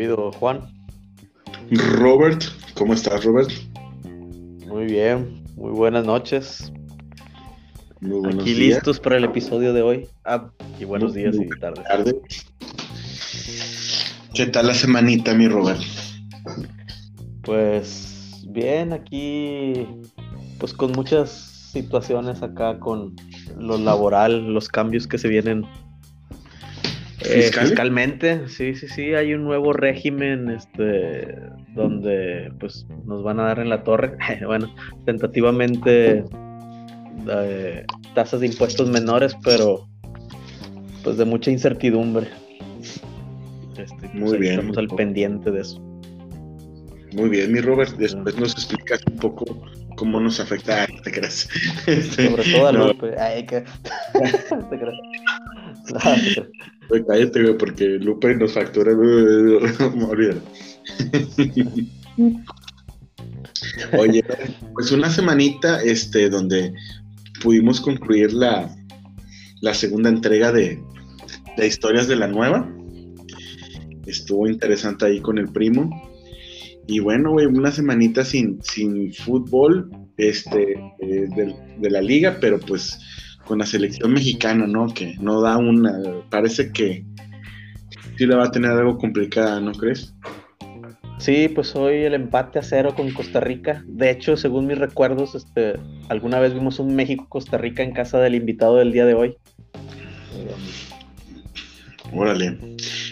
habido, 0.00 0.32
Juan? 0.32 0.62
Robert, 2.00 2.42
¿cómo 2.74 2.94
estás, 2.94 3.22
Robert? 3.24 3.50
Muy 4.66 4.86
bien, 4.86 5.44
muy 5.56 5.72
buenas 5.72 6.06
noches. 6.06 6.72
Muy 8.00 8.20
buenos 8.20 8.42
Aquí 8.44 8.54
días. 8.54 8.76
listos 8.76 8.98
para 8.98 9.18
el 9.18 9.24
episodio 9.24 9.74
de 9.74 9.82
hoy. 9.82 10.08
Ah, 10.24 10.50
y 10.78 10.86
buenos 10.86 11.12
Muy 11.12 11.20
días 11.22 11.36
y 11.36 11.46
tardes. 11.60 11.84
tardes. 11.84 12.14
¿Qué 14.34 14.46
tal 14.46 14.68
la 14.68 14.74
semanita, 14.74 15.34
mi 15.34 15.48
Robert? 15.48 15.82
Pues 17.42 18.42
bien, 18.48 18.94
aquí 18.94 19.86
pues 20.58 20.72
con 20.72 20.92
muchas 20.92 21.30
situaciones 21.72 22.42
acá 22.42 22.78
con 22.80 23.14
lo 23.58 23.76
laboral, 23.76 24.54
los 24.54 24.68
cambios 24.68 25.06
que 25.06 25.18
se 25.18 25.28
vienen 25.28 25.66
eh, 27.24 27.50
fiscalmente. 27.52 28.48
Sí, 28.48 28.74
sí, 28.74 28.88
sí, 28.88 29.14
hay 29.14 29.34
un 29.34 29.44
nuevo 29.44 29.72
régimen 29.72 30.50
este 30.50 31.36
donde 31.74 32.52
pues 32.58 32.86
nos 33.04 33.22
van 33.22 33.40
a 33.40 33.44
dar 33.44 33.58
en 33.58 33.68
la 33.68 33.82
torre. 33.82 34.16
bueno, 34.46 34.74
tentativamente 35.04 36.24
eh, 37.28 37.84
tasas 38.14 38.40
de 38.40 38.46
impuestos 38.46 38.90
menores, 38.90 39.36
pero 39.44 39.88
pues 41.04 41.16
de 41.16 41.24
mucha 41.24 41.50
incertidumbre. 41.50 42.28
Este, 43.76 43.94
pues, 43.98 44.14
Muy 44.14 44.38
bien, 44.38 44.54
Estamos 44.54 44.78
al 44.78 44.88
pendiente 44.88 45.50
de 45.50 45.60
eso. 45.60 45.80
Muy 47.12 47.28
bien, 47.28 47.52
mi 47.52 47.60
Robert. 47.60 47.96
Después 47.96 48.36
nos 48.36 48.52
explicas 48.52 49.00
un 49.10 49.16
poco 49.16 49.44
cómo 49.96 50.20
nos 50.20 50.38
afecta. 50.40 50.86
Este, 51.86 52.28
Sobre 52.28 52.52
todo 52.52 52.68
a 52.68 52.72
no, 52.72 52.88
Lupe. 52.88 53.18
Ay, 53.18 53.44
que... 53.46 53.64
Cállate, 57.06 57.42
güey, 57.42 57.56
porque 57.56 57.84
Lupe 58.00 58.34
nos 58.34 58.52
factura. 58.52 58.92
Oye, 63.98 64.24
pues 64.74 64.92
una 64.92 65.10
semanita 65.10 65.82
este, 65.82 66.28
donde 66.28 66.72
pudimos 67.42 67.80
concluir 67.80 68.32
la, 68.32 68.74
la 69.60 69.74
segunda 69.74 70.08
entrega 70.08 70.52
de, 70.52 70.82
de 71.56 71.66
Historias 71.66 72.08
de 72.08 72.16
la 72.16 72.26
Nueva. 72.26 72.68
Estuvo 74.06 74.48
interesante 74.48 75.06
ahí 75.06 75.20
con 75.20 75.38
el 75.38 75.48
primo. 75.52 75.90
Y 76.86 76.98
bueno, 76.98 77.32
güey, 77.32 77.46
una 77.46 77.70
semanita 77.70 78.24
sin, 78.24 78.60
sin 78.62 79.12
fútbol 79.14 79.90
este, 80.16 80.72
eh, 80.98 81.28
de 81.78 81.90
la 81.90 82.02
liga, 82.02 82.38
pero 82.40 82.58
pues 82.58 82.98
con 83.50 83.58
la 83.58 83.66
selección 83.66 84.12
mexicana, 84.12 84.64
¿no? 84.68 84.86
Que 84.94 85.16
no 85.18 85.40
da 85.40 85.58
una... 85.58 85.92
Parece 86.30 86.70
que 86.70 87.04
sí 88.16 88.24
la 88.24 88.36
va 88.36 88.44
a 88.44 88.52
tener 88.52 88.70
algo 88.70 88.96
complicada, 88.96 89.60
¿no 89.60 89.72
crees? 89.72 90.14
Sí, 91.18 91.48
pues 91.52 91.74
hoy 91.74 91.96
el 91.96 92.14
empate 92.14 92.60
a 92.60 92.62
cero 92.62 92.94
con 92.94 93.10
Costa 93.10 93.40
Rica. 93.40 93.82
De 93.88 94.08
hecho, 94.08 94.36
según 94.36 94.68
mis 94.68 94.78
recuerdos, 94.78 95.34
este, 95.34 95.74
alguna 96.08 96.38
vez 96.38 96.54
vimos 96.54 96.78
un 96.78 96.94
México-Costa 96.94 97.58
Rica 97.58 97.82
en 97.82 97.90
casa 97.90 98.20
del 98.20 98.36
invitado 98.36 98.76
del 98.76 98.92
día 98.92 99.04
de 99.04 99.14
hoy. 99.14 99.36
Órale. 102.12 102.56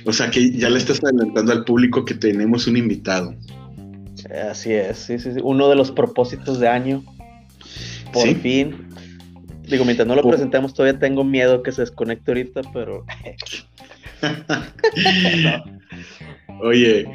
O 0.04 0.12
sea 0.12 0.30
que 0.30 0.52
ya 0.52 0.70
le 0.70 0.78
estás 0.78 1.02
adelantando 1.02 1.50
al 1.50 1.64
público 1.64 2.04
que 2.04 2.14
tenemos 2.14 2.68
un 2.68 2.76
invitado. 2.76 3.34
Eh, 4.30 4.48
Así 4.52 4.72
es, 4.72 4.98
sí, 4.98 5.18
sí, 5.18 5.32
sí. 5.32 5.40
Uno 5.42 5.68
de 5.68 5.74
los 5.74 5.90
propósitos 5.90 6.60
de 6.60 6.68
año. 6.68 7.02
Por 8.12 8.22
¿Sí? 8.22 8.34
fin. 8.36 8.87
Digo, 9.68 9.84
mientras 9.84 10.06
no 10.08 10.14
lo 10.14 10.22
Por- 10.22 10.32
presentemos, 10.32 10.72
todavía 10.74 10.98
tengo 10.98 11.24
miedo 11.24 11.62
que 11.62 11.72
se 11.72 11.82
desconecte 11.82 12.30
ahorita, 12.30 12.62
pero. 12.72 13.04
No. 15.42 15.64
Oye, 16.62 17.06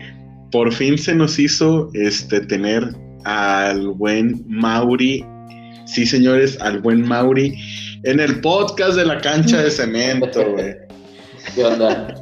por 0.51 0.71
fin 0.71 0.97
se 0.97 1.15
nos 1.15 1.37
hizo 1.39 1.89
este 1.93 2.41
tener 2.41 2.83
al 3.25 3.87
buen 3.89 4.43
Mauri. 4.47 5.25
Sí, 5.85 6.05
señores, 6.05 6.59
al 6.61 6.79
buen 6.79 7.01
Mauri 7.07 7.55
en 8.03 8.19
el 8.19 8.39
podcast 8.41 8.95
de 8.95 9.05
la 9.05 9.19
cancha 9.19 9.61
de 9.61 9.69
cemento, 9.71 10.51
güey. 10.51 10.75
¿Qué 11.55 11.63
onda? 11.63 12.13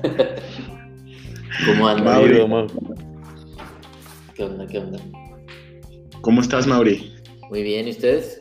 ¿Cómo 1.66 1.88
andan? 1.88 2.06
Mauri. 2.06 2.28
Querido 2.30 2.48
Mau. 2.48 2.68
¿Qué 4.36 4.44
onda? 4.44 4.66
¿Qué 4.68 4.78
onda? 4.80 5.00
¿Cómo 6.22 6.42
estás, 6.42 6.66
Mauri? 6.66 7.14
Muy 7.50 7.64
bien, 7.64 7.88
¿y 7.88 7.92
ustedes? 7.92 8.40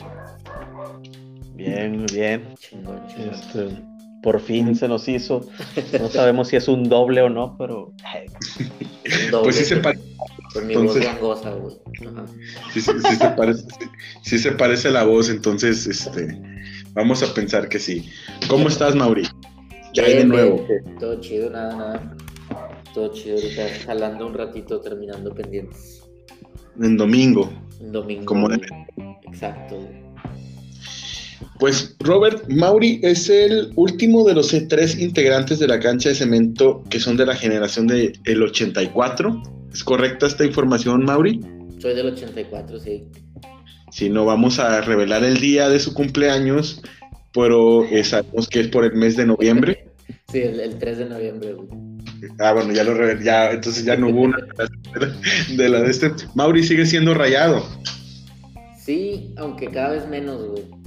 Bien, 1.64 1.96
muy 1.98 2.06
bien. 2.12 2.54
Chingón, 2.58 3.00
chingón. 3.08 3.30
Este, 3.34 3.68
por 4.22 4.40
fin 4.40 4.74
se 4.74 4.88
nos 4.88 5.08
hizo. 5.08 5.48
No 6.00 6.08
sabemos 6.08 6.48
si 6.48 6.56
es 6.56 6.68
un 6.68 6.88
doble 6.88 7.22
o 7.22 7.28
no, 7.28 7.56
pero. 7.58 7.86
Un 7.88 9.30
doble 9.30 9.44
Pues 9.44 9.56
sí 9.56 9.64
se, 9.64 9.76
parece, 9.76 10.02
entonces- 10.54 11.04
voz 11.20 11.40
gangosa, 11.42 11.50
güey. 11.50 11.76
Ajá. 12.06 12.24
sí, 12.72 12.80
sí- 12.80 12.92
sí 13.08 13.16
se 13.16 13.28
parece, 13.30 13.62
sí- 13.62 13.88
sí 14.22 14.38
se 14.38 14.52
parece 14.52 14.90
la 14.90 15.04
voz, 15.04 15.28
entonces 15.30 15.86
este, 15.86 16.40
vamos 16.92 17.22
a 17.22 17.32
pensar 17.34 17.68
que 17.68 17.78
sí. 17.78 18.08
¿Cómo 18.48 18.68
estás, 18.68 18.94
Mauri? 18.94 19.26
¿Qué 19.94 20.00
hay 20.02 20.16
de 20.18 20.24
nuevo? 20.24 20.66
Todo 20.98 21.20
chido, 21.20 21.50
nada, 21.50 21.76
nada. 21.76 22.16
Todo 22.94 23.12
chido 23.12 23.36
ahorita, 23.36 23.62
jalando 23.86 24.26
un 24.26 24.34
ratito, 24.34 24.80
terminando 24.80 25.32
pendientes. 25.34 26.02
En 26.80 26.96
domingo. 26.96 27.50
Un 27.80 27.92
domingo. 27.92 28.24
Como 28.26 28.48
debe. 28.48 28.66
Exacto. 29.26 29.78
Pues 31.58 31.96
Robert 32.00 32.48
Mauri 32.48 33.00
es 33.02 33.28
el 33.28 33.72
último 33.76 34.24
de 34.24 34.34
los 34.34 34.54
tres 34.68 34.98
integrantes 34.98 35.58
de 35.58 35.68
la 35.68 35.78
cancha 35.80 36.10
de 36.10 36.14
cemento 36.14 36.82
que 36.90 37.00
son 37.00 37.16
de 37.16 37.26
la 37.26 37.34
generación 37.34 37.86
del 37.86 38.42
84. 38.42 39.42
¿Es 39.72 39.84
correcta 39.84 40.26
esta 40.26 40.44
información, 40.44 41.04
Mauri? 41.04 41.40
Soy 41.78 41.94
del 41.94 42.08
84, 42.08 42.80
sí. 42.80 43.04
Si 43.90 44.08
no, 44.08 44.24
vamos 44.24 44.58
a 44.58 44.80
revelar 44.80 45.24
el 45.24 45.40
día 45.40 45.68
de 45.68 45.80
su 45.80 45.94
cumpleaños, 45.94 46.82
pero 47.32 47.84
eh, 47.84 48.04
sabemos 48.04 48.48
que 48.48 48.60
es 48.60 48.68
por 48.68 48.84
el 48.84 48.94
mes 48.94 49.16
de 49.16 49.26
noviembre. 49.26 49.86
Sí, 50.32 50.38
el, 50.38 50.60
el 50.60 50.78
3 50.78 50.98
de 50.98 51.04
noviembre, 51.06 51.52
güey. 51.54 51.68
Ah, 52.38 52.52
bueno, 52.52 52.72
ya 52.72 52.84
lo 52.84 52.94
revelé, 52.94 53.24
ya, 53.24 53.50
entonces 53.50 53.84
ya 53.84 53.96
no 53.96 54.08
hubo 54.08 54.22
una 54.22 54.38
de 55.56 55.68
la 55.68 55.80
de 55.80 55.90
este. 55.90 56.12
Mauri 56.34 56.62
sigue 56.62 56.86
siendo 56.86 57.14
rayado. 57.14 57.64
Sí, 58.78 59.32
aunque 59.36 59.68
cada 59.68 59.90
vez 59.90 60.08
menos, 60.08 60.46
güey. 60.46 60.79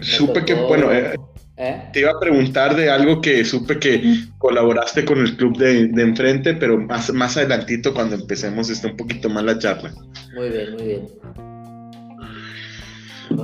Supe 0.00 0.44
que, 0.44 0.54
bueno, 0.54 0.92
eh, 0.92 1.14
¿Eh? 1.56 1.82
te 1.92 2.00
iba 2.00 2.10
a 2.10 2.20
preguntar 2.20 2.76
de 2.76 2.90
algo 2.90 3.20
que 3.20 3.44
supe 3.44 3.78
que 3.78 4.02
colaboraste 4.38 5.04
con 5.04 5.18
el 5.18 5.36
club 5.36 5.56
de, 5.56 5.88
de 5.88 6.02
enfrente, 6.02 6.54
pero 6.54 6.78
más, 6.78 7.12
más 7.12 7.36
adelantito 7.36 7.94
cuando 7.94 8.16
empecemos 8.16 8.68
está 8.68 8.88
un 8.88 8.96
poquito 8.96 9.28
más 9.30 9.44
la 9.44 9.58
charla. 9.58 9.92
Muy 10.34 10.50
bien, 10.50 10.72
muy 10.72 10.82
bien. 10.82 11.08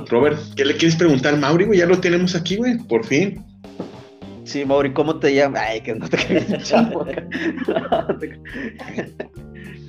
Robert, 0.09 0.39
¿qué 0.55 0.65
le 0.65 0.75
quieres 0.77 0.95
preguntar, 0.95 1.37
Mauri? 1.37 1.65
güey? 1.65 1.79
Ya 1.79 1.85
lo 1.85 1.99
tenemos 1.99 2.35
aquí, 2.35 2.55
güey, 2.55 2.77
por 2.77 3.05
fin. 3.05 3.43
Sí, 4.43 4.65
Mauri, 4.65 4.93
¿cómo 4.93 5.19
te 5.19 5.33
llamas? 5.33 5.61
Ay, 5.67 5.81
que 5.81 5.95
no 5.95 6.07
te 6.07 6.17
creas, 6.27 6.63
chavo. 6.69 7.05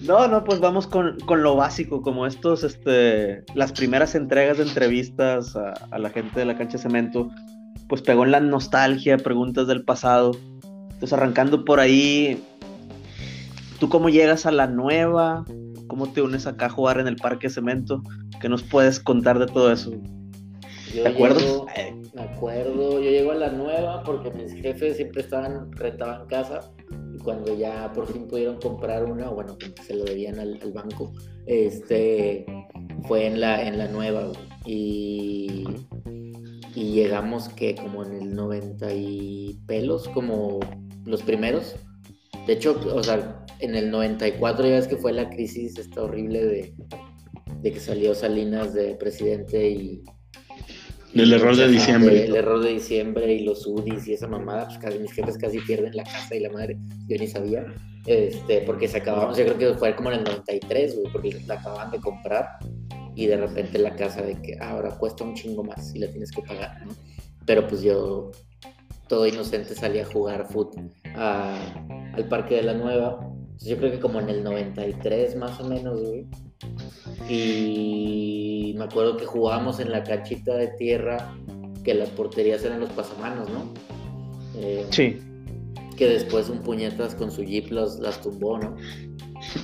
No, 0.06 0.22
te- 0.22 0.28
No, 0.28 0.44
pues 0.44 0.60
vamos 0.60 0.87
con, 0.87 1.19
con 1.20 1.42
lo 1.42 1.56
básico, 1.56 2.03
como 2.03 2.26
estos, 2.26 2.62
este, 2.65 3.44
las 3.54 3.72
primeras 3.72 4.15
entregas 4.15 4.59
de 4.59 4.65
entrevistas 4.65 5.56
a, 5.56 5.72
a 5.91 5.98
la 5.98 6.10
gente 6.10 6.38
de 6.41 6.47
la 6.47 6.56
cancha 6.56 6.76
de 6.78 6.82
cemento, 6.82 7.31
pues 7.88 8.03
pegó 8.03 8.25
en 8.25 8.31
la 8.31 8.41
nostalgia, 8.41 9.16
preguntas 9.19 9.66
del 9.66 9.84
pasado. 9.84 10.32
Entonces, 10.92 11.12
arrancando 11.12 11.65
por 11.65 11.81
ahí, 11.81 12.42
¿tú 13.81 13.88
cómo 13.88 14.09
llegas 14.09 14.47
a 14.47 14.53
la 14.53 14.66
nueva? 14.66 15.44
¿Cómo 15.87 16.06
te 16.09 16.22
unes 16.22 16.47
acá 16.47 16.66
a 16.66 16.71
jugar 16.71 16.98
en 16.98 17.09
el 17.09 17.16
Parque 17.16 17.48
Cemento? 17.50 18.03
¿Qué 18.41 18.48
nos 18.48 18.62
puedes 18.62 19.00
contar 19.00 19.38
de 19.38 19.47
todo 19.47 19.71
eso? 19.72 19.92
Yo 20.94 21.03
¿De 21.03 21.09
acuerdo? 21.09 21.41
llego- 21.41 21.66
me 22.15 22.22
acuerdo, 22.22 22.92
yo 23.00 23.10
llego 23.10 23.33
a 23.33 23.34
la 23.34 23.50
nueva 23.50 24.03
porque 24.04 24.30
mis 24.30 24.53
jefes 24.54 24.97
siempre 24.97 25.22
estaban, 25.22 25.72
rentaban 25.72 26.27
casa 26.28 26.60
cuando 27.24 27.56
ya 27.56 27.92
por 27.92 28.06
fin 28.12 28.28
pudieron 28.28 28.60
comprar 28.60 29.04
una, 29.04 29.30
bueno, 29.30 29.56
como 29.60 29.74
se 29.84 29.94
lo 29.94 30.04
debían 30.04 30.38
al, 30.38 30.60
al 30.62 30.72
banco, 30.72 31.12
este, 31.47 32.47
fue 33.09 33.26
en 33.26 33.41
la, 33.41 33.66
en 33.66 33.78
la 33.78 33.88
nueva 33.88 34.30
y, 34.65 35.65
y 36.74 36.92
llegamos 36.92 37.48
que 37.48 37.74
como 37.74 38.04
en 38.04 38.12
el 38.12 38.34
90 38.34 38.94
y 38.94 39.59
pelos, 39.66 40.09
como 40.09 40.60
los 41.04 41.22
primeros. 41.22 41.74
De 42.47 42.53
hecho, 42.53 42.80
o 42.94 43.03
sea, 43.03 43.44
en 43.60 43.74
el 43.74 43.91
94 43.91 44.66
ya 44.66 44.74
ves 44.74 44.88
que 44.88 44.97
fue 44.97 45.12
la 45.12 45.30
crisis 45.30 45.78
esta 45.78 46.03
horrible 46.03 46.44
de, 46.44 46.74
de 47.62 47.72
que 47.72 47.80
salió 47.80 48.15
Salinas 48.15 48.74
de 48.74 48.94
presidente 48.94 49.71
y... 49.71 50.04
El 51.15 51.33
error 51.33 51.57
de 51.57 51.69
diciembre. 51.69 52.25
El 52.25 52.34
error 52.37 52.63
de 52.63 52.71
diciembre 52.71 53.33
y 53.34 53.45
los 53.45 53.66
UDIs 53.66 54.09
y 54.09 54.13
esa 54.15 54.27
mamada, 54.27 54.66
pues 54.66 54.78
casi 54.78 54.99
mis 54.99 55.13
jefes 55.13 55.39
casi 55.39 55.61
pierden 55.61 55.95
la 55.97 56.03
casa 56.05 56.34
y 56.34 56.41
la 56.41 56.51
madre, 56.51 56.77
yo 57.09 57.16
ni 57.19 57.27
sabía, 57.27 57.65
este, 58.07 58.61
porque 58.63 58.89
se 58.89 58.99
acabamos, 58.99 59.37
yo 59.39 59.45
creo 59.45 59.59
que 59.59 59.75
fue 59.78 59.95
como 59.97 60.11
en 60.11 60.19
el 60.19 60.25
93, 60.25 60.97
güey, 60.99 61.13
porque 61.13 61.41
la 61.47 61.55
acababan 61.55 61.91
de 61.91 62.01
comprar 62.01 62.47
y 63.15 63.27
de 63.27 63.37
repente 63.37 63.78
la 63.78 63.95
casa 63.95 64.22
de 64.22 64.41
que 64.43 64.57
"Ah, 64.61 64.71
ahora 64.71 64.91
cuesta 64.99 65.22
un 65.25 65.34
chingo 65.34 65.63
más 65.63 65.95
y 65.95 66.01
la 66.01 66.09
tienes 66.11 66.31
que 66.33 66.43
pagar, 66.43 66.84
¿no? 66.87 66.93
Pero 67.47 67.67
pues 67.69 67.83
yo, 67.83 68.33
todo 69.09 69.27
inocente, 69.27 69.75
salí 69.75 70.01
a 70.01 70.05
jugar 70.05 70.47
fútbol 70.51 70.91
a- 71.15 71.57
al 72.15 72.28
Parque 72.28 72.57
de 72.57 72.63
la 72.63 72.75
Nueva 72.75 73.31
yo 73.60 73.78
creo 73.78 73.93
que 73.93 74.01
como 74.01 74.19
en 74.21 74.28
el 74.28 74.43
93 74.43 75.37
más 75.37 75.59
o 75.60 75.69
menos, 75.69 76.01
güey. 76.03 76.27
Y 77.28 78.74
me 78.77 78.84
acuerdo 78.84 79.16
que 79.16 79.27
jugábamos 79.27 79.80
en 79.80 79.91
la 79.91 80.03
canchita 80.04 80.54
de 80.56 80.68
tierra, 80.68 81.34
que 81.84 81.95
las 81.95 82.10
porterías 82.10 82.65
eran 82.65 82.80
los 82.80 82.91
pasamanos, 82.91 83.48
¿no? 83.51 83.72
Eh, 84.56 84.86
sí. 84.91 85.18
Que 85.97 86.09
después 86.09 86.48
un 86.48 86.60
puñetas 86.60 87.15
con 87.15 87.30
su 87.30 87.42
jeep 87.42 87.71
las 87.71 88.21
tumbó, 88.21 88.59
¿no? 88.59 88.77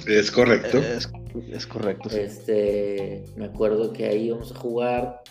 Es 0.07 0.31
correcto. 0.31 0.79
Es, 0.79 1.67
correcto. 1.67 2.09
Este, 2.11 3.25
me 3.37 3.47
acuerdo 3.47 3.93
que 3.93 4.07
ahí 4.07 4.27
íbamos 4.27 4.53
a 4.53 4.57
jugar 4.57 5.23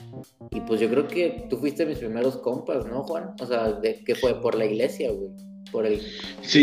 y 0.51 0.62
pues 0.62 0.79
yo 0.79 0.89
creo 0.89 1.07
que 1.07 1.45
tú 1.50 1.57
fuiste 1.57 1.85
mis 1.85 1.97
primeros 1.97 2.38
compas, 2.38 2.85
¿no, 2.85 3.03
Juan? 3.03 3.35
O 3.39 3.45
sea, 3.45 3.73
de 3.73 4.03
que 4.03 4.15
fue 4.15 4.39
por 4.41 4.55
la 4.55 4.65
iglesia, 4.65 5.12
güey, 5.12 5.31
por 5.71 5.85
el 5.85 6.01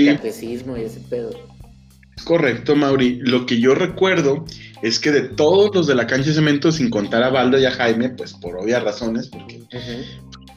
catecismo 0.07 0.77
y 0.77 0.83
ese 0.83 1.01
pedo. 1.01 1.31
Correcto, 2.27 2.75
Mauri. 2.75 3.21
Lo 3.23 3.47
que 3.47 3.61
yo 3.61 3.77
recuerdo 3.77 4.45
es 4.83 4.99
que 4.99 5.13
de 5.13 5.21
todos 5.21 5.73
los 5.73 5.87
de 5.87 5.95
la 5.95 6.09
cancha 6.09 6.31
de 6.31 6.35
cemento, 6.35 6.73
sin 6.73 6.91
contar 6.91 7.23
a 7.23 7.31
Baldo 7.31 7.57
y 7.57 7.65
a 7.65 7.71
Jaime, 7.71 8.09
pues 8.09 8.33
por 8.33 8.57
obvias 8.57 8.83
razones, 8.83 9.29
porque 9.29 9.61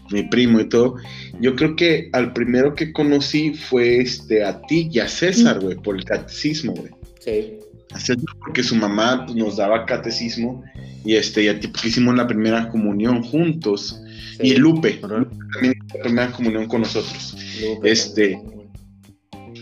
mi 0.09 0.23
primo 0.23 0.59
y 0.59 0.67
todo, 0.67 0.95
yo 1.39 1.55
creo 1.55 1.75
que 1.75 2.09
al 2.11 2.33
primero 2.33 2.73
que 2.73 2.91
conocí 2.91 3.53
fue 3.53 3.99
este, 3.99 4.43
a 4.43 4.59
ti 4.63 4.89
y 4.91 4.97
a 4.97 5.07
César, 5.07 5.59
güey, 5.59 5.75
por 5.75 5.95
el 5.95 6.05
catecismo, 6.05 6.73
güey. 6.73 6.89
Sí. 7.19 7.59
A 7.91 7.99
César 7.99 8.25
porque 8.39 8.63
su 8.63 8.73
mamá 8.73 9.27
nos 9.35 9.57
daba 9.57 9.85
catecismo 9.85 10.63
y 11.05 11.17
este, 11.17 11.43
y 11.43 11.49
a 11.49 11.59
ti 11.59 11.67
porque 11.67 11.89
hicimos 11.89 12.15
la 12.15 12.25
primera 12.25 12.67
comunión 12.69 13.21
juntos. 13.21 14.01
Y 14.41 14.55
Lupe, 14.55 14.93
también 14.93 15.75
la 15.93 16.01
primera 16.01 16.31
comunión 16.31 16.67
con 16.67 16.81
nosotros. 16.81 17.37
este 17.83 18.41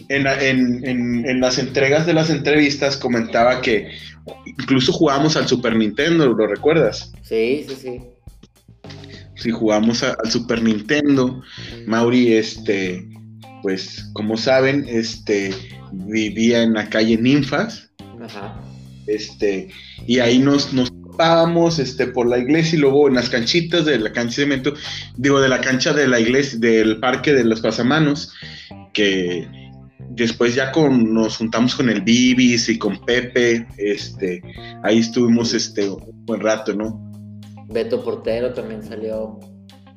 en, 0.09 1.39
las 1.39 1.57
entregas 1.57 2.05
de 2.05 2.13
las 2.13 2.29
entrevistas 2.29 2.97
comentaba 2.97 3.61
que 3.61 3.89
incluso 4.45 4.91
jugábamos 4.91 5.35
al 5.37 5.47
Super 5.47 5.75
Nintendo, 5.75 6.27
¿lo 6.27 6.47
recuerdas? 6.47 7.11
Sí, 7.23 7.65
sí, 7.67 7.75
sí. 7.75 8.01
Sí, 9.35 9.51
jugamos 9.51 10.03
al 10.03 10.31
Super 10.31 10.63
Nintendo. 10.63 11.41
Mauri, 11.85 12.33
este, 12.33 13.07
pues, 13.61 14.09
como 14.13 14.35
saben, 14.35 14.85
este, 14.87 15.53
vivía 15.91 16.63
en 16.63 16.73
la 16.73 16.89
calle 16.89 17.17
Ninfas. 17.17 17.91
Ajá. 18.21 18.59
Este, 19.05 19.69
y 20.05 20.19
ahí 20.19 20.39
nos, 20.39 20.73
nos 20.73 20.91
topábamos 21.17 21.79
este, 21.79 22.07
por 22.07 22.27
la 22.27 22.39
iglesia 22.39 22.77
y 22.77 22.81
luego 22.81 23.07
en 23.07 23.15
las 23.15 23.29
canchitas 23.29 23.85
de 23.85 23.99
la 23.99 24.11
cancha 24.11 24.41
de 24.41 24.47
cemento, 24.47 24.73
digo, 25.15 25.39
de 25.39 25.49
la 25.49 25.61
cancha 25.61 25.93
de 25.93 26.07
la 26.07 26.19
iglesia, 26.19 26.59
del 26.59 26.99
parque 26.99 27.33
de 27.33 27.43
los 27.43 27.61
pasamanos, 27.61 28.33
que 28.93 29.47
después 29.99 30.55
ya 30.55 30.71
con, 30.71 31.13
nos 31.13 31.37
juntamos 31.37 31.75
con 31.75 31.89
el 31.89 32.01
Bibis 32.01 32.69
y 32.69 32.77
con 32.77 32.97
Pepe, 33.05 33.67
este, 33.77 34.41
ahí 34.83 34.99
estuvimos 34.99 35.53
este, 35.53 35.89
un 35.89 36.25
buen 36.25 36.41
rato, 36.41 36.73
¿no? 36.73 37.03
Beto 37.69 38.03
Portero 38.03 38.53
también 38.53 38.83
salió, 38.83 39.39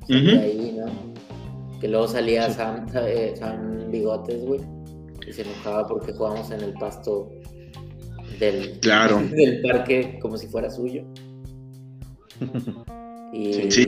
ahí, 0.09 0.77
¿no? 0.77 1.81
Que 1.81 1.89
luego 1.89 2.09
salía 2.09 2.47
eh, 2.49 3.35
Sam, 3.37 3.91
Bigotes, 3.91 4.45
güey, 4.45 4.61
y 5.27 5.33
se 5.33 5.43
enojaba 5.43 5.87
porque 5.87 6.13
jugábamos 6.13 6.51
en 6.51 6.61
el 6.61 6.73
pasto 6.75 7.31
del, 8.39 8.79
claro. 8.81 9.23
del 9.31 9.61
parque 9.63 10.19
como 10.21 10.37
si 10.37 10.49
fuera 10.49 10.71
suyo. 10.71 11.05
y, 13.33 13.71
sí. 13.71 13.85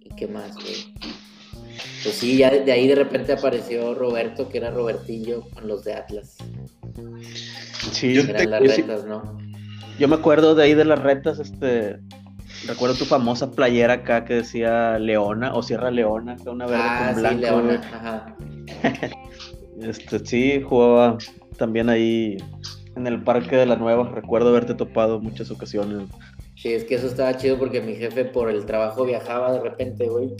y 0.00 0.14
qué 0.16 0.26
más, 0.28 0.54
güey. 0.54 1.13
Pues 2.04 2.16
sí, 2.16 2.36
ya 2.36 2.50
de 2.50 2.70
ahí 2.70 2.86
de 2.86 2.96
repente 2.96 3.32
apareció 3.32 3.94
Roberto, 3.94 4.50
que 4.50 4.58
era 4.58 4.70
Robertillo 4.70 5.42
con 5.54 5.66
los 5.66 5.84
de 5.84 5.94
Atlas. 5.94 6.36
Sí, 7.92 8.18
eran 8.18 8.50
las 8.50 8.60
retas, 8.60 9.06
¿no? 9.06 9.38
Yo 9.98 10.06
me 10.06 10.16
acuerdo 10.16 10.54
de 10.54 10.64
ahí 10.64 10.74
de 10.74 10.84
las 10.84 10.98
retas, 10.98 11.38
este, 11.38 11.98
recuerdo 12.66 12.94
tu 12.94 13.06
famosa 13.06 13.50
playera 13.50 13.94
acá 13.94 14.26
que 14.26 14.34
decía 14.34 14.98
Leona 14.98 15.54
o 15.54 15.62
Sierra 15.62 15.90
Leona, 15.90 16.36
una 16.44 16.66
verde 16.66 16.82
ah, 16.84 17.10
con 17.12 17.22
blanco. 17.22 17.38
Sí, 17.38 17.42
Leona, 17.42 17.90
ajá. 17.94 18.36
este, 19.80 20.26
sí, 20.26 20.60
jugaba 20.60 21.16
también 21.56 21.88
ahí 21.88 22.36
en 22.96 23.06
el 23.06 23.22
Parque 23.22 23.56
de 23.56 23.64
la 23.64 23.76
Nueva, 23.76 24.10
recuerdo 24.10 24.50
haberte 24.50 24.74
topado 24.74 25.20
muchas 25.20 25.50
ocasiones. 25.50 26.06
Sí, 26.54 26.74
es 26.74 26.84
que 26.84 26.96
eso 26.96 27.06
estaba 27.06 27.34
chido 27.38 27.58
porque 27.58 27.80
mi 27.80 27.94
jefe 27.94 28.26
por 28.26 28.50
el 28.50 28.66
trabajo 28.66 29.04
viajaba 29.04 29.52
de 29.52 29.60
repente, 29.60 30.06
güey, 30.06 30.34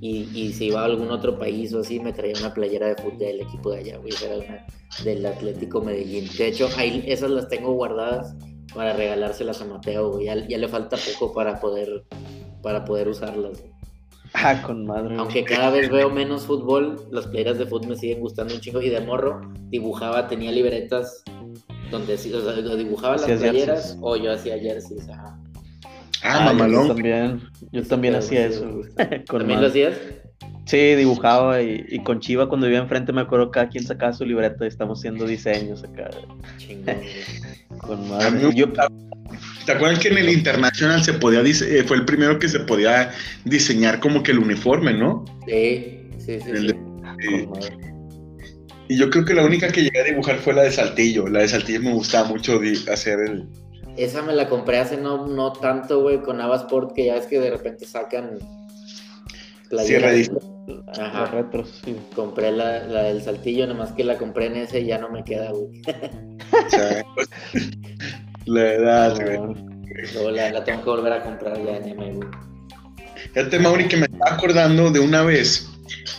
y, 0.00 0.28
y 0.34 0.52
si 0.52 0.66
iba 0.66 0.80
a 0.80 0.86
algún 0.86 1.10
otro 1.10 1.38
país 1.38 1.74
o 1.74 1.80
así, 1.80 2.00
me 2.00 2.12
traía 2.12 2.34
una 2.38 2.54
playera 2.54 2.88
de 2.88 2.96
fútbol 2.96 3.18
del 3.18 3.40
equipo 3.42 3.70
de 3.70 3.78
allá, 3.80 3.98
güey, 3.98 4.12
era 4.24 4.36
una 4.36 4.66
del 5.04 5.26
Atlético 5.26 5.82
Medellín. 5.82 6.26
De 6.38 6.48
hecho, 6.48 6.68
ahí 6.78 7.04
esas 7.06 7.30
las 7.30 7.48
tengo 7.48 7.72
guardadas 7.72 8.34
para 8.74 8.94
regalárselas 8.94 9.60
a 9.60 9.66
Mateo, 9.66 10.12
güey, 10.12 10.24
ya, 10.26 10.34
le 10.34 10.68
falta 10.68 10.96
poco 10.96 11.34
para 11.34 11.60
poder, 11.60 12.04
para 12.62 12.84
poder 12.84 13.08
usarlas. 13.08 13.62
Ah, 14.32 14.62
con 14.64 14.86
madre. 14.86 15.16
Aunque 15.18 15.44
cada 15.44 15.70
vez 15.70 15.90
veo 15.90 16.08
menos 16.08 16.46
fútbol, 16.46 17.04
las 17.10 17.26
playeras 17.26 17.58
de 17.58 17.66
fútbol 17.66 17.88
me 17.88 17.96
siguen 17.96 18.20
gustando 18.20 18.54
un 18.54 18.60
chingo. 18.60 18.80
Y 18.80 18.88
de 18.88 19.00
morro 19.00 19.40
dibujaba, 19.70 20.28
tenía 20.28 20.52
libretas 20.52 21.24
donde 21.90 22.14
o 22.14 22.16
sea, 22.16 22.76
dibujaba 22.76 23.16
las 23.16 23.24
playeras 23.24 23.98
o 24.00 24.16
yo 24.16 24.32
hacía 24.32 24.56
jerseys. 24.56 25.08
Ajá. 25.08 25.39
Ah, 26.22 26.40
mamalón. 26.44 26.88
Yo 26.88 26.94
también, 26.94 27.40
yo 27.72 27.82
también 27.84 28.14
hacía 28.14 28.46
eso. 28.46 28.82
¿También 29.26 29.60
lo 29.60 29.66
hacías? 29.66 29.94
Sí, 30.66 30.94
dibujaba 30.94 31.60
y, 31.62 32.00
con 32.04 32.20
Chiva 32.20 32.48
cuando 32.48 32.66
vivía 32.66 32.80
enfrente 32.80 33.12
me 33.12 33.22
acuerdo 33.22 33.50
cada 33.50 33.68
quien 33.68 33.84
sacaba 33.84 34.12
su 34.12 34.24
libreta 34.24 34.64
y 34.64 34.68
estamos 34.68 35.00
haciendo 35.00 35.26
diseños 35.26 35.82
acá. 35.82 36.10
con 37.78 38.08
madre. 38.08 38.52
¿Te 39.66 39.72
acuerdas 39.72 39.98
que 39.98 40.08
en 40.08 40.18
el 40.18 40.28
Internacional 40.28 41.02
se 41.02 41.14
podía 41.14 41.40
eh, 41.40 41.84
fue 41.84 41.96
el 41.96 42.04
primero 42.04 42.38
que 42.38 42.48
se 42.48 42.60
podía 42.60 43.10
diseñar 43.44 44.00
como 44.00 44.22
que 44.22 44.32
el 44.32 44.38
uniforme, 44.38 44.92
¿no? 44.92 45.24
Sí, 45.46 46.08
sí, 46.18 46.38
sí. 46.40 46.74
y 48.88 48.96
yo 48.96 49.10
creo 49.10 49.24
que 49.24 49.34
la 49.34 49.44
única 49.44 49.72
que 49.72 49.82
llegué 49.82 50.00
a 50.00 50.04
dibujar 50.04 50.38
fue 50.38 50.54
la 50.54 50.62
de 50.62 50.70
Saltillo. 50.70 51.26
La 51.28 51.40
de 51.40 51.48
Saltillo 51.48 51.80
me 51.80 51.92
gustaba 51.92 52.28
mucho 52.28 52.60
hacer 52.92 53.18
el, 53.20 53.48
esa 53.96 54.22
me 54.22 54.32
la 54.32 54.48
compré 54.48 54.78
hace 54.78 54.96
no, 54.96 55.26
no 55.26 55.52
tanto, 55.52 56.02
güey, 56.02 56.22
con 56.22 56.40
Avasport, 56.40 56.92
que 56.92 57.06
ya 57.06 57.16
es 57.16 57.26
que 57.26 57.40
de 57.40 57.50
repente 57.50 57.86
sacan 57.86 58.38
playeras. 59.68 60.30
Ajá. 60.98 61.26
retros, 61.26 61.80
sí. 61.84 61.96
Compré 62.14 62.52
la, 62.52 62.84
la, 62.84 63.02
del 63.04 63.22
saltillo, 63.22 63.66
nomás 63.66 63.92
que 63.92 64.04
la 64.04 64.18
compré 64.18 64.46
en 64.46 64.56
ese 64.56 64.80
y 64.80 64.86
ya 64.86 64.98
no 64.98 65.10
me 65.10 65.24
queda, 65.24 65.52
güey. 65.52 65.82
la 68.46 68.74
edad, 68.74 69.16
güey. 69.16 69.38
La, 70.34 70.50
la, 70.50 70.64
tengo 70.64 70.82
que 70.82 70.90
volver 70.90 71.12
a 71.12 71.22
comprar 71.22 71.62
ya 71.64 71.76
en 71.76 71.88
M, 71.88 72.12
güey. 72.14 72.28
Fíjate, 73.34 73.58
Mauri, 73.58 73.88
que 73.88 73.96
me 73.96 74.06
estaba 74.06 74.34
acordando 74.34 74.90
de 74.90 75.00
una 75.00 75.22
vez 75.22 75.69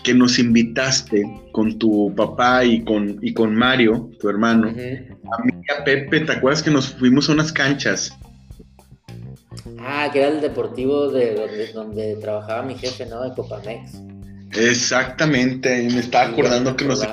que 0.03 0.13
nos 0.13 0.39
invitaste 0.39 1.23
con 1.51 1.77
tu 1.77 2.13
papá 2.15 2.65
y 2.65 2.83
con, 2.83 3.19
y 3.21 3.33
con 3.33 3.55
Mario, 3.55 4.09
tu 4.19 4.29
hermano, 4.29 4.69
a 4.69 5.43
mí 5.43 5.51
y 5.67 5.71
a 5.71 5.83
Pepe, 5.83 6.21
¿te 6.21 6.31
acuerdas 6.31 6.63
que 6.63 6.71
nos 6.71 6.89
fuimos 6.89 7.29
a 7.29 7.33
unas 7.33 7.51
canchas? 7.51 8.13
Ah, 9.79 10.09
que 10.11 10.19
era 10.19 10.29
el 10.29 10.41
deportivo 10.41 11.11
de 11.11 11.35
donde, 11.35 11.71
donde 11.73 12.15
trabajaba 12.15 12.63
mi 12.63 12.75
jefe, 12.75 13.05
¿no? 13.05 13.23
De 13.23 13.33
Copamex. 13.35 13.91
Exactamente, 14.53 15.87
me 15.91 15.99
estaba 15.99 16.29
acordando 16.29 16.75
que 16.75 16.85
nos... 16.85 17.05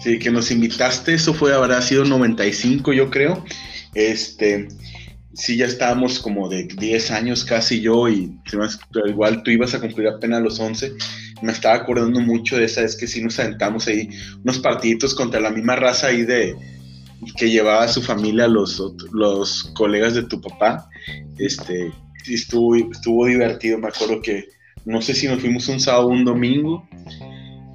Sí, 0.00 0.18
que 0.18 0.32
nos 0.32 0.50
invitaste, 0.50 1.14
eso 1.14 1.32
fue, 1.32 1.54
habrá 1.54 1.80
sido 1.80 2.04
95 2.04 2.92
yo 2.92 3.08
creo. 3.08 3.44
Este, 3.94 4.66
sí, 5.32 5.56
ya 5.56 5.66
estábamos 5.66 6.18
como 6.18 6.48
de 6.48 6.64
10 6.64 7.10
años 7.12 7.44
casi 7.44 7.80
yo 7.80 8.08
y 8.08 8.36
igual 9.06 9.42
tú 9.44 9.50
ibas 9.50 9.74
a 9.74 9.80
cumplir 9.80 10.08
apenas 10.08 10.42
los 10.42 10.58
11 10.58 10.92
me 11.42 11.52
estaba 11.52 11.74
acordando 11.74 12.20
mucho 12.20 12.56
de 12.56 12.64
esa 12.64 12.82
vez 12.82 12.96
que 12.96 13.06
sí 13.06 13.22
nos 13.22 13.38
aventamos 13.38 13.86
ahí 13.86 14.08
unos 14.42 14.58
partiditos 14.58 15.14
contra 15.14 15.40
la 15.40 15.50
misma 15.50 15.76
raza 15.76 16.08
ahí 16.08 16.22
de 16.22 16.54
que 17.36 17.50
llevaba 17.50 17.84
a 17.84 17.88
su 17.88 18.02
familia 18.02 18.48
los, 18.48 18.82
los 19.12 19.64
colegas 19.74 20.14
de 20.14 20.24
tu 20.24 20.40
papá. 20.40 20.88
Este, 21.38 21.92
estuvo, 22.28 22.74
estuvo 22.76 23.26
divertido, 23.26 23.78
me 23.78 23.88
acuerdo 23.88 24.20
que 24.22 24.48
no 24.84 25.00
sé 25.00 25.14
si 25.14 25.28
nos 25.28 25.40
fuimos 25.40 25.68
un 25.68 25.80
sábado 25.80 26.06
o 26.06 26.10
un 26.10 26.24
domingo 26.24 26.88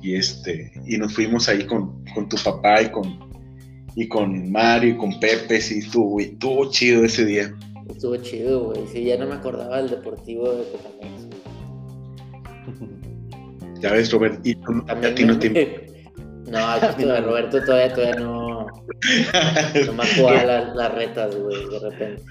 y 0.01 0.15
este 0.15 0.71
y 0.85 0.97
nos 0.97 1.13
fuimos 1.13 1.47
ahí 1.47 1.65
con, 1.65 2.03
con, 2.13 2.27
tu 2.29 2.37
papá 2.37 2.81
y 2.81 2.91
con 2.91 3.27
y 3.95 4.07
con 4.07 4.51
Mario 4.51 4.91
y 4.91 4.97
con 4.97 5.19
Pepe, 5.19 5.59
sí, 5.59 5.79
estuvo, 5.79 6.19
estuvo 6.19 6.69
chido 6.69 7.03
ese 7.03 7.25
día. 7.25 7.55
Estuvo 7.89 8.15
chido, 8.17 8.65
güey. 8.65 8.81
Sí, 8.91 9.03
ya 9.03 9.17
no 9.17 9.25
me 9.25 9.33
acordaba 9.33 9.77
del 9.77 9.89
deportivo 9.89 10.51
de 10.51 10.65
Ya 13.81 13.91
ves, 13.91 14.11
Robert, 14.11 14.39
y 14.45 14.57
a 14.87 15.15
ti 15.15 15.25
no 15.25 15.37
te... 15.37 15.85
No, 16.47 16.59
Roberto 17.25 17.61
todavía, 17.61 17.93
todavía 17.93 18.15
no, 18.21 18.67
Nomás 19.85 20.13
jugaba 20.15 20.43
las, 20.43 20.75
las 20.75 20.95
retas, 20.95 21.35
güey, 21.35 21.69
de 21.69 21.79
repente. 21.79 22.23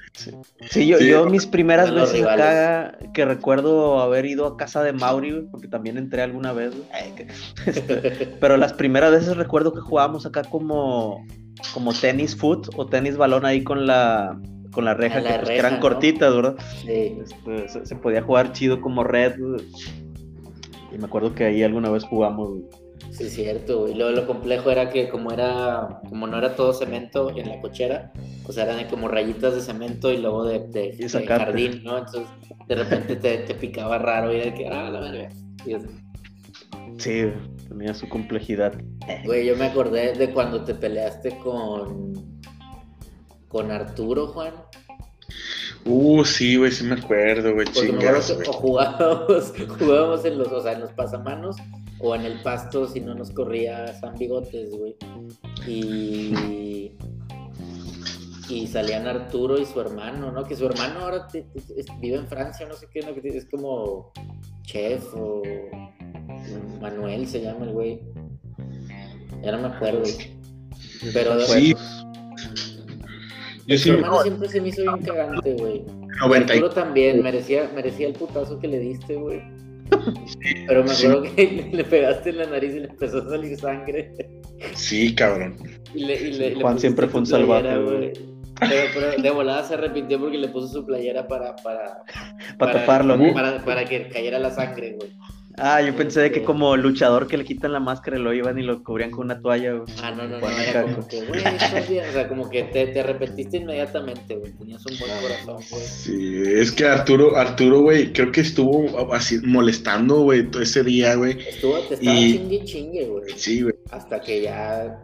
Sí, 0.71 0.87
yo, 0.87 0.99
Sí, 0.99 1.09
yo 1.09 1.27
mis 1.27 1.47
primeras 1.47 1.91
los 1.91 2.13
veces 2.13 2.21
rivales. 2.21 2.47
acá 2.47 2.99
que 3.13 3.25
recuerdo 3.25 4.01
haber 4.01 4.27
ido 4.27 4.47
a 4.47 4.57
casa 4.57 4.83
de 4.83 4.93
Mauri, 4.93 5.33
güey, 5.33 5.47
porque 5.51 5.69
también 5.69 5.99
entré 5.99 6.23
alguna 6.23 6.53
vez, 6.53 6.73
güey. 6.75 6.89
Este, 7.67 8.29
pero 8.41 8.57
las 8.57 8.73
primeras 8.73 9.13
veces 9.13 9.37
recuerdo 9.37 9.73
que 9.73 9.81
jugábamos 9.81 10.25
acá 10.27 10.43
como, 10.45 11.25
como 11.75 11.93
tenis 11.93 12.35
foot 12.35 12.69
o 12.77 12.87
tenis 12.87 13.17
balón 13.17 13.45
ahí 13.45 13.63
con 13.63 13.87
la 13.87 14.41
con 14.73 14.85
la 14.85 14.95
reja, 14.95 15.21
la 15.21 15.23
que, 15.23 15.29
pues, 15.37 15.41
que 15.41 15.55
reja, 15.55 15.69
eran 15.69 15.75
¿no? 15.75 15.81
cortitas, 15.81 16.35
¿verdad? 16.35 16.57
Sí. 16.83 17.19
Este, 17.23 17.69
se, 17.69 17.87
se 17.87 17.97
podía 17.97 18.23
jugar 18.23 18.53
chido 18.53 18.81
como 18.81 19.05
red. 19.05 19.39
güey. 19.39 19.61
Y 20.97 20.99
me 20.99 21.05
acuerdo 21.05 21.35
que 21.35 21.45
ahí 21.45 21.63
alguna 21.63 21.91
vez 21.91 22.05
jugamos. 22.05 22.49
güey. 22.49 22.63
Sí, 23.11 23.25
es 23.25 23.35
cierto, 23.35 23.81
güey. 23.81 23.95
Lo, 23.95 24.11
lo 24.13 24.27
complejo 24.27 24.71
era 24.71 24.89
que 24.89 25.11
como 25.11 25.31
era, 25.31 26.01
como 26.09 26.27
no 26.27 26.39
era 26.39 26.57
todo 26.57 26.73
cemento 26.73 27.31
en 27.37 27.51
la 27.51 27.61
cochera, 27.61 28.13
o 28.47 28.53
sea, 28.53 28.65
eran 28.65 28.89
como 28.89 29.07
rayitas 29.07 29.55
de 29.55 29.61
cemento 29.61 30.11
y 30.11 30.17
luego 30.17 30.45
de, 30.45 30.61
de, 30.69 30.97
Y 30.99 31.27
jardín, 31.27 31.85
¿no? 31.85 31.99
Entonces, 31.99 32.27
de 32.67 32.75
repente 32.77 33.17
te, 33.17 33.39
te 33.39 33.55
picaba 33.55 33.99
raro 33.99 34.33
y 34.33 34.41
era 34.41 34.55
que, 34.55 34.69
ah, 34.69 34.89
la 34.89 35.01
verga. 35.01 35.29
Y 35.67 35.77
Sí, 36.99 37.31
tenía 37.69 37.93
su 37.93 38.09
complejidad. 38.09 38.73
Güey, 39.27 39.45
yo 39.45 39.55
me 39.57 39.67
acordé 39.67 40.15
de 40.15 40.33
cuando 40.33 40.65
te 40.65 40.75
peleaste 40.75 41.37
con, 41.41 42.41
con 43.49 43.71
Arturo, 43.71 44.29
Juan. 44.29 44.55
Uh, 45.87 46.25
sí, 46.25 46.57
güey, 46.57 46.73
sí 46.73 46.85
me 46.85 46.95
acuerdo, 46.97 47.55
güey, 47.55 47.67
güey. 47.75 47.93
o 48.49 48.53
jugábamos, 48.53 49.53
jugábamos 49.79 50.25
en 50.25 50.39
los, 50.39 50.49
o 50.49 50.61
sea, 50.63 50.73
en 50.73 50.81
los 50.81 50.93
pasamanos 50.93 51.57
o 52.01 52.15
en 52.15 52.23
el 52.23 52.43
pasto 52.43 52.87
si 52.89 53.01
no 53.01 53.15
nos 53.15 53.31
corría 53.31 53.87
San 54.01 54.17
Bigotes, 54.17 54.71
güey. 54.77 54.97
Y, 55.67 56.93
y 58.49 58.67
salían 58.67 59.07
Arturo 59.07 59.59
y 59.59 59.65
su 59.65 59.81
hermano, 59.81 60.31
¿no? 60.33 60.45
Que 60.45 60.57
su 60.57 60.67
hermano 60.67 61.01
ahora 61.01 61.27
te- 61.29 61.43
te- 61.43 61.85
vive 62.01 62.17
en 62.17 62.27
Francia, 62.27 62.67
no 62.69 62.75
sé 62.75 62.87
qué, 62.93 63.01
¿no? 63.03 63.15
Que 63.15 63.29
es 63.29 63.47
como 63.47 64.13
chef 64.63 65.05
o 65.15 65.43
Manuel 66.81 67.27
se 67.27 67.41
llama 67.43 67.65
el 67.67 67.73
güey. 67.73 68.01
Ya 69.43 69.53
no 69.53 69.69
me 69.69 69.75
acuerdo. 69.75 70.03
Pero 71.13 71.39
Sí, 71.41 71.75
Yo 73.67 73.77
sí, 73.79 73.91
hermano 73.91 74.23
siempre 74.23 74.49
se 74.49 74.61
me 74.61 74.69
hizo 74.69 74.83
bien 74.83 74.99
cagante, 74.99 75.55
güey. 75.55 75.85
90 76.21 76.55
y- 76.55 76.57
Arturo 76.59 76.73
también, 76.75 77.23
merecía, 77.23 77.71
merecía 77.75 78.07
el 78.09 78.13
putazo 78.15 78.59
que 78.59 78.69
le 78.69 78.79
diste, 78.79 79.15
güey. 79.17 79.43
Pero 80.67 80.83
me 80.83 80.89
Sí. 80.89 81.07
acuerdo 81.07 81.23
que 81.35 81.71
le 81.73 81.85
pegaste 81.85 82.31
en 82.31 82.39
la 82.39 82.47
nariz 82.47 82.75
y 82.75 82.81
le 82.81 82.87
empezó 82.89 83.19
a 83.19 83.29
salir 83.31 83.57
sangre. 83.57 84.13
Sí, 84.75 85.15
cabrón. 85.15 85.57
Y 85.95 86.05
le, 86.05 86.15
y 86.15 86.33
le- 86.33 86.47
y 86.49 86.55
le 86.57 86.61
Juan 86.63 86.79
siempre 86.79 87.07
fue 87.09 87.21
un 87.21 87.27
salvaje, 87.27 87.77
güey. 87.79 88.13
Pero, 88.59 88.83
pero 88.95 89.23
de 89.23 89.31
volada 89.31 89.63
se 89.65 89.75
arrepintió 89.75 90.19
porque 90.19 90.39
le 90.39 90.49
puso 90.49 90.69
su 90.69 90.87
playera 90.87 91.29
para, 91.29 91.55
para, 91.57 91.99
Para 92.59 92.73
taparlo, 92.73 93.15
¿no? 93.17 93.35
para, 93.35 93.63
para 93.63 93.85
que 93.85 94.09
cayera 94.09 94.39
la 94.39 94.51
sangre, 94.51 94.97
güey. 94.99 95.11
Ah, 95.59 95.81
yo 95.81 95.97
pensé 95.97 96.21
de 96.21 96.31
que 96.31 96.43
como 96.43 96.77
luchador 96.77 97.27
que 97.27 97.39
le 97.39 97.45
quitan 97.45 97.73
la 97.73 97.81
máscara 97.81 98.19
y 98.19 98.23
lo 98.23 98.35
iban 98.35 98.59
y 98.59 98.63
lo 98.63 98.83
cubrían 98.85 99.11
con 99.11 99.25
una 99.27 99.41
toalla. 99.41 99.73
güey. 99.73 99.85
Ah, 100.03 100.11
no, 100.11 100.29
no, 100.29 100.39
no, 100.39 100.49
era 100.51 100.83
como 100.83 101.09
que, 101.09 101.25
güey, 101.25 101.41
estás 101.45 101.89
bien. 101.89 102.05
O 102.09 102.13
sea, 102.13 102.29
como 102.29 102.51
que 102.51 102.65
te, 102.65 102.87
te 102.89 103.01
arrepentiste 103.01 103.57
inmediatamente, 103.57 104.37
güey. 104.37 104.53
Tenías 104.53 104.85
un 104.85 104.99
buen 104.99 105.11
corazón, 105.23 105.65
güey. 105.71 105.83
Sí, 105.87 106.43
es 106.45 106.73
que 106.73 106.85
Arturo, 106.85 107.37
Arturo, 107.37 107.81
güey, 107.81 108.13
creo 108.13 108.31
que 108.33 108.43
estuvo 108.43 109.13
así 109.15 109.39
molestando, 109.45 110.21
güey, 110.21 110.51
todo 110.51 110.63
ese 110.63 110.85
día, 110.85 111.15
güey. 111.15 111.39
Estuvo, 111.49 111.79
te 111.81 111.95
estaba 111.95 112.17
Y- 112.19 112.33
chingue 112.37 112.65
chingue, 112.65 113.05
güey. 113.07 113.33
Sí, 113.37 113.63
güey. 113.63 113.75
Hasta 113.91 114.21
que 114.21 114.43
ya 114.43 115.01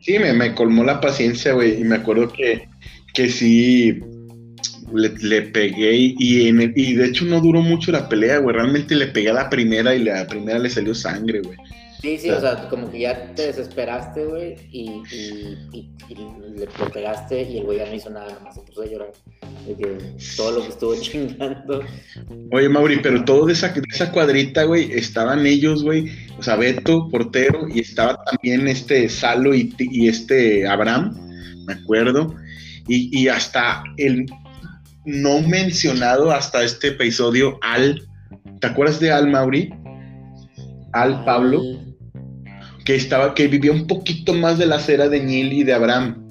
Sí, 0.00 0.16
me, 0.20 0.32
me 0.32 0.54
colmó 0.54 0.84
la 0.84 1.00
paciencia, 1.00 1.54
güey. 1.54 1.80
Y 1.80 1.84
me 1.84 1.96
acuerdo 1.96 2.28
que, 2.32 2.68
que 3.14 3.28
sí 3.28 3.98
le, 4.94 5.10
le 5.20 5.42
pegué 5.42 5.94
y, 5.96 6.14
y 6.18 6.48
en 6.48 6.60
el- 6.60 6.72
y 6.76 6.94
de 6.94 7.06
hecho 7.06 7.24
no 7.24 7.40
duró 7.40 7.60
mucho 7.62 7.92
la 7.92 8.08
pelea, 8.08 8.38
güey. 8.38 8.54
Realmente 8.56 8.94
le 8.94 9.08
pegué 9.08 9.30
a 9.30 9.34
la 9.34 9.50
primera 9.50 9.94
y 9.94 10.04
la 10.04 10.26
primera 10.26 10.58
le 10.58 10.70
salió 10.70 10.94
sangre, 10.94 11.40
güey. 11.40 11.56
Sí, 12.00 12.16
sí, 12.16 12.30
o 12.30 12.40
sea, 12.40 12.68
como 12.68 12.88
que 12.92 13.00
ya 13.00 13.34
te 13.34 13.46
desesperaste, 13.48 14.24
güey, 14.24 14.54
y, 14.70 15.02
le, 16.56 16.68
pegaste 16.92 17.42
y 17.42 17.58
el 17.58 17.64
güey 17.64 17.78
ya 17.78 17.86
no 17.86 17.94
hizo 17.94 18.10
nada, 18.10 18.32
nomás 18.34 18.54
se 18.54 18.60
puso 18.60 18.82
a 18.82 18.86
llorar. 18.86 19.12
Todo 20.36 20.52
lo 20.52 20.62
que 20.62 20.68
estuvo 20.68 20.94
chingando. 21.00 21.82
Oye, 22.52 22.68
Mauri, 22.68 23.00
pero 23.02 23.24
todo 23.24 23.46
de 23.46 23.52
esa, 23.52 23.70
de 23.70 23.82
esa 23.92 24.12
cuadrita, 24.12 24.62
güey, 24.62 24.92
estaban 24.92 25.44
ellos, 25.44 25.82
güey. 25.82 26.10
O 26.38 26.42
sea, 26.42 26.54
Beto, 26.54 27.08
portero, 27.10 27.66
y 27.68 27.80
estaba 27.80 28.16
también 28.24 28.68
este 28.68 29.08
Salo 29.08 29.52
y, 29.54 29.74
y 29.78 30.06
este 30.08 30.68
Abraham, 30.68 31.16
me 31.66 31.72
acuerdo. 31.74 32.34
Y, 32.86 33.10
y 33.18 33.26
hasta 33.28 33.82
el 33.96 34.24
no 35.08 35.40
mencionado 35.40 36.30
hasta 36.30 36.62
este 36.62 36.88
episodio, 36.88 37.58
Al. 37.62 38.06
¿Te 38.60 38.66
acuerdas 38.66 39.00
de 39.00 39.10
Al, 39.10 39.30
Mauri? 39.30 39.72
Al 40.92 41.24
Pablo, 41.24 41.62
que 42.84 42.94
estaba, 42.94 43.34
que 43.34 43.48
vivía 43.48 43.72
un 43.72 43.86
poquito 43.86 44.34
más 44.34 44.58
de 44.58 44.66
la 44.66 44.76
acera 44.76 45.08
de 45.08 45.20
Nil 45.20 45.52
y 45.52 45.64
de 45.64 45.72
Abraham. 45.72 46.24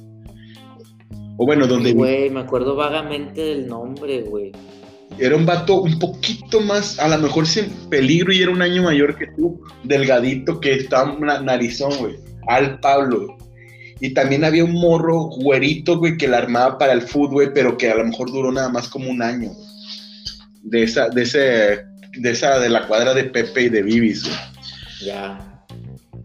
O 1.38 1.46
bueno, 1.46 1.65
donde 1.65 1.93
Güey, 1.93 2.29
me 2.29 2.41
acuerdo 2.41 2.75
vagamente 2.75 3.41
del 3.41 3.67
nombre, 3.67 4.22
güey. 4.22 4.51
Era 5.17 5.36
un 5.36 5.46
vato 5.46 5.81
un 5.81 5.98
poquito 5.98 6.62
más, 6.62 7.00
a 7.00 7.07
lo 7.07 7.17
mejor 7.17 7.48
sin 7.48 7.69
peligro 7.89 8.31
y 8.31 8.41
era 8.41 8.51
un 8.51 8.62
año 8.62 8.84
mayor 8.84 9.17
que 9.17 9.25
tú, 9.36 9.60
delgadito, 9.84 10.60
que 10.60 10.74
estaba 10.74 11.17
narizón, 11.41 11.98
güey. 11.98 12.15
Al 12.48 12.79
Pablo. 12.79 13.37
Y 14.00 14.13
también 14.13 14.44
había 14.44 14.63
un 14.63 14.74
morro 14.74 15.24
güerito, 15.24 15.98
güey, 15.98 16.18
que 16.18 16.27
la 16.27 16.38
armaba 16.38 16.77
para 16.77 16.94
el 16.94 17.01
fútbol, 17.01 17.34
güey, 17.34 17.54
pero 17.54 17.77
que 17.77 17.89
a 17.89 17.96
lo 17.96 18.06
mejor 18.06 18.32
duró 18.32 18.51
nada 18.51 18.70
más 18.70 18.88
como 18.88 19.10
un 19.10 19.22
año. 19.22 19.51
De 20.62 20.84
esa, 20.84 21.10
de 21.10 21.24
ese, 21.24 21.86
de 22.18 22.32
esa, 22.32 22.60
de 22.60 22.70
la 22.70 22.88
cuadra 22.88 23.13
de 23.13 23.25
Pepe 23.25 23.63
y 23.63 23.70
de 23.70 23.82
Bibis, 23.82 24.24
güey. 24.24 24.36
Ya. 25.04 25.39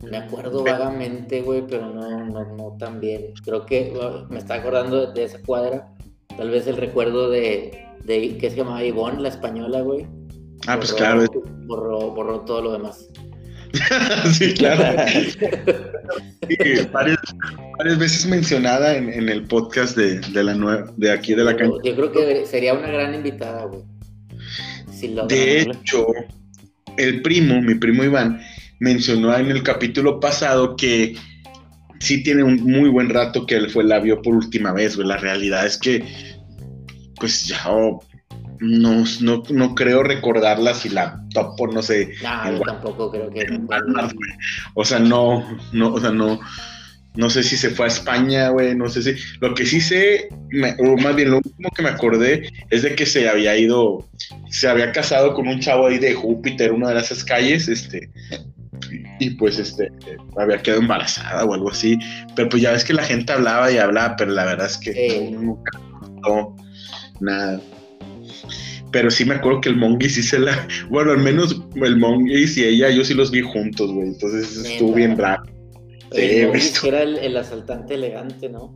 Me 0.03 0.17
acuerdo 0.19 0.65
vagamente, 0.65 1.43
güey, 1.43 1.65
pero 1.67 1.93
no, 1.93 2.27
no, 2.27 2.57
no 2.57 2.77
tan 2.79 3.01
bien. 3.01 3.33
Creo 3.45 3.65
que 3.65 3.93
me 4.29 4.39
está 4.39 4.55
acordando 4.55 5.13
de, 5.13 5.25
esa 5.25 5.39
cuadra. 5.41 5.95
Tal 6.37 6.51
vez 6.51 6.67
el 6.67 6.77
recuerdo 6.77 7.31
de, 7.31 7.87
de 8.05 8.37
que 8.37 8.51
se 8.51 8.57
llamaba 8.57 8.83
Ivonne, 8.83 9.23
la 9.23 9.29
española, 9.29 9.81
güey. 9.81 10.07
Ah, 10.67 10.77
pues 10.77 10.93
claro. 10.93 11.25
Borró, 11.67 12.11
borró 12.11 12.41
todo 12.41 12.63
lo 12.63 12.73
demás. 12.73 13.09
sí, 14.33 14.53
claro. 14.55 15.05
Sí, 16.49 16.57
varias, 16.93 17.19
varias 17.79 17.99
veces 17.99 18.27
mencionada 18.27 18.97
en, 18.97 19.13
en 19.13 19.29
el 19.29 19.45
podcast 19.45 19.97
de, 19.97 20.21
de 20.21 20.45
la 20.45 20.55
nueva, 20.55 20.93
de 20.97 21.11
aquí 21.11 21.35
de 21.35 21.45
la 21.45 21.57
cancha. 21.57 21.79
Yo 21.85 21.97
creo 21.97 22.13
que 22.13 22.47
sería 22.47 22.75
una 22.75 22.89
gran 22.89 23.15
invitada, 23.15 23.65
güey. 23.65 23.83
Si 24.93 25.15
De 25.29 25.63
hecho, 25.63 26.07
el 26.97 27.23
primo, 27.23 27.61
mi 27.61 27.75
primo 27.75 28.05
Iván, 28.05 28.41
mencionó 28.81 29.37
en 29.37 29.51
el 29.51 29.63
capítulo 29.63 30.21
pasado 30.21 30.77
que 30.77 31.17
sí 32.01 32.23
tiene 32.23 32.43
un 32.43 32.57
muy 32.63 32.89
buen 32.89 33.09
rato 33.09 33.47
que 33.47 33.55
él 33.55 33.71
fue 33.71 33.85
la 33.85 34.01
vio 34.01 34.21
por 34.21 34.35
última 34.35 34.73
vez, 34.73 34.97
güey. 34.97 35.09
La 35.09 35.17
realidad 35.17 35.65
es 35.67 35.79
que, 35.79 36.05
pues 37.19 37.47
ya 37.47 37.63
oh, 37.69 38.05
no, 38.63 39.05
no, 39.21 39.43
no 39.51 39.75
creo 39.75 40.03
recordarla 40.03 40.73
si 40.75 40.89
la 40.89 41.21
topo, 41.35 41.67
no 41.67 41.83
sé. 41.83 42.13
No, 42.23 42.53
yo 42.53 42.61
tampoco 42.61 43.11
creo 43.11 43.31
que. 43.31 43.45
Walmart. 43.67 44.15
O 44.75 44.85
sea, 44.85 44.99
no, 44.99 45.45
no, 45.73 45.93
o 45.95 46.01
sea, 46.01 46.11
no. 46.11 46.41
No 47.15 47.29
sé 47.29 47.43
si 47.43 47.59
se 47.59 47.69
fue 47.69 47.85
a 47.85 47.89
España, 47.89 48.49
güey, 48.49 48.75
no 48.75 48.89
sé 48.89 49.03
si... 49.03 49.23
Lo 49.43 49.53
que 49.55 49.67
sí 49.67 49.83
sé, 49.83 50.31
me- 50.49 50.75
o 50.79 50.97
más 50.97 51.15
bien 51.15 51.31
lo 51.31 51.37
último 51.45 51.69
que 51.77 51.83
me 51.83 51.91
acordé 51.91 52.49
es 52.71 52.81
de 52.85 52.95
que 52.95 53.05
se 53.05 53.29
había 53.29 53.55
ido, 53.55 54.09
se 54.49 54.67
había 54.67 54.93
casado 54.93 55.35
con 55.35 55.47
un 55.47 55.61
chavo 55.61 55.89
ahí 55.89 55.99
de 55.99 56.15
Júpiter, 56.15 56.73
una 56.73 56.89
de 56.89 57.01
esas 57.01 57.23
calles, 57.23 57.69
este, 57.69 58.09
y 59.21 59.29
pues, 59.31 59.59
este, 59.59 59.93
había 60.39 60.63
quedado 60.63 60.81
embarazada 60.81 61.45
o 61.45 61.53
algo 61.53 61.71
así, 61.71 61.99
pero 62.35 62.49
pues 62.49 62.63
ya 62.63 62.73
ves 62.73 62.83
que 62.83 62.95
la 62.95 63.05
gente 63.05 63.31
hablaba 63.35 63.71
y 63.71 63.77
hablaba, 63.77 64.17
pero 64.17 64.31
la 64.33 64.47
verdad 64.47 64.69
es 64.69 64.79
que 64.79 64.95
Sí. 64.95 65.31
nunca 65.33 65.79
no, 66.27 66.57
nada. 67.21 67.61
Pero 68.93 69.11
sí 69.11 69.25
me 69.25 69.35
acuerdo 69.35 69.61
que 69.61 69.71
el 69.71 69.77
Monguis 69.77 70.15
sí 70.15 70.23
se 70.23 70.39
la... 70.39 70.67
Bueno, 70.91 71.13
al 71.13 71.19
menos 71.19 71.61
el 71.75 71.97
Monguis 71.97 72.57
y 72.57 72.65
ella, 72.65 72.91
yo 72.91 73.05
sí 73.05 73.15
los 73.15 73.31
vi 73.31 73.41
juntos, 73.43 73.91
güey. 73.91 74.09
Entonces 74.09 74.57
estuvo 74.65 74.93
bien 74.95 75.17
raro. 75.19 75.43
Sí, 76.13 76.45
güey, 76.45 76.63
era 76.85 77.03
el, 77.03 77.17
el 77.19 77.37
asaltante 77.37 77.95
elegante, 77.95 78.49
¿no? 78.51 78.75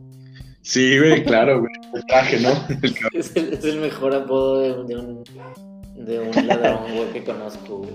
Sí, 0.63 0.97
güey, 0.99 1.23
claro, 1.23 1.59
güey. 1.59 1.71
El 1.93 2.05
traje, 2.07 2.39
¿no? 2.39 2.49
Es 3.13 3.35
el, 3.35 3.53
es 3.53 3.63
el 3.63 3.79
mejor 3.79 4.13
apodo 4.13 4.59
de, 4.59 4.93
de 4.93 4.99
un, 4.99 5.23
de 5.95 6.19
un 6.19 6.47
ladrón, 6.47 6.93
güey, 6.95 7.13
que 7.13 7.23
conozco, 7.23 7.77
güey. 7.77 7.91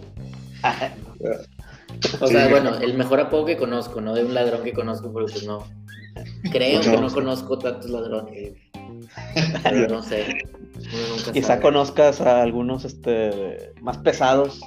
O 2.20 2.26
sea, 2.26 2.44
Sí. 2.46 2.50
bueno, 2.50 2.78
el 2.78 2.94
mejor 2.94 3.20
apodo 3.20 3.44
que 3.44 3.56
conozco, 3.56 4.00
no 4.00 4.14
de 4.14 4.24
un 4.24 4.34
ladrón 4.34 4.62
que 4.62 4.72
conozco, 4.72 5.12
porque 5.12 5.32
pues 5.32 5.44
no. 5.44 5.66
Creo 6.50 6.80
que 6.80 6.88
no. 6.88 7.00
no 7.02 7.10
conozco 7.10 7.58
tantos 7.58 7.90
ladrones. 7.90 8.54
Pero 9.62 9.88
no 9.88 10.02
sé. 10.02 10.38
Quizá 11.32 11.46
sabe. 11.48 11.62
conozcas 11.62 12.20
a 12.20 12.42
algunos 12.42 12.84
este, 12.84 13.72
más 13.80 13.98
pesados 13.98 14.60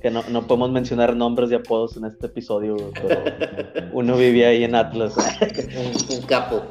que 0.00 0.10
no, 0.10 0.22
no 0.30 0.46
podemos 0.46 0.70
mencionar 0.72 1.14
nombres 1.14 1.48
de 1.50 1.56
apodos 1.56 1.96
en 1.96 2.04
este 2.04 2.26
episodio, 2.26 2.76
pero 2.94 3.22
uno 3.92 4.16
vivía 4.16 4.48
ahí 4.48 4.64
en 4.64 4.74
Atlas. 4.74 5.14
Un, 5.16 6.16
un 6.18 6.22
capo. 6.26 6.64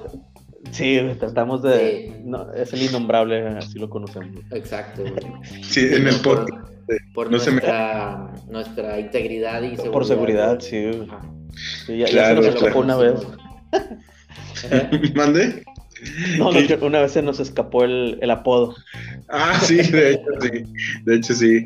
Sí, 0.72 1.00
tratamos 1.20 1.62
de... 1.64 2.14
Sí. 2.16 2.22
no, 2.26 2.52
es 2.54 2.72
el 2.74 2.84
innombrable, 2.84 3.46
así 3.58 3.80
lo 3.80 3.90
conocemos. 3.90 4.42
Exacto, 4.52 5.02
güey. 5.02 5.64
Sí, 5.64 5.82
en 5.92 6.08
el 6.08 6.16
Por- 6.22 6.46
podcast. 6.46 6.72
Por 7.14 7.32
No 7.32 7.40
se 7.40 7.52
me- 7.52 7.62
nuestra, 8.50 9.00
integridad 9.00 9.62
y 9.62 9.70
seguridad. 9.78 9.92
Por 9.92 10.06
seguridad, 10.06 10.60
sí. 10.60 10.92
ya, 11.88 11.96
ya 11.96 12.06
Claro, 12.08 12.44
se 12.44 12.52
nos 12.52 12.60
claro. 12.60 12.80
una 12.80 12.98
vez. 12.98 13.22
¿Mande? 15.16 15.64
No, 16.38 16.50
una 16.82 17.02
vez 17.02 17.12
se 17.12 17.22
nos 17.22 17.40
escapó 17.40 17.84
el, 17.84 18.18
el 18.22 18.32
apodo. 18.32 18.76
Ah, 19.30 19.60
sí, 19.62 19.78
de 19.78 20.14
hecho 20.14 20.32
sí. 20.42 20.50
De 21.06 21.16
hecho 21.16 21.34
sí. 21.34 21.66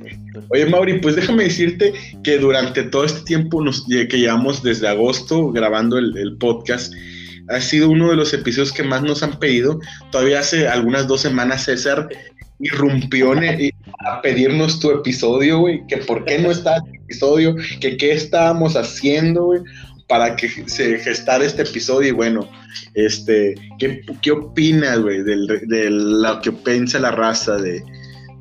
Oye, 0.49 0.65
Mauri, 0.65 0.99
pues 0.99 1.15
déjame 1.15 1.43
decirte 1.43 1.93
que 2.23 2.37
durante 2.37 2.83
todo 2.83 3.05
este 3.05 3.21
tiempo 3.21 3.61
nos, 3.61 3.85
que 3.87 4.19
llevamos 4.19 4.61
desde 4.61 4.87
agosto 4.87 5.51
grabando 5.51 5.97
el, 5.97 6.17
el 6.17 6.37
podcast, 6.37 6.93
ha 7.49 7.61
sido 7.61 7.89
uno 7.89 8.09
de 8.09 8.15
los 8.15 8.33
episodios 8.33 8.71
que 8.71 8.83
más 8.83 9.03
nos 9.03 9.23
han 9.23 9.39
pedido. 9.39 9.79
Todavía 10.11 10.39
hace 10.39 10.67
algunas 10.67 11.07
dos 11.07 11.21
semanas 11.21 11.63
César 11.63 12.09
irrumpió 12.59 13.33
a 13.33 14.21
pedirnos 14.21 14.79
tu 14.79 14.91
episodio, 14.91 15.59
güey, 15.59 15.85
que 15.87 15.97
por 15.97 16.25
qué 16.25 16.39
no 16.39 16.51
está 16.51 16.77
el 16.77 17.01
episodio, 17.01 17.55
que 17.81 17.97
qué 17.97 18.13
estábamos 18.13 18.75
haciendo, 18.75 19.45
güey, 19.45 19.61
para 20.07 20.35
que 20.35 20.47
se 20.69 20.97
gestara 20.99 21.43
este 21.45 21.63
episodio 21.63 22.09
y 22.09 22.11
bueno, 22.11 22.49
este, 22.93 23.55
¿qué, 23.79 24.01
qué 24.21 24.31
opinas, 24.31 24.99
güey, 24.99 25.23
de 25.23 25.89
lo 25.89 26.41
que 26.41 26.51
piensa 26.51 26.99
la 26.99 27.11
raza 27.11 27.57
de, 27.57 27.83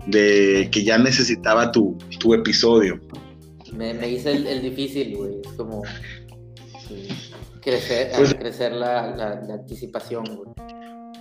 de 0.07 0.69
que 0.71 0.85
ya 0.85 0.99
necesitaba 0.99 1.73
tu, 1.73 1.97
tu 2.19 2.35
episodio? 2.35 3.01
Me, 3.73 3.95
me 3.95 4.09
hice 4.11 4.33
el, 4.33 4.47
el 4.47 4.63
difícil, 4.63 5.17
güey. 5.17 5.35
Es 5.45 5.53
como 5.53 5.83
Sí. 6.87 7.09
crecer, 7.63 8.11
Pues- 8.17 8.35
crecer 8.35 8.73
la, 8.73 9.17
la, 9.17 9.41
la 9.41 9.55
anticipación, 9.55 10.25
güey. 10.37 10.51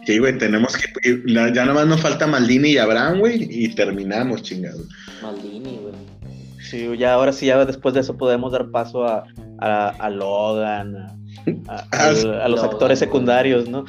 Sí, 0.06 0.18
güey, 0.20 0.38
tenemos 0.38 0.76
que. 0.76 1.22
Ya 1.34 1.50
nada 1.50 1.74
más 1.74 1.88
nos 1.88 2.02
falta 2.02 2.28
Maldini 2.28 2.72
y 2.72 2.78
Abraham, 2.78 3.20
güey, 3.20 3.48
y 3.50 3.74
terminamos, 3.74 4.44
chingado. 4.44 4.84
Maldini, 5.22 5.80
güey. 5.82 5.94
Sí, 6.70 6.88
ya 6.98 7.14
ahora 7.14 7.34
sí, 7.34 7.46
ya 7.48 7.64
después 7.66 7.94
de 7.94 8.00
eso 8.02 8.18
podemos 8.18 8.52
dar 8.52 8.72
paso 8.72 9.04
a, 9.06 9.24
a, 9.60 9.90
a 9.90 10.10
Logan, 10.10 10.96
a, 10.96 11.08
a- 11.68 11.88
Ah, 11.92 12.12
sí. 12.16 12.26
al- 12.28 12.42
a 12.42 12.48
los 12.48 12.60
Logan, 12.62 12.72
actores 12.74 13.00
secundarios, 13.00 13.68
¿no? 13.70 13.86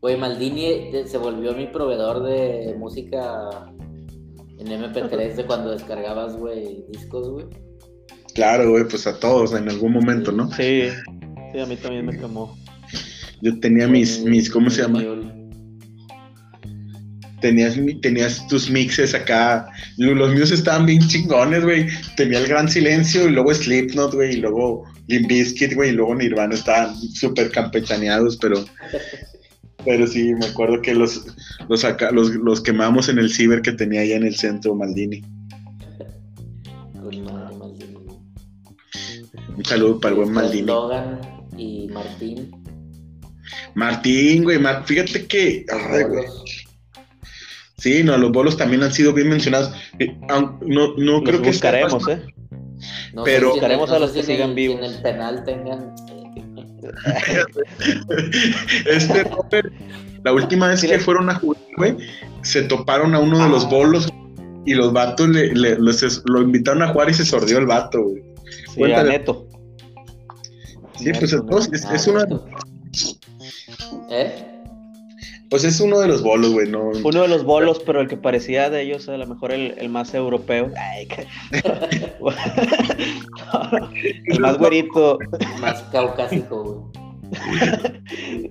Güey, 0.00 0.16
Maldini 0.16 0.64
eh, 0.66 1.04
se 1.06 1.18
volvió 1.18 1.52
mi 1.54 1.66
proveedor 1.66 2.22
de 2.22 2.74
música 2.78 3.50
en 4.58 4.66
MP3 4.66 5.34
de 5.34 5.44
cuando 5.46 5.70
descargabas, 5.72 6.36
güey, 6.36 6.84
discos, 6.90 7.28
güey. 7.30 7.46
Claro, 8.34 8.70
güey, 8.70 8.84
pues 8.88 9.06
a 9.06 9.18
todos 9.18 9.52
en 9.54 9.68
algún 9.68 9.92
momento, 9.92 10.32
¿no? 10.32 10.50
Sí, 10.52 10.88
sí, 11.52 11.58
a 11.60 11.66
mí 11.66 11.76
también 11.76 12.06
me 12.06 12.16
quemó. 12.16 12.56
Yo 13.42 13.58
tenía 13.60 13.86
mis, 13.88 14.24
mis 14.24 14.48
¿cómo 14.50 14.70
se 14.70 14.82
llama? 14.82 15.00
Tenías, 17.42 17.76
tenías 18.00 18.46
tus 18.48 18.70
mixes 18.70 19.14
acá. 19.14 19.66
Lo- 19.98 20.14
Los 20.14 20.32
míos 20.34 20.50
estaban 20.50 20.86
bien 20.86 21.00
chingones, 21.08 21.62
güey. 21.64 21.86
Tenía 22.16 22.38
el 22.38 22.46
gran 22.46 22.68
silencio 22.68 23.28
y 23.28 23.32
luego 23.32 23.52
Slipknot, 23.52 24.14
güey, 24.14 24.34
y 24.34 24.36
luego 24.36 24.84
Limp 25.08 25.28
Bizkit, 25.28 25.74
güey, 25.74 25.90
y 25.90 25.92
luego 25.92 26.14
Nirvana. 26.14 26.54
Estaban 26.54 26.94
súper 26.96 27.50
campechaneados, 27.50 28.36
pero. 28.38 28.64
Pero 29.84 30.06
sí, 30.06 30.32
me 30.34 30.46
acuerdo 30.46 30.80
que 30.80 30.94
los, 30.94 31.24
los, 31.68 31.84
acá, 31.84 32.12
los, 32.12 32.28
los 32.36 32.60
quemamos 32.60 33.08
en 33.08 33.18
el 33.18 33.32
ciber 33.32 33.62
que 33.62 33.72
tenía 33.72 34.02
allá 34.02 34.14
en 34.14 34.22
el 34.22 34.36
centro, 34.36 34.76
Maldini. 34.76 35.24
Un 39.56 39.64
saludo 39.64 40.00
para 40.00 40.14
el 40.14 40.20
buen 40.20 40.32
Maldini. 40.32 40.66
Logan 40.66 41.20
y 41.56 41.88
Martín. 41.88 42.50
Martín, 43.74 44.44
güey, 44.44 44.58
Mar- 44.58 44.84
fíjate 44.86 45.26
que. 45.26 45.66
ay, 45.70 46.04
güey. 46.04 46.24
Sí, 47.82 48.04
no, 48.04 48.16
los 48.16 48.30
bolos 48.30 48.56
también 48.56 48.84
han 48.84 48.92
sido 48.92 49.12
bien 49.12 49.28
mencionados. 49.28 49.72
Eh, 49.98 50.16
No, 50.28 50.56
no 50.64 50.94
Los 50.96 51.22
creo 51.24 51.42
que 51.42 51.48
buscaremos, 51.48 52.04
sea- 52.04 52.14
¿eh? 52.14 52.22
No 53.12 53.24
Pero- 53.24 53.48
si 53.48 53.52
Buscaremos 53.54 53.90
a 53.90 53.98
los 53.98 54.12
que 54.12 54.20
si 54.22 54.32
sigan 54.32 54.50
el- 54.50 54.54
vivos. 54.54 54.78
en 54.78 54.84
el 54.84 55.02
penal 55.02 55.42
tengan. 55.44 55.92
Este 58.86 59.24
Robert, 59.24 59.72
la 60.24 60.32
última 60.32 60.68
vez 60.68 60.80
Sí, 60.80 60.86
que 60.86 60.94
le- 60.98 61.00
fueron 61.00 61.30
a 61.30 61.34
jugar, 61.34 61.60
güey, 61.76 61.96
se 62.42 62.62
toparon 62.62 63.14
a 63.14 63.18
uno 63.18 63.42
de 63.42 63.48
los 63.48 63.68
bolos 63.68 64.08
y 64.64 64.74
los 64.74 64.92
vatos 64.92 65.28
le, 65.28 65.52
le- 65.54 65.76
los- 65.78 66.22
lo 66.26 66.42
invitaron 66.42 66.82
a 66.82 66.88
jugar 66.88 67.10
y 67.10 67.14
se 67.14 67.24
sordió 67.24 67.58
el 67.58 67.66
vato, 67.66 68.02
güey. 68.02 68.22
Sí, 68.74 68.92
a. 68.92 69.02
Neto. 69.02 69.46
Sí, 70.98 71.10
pues 71.18 71.32
entonces 71.32 71.84
es, 71.84 71.90
es 71.90 72.06
uno, 72.06 72.44
¿Eh? 74.10 74.51
Pues 75.52 75.64
es 75.64 75.78
uno 75.80 76.00
de 76.00 76.08
los 76.08 76.22
bolos, 76.22 76.50
güey, 76.52 76.66
no. 76.68 76.92
Uno 77.04 77.20
de 77.22 77.28
los 77.28 77.44
bolos, 77.44 77.80
pero 77.84 78.00
el 78.00 78.08
que 78.08 78.16
parecía 78.16 78.70
de 78.70 78.80
ellos, 78.80 79.06
a 79.10 79.18
lo 79.18 79.26
mejor 79.26 79.52
el, 79.52 79.74
el 79.76 79.90
más 79.90 80.14
europeo. 80.14 80.70
Ay, 80.76 81.06
que- 81.06 81.26
el 84.26 84.40
más 84.40 84.56
güerito. 84.56 85.18
Más 85.60 85.82
caucásico, 85.92 86.62
güey. 86.64 87.02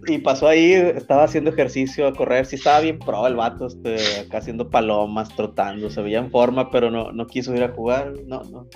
Y 0.07 0.19
pasó 0.19 0.47
ahí, 0.47 0.73
estaba 0.73 1.23
haciendo 1.23 1.49
ejercicio 1.49 2.07
a 2.07 2.13
correr. 2.13 2.45
Sí, 2.45 2.55
estaba 2.55 2.79
bien 2.81 2.99
pro 2.99 3.25
el 3.25 3.35
vato, 3.35 3.65
este, 3.67 3.95
acá 4.19 4.37
haciendo 4.37 4.69
palomas, 4.69 5.35
trotando. 5.35 5.89
Se 5.89 6.01
veía 6.01 6.19
en 6.19 6.29
forma, 6.29 6.69
pero 6.69 6.91
no, 6.91 7.11
no 7.11 7.25
quiso 7.27 7.55
ir 7.55 7.63
a 7.63 7.69
jugar. 7.69 8.13
No, 8.27 8.43
no. 8.43 8.67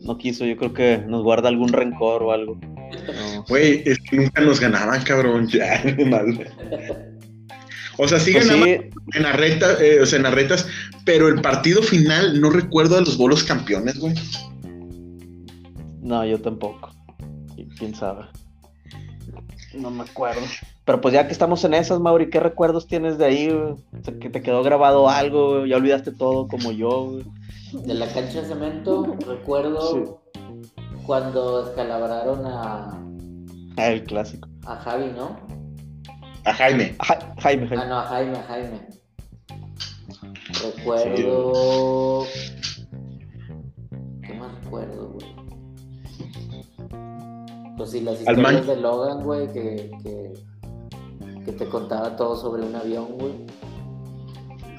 No 0.00 0.16
quiso, 0.16 0.44
yo 0.44 0.56
creo 0.56 0.72
que 0.72 0.98
nos 1.06 1.24
guarda 1.24 1.48
algún 1.48 1.72
rencor 1.72 2.22
o 2.22 2.30
algo. 2.32 2.54
No. 2.54 3.44
Güey, 3.48 3.82
es 3.84 3.98
que 3.98 4.16
nunca 4.16 4.42
nos 4.42 4.60
ganaban, 4.60 5.02
cabrón. 5.02 5.48
Ya, 5.48 5.82
mal. 6.06 6.48
O 7.98 8.06
sea, 8.08 8.18
sí 8.20 8.32
Pues 8.32 8.46
ganaban 8.48 8.68
sí, 8.68 8.90
en 9.14 9.22
las 9.22 9.36
retas, 9.36 9.80
eh, 9.80 10.00
o 10.00 10.06
sea, 10.06 10.16
en 10.18 10.22
las 10.22 10.34
retas, 10.34 10.66
pero 11.04 11.28
el 11.28 11.40
partido 11.40 11.82
final 11.82 12.40
no 12.40 12.50
recuerdo 12.50 12.96
a 12.96 13.00
los 13.00 13.18
bolos 13.18 13.42
campeones, 13.44 13.98
güey. 13.98 14.14
No, 16.00 16.24
yo 16.24 16.40
tampoco. 16.40 16.90
¿Quién 17.78 17.94
sabe? 17.94 18.24
No 19.74 19.90
me 19.90 20.02
acuerdo. 20.02 20.40
Pero 20.84 21.00
pues 21.00 21.12
ya 21.12 21.26
que 21.26 21.32
estamos 21.32 21.62
en 21.64 21.74
esas, 21.74 22.00
Mauri, 22.00 22.30
¿qué 22.30 22.40
recuerdos 22.40 22.86
tienes 22.86 23.18
de 23.18 23.24
ahí? 23.26 23.48
güey? 23.50 23.72
O 23.72 24.04
sea, 24.04 24.14
que 24.18 24.30
te 24.30 24.40
quedó 24.42 24.62
grabado 24.62 25.08
algo, 25.08 25.66
ya 25.66 25.76
olvidaste 25.76 26.12
todo 26.12 26.48
como 26.48 26.72
yo. 26.72 27.10
güey? 27.10 27.24
De 27.84 27.94
la 27.94 28.06
cancha 28.12 28.40
de 28.42 28.48
cemento, 28.48 29.16
recuerdo 29.26 30.22
cuando 31.04 31.64
descalabraron 31.66 32.46
a, 32.46 32.98
Ah, 33.76 33.88
el 33.90 34.02
clásico. 34.04 34.48
a 34.66 34.76
Javi, 34.76 35.12
¿no? 35.16 35.38
A 36.48 36.54
Jaime. 36.54 36.94
Ja- 37.06 37.34
Jaime, 37.40 37.64
Ah, 37.64 37.68
Jaime. 37.68 37.86
no, 37.88 37.98
a 37.98 38.02
Jaime, 38.04 38.36
a 38.38 38.42
Jaime. 38.44 38.80
Recuerdo. 40.64 42.24
¿Qué 44.26 44.34
más 44.34 44.64
recuerdo, 44.64 45.08
güey? 45.10 45.26
Pues 47.76 47.90
sí, 47.92 48.00
las 48.00 48.18
historias 48.20 48.66
de 48.66 48.76
Logan, 48.76 49.22
güey, 49.22 49.46
que, 49.52 49.90
que, 50.02 50.32
que 51.44 51.52
te 51.52 51.68
contaba 51.68 52.16
todo 52.16 52.34
sobre 52.36 52.62
un 52.64 52.74
avión, 52.74 53.06
güey, 53.18 53.32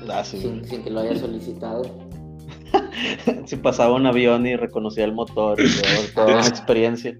Ah, 0.09 0.23
sí. 0.23 0.41
sin, 0.41 0.65
sin 0.65 0.83
que 0.83 0.89
lo 0.89 0.99
haya 1.01 1.15
solicitado. 1.17 1.83
Si 3.45 3.55
pasaba 3.55 3.95
un 3.95 4.05
avión 4.05 4.45
y 4.45 4.55
reconocía 4.57 5.05
el 5.05 5.13
motor 5.13 5.57
y 5.61 5.63
todo, 6.13 6.25
toda 6.25 6.37
una 6.39 6.47
experiencia. 6.47 7.17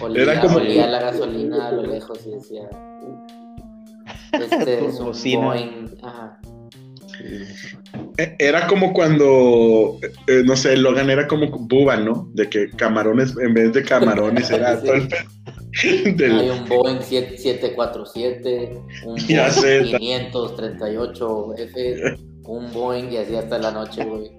Olía, 0.00 0.22
Era 0.24 0.40
como- 0.40 0.56
olía 0.56 0.86
la 0.88 1.00
gasolina 1.00 1.68
a 1.68 1.72
lo 1.72 1.82
lejos 1.82 2.26
y 2.26 2.30
decía. 2.32 2.68
Este 4.32 4.86
es 4.86 4.98
un 4.98 5.06
Bocina. 5.06 5.46
Boeing. 5.46 5.88
Ajá. 6.02 6.40
Eh, 8.16 8.34
Era 8.38 8.66
como 8.66 8.92
cuando, 8.92 9.98
eh, 10.26 10.42
no 10.44 10.56
sé, 10.56 10.76
Logan 10.76 11.10
era 11.10 11.26
como 11.28 11.48
Buba, 11.50 11.96
¿no? 11.98 12.28
De 12.34 12.48
que 12.48 12.70
camarones, 12.70 13.34
en 13.38 13.54
vez 13.54 13.72
de 13.72 13.82
camarones, 13.82 14.50
era 14.50 14.80
Sí. 14.80 14.86
todo 14.86 14.94
el 14.94 15.08
del- 16.16 16.38
Hay 16.40 16.50
un 16.50 16.68
Boeing 16.68 16.98
7- 16.98 17.36
747, 17.36 18.78
un 19.06 19.16
Ya 19.28 19.48
Boeing 19.50 19.60
sé. 19.60 19.82
538F, 19.98 22.18
un 22.44 22.72
Boeing 22.72 23.10
y 23.12 23.16
así 23.18 23.36
hasta 23.36 23.58
la 23.58 23.70
noche, 23.70 24.04
güey. 24.04 24.30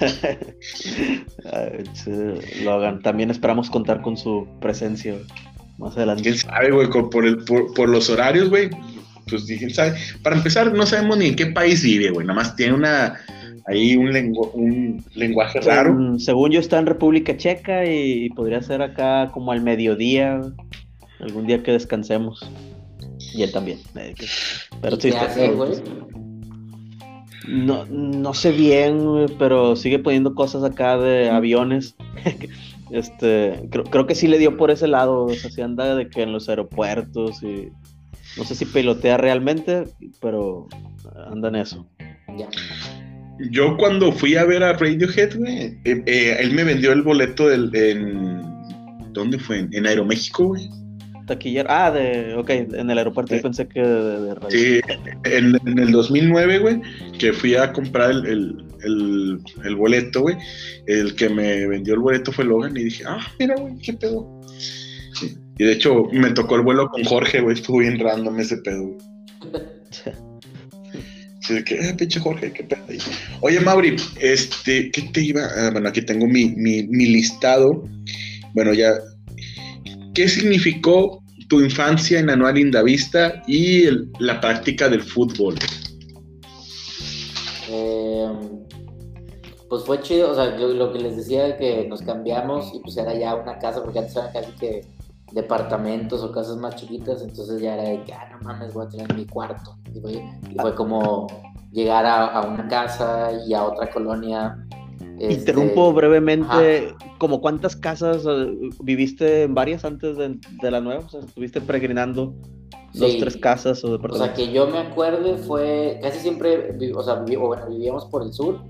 Logan, 2.64 3.00
también 3.02 3.30
esperamos 3.30 3.70
contar 3.70 4.02
con 4.02 4.16
su 4.16 4.48
presencia 4.60 5.12
güey, 5.12 5.24
más 5.78 5.96
adelante. 5.96 6.22
¿Quién 6.22 6.36
sabe, 6.36 6.70
güey? 6.70 6.88
Por, 6.88 7.10
por 7.10 7.26
el- 7.26 7.38
por- 7.44 7.72
por 7.74 7.88
los 7.88 8.08
horarios, 8.10 8.48
güey. 8.50 8.70
Pues 9.28 9.44
quién 9.44 9.70
sabe. 9.74 9.94
Para 10.22 10.36
empezar, 10.36 10.72
no 10.72 10.86
sabemos 10.86 11.18
ni 11.18 11.26
en 11.26 11.36
qué 11.36 11.46
país 11.46 11.82
vive, 11.82 12.10
güey. 12.10 12.26
Nada 12.26 12.36
más 12.40 12.54
tiene 12.56 12.74
una, 12.74 13.18
ahí 13.66 13.96
un, 13.96 14.10
lengu- 14.12 14.50
un 14.54 15.04
lenguaje 15.14 15.60
raro. 15.60 16.18
Según 16.18 16.52
yo 16.52 16.60
está 16.60 16.78
en 16.78 16.86
República 16.86 17.36
Checa 17.36 17.84
y, 17.84 18.28
podría 18.30 18.62
ser 18.62 18.82
acá 18.82 19.30
como 19.32 19.50
al 19.52 19.62
mediodía, 19.62 20.40
algún 21.20 21.46
día 21.46 21.62
que 21.62 21.72
descansemos. 21.72 22.48
Y 23.34 23.42
él 23.42 23.50
también. 23.52 23.78
Pero 23.94 24.96
¿Y 24.96 25.00
sí, 25.00 25.00
qué 25.00 25.08
está- 25.08 25.26
hace, 25.26 25.48
güey? 25.48 25.70
No, 27.48 27.84
no 27.86 28.34
sé 28.34 28.50
bien, 28.50 28.98
pero 29.38 29.76
sigue 29.76 29.98
poniendo 30.00 30.34
cosas 30.34 30.64
acá 30.64 30.96
de 30.98 31.30
aviones. 31.30 31.94
este, 32.90 33.68
creo, 33.70 33.84
creo, 33.84 34.06
que 34.06 34.14
sí 34.14 34.28
le 34.28 34.38
dio 34.38 34.56
por 34.56 34.70
ese 34.70 34.86
lado. 34.86 35.24
O 35.24 35.34
sea, 35.34 35.50
sí 35.50 35.60
anda 35.60 35.94
de 35.94 36.08
que 36.08 36.22
en 36.22 36.32
los 36.32 36.48
aeropuertos 36.48 37.42
y. 37.42 37.70
No 38.36 38.44
sé 38.44 38.54
si 38.54 38.66
pilotea 38.66 39.16
realmente, 39.16 39.84
pero 40.20 40.66
anda 41.30 41.48
en 41.48 41.56
eso. 41.56 41.88
Ya. 42.36 42.48
Yo 43.50 43.76
cuando 43.76 44.12
fui 44.12 44.36
a 44.36 44.44
ver 44.44 44.62
a 44.62 44.74
Radiohead, 44.74 45.36
güey, 45.36 45.78
eh, 45.84 46.02
eh, 46.06 46.36
él 46.40 46.52
me 46.52 46.64
vendió 46.64 46.92
el 46.92 47.02
boleto 47.02 47.48
del, 47.48 47.74
en... 47.74 48.42
¿Dónde 49.12 49.38
fue? 49.38 49.66
En 49.72 49.86
Aeroméxico, 49.86 50.48
güey. 50.48 50.68
Taquillero. 51.26 51.68
Ah, 51.70 51.90
de, 51.90 52.34
ok, 52.34 52.50
en 52.50 52.90
el 52.90 52.98
aeropuerto 52.98 53.34
Sí. 53.34 53.40
pensé 53.42 53.66
que 53.66 53.80
de, 53.80 54.20
de 54.20 54.34
radio. 54.34 54.50
Sí, 54.50 54.80
en, 55.24 55.58
en 55.66 55.78
el 55.78 55.90
2009, 55.90 56.58
güey, 56.60 56.80
que 57.18 57.32
fui 57.32 57.54
a 57.54 57.72
comprar 57.72 58.10
el, 58.10 58.26
el, 58.26 58.64
el- 58.86 59.38
el 59.64 59.76
boleto, 59.76 60.22
güey. 60.22 60.36
El 60.86 61.14
que 61.14 61.28
me 61.28 61.66
vendió 61.66 61.94
el 61.94 62.00
boleto 62.00 62.32
fue 62.32 62.44
Logan 62.44 62.76
y 62.76 62.84
dije, 62.84 63.04
ah, 63.06 63.20
mira, 63.38 63.54
güey, 63.56 63.76
qué 63.78 63.92
pedo. 63.92 64.40
Sí. 65.18 65.36
Y 65.58 65.64
de 65.64 65.72
hecho, 65.72 66.04
me 66.12 66.30
tocó 66.30 66.56
el 66.56 66.62
vuelo 66.62 66.88
con 66.88 67.02
Jorge, 67.04 67.40
güey, 67.40 67.56
estuvo 67.56 67.78
bien 67.78 67.98
random 67.98 68.38
ese 68.40 68.56
pedo, 68.58 68.82
güey. 68.82 68.98
Sí, 71.40 71.54
de 71.54 71.62
que, 71.62 71.74
eh, 71.76 71.94
pinche 71.96 72.18
Jorge, 72.18 72.52
qué 72.52 72.64
pedo. 72.64 72.82
Y, 72.92 72.98
Oye, 73.40 73.60
Mauri, 73.60 73.94
este, 74.20 74.90
¿qué 74.90 75.02
te 75.12 75.20
iba? 75.22 75.42
ah, 75.56 75.70
bueno, 75.70 75.88
aquí 75.88 76.02
tengo 76.02 76.26
mi, 76.26 76.46
mi, 76.56 76.82
mi 76.88 77.06
listado. 77.06 77.84
Bueno, 78.52 78.74
ya. 78.74 78.90
¿Qué 80.12 80.28
significó 80.28 81.22
tu 81.48 81.60
infancia 81.60 82.18
en 82.18 82.30
Anual 82.30 82.58
Indavista 82.58 83.44
y 83.46 83.82
el- 83.84 84.08
la 84.18 84.40
práctica 84.40 84.88
del 84.88 85.02
fútbol? 85.02 85.54
Eh, 87.70 88.28
pues 89.68 89.84
fue 89.84 90.00
chido, 90.00 90.30
o 90.30 90.34
sea, 90.34 90.56
yo 90.58 90.68
lo 90.68 90.92
que 90.92 90.98
les 91.00 91.16
decía 91.16 91.44
de 91.44 91.56
que 91.56 91.86
nos 91.88 92.02
cambiamos 92.02 92.72
y 92.74 92.78
pues 92.80 92.96
era 92.96 93.14
ya 93.14 93.34
una 93.34 93.58
casa, 93.58 93.82
porque 93.82 93.98
antes 93.98 94.14
eran 94.16 94.32
casi 94.32 94.52
que 94.52 94.82
departamentos 95.32 96.22
o 96.22 96.32
casas 96.32 96.56
más 96.56 96.76
chiquitas, 96.76 97.22
entonces 97.22 97.60
ya 97.60 97.74
era 97.74 97.82
de 97.88 98.04
que, 98.04 98.12
ah, 98.12 98.28
no 98.32 98.38
mames, 98.46 98.72
voy 98.72 98.86
a 98.86 98.88
tener 98.88 99.12
mi 99.14 99.26
cuarto. 99.26 99.76
Y 99.94 100.00
fue, 100.00 100.12
y 100.12 100.58
fue 100.58 100.74
como 100.74 101.26
llegar 101.72 102.06
a, 102.06 102.26
a 102.26 102.46
una 102.46 102.68
casa 102.68 103.32
y 103.46 103.52
a 103.52 103.64
otra 103.64 103.90
colonia. 103.90 104.56
este, 105.18 105.34
Interrumpo 105.34 105.92
brevemente, 105.92 106.94
¿como 107.18 107.40
cuántas 107.40 107.74
casas 107.74 108.24
eh, 108.26 108.46
viviste 108.82 109.42
en 109.42 109.54
varias 109.54 109.84
antes 109.84 110.16
de, 110.16 110.38
de 110.62 110.70
la 110.70 110.80
nueva? 110.80 111.04
O 111.04 111.08
sea, 111.08 111.20
estuviste 111.20 111.60
peregrinando 111.60 112.32
dos, 112.94 113.10
Sí. 113.12 113.18
tres 113.20 113.36
casas 113.36 113.82
o 113.84 113.88
O 113.88 113.90
sea, 113.90 113.96
departamentos. 113.98 114.38
que 114.38 114.52
yo 114.52 114.68
me 114.68 114.78
acuerde 114.78 115.36
fue, 115.38 115.98
casi 116.02 116.20
siempre, 116.20 116.74
o 116.94 117.02
sea, 117.02 117.16
vivíamos 117.68 118.06
por 118.06 118.22
el 118.22 118.32
sur. 118.32 118.60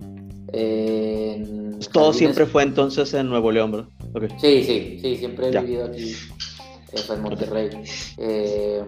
Eh, 0.52 1.34
en 1.36 1.78
Todo 1.92 2.12
Jardines- 2.12 2.16
siempre 2.16 2.46
fue 2.46 2.62
entonces 2.62 3.12
en 3.14 3.28
Nuevo 3.28 3.50
León, 3.52 3.72
¿verdad? 4.12 4.30
Sí, 4.38 4.62
sí, 4.62 4.98
sí, 5.00 5.16
siempre 5.16 5.48
he 5.48 5.52
Ya. 5.52 5.60
vivido 5.62 5.86
aquí, 5.86 6.10
eh, 6.92 7.00
en 7.14 7.22
Monterrey. 7.22 7.70
Eh, 8.18 8.84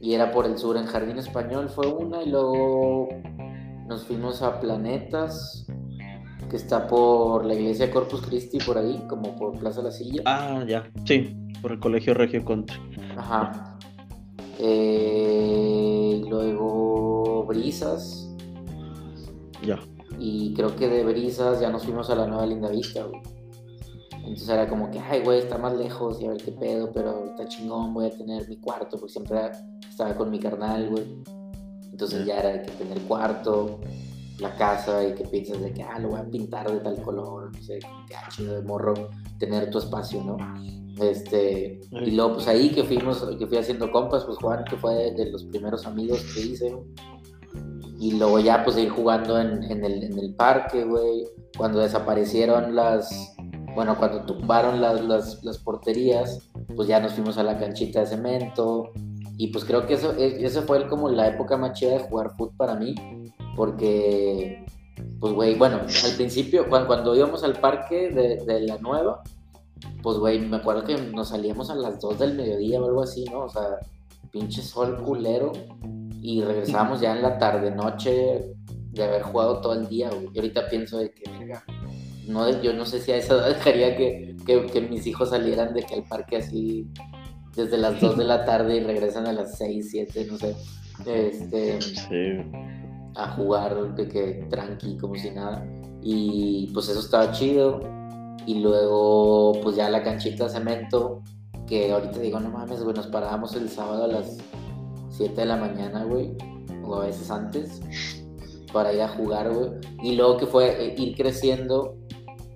y 0.00 0.12
era 0.14 0.30
por 0.32 0.46
el 0.46 0.58
sur, 0.58 0.76
en 0.76 0.86
Jardín 0.86 1.18
Español 1.18 1.68
fue 1.68 1.86
una, 1.86 2.22
y 2.22 2.28
luego 2.30 3.08
nos 3.88 4.04
fuimos 4.04 4.42
a 4.42 4.60
Planetas, 4.60 5.66
que 6.50 6.56
está 6.56 6.86
por 6.86 7.44
la 7.44 7.54
iglesia 7.54 7.90
Corpus 7.90 8.20
Christi, 8.22 8.58
por 8.58 8.78
ahí, 8.78 9.02
como 9.08 9.34
por 9.36 9.58
Plaza 9.58 9.82
La 9.82 9.90
Silla. 9.90 10.22
Ah, 10.26 10.64
ya. 10.66 10.88
Sí, 11.04 11.34
por 11.62 11.72
el 11.72 11.78
Colegio 11.80 12.14
Regio 12.14 12.44
Country. 12.44 12.78
Ajá. 13.16 13.76
Eh, 14.58 16.22
luego 16.28 17.44
Brisas, 17.46 18.22
Ya. 19.62 19.78
Y 20.18 20.54
creo 20.54 20.74
que 20.76 20.88
de 20.88 21.04
Brisas 21.04 21.60
ya 21.60 21.70
nos 21.70 21.84
fuimos 21.84 22.08
a 22.10 22.14
la 22.14 22.26
Nueva 22.26 22.46
Linda 22.46 22.68
Vista, 22.68 23.04
güey. 23.04 23.20
Entonces 24.18 24.48
era 24.48 24.68
como 24.68 24.90
que, 24.90 24.98
ay, 24.98 25.22
güey, 25.22 25.38
está 25.38 25.56
más 25.56 25.76
lejos 25.76 26.20
y 26.20 26.26
a 26.26 26.30
ver 26.32 26.42
qué 26.42 26.50
pedo, 26.52 26.90
pero 26.92 27.26
está 27.26 27.46
chingón, 27.46 27.94
voy 27.94 28.06
a 28.06 28.10
tener 28.10 28.48
mi 28.48 28.56
cuarto, 28.56 28.98
porque 28.98 29.12
siempre 29.12 29.40
estaba 29.88 30.14
con 30.16 30.30
mi 30.30 30.40
carnal, 30.40 30.88
güey. 30.90 31.04
Entonces 31.92 32.20
Sí. 32.20 32.26
ya 32.26 32.40
era 32.40 32.48
de 32.50 32.62
que 32.62 32.72
tener 32.72 33.00
cuarto, 33.02 33.78
la 34.40 34.54
casa 34.56 35.02
y 35.06 35.14
que 35.14 35.24
piensas 35.24 35.60
de 35.62 35.72
que, 35.72 35.82
ah, 35.82 35.98
lo 35.98 36.08
voy 36.10 36.20
a 36.20 36.24
pintar 36.28 36.70
de 36.70 36.80
tal 36.80 37.00
color, 37.02 37.50
no 37.56 37.62
sé, 37.62 37.78
chido 38.30 38.54
de 38.56 38.62
morro, 38.62 38.94
tener 39.38 39.70
tu 39.70 39.78
espacio, 39.78 40.22
¿no? 40.22 40.36
Este, 41.00 41.80
y 41.92 42.10
luego 42.10 42.34
pues 42.34 42.48
ahí 42.48 42.70
que 42.70 42.82
fuimos, 42.84 43.22
que 43.38 43.46
fui 43.46 43.58
haciendo 43.58 43.90
compas, 43.92 44.24
pues 44.24 44.38
Juan, 44.38 44.64
que 44.68 44.76
fue 44.76 44.94
de, 44.94 45.12
de 45.12 45.30
los 45.30 45.44
primeros 45.44 45.86
amigos 45.86 46.22
que 46.34 46.40
hice. 46.40 46.76
Y 48.06 48.12
luego 48.12 48.38
ya 48.38 48.62
pues 48.62 48.78
ir 48.78 48.88
jugando 48.88 49.40
en, 49.40 49.64
en 49.64 49.84
el, 49.84 50.04
en 50.04 50.16
el 50.16 50.32
parque, 50.36 50.84
güey. 50.84 51.24
Cuando 51.58 51.80
desaparecieron 51.80 52.76
las, 52.76 53.34
bueno, 53.74 53.98
cuando 53.98 54.24
tumbaron 54.24 54.80
las, 54.80 55.00
las, 55.04 55.42
las 55.42 55.58
porterías, 55.58 56.48
pues 56.76 56.86
ya 56.86 57.00
nos 57.00 57.14
fuimos 57.14 57.36
a 57.36 57.42
la 57.42 57.58
canchita 57.58 57.98
de 58.00 58.06
cemento. 58.06 58.92
Y 59.36 59.48
pues 59.48 59.64
creo 59.64 59.86
que 59.88 59.94
eso, 59.94 60.14
e- 60.16 60.44
eso 60.46 60.62
fue 60.62 60.86
como 60.86 61.08
la 61.08 61.26
época 61.26 61.56
más 61.56 61.72
chida 61.72 61.94
de 61.94 61.98
jugar 61.98 62.30
fútbol 62.36 62.54
para 62.56 62.76
mí. 62.76 62.94
Porque, 63.56 64.64
pues 65.18 65.32
güey, 65.32 65.56
bueno, 65.56 65.80
al 65.80 66.12
principio, 66.16 66.68
cuando, 66.68 66.86
cuando 66.86 67.16
íbamos 67.16 67.42
al 67.42 67.54
parque 67.54 68.10
de, 68.10 68.36
de 68.44 68.60
la 68.68 68.78
nueva, 68.78 69.20
pues 70.00 70.16
güey, 70.18 70.38
me 70.38 70.58
acuerdo 70.58 70.84
que 70.84 70.96
nos 70.96 71.30
salíamos 71.30 71.70
a 71.70 71.74
las 71.74 72.00
2 72.00 72.20
del 72.20 72.34
mediodía 72.36 72.80
o 72.80 72.86
algo 72.86 73.02
así, 73.02 73.24
¿no? 73.24 73.46
O 73.46 73.48
sea, 73.48 73.80
pinche 74.30 74.62
sol 74.62 75.02
culero. 75.02 75.50
Y 76.28 76.42
regresábamos 76.42 77.00
ya 77.00 77.14
en 77.14 77.22
la 77.22 77.38
tarde, 77.38 77.70
noche, 77.70 78.56
de 78.90 79.04
haber 79.04 79.22
jugado 79.22 79.60
todo 79.60 79.74
el 79.74 79.86
día, 79.86 80.10
güey. 80.10 80.28
Y 80.34 80.38
ahorita 80.40 80.66
pienso 80.68 80.98
de 80.98 81.12
que, 81.12 81.30
verga, 81.30 81.62
no, 82.26 82.50
yo 82.62 82.72
no 82.72 82.84
sé 82.84 82.98
si 83.00 83.12
a 83.12 83.16
esa 83.16 83.34
edad 83.34 83.48
dejaría 83.54 83.96
que, 83.96 84.36
que, 84.44 84.66
que 84.66 84.80
mis 84.80 85.06
hijos 85.06 85.30
salieran 85.30 85.72
de 85.72 85.84
que 85.84 85.94
al 85.94 86.02
parque 86.02 86.38
así 86.38 86.88
desde 87.54 87.78
las 87.78 88.00
2 88.00 88.18
de 88.18 88.24
la 88.24 88.44
tarde 88.44 88.74
y 88.76 88.80
regresan 88.80 89.28
a 89.28 89.32
las 89.32 89.56
6, 89.56 89.88
7, 89.88 90.26
no 90.28 90.36
sé. 90.36 90.56
Este, 91.06 91.80
Sí. 91.80 92.42
a 93.14 93.28
jugar 93.36 93.94
de 93.94 94.08
que 94.08 94.46
tranqui, 94.50 94.96
como 94.98 95.14
si 95.14 95.30
nada. 95.30 95.64
Y 96.02 96.72
pues 96.74 96.88
eso 96.88 96.98
estaba 96.98 97.30
chido. 97.30 97.80
Y 98.46 98.58
luego, 98.58 99.52
pues 99.62 99.76
ya 99.76 99.88
la 99.90 100.02
canchita 100.02 100.44
de 100.44 100.50
cemento, 100.50 101.22
que 101.68 101.92
ahorita 101.92 102.18
digo, 102.18 102.40
no 102.40 102.50
mames, 102.50 102.82
güey, 102.82 102.96
nos 102.96 103.06
parábamos 103.06 103.54
el 103.54 103.68
sábado 103.68 104.04
a 104.04 104.08
las 104.08 104.38
7 105.16 105.34
de 105.34 105.46
la 105.46 105.56
mañana, 105.56 106.04
güey, 106.04 106.36
o 106.84 106.96
a 106.96 107.06
veces 107.06 107.30
antes, 107.30 107.80
para 108.72 108.92
ir 108.92 109.02
a 109.02 109.08
jugar, 109.08 109.52
güey. 109.52 109.70
Y 110.02 110.16
luego 110.16 110.36
que 110.36 110.46
fue 110.46 110.86
eh, 110.86 110.94
ir 110.96 111.16
creciendo, 111.16 111.96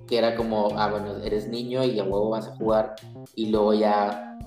que 0.07 0.19
era 0.19 0.37
como, 0.37 0.69
ah, 0.77 0.91
bueno, 0.91 1.17
eres 1.25 1.49
niño 1.49 1.85
y 1.85 1.99
a 1.99 2.05
huevo 2.05 2.31
vas 2.31 2.49
a 2.49 2.57
jugar. 2.57 2.95
Y 3.35 3.47
luego 3.47 3.75
ya 3.75 4.39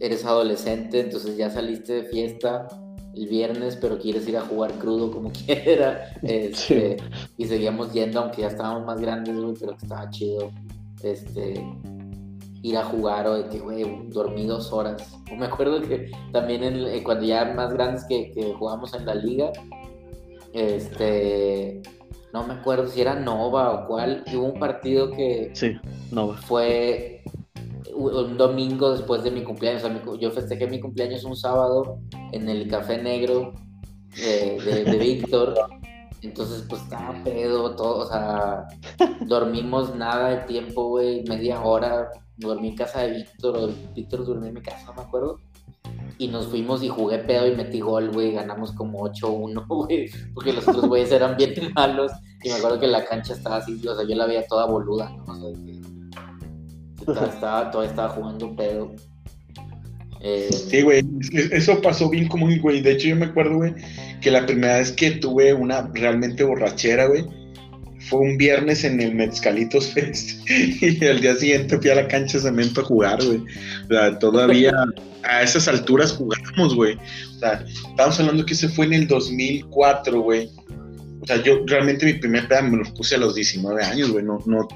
eres 0.00 0.24
adolescente, 0.24 1.00
entonces 1.00 1.36
ya 1.36 1.50
saliste 1.50 1.94
de 1.94 2.04
fiesta 2.04 2.68
el 3.14 3.28
viernes, 3.28 3.78
pero 3.80 3.98
quieres 3.98 4.28
ir 4.28 4.36
a 4.36 4.42
jugar 4.42 4.72
crudo 4.74 5.10
como 5.10 5.30
quiera. 5.46 6.10
Este, 6.22 6.96
Y 7.36 7.46
seguíamos 7.46 7.92
yendo, 7.92 8.20
aunque 8.20 8.42
ya 8.42 8.48
estábamos 8.48 8.84
más 8.84 9.00
grandes, 9.00 9.38
güey, 9.40 9.54
pero 9.58 9.72
que 9.76 9.84
estaba 9.84 10.08
chido. 10.10 10.50
Este, 11.02 11.64
ir 12.68 12.76
a 12.76 12.84
jugar 12.84 13.26
o 13.26 13.34
de 13.34 13.48
que, 13.48 13.58
güey, 13.60 13.84
dormí 14.08 14.46
dos 14.46 14.72
horas. 14.72 14.96
O 15.32 15.36
me 15.36 15.46
acuerdo 15.46 15.80
que 15.80 16.10
también 16.32 16.62
en- 16.64 16.86
eh, 16.86 17.02
cuando 17.04 17.24
ya 17.24 17.44
más 17.54 17.72
grandes 17.72 18.04
que, 18.08 18.30
que 18.32 18.52
jugábamos 18.54 18.92
en 18.94 19.06
la 19.06 19.14
liga, 19.14 19.52
este, 20.52 21.82
no 22.32 22.46
me 22.46 22.54
acuerdo 22.54 22.86
si 22.88 23.00
era 23.00 23.14
Nova 23.14 23.72
o 23.72 23.86
cuál, 23.86 24.24
y 24.26 24.36
hubo 24.36 24.46
un 24.46 24.58
partido 24.58 25.10
que 25.10 25.50
Sí, 25.54 25.76
no 26.10 26.28
va. 26.28 26.36
fue 26.38 27.22
un 27.94 28.36
domingo 28.36 28.92
después 28.92 29.22
de 29.24 29.30
mi 29.30 29.42
cumpleaños. 29.42 29.84
O 29.84 29.88
sea, 29.88 30.02
yo 30.20 30.30
festejé 30.30 30.66
mi 30.66 30.80
cumpleaños 30.80 31.24
un 31.24 31.36
sábado 31.36 31.98
en 32.32 32.48
el 32.48 32.68
Café 32.68 32.98
Negro 33.02 33.52
eh, 34.18 34.58
de, 34.64 34.84
de 34.84 34.98
Víctor. 35.04 35.54
Entonces, 36.22 36.64
pues 36.68 36.82
estaba 36.82 37.14
pedo, 37.24 37.76
todo, 37.76 37.98
o 37.98 38.06
sea, 38.06 38.66
dormimos 39.26 39.94
nada 39.94 40.30
de 40.30 40.36
tiempo, 40.46 40.88
güey, 40.88 41.22
media 41.28 41.62
hora. 41.62 42.10
Dormí 42.38 42.68
en 42.68 42.76
casa 42.76 43.02
de 43.02 43.12
Víctor, 43.18 43.56
o 43.56 43.68
Víctor 43.94 44.24
durmió 44.24 44.48
en 44.48 44.54
mi 44.54 44.60
casa, 44.62 44.84
no 44.86 44.94
me 44.94 45.02
acuerdo. 45.02 45.40
Y 46.18 46.28
nos 46.28 46.46
fuimos 46.48 46.82
y 46.82 46.88
jugué 46.88 47.18
pedo 47.18 47.46
y 47.46 47.54
metí 47.56 47.80
gol, 47.80 48.10
güey. 48.10 48.32
Ganamos 48.32 48.72
como 48.72 49.00
8-1, 49.08 49.66
güey. 49.68 50.10
Porque 50.34 50.52
los 50.52 50.66
otros 50.66 50.86
güeyes 50.88 51.12
eran 51.12 51.36
bien 51.36 51.52
malos. 51.74 52.12
Y 52.42 52.48
me 52.48 52.54
acuerdo 52.56 52.78
que 52.80 52.86
la 52.86 53.04
cancha 53.04 53.32
estaba 53.32 53.56
así, 53.56 53.80
o 53.86 53.94
sea, 53.96 54.06
yo 54.06 54.14
la 54.14 54.26
veía 54.26 54.46
toda 54.46 54.66
boluda, 54.66 55.10
¿no? 55.10 55.24
O 55.24 55.36
sea, 55.36 55.52
que 55.64 55.80
estaba, 57.12 57.26
estaba- 57.34 57.70
todavía 57.70 57.90
estaba 57.90 58.08
jugando 58.10 58.54
pedo. 58.56 58.92
Eh, 60.20 60.48
Sí, 60.52 60.82
güey, 60.82 61.02
es- 61.32 61.52
eso 61.52 61.80
pasó 61.80 62.08
bien 62.08 62.28
común, 62.28 62.58
güey. 62.60 62.80
De 62.80 62.92
hecho, 62.92 63.08
yo 63.08 63.16
me 63.16 63.26
acuerdo, 63.26 63.56
güey, 63.56 63.74
que 64.20 64.30
la 64.30 64.46
primera 64.46 64.78
vez 64.78 64.92
que 64.92 65.12
tuve 65.12 65.52
una 65.54 65.90
realmente 65.94 66.44
borrachera, 66.44 67.06
güey, 67.06 67.24
fue 68.08 68.20
un 68.20 68.36
viernes 68.36 68.84
en 68.84 69.00
el 69.00 69.14
Mezcalitos 69.14 69.88
Fest. 69.92 70.40
Y 70.48 71.04
al 71.04 71.20
día 71.20 71.34
siguiente 71.36 71.78
fui 71.78 71.90
a 71.90 71.96
la 71.96 72.08
cancha 72.08 72.38
de 72.38 72.44
cemento 72.44 72.80
a 72.80 72.84
jugar, 72.84 73.24
güey. 73.24 73.38
O 73.84 73.88
sea, 73.88 74.18
todavía 74.18 74.72
a 75.22 75.42
esas 75.42 75.68
alturas 75.68 76.12
jugamos, 76.12 76.74
güey. 76.74 76.96
O 77.36 77.38
sea, 77.38 77.64
estábamos 77.66 78.20
hablando 78.20 78.46
que 78.46 78.54
ese 78.54 78.68
fue 78.68 78.86
en 78.86 78.94
el 78.94 79.06
2004, 79.06 80.20
güey. 80.20 80.50
O 81.20 81.26
sea, 81.26 81.42
yo 81.42 81.64
realmente 81.66 82.06
mi 82.06 82.14
primer 82.14 82.46
peda 82.46 82.62
me 82.62 82.76
lo 82.76 82.94
puse 82.94 83.16
a 83.16 83.18
los 83.18 83.34
19 83.34 83.82
años, 83.82 84.10
güey, 84.12 84.24
no, 84.24 84.38
no, 84.46 84.68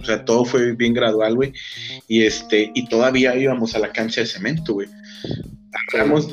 o 0.00 0.04
sea, 0.04 0.24
todo 0.24 0.44
fue 0.44 0.72
bien 0.74 0.94
gradual, 0.94 1.34
güey. 1.34 1.52
Y 2.08 2.22
este, 2.22 2.70
y 2.74 2.86
todavía 2.88 3.36
íbamos 3.36 3.74
a 3.74 3.78
la 3.78 3.92
cancha 3.92 4.22
de 4.22 4.26
cemento, 4.26 4.74
güey. 4.74 4.88
Hemos 5.92 6.28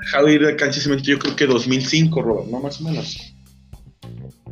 dejado 0.00 0.26
de 0.26 0.34
ir 0.34 0.44
a 0.44 0.50
la 0.50 0.56
cancha 0.56 0.76
de 0.76 0.82
cemento, 0.82 1.04
yo 1.04 1.18
creo 1.18 1.36
que 1.36 1.46
2005, 1.46 2.22
Robert, 2.22 2.48
¿no? 2.48 2.60
Más 2.60 2.80
o 2.80 2.84
menos. 2.84 3.35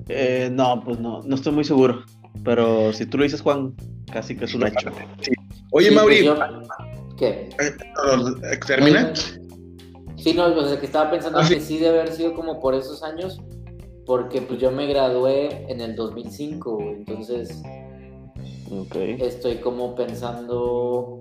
Eh, 0.09 0.51
no, 0.53 0.83
pues 0.85 0.99
no, 0.99 1.21
no 1.23 1.35
estoy 1.35 1.53
muy 1.53 1.65
seguro. 1.65 2.05
Pero 2.45 2.93
si 2.93 3.07
tú 3.07 3.17
lo 3.19 3.25
dices, 3.25 3.41
Juan, 3.41 3.75
casi 4.13 4.37
que 4.37 4.45
es 4.45 4.55
un 4.55 4.67
hecho. 4.67 4.91
Oye, 5.73 5.89
Sí, 5.89 5.95
Mauri, 5.95 6.23
pues 6.23 6.25
yo- 6.25 6.37
¿Qué? 7.17 7.49
eh, 7.61 8.59
¿termina? 8.67 9.13
Sí, 10.17 10.33
no, 10.35 10.47
o 10.47 10.67
sea, 10.69 10.79
que 10.81 10.87
estaba 10.87 11.11
pensando 11.11 11.39
Ah, 11.39 11.45
sí. 11.45 11.55
que 11.55 11.61
sí 11.61 11.79
debe 11.79 12.01
haber 12.01 12.13
sido 12.13 12.35
como 12.35 12.61
por 12.61 12.75
esos 12.75 13.03
años, 13.03 13.41
porque 14.07 14.43
pues 14.43 14.61
yo 14.61 14.71
me 14.71 14.87
gradué 14.87 15.71
en 15.71 15.81
el 15.81 15.95
2005, 15.97 16.75
güey, 16.77 16.89
entonces 16.97 17.63
Ok. 18.71 18.97
estoy 18.97 19.57
como 19.57 19.95
pensando 19.95 21.21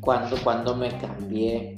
cuándo, 0.00 0.36
cuándo 0.42 0.76
me 0.76 0.88
cambié. 0.98 1.76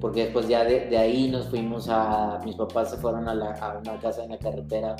Porque 0.00 0.24
después 0.24 0.46
ya 0.48 0.64
de, 0.64 0.86
de 0.86 0.96
ahí 0.98 1.28
nos 1.28 1.46
fuimos 1.48 1.88
a... 1.88 2.40
Mis 2.44 2.54
papás 2.54 2.90
se 2.90 2.96
fueron 2.98 3.28
a, 3.28 3.34
la- 3.34 3.52
a 3.52 3.78
una 3.78 3.98
casa 3.98 4.22
en 4.24 4.30
la 4.30 4.38
carretera 4.38 4.94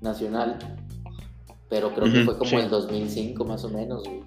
nacional. 0.00 0.58
Pero 1.68 1.92
creo 1.94 2.12
que 2.12 2.22
fue 2.24 2.38
como 2.38 2.50
sí. 2.50 2.56
el 2.56 2.68
2005 2.70 3.44
más 3.44 3.64
o 3.64 3.68
menos. 3.70 4.04
güey. 4.04 4.20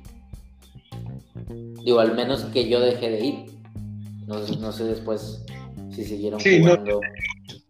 Digo, 1.86 2.00
al 2.00 2.16
menos 2.16 2.44
que 2.46 2.68
yo 2.68 2.80
dejé 2.80 3.10
de 3.10 3.26
ir. 3.26 3.46
No, 4.28 4.46
sé- 4.46 4.58
no 4.58 4.72
sé 4.72 4.84
después 4.84 5.44
si 5.92 6.04
siguieron 6.04 6.40
Sí, 6.40 6.60
no. 6.60 6.72
jugando. 6.72 7.00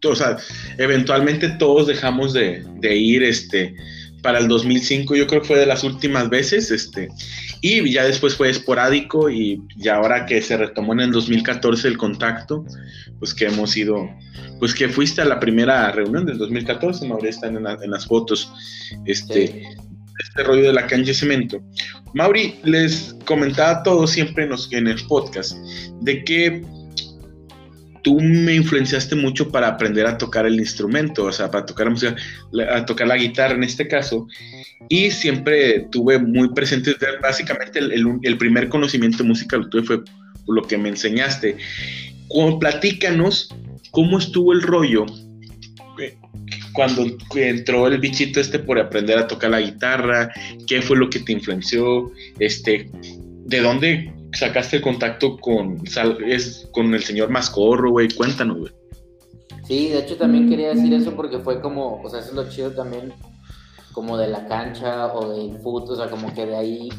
o 0.10 0.16
sea, 0.16 0.38
eventualmente 0.78 1.50
todos 1.50 1.88
dejamos 1.88 2.34
de, 2.34 2.66
de 2.80 2.96
ir 2.98 3.24
este, 3.24 3.76
para 4.22 4.40
el 4.40 4.48
2005, 4.48 5.16
yo 5.16 5.28
creo 5.28 5.42
que 5.42 5.48
fue 5.48 5.58
de 5.60 5.66
las 5.66 5.84
últimas 5.84 6.30
veces, 6.30 6.72
este, 6.72 7.10
y 7.62 7.91
ya 7.91 8.04
después 8.06 8.36
fue 8.36 8.50
esporádico 8.50 9.30
y 9.30 9.62
ya 9.78 9.95
ahora 9.95 10.26
que 10.26 10.41
se 10.41 10.56
retomó 10.58 10.93
en 10.93 11.02
el 11.02 11.12
2014 11.12 11.88
el 11.88 11.98
contacto, 11.98 12.65
pues 13.19 13.34
que 13.34 13.45
hemos 13.48 13.76
ido, 13.76 14.10
pues 14.60 14.74
que 14.74 14.88
fuiste 14.89 15.22
a 15.22 15.26
la 15.26 15.39
primera 15.39 15.91
reunión 15.91 16.26
del 16.26 16.38
2014, 16.38 17.08
Mauri, 17.08 17.30
están 17.30 17.58
en, 17.58 17.63
la- 17.63 17.78
en 17.82 17.91
las 17.91 18.06
fotos, 18.06 18.52
este, 19.06 19.48
Sí. 19.48 19.62
este 20.28 20.43
rollo 20.43 20.63
de 20.63 20.74
la 20.74 20.88
cancha 20.88 21.08
de 21.08 21.13
cemento. 21.13 21.62
Mauri, 22.13 22.56
les 22.63 23.15
comentaba 23.26 23.72
a 23.80 23.84
todos 23.84 24.12
siempre 24.12 24.45
en, 24.45 24.52
los- 24.52 24.72
en 24.72 24.88
el 24.88 25.02
podcast 25.08 25.58
de 26.02 26.24
que 26.24 26.63
tú 28.02 28.20
me 28.20 28.56
influenciaste 28.56 29.16
mucho 29.16 29.50
para 29.50 29.68
aprender 29.68 30.06
a 30.06 30.18
tocar 30.18 30.46
el 30.46 30.60
instrumento, 30.60 31.26
o 31.26 31.32
sea, 31.32 31.50
para 31.52 31.66
tocar 31.66 31.88
la 31.88 31.92
música, 31.92 32.16
a 32.72 32.86
tocar 32.86 33.08
la 33.08 33.18
guitarra 33.18 33.56
en 33.56 33.64
este 33.64 33.88
caso, 33.88 34.28
y 34.88 35.12
siempre 35.12 35.88
tuve 35.92 36.20
muy 36.20 36.54
presente, 36.54 36.96
básicamente 37.22 37.80
el, 37.80 38.38
primer 38.38 38.70
conocimiento 38.70 39.20
de 39.20 39.24
música 39.26 39.58
lo 39.58 39.70
tuve 39.70 39.84
fue 39.84 40.02
lo 40.48 40.62
que 40.64 40.78
me 40.78 40.90
enseñaste. 40.90 41.58
Cu- 42.28 42.60
platícanos 42.60 43.54
cómo 43.92 44.20
estuvo 44.20 44.54
el 44.54 44.62
rollo 44.62 45.06
eh, 46.00 46.16
cuando 46.74 47.06
entró 47.36 47.88
el 47.88 47.98
bichito 47.98 48.40
este 48.40 48.60
por 48.60 48.80
aprender 48.80 49.18
a 49.18 49.28
tocar 49.28 49.52
la 49.52 49.62
guitarra, 49.62 50.32
qué 50.68 50.82
fue 50.82 50.98
lo 50.98 51.10
que 51.10 51.20
te 51.20 51.34
influenció, 51.34 52.12
este, 52.40 52.90
de 53.46 53.62
dónde 53.62 54.14
sacaste 54.34 54.78
el 54.78 54.82
contacto 54.82 55.38
con, 55.38 55.86
sal- 55.88 56.18
es, 56.26 56.68
con 56.72 56.94
el 56.94 57.04
señor 57.04 57.30
Mascorro, 57.30 57.92
güey, 57.92 58.10
cuéntanos, 58.10 58.58
güey. 58.60 58.72
Sí, 59.63 59.89
de 59.89 60.00
hecho 60.00 60.18
también 60.18 60.50
quería 60.50 60.70
decir 60.70 60.94
eso 60.94 61.15
porque 61.15 61.39
fue 61.39 61.62
como, 61.62 62.02
o 62.02 62.10
sea, 62.10 62.20
eso 62.20 62.30
es 62.30 62.36
lo 62.36 62.50
chido 62.50 62.72
también, 62.72 63.13
como 63.94 64.18
de 64.18 64.28
la 64.28 64.48
cancha 64.48 65.13
o 65.13 65.30
del 65.34 65.60
fútbol, 65.60 65.92
o 65.92 65.96
sea, 65.96 66.10
como 66.10 66.34
que 66.34 66.46
de 66.46 66.56
ahí, 66.56 66.89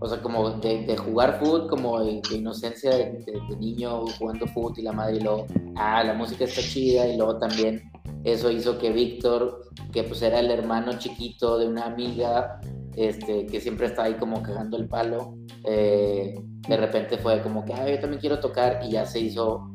o 0.00 0.08
sea, 0.08 0.20
como 0.22 0.50
de, 0.50 0.86
de 0.86 0.96
jugar 0.96 1.38
fútbol, 1.40 1.68
como 1.68 2.00
de, 2.02 2.22
de 2.30 2.36
inocencia 2.36 2.90
de, 2.96 3.04
de- 3.26 3.40
de 3.50 3.56
niño 3.58 4.06
jugando 4.18 4.46
fútbol 4.46 4.72
y 4.78 4.82
la 4.82 4.92
madre, 4.92 5.16
y 5.16 5.20
luego, 5.20 5.46
ah, 5.76 6.02
la 6.04 6.14
música 6.14 6.44
está 6.44 6.62
chida, 6.62 7.06
y 7.06 7.16
luego 7.16 7.38
también 7.38 7.82
eso 8.24 8.50
hizo 8.50 8.78
que 8.78 8.90
Víctor, 8.90 9.60
que 9.92 10.04
pues 10.04 10.22
era 10.22 10.40
el 10.40 10.50
hermano 10.50 10.98
chiquito 10.98 11.58
de 11.58 11.66
una 11.68 11.84
amiga, 11.84 12.60
este, 12.96 13.44
que 13.46 13.60
siempre 13.60 13.86
estaba 13.86 14.08
ahí 14.08 14.14
como 14.14 14.42
cagando 14.42 14.76
el 14.76 14.88
palo, 14.88 15.34
eh, 15.68 16.34
de 16.68 16.76
repente 16.76 17.18
fue 17.18 17.42
como 17.42 17.64
que, 17.64 17.72
yo 17.72 18.00
también 18.00 18.20
quiero 18.20 18.40
tocar, 18.40 18.80
y 18.84 18.90
ya 18.92 19.04
se 19.04 19.20
hizo 19.20 19.74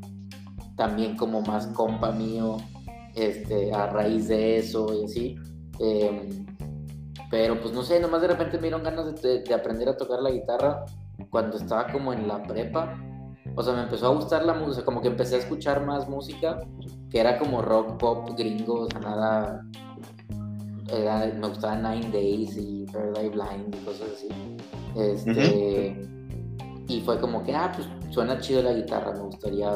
también 0.76 1.16
como 1.16 1.42
más 1.42 1.68
compa 1.68 2.12
mío 2.12 2.58
este, 3.16 3.72
a 3.74 3.86
raíz 3.88 4.28
de 4.28 4.58
eso 4.58 4.88
y 5.00 5.06
así. 5.06 5.36
Em, 5.80 6.46
pero 7.30 7.60
pues 7.62 7.74
no 7.74 7.84
sé, 7.84 8.00
nomás 8.00 8.22
de 8.22 8.28
repente 8.30 8.58
me 8.58 8.64
dieron 8.64 8.84
ganas 8.84 9.22
de, 9.22 9.30
de- 9.30 9.44
de 9.44 9.54
aprender 9.54 9.88
a 9.90 9.98
tocar 9.98 10.20
la 10.22 10.32
guitarra 10.32 10.86
cuando 11.30 11.58
estaba 11.58 11.88
como 11.92 12.12
en 12.14 12.28
la 12.28 12.42
prepa. 12.44 12.96
O 13.56 13.62
sea, 13.62 13.74
me 13.76 13.84
empezó 13.84 14.08
a 14.08 14.16
gustar 14.16 14.46
la 14.46 14.54
música, 14.56 14.84
como 14.86 15.02
que 15.02 15.10
empecé 15.10 15.36
a 15.36 15.40
escuchar 15.40 15.86
más 15.86 16.10
música, 16.10 16.60
que 17.12 17.20
era 17.20 17.38
como 17.38 17.62
rock, 17.62 17.98
pop, 17.98 18.30
gringo, 18.38 18.82
o 18.82 18.88
sea, 18.90 19.00
nada... 19.00 19.62
era- 20.92 21.32
me 21.40 21.48
gustaba 21.48 21.76
Nine 21.76 22.10
Days 22.12 22.58
y 22.58 22.86
Eye 23.20 23.30
Blind 23.30 23.76
y 23.76 23.86
cosas 23.86 24.08
así. 24.16 24.28
Este, 24.96 26.08
Y 26.90 27.00
fue 27.02 27.20
como 27.20 27.44
que, 27.44 27.56
ah, 27.56 27.72
pues 27.76 27.88
suena 28.14 28.40
chido 28.40 28.62
la 28.62 28.74
guitarra, 28.74 29.14
me 29.14 29.22
gustaría 29.22 29.72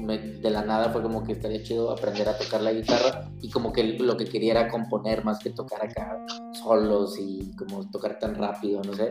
me- 0.00 0.18
de 0.18 0.50
la 0.50 0.62
nada 0.62 0.90
fue 0.90 1.02
como 1.02 1.22
que 1.22 1.32
estaría 1.32 1.62
chido 1.62 1.90
aprender 1.90 2.28
a 2.28 2.36
tocar 2.36 2.60
la 2.62 2.72
guitarra 2.72 3.30
y 3.40 3.50
como 3.50 3.72
que 3.72 3.84
lo 3.98 4.16
que 4.16 4.24
quería 4.24 4.52
era 4.52 4.68
componer 4.68 5.24
más 5.24 5.38
que 5.38 5.50
tocar 5.50 5.84
acá 5.84 6.18
solos 6.52 7.16
y 7.20 7.54
como 7.56 7.88
tocar 7.90 8.18
tan 8.18 8.34
rápido, 8.34 8.82
no 8.82 8.94
sé. 8.94 9.10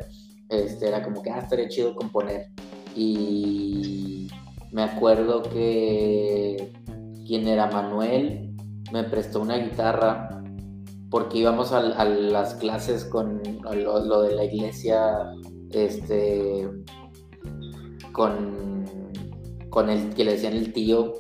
Este, 0.50 0.88
era 0.90 1.02
como 1.04 1.22
que, 1.22 1.30
ah, 1.32 1.40
estaría 1.40 1.70
chido 1.70 1.96
componer. 1.96 2.48
Y 2.96 4.30
me 4.72 4.84
acuerdo 4.84 5.44
que 5.44 6.74
quien 7.26 7.48
era 7.48 7.68
Manuel 7.68 8.56
me 8.92 9.04
prestó 9.06 9.42
una 9.42 9.58
guitarra 9.58 10.39
porque 11.10 11.40
íbamos 11.40 11.72
a, 11.72 11.80
a 11.80 12.06
las 12.06 12.56
clases 12.56 13.06
con 13.06 13.42
lo, 13.64 14.06
lo 14.06 14.22
de 14.22 14.36
la 14.36 14.44
iglesia, 14.44 15.26
este, 15.72 16.68
con, 18.12 18.86
con 19.70 19.90
el 19.90 20.14
que 20.14 20.24
le 20.24 20.34
decían 20.34 20.54
el 20.54 20.74
tío 20.74 21.14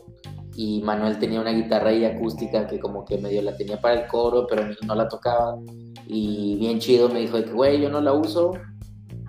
y 0.56 0.82
Manuel 0.82 1.20
tenía 1.20 1.40
una 1.40 1.52
guitarra 1.52 1.90
ahí 1.90 2.04
acústica 2.04 2.68
que 2.68 2.80
como 2.80 3.06
que 3.06 3.18
medio 3.18 3.42
la 3.42 3.56
tenía 3.56 3.80
para 3.80 4.02
el 4.02 4.08
coro, 4.08 4.46
pero 4.48 4.68
no 4.86 4.96
la 4.96 5.08
tocaba. 5.08 5.58
Y 6.06 6.58
bien 6.60 6.80
chido 6.80 7.08
me 7.08 7.22
dijo 7.22 7.38
que, 7.44 7.52
güey, 7.52 7.80
yo 7.82 7.90
no 7.90 8.02
la 8.02 8.12
uso, 8.14 8.52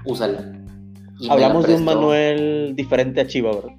úsala. 0.05 0.53
Y 1.21 1.31
Hablamos 1.31 1.67
de 1.67 1.75
un. 1.77 1.85
Manuel 1.85 2.73
diferente 2.75 3.21
a 3.21 3.27
Chiva, 3.27 3.53
¿verdad? 3.53 3.71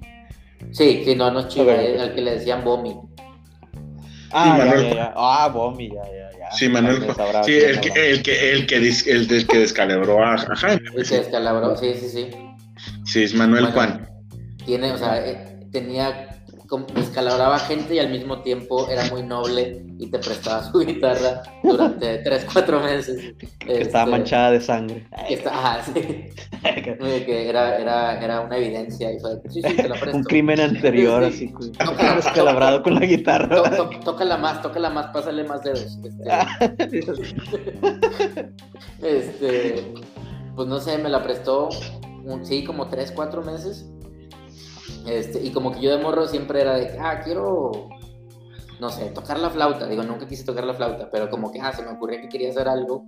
Sí, 0.70 1.02
sí, 1.04 1.14
no, 1.14 1.30
no 1.30 1.40
es 1.40 1.48
chido, 1.48 1.66
Ok. 1.66 1.70
eh, 1.78 1.98
al 2.00 2.14
que 2.14 2.22
le 2.22 2.30
decían 2.34 2.64
Bomi. 2.64 2.94
Ah, 4.32 4.56
ya, 4.58 4.64
Manuel. 4.64 4.82
ya, 4.88 4.94
ya. 4.94 5.14
Ah, 5.16 5.48
Bomi, 5.52 5.88
ya, 5.90 6.02
ya, 6.04 6.31
ya. 6.50 6.56
Sí, 6.56 6.68
Manuel. 6.68 7.02
Sí, 7.44 7.52
el 7.54 7.80
que, 7.80 7.88
el 8.10 8.22
que, 8.22 8.52
el 8.52 8.66
que, 8.66 8.80
dis- 8.80 9.06
el 9.06 9.26
del 9.28 9.46
que 9.46 9.58
descalabró 9.58 10.24
a, 10.24 10.34
a 10.34 10.56
Jaime. 10.56 10.82
El 10.96 11.08
que 11.08 11.16
descalabró, 11.18 11.76
sí, 11.76 11.94
sí, 11.98 12.08
sí. 12.08 12.30
Sí, 13.04 13.22
es 13.24 13.34
Manuel 13.34 13.66
Juan. 13.66 14.08
Tiene, 14.64 14.92
o 14.92 14.98
sea, 14.98 15.24
eh, 15.26 15.60
tenía, 15.72 16.28
descalabraba 16.78 17.58
gente 17.60 17.94
y 17.94 17.98
al 17.98 18.10
mismo 18.10 18.42
tiempo 18.42 18.88
era 18.88 19.04
muy 19.10 19.22
noble 19.22 19.84
y 19.98 20.10
te 20.10 20.18
prestaba 20.18 20.64
su 20.70 20.78
guitarra 20.80 21.42
durante 21.62 22.18
3, 22.18 22.46
4 22.52 22.80
meses. 22.80 23.34
Que 23.58 23.82
estaba 23.82 24.04
Este, 24.04 24.10
manchada 24.10 24.50
de 24.52 24.60
sangre. 24.60 25.06
que 25.28 25.34
está- 25.34 25.50
ajá, 25.50 25.82
sí. 25.92 26.28
Que 26.62 27.48
era, 27.48 27.76
era, 27.78 28.20
era 28.22 28.40
una 28.40 28.56
evidencia 28.56 29.12
y 29.12 29.18
fue 29.18 29.34
de 29.34 29.42
que, 29.42 29.50
sí, 29.50 29.62
sí, 29.62 29.76
te 29.76 29.88
la 29.88 29.96
presto. 29.96 30.16
Un 30.16 30.24
crimen 30.24 30.60
anterior, 30.60 31.30
Sí. 31.32 31.52
así, 31.56 31.72
descalabrado 32.16 32.82
con 32.82 32.94
la 32.94 33.00
guitarra. 33.00 33.62
tócala 34.04 34.36
más, 34.36 34.62
tócala 34.62 34.90
más, 34.90 35.06
pásale 35.08 35.44
más 35.44 35.62
dedos. 35.62 35.98
Este, 36.78 37.00
este, 39.02 39.94
pues 40.54 40.68
no 40.68 40.78
sé, 40.80 40.98
me 40.98 41.08
la 41.08 41.22
prestó, 41.22 41.68
un- 42.24 42.44
sí, 42.46 42.64
como 42.64 42.88
3, 42.88 43.12
4 43.12 43.42
meses. 43.42 43.88
Este, 45.06 45.42
y 45.42 45.50
como 45.50 45.72
que 45.72 45.80
yo 45.80 45.90
de 45.96 46.02
morro 46.02 46.26
siempre 46.26 46.60
era 46.60 46.74
de, 46.74 46.98
ah, 46.98 47.20
quiero, 47.22 47.88
no 48.80 48.90
sé, 48.90 49.06
tocar 49.06 49.38
la 49.38 49.50
flauta. 49.50 49.86
Digo, 49.86 50.02
nunca 50.02 50.26
quise 50.26 50.44
tocar 50.44 50.64
la 50.64 50.74
flauta, 50.74 51.10
pero 51.10 51.30
como 51.30 51.50
que, 51.50 51.60
ah, 51.60 51.72
se 51.72 51.82
me 51.82 51.90
ocurría 51.90 52.20
que 52.20 52.28
quería 52.28 52.50
hacer 52.50 52.68
algo. 52.68 53.04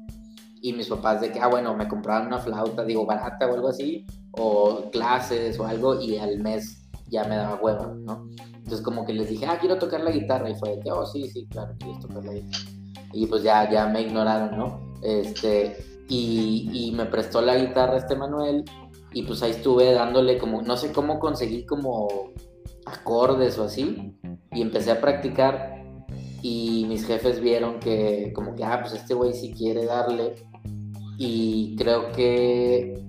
Y 0.60 0.72
mis 0.72 0.88
papás 0.88 1.20
de 1.20 1.30
que, 1.30 1.40
ah, 1.40 1.48
bueno, 1.48 1.74
me 1.76 1.86
compraban 1.88 2.26
una 2.26 2.38
flauta, 2.38 2.84
digo, 2.84 3.04
barata 3.04 3.46
o 3.46 3.54
algo 3.54 3.68
así, 3.68 4.06
o 4.32 4.90
clases 4.90 5.58
o 5.58 5.66
algo, 5.66 6.00
y 6.00 6.16
al 6.16 6.38
mes 6.40 6.88
ya 7.08 7.24
me 7.24 7.36
daba 7.36 7.60
hueva, 7.62 7.94
¿no? 7.94 8.28
Entonces 8.56 8.80
como 8.80 9.04
que 9.04 9.12
les 9.12 9.28
dije, 9.28 9.44
ah, 9.46 9.58
quiero 9.60 9.76
tocar 9.78 10.00
la 10.00 10.10
guitarra, 10.10 10.48
y 10.48 10.54
fue 10.54 10.76
de 10.76 10.80
que, 10.80 10.90
oh, 10.90 11.04
sí, 11.04 11.28
sí, 11.28 11.46
claro, 11.50 11.74
quieres 11.78 12.00
tocar 12.00 12.24
la 12.24 12.32
guitarra. 12.32 12.64
Y 13.12 13.26
pues 13.26 13.42
ya, 13.42 13.70
ya 13.70 13.86
me 13.86 14.00
ignoraron, 14.00 14.56
¿no? 14.56 14.94
Este, 15.02 15.76
y, 16.08 16.70
y 16.72 16.92
me 16.92 17.04
prestó 17.06 17.42
la 17.42 17.56
guitarra 17.56 17.98
este 17.98 18.16
Manuel, 18.16 18.64
y 19.14 19.22
pues 19.22 19.42
ahí 19.42 19.52
estuve 19.52 19.92
dándole 19.92 20.38
como, 20.38 20.60
no 20.62 20.76
sé 20.76 20.92
cómo 20.92 21.20
conseguí 21.20 21.64
como 21.64 22.32
acordes 22.84 23.58
o 23.58 23.64
así, 23.64 24.18
y 24.52 24.60
empecé 24.60 24.90
a 24.90 25.00
practicar 25.00 25.82
y 26.42 26.84
mis 26.88 27.06
jefes 27.06 27.40
vieron 27.40 27.80
que 27.80 28.32
como 28.34 28.54
que, 28.54 28.64
ah, 28.64 28.80
pues 28.82 28.92
este 28.92 29.14
güey 29.14 29.32
sí 29.32 29.54
quiere 29.56 29.86
darle 29.86 30.34
y 31.16 31.76
creo 31.76 32.12
que 32.12 33.02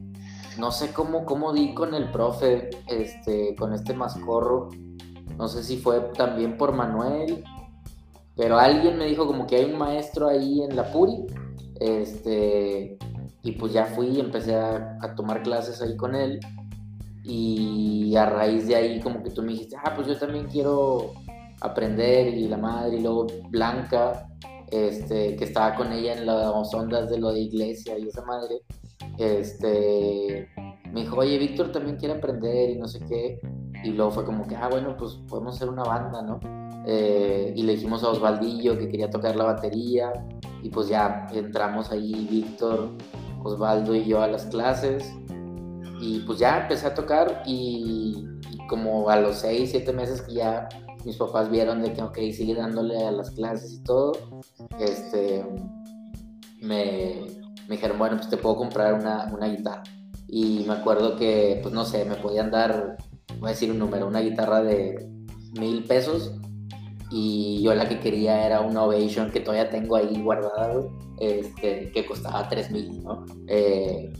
no 0.57 0.71
sé 0.71 0.93
cómo, 0.93 1.25
cómo 1.25 1.51
di 1.51 1.73
con 1.73 1.93
el 1.95 2.11
profe, 2.11 2.69
este, 2.87 3.55
con 3.55 3.73
este 3.73 3.93
mascorro, 3.93 4.69
no 5.37 5.47
sé 5.47 5.63
si 5.63 5.77
fue 5.77 5.99
también 6.15 6.55
por 6.55 6.71
Manuel, 6.71 7.43
pero 8.35 8.57
alguien 8.57 8.97
me 8.97 9.05
dijo 9.05 9.25
como 9.25 9.47
que 9.47 9.57
hay 9.57 9.65
un 9.65 9.77
maestro 9.77 10.27
ahí 10.29 10.61
en 10.61 10.75
la 10.75 10.91
Puri, 10.91 11.25
este, 11.79 12.97
y 13.45 13.51
pues 13.51 13.73
ya 13.73 13.85
fui 13.85 14.07
y 14.07 14.19
empecé 14.19 14.55
a, 14.55 15.13
tomar 15.15 15.43
clases 15.43 15.79
ahí 15.79 15.95
con 15.95 16.15
él 16.15 16.39
y 17.23 18.15
a 18.15 18.25
raíz 18.25 18.67
de 18.67 18.75
ahí 18.75 18.99
como 18.99 19.21
que 19.21 19.29
tú 19.29 19.43
me 19.43 19.51
dijiste, 19.51 19.75
ah, 19.83 19.93
pues 19.95 20.07
yo 20.07 20.17
también 20.17 20.47
quiero 20.47 21.13
aprender 21.61 22.27
y 22.27 22.47
la 22.47 22.57
madre 22.57 22.97
y 22.97 23.01
luego 23.01 23.27
Blanca, 23.49 24.27
este, 24.71 25.35
que 25.35 25.43
estaba 25.43 25.75
con 25.75 25.93
ella 25.93 26.13
en 26.13 26.25
las 26.25 26.73
ondas 26.73 27.07
de 27.07 27.19
lo 27.19 27.31
de 27.31 27.41
iglesia 27.41 27.99
y 27.99 28.07
esa 28.07 28.25
madre, 28.25 28.61
este, 29.19 30.49
me 30.91 31.01
dijo, 31.01 31.17
oye, 31.17 31.37
Víctor 31.37 31.71
también 31.71 31.97
quiere 31.97 32.15
aprender 32.15 32.71
y 32.71 32.77
no 32.79 32.87
sé 32.87 32.99
qué, 33.07 33.39
y 33.83 33.91
luego 33.91 34.09
fue 34.09 34.25
como 34.25 34.47
que, 34.47 34.55
ah, 34.55 34.69
bueno, 34.71 34.97
pues 34.97 35.19
podemos 35.29 35.55
hacer 35.55 35.69
una 35.69 35.83
banda, 35.83 36.23
¿no? 36.23 36.39
Eh, 36.87 37.53
y 37.55 37.61
le 37.61 37.73
dijimos 37.73 38.03
a 38.03 38.09
Osvaldillo 38.09 38.77
que 38.77 38.89
quería 38.89 39.11
tocar 39.11 39.35
la 39.35 39.43
batería, 39.43 40.11
y 40.63 40.69
pues 40.69 40.87
ya 40.87 41.27
entramos 41.31 41.91
ahí 41.91 42.27
Víctor, 42.27 42.89
Osvaldo 43.45 43.95
y 43.95 44.05
yo 44.05 44.21
a 44.21 44.27
las 44.27 44.45
clases, 44.45 45.13
y 46.01 46.19
pues 46.21 46.39
ya 46.39 46.61
empecé 46.61 46.87
a 46.87 46.93
tocar 46.93 47.43
y, 47.45 48.25
como 48.67 49.09
a 49.09 49.19
los 49.19 49.37
6, 49.37 49.69
7 49.71 49.93
meses 49.93 50.21
que 50.21 50.33
ya 50.33 50.67
mis 51.05 51.17
papás 51.17 51.49
vieron 51.49 51.81
de 51.81 51.93
que, 51.93 52.01
ok, 52.01 52.17
sigue 52.33 52.55
dándole 52.55 52.97
a 53.05 53.11
las 53.11 53.31
clases 53.31 53.73
y 53.73 53.83
todo, 53.83 54.13
este, 54.79 55.45
me, 56.61 57.25
me 57.67 57.75
dijeron, 57.75 57.99
bueno, 57.99 58.17
pues 58.17 58.29
te 58.29 58.37
puedo 58.37 58.57
comprar 58.57 58.95
una, 58.95 59.31
una, 59.31 59.47
guitarra. 59.47 59.83
Y 60.27 60.65
me 60.67 60.73
acuerdo 60.73 61.15
que, 61.15 61.59
pues 61.61 61.73
no 61.73 61.85
sé, 61.85 62.05
me 62.05 62.15
podían 62.15 62.49
dar, 62.49 62.97
voy 63.39 63.49
a 63.49 63.51
decir 63.51 63.69
un 63.69 63.77
número, 63.77 64.07
una 64.07 64.21
guitarra 64.21 64.63
de 64.63 65.07
mil 65.59 65.83
pesos. 65.83 66.33
Y 67.11 67.61
yo 67.61 67.73
la 67.75 67.87
que 67.87 67.99
quería 67.99 68.45
era 68.45 68.61
una 68.61 68.83
Ovation 68.83 69.31
que 69.31 69.39
todavía 69.39 69.69
tengo 69.69 69.95
ahí 69.95 70.21
guardada, 70.21 70.83
este, 71.19 71.91
que 71.91 72.05
costaba 72.05 72.49
tres 72.49 72.71
mil, 72.71 73.03
¿no? 73.03 73.25
Eh, 73.47 74.11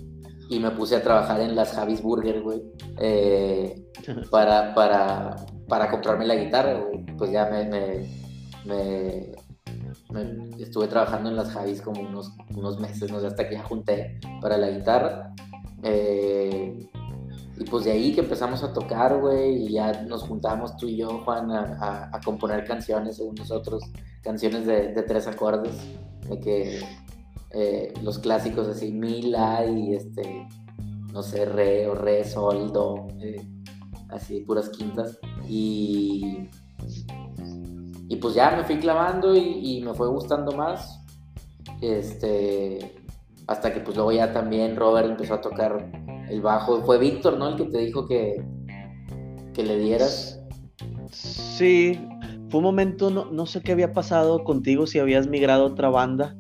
y 0.50 0.60
me 0.60 0.72
puse 0.72 0.96
a 0.96 1.02
trabajar 1.02 1.42
en 1.42 1.56
las 1.56 1.72
Javis 1.72 2.02
Burger, 2.02 2.42
güey, 2.42 2.62
eh, 3.00 3.84
para, 4.30 4.76
para, 4.76 5.36
para 5.68 5.90
comprarme 5.90 6.26
la 6.26 6.36
guitarra. 6.36 6.86
Pues 7.18 7.32
ya 7.32 7.50
me, 7.50 7.66
me, 7.66 9.32
me, 10.12 10.62
estuve 10.62 10.88
trabajando 10.88 11.30
en 11.30 11.36
las 11.36 11.50
Javis 11.50 11.82
como 11.82 12.02
unos, 12.02 12.32
unos 12.56 12.80
meses, 12.80 13.12
no 13.12 13.20
sé, 13.20 13.28
hasta 13.28 13.50
que 13.50 13.56
ya 13.56 13.64
junté 13.64 14.20
para 14.42 14.58
la 14.58 14.70
guitarra. 14.70 15.34
Eh, 15.84 16.88
y 17.58 17.64
pues 17.64 17.86
de 17.86 17.92
ahí 17.92 18.14
que 18.14 18.22
empezamos 18.22 18.64
a 18.64 18.74
tocar, 18.74 19.20
güey, 19.20 19.68
y 19.68 19.74
ya 19.74 20.04
nos 20.04 20.24
juntamos 20.24 20.76
tú 20.76 20.88
y 20.88 20.98
yo, 20.98 21.22
Juan, 21.24 21.52
a, 21.52 22.10
a, 22.12 22.20
componer 22.22 22.66
canciones 22.66 23.16
según 23.16 23.36
nosotros, 23.36 23.82
canciones 24.22 24.66
de, 24.66 25.04
tres 25.08 25.26
acordes, 25.28 25.76
de 26.28 26.40
que 26.40 26.82
eh, 27.52 27.94
los 28.02 28.20
clásicos 28.20 28.68
así, 28.68 28.92
Mila 28.92 29.66
y 29.66 29.96
este, 29.96 30.48
no 31.14 31.24
sé, 31.24 31.46
Re 31.46 31.88
o 31.88 31.96
Re, 31.96 32.26
Sol, 32.26 32.74
Do, 32.74 33.08
eh, 33.22 33.48
así, 34.10 34.42
puras 34.42 34.68
quintas. 34.70 35.18
Y, 35.48 36.50
y 38.10 38.16
pues 38.18 38.34
ya 38.34 38.52
me 38.52 38.66
fui 38.66 38.80
clavando 38.80 39.34
y, 39.34 39.82
me 39.82 39.94
fue 39.94 40.10
gustando 40.10 40.52
más. 40.52 41.02
Este, 41.82 42.96
hasta 43.48 43.74
que 43.74 43.80
pues 43.80 43.96
luego 43.96 44.12
ya 44.12 44.34
también 44.34 44.76
Robert 44.76 45.10
empezó 45.10 45.36
a 45.36 45.42
tocar 45.42 45.90
el 46.30 46.42
bajo. 46.42 46.82
Fue 46.84 46.98
Víctor, 46.98 47.38
¿no? 47.38 47.50
El 47.50 47.56
que 47.56 47.66
te 47.66 47.78
dijo 47.80 48.08
que, 48.08 48.44
que 49.54 49.64
le 49.64 49.78
dieras. 49.80 50.42
Sí, 51.12 52.00
fue 52.50 52.60
un 52.60 52.64
momento, 52.64 53.10
no, 53.10 53.26
no 53.32 53.46
sé 53.46 53.62
qué 53.62 53.72
había 53.72 53.94
pasado 53.94 54.44
contigo, 54.44 54.88
si 54.88 55.00
habías 55.00 55.28
migrado 55.28 55.64
a 55.64 55.68
otra 55.68 55.90
banda 55.90 56.36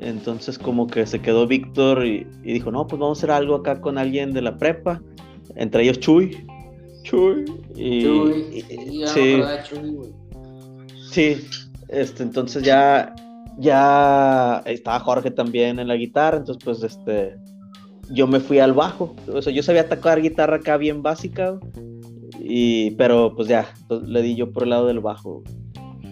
entonces 0.00 0.58
como 0.58 0.86
que 0.86 1.06
se 1.06 1.20
quedó 1.20 1.46
Víctor 1.46 2.06
y, 2.06 2.24
dijo, 2.42 2.70
no, 2.70 2.86
pues 2.86 2.98
vamos 2.98 3.18
a 3.18 3.20
hacer 3.20 3.30
algo 3.30 3.56
acá 3.56 3.80
con 3.80 3.98
alguien 3.98 4.32
de 4.32 4.42
la 4.42 4.56
prepa, 4.56 5.00
entre 5.56 5.82
ellos 5.82 6.00
Chuy. 6.00 6.46
Chuy. 7.02 7.44
Y, 7.74 8.02
Chuy. 8.02 8.64
sí. 9.06 9.42
sí, 11.10 11.46
este, 11.88 12.22
entonces 12.22 12.62
ya, 12.62 13.14
ya 13.58 14.62
estaba 14.64 15.00
Jorge 15.00 15.30
también 15.30 15.78
en 15.78 15.88
la 15.88 15.96
guitarra, 15.96 16.38
entonces 16.38 16.64
pues 16.64 16.82
este, 16.82 17.36
yo 18.10 18.26
me 18.26 18.40
fui 18.40 18.58
al 18.58 18.72
bajo, 18.72 19.14
o 19.32 19.42
sea, 19.42 19.52
yo 19.52 19.62
sabía 19.62 19.88
tocar 19.88 20.20
guitarra 20.20 20.56
acá 20.56 20.76
bien 20.76 21.02
básica, 21.02 21.58
y, 22.38 22.92
pero 22.92 23.34
pues 23.34 23.48
ya, 23.48 23.72
le 23.88 24.22
di 24.22 24.34
yo 24.34 24.52
por 24.52 24.64
el 24.64 24.70
lado 24.70 24.86
del 24.86 25.00
bajo. 25.00 25.42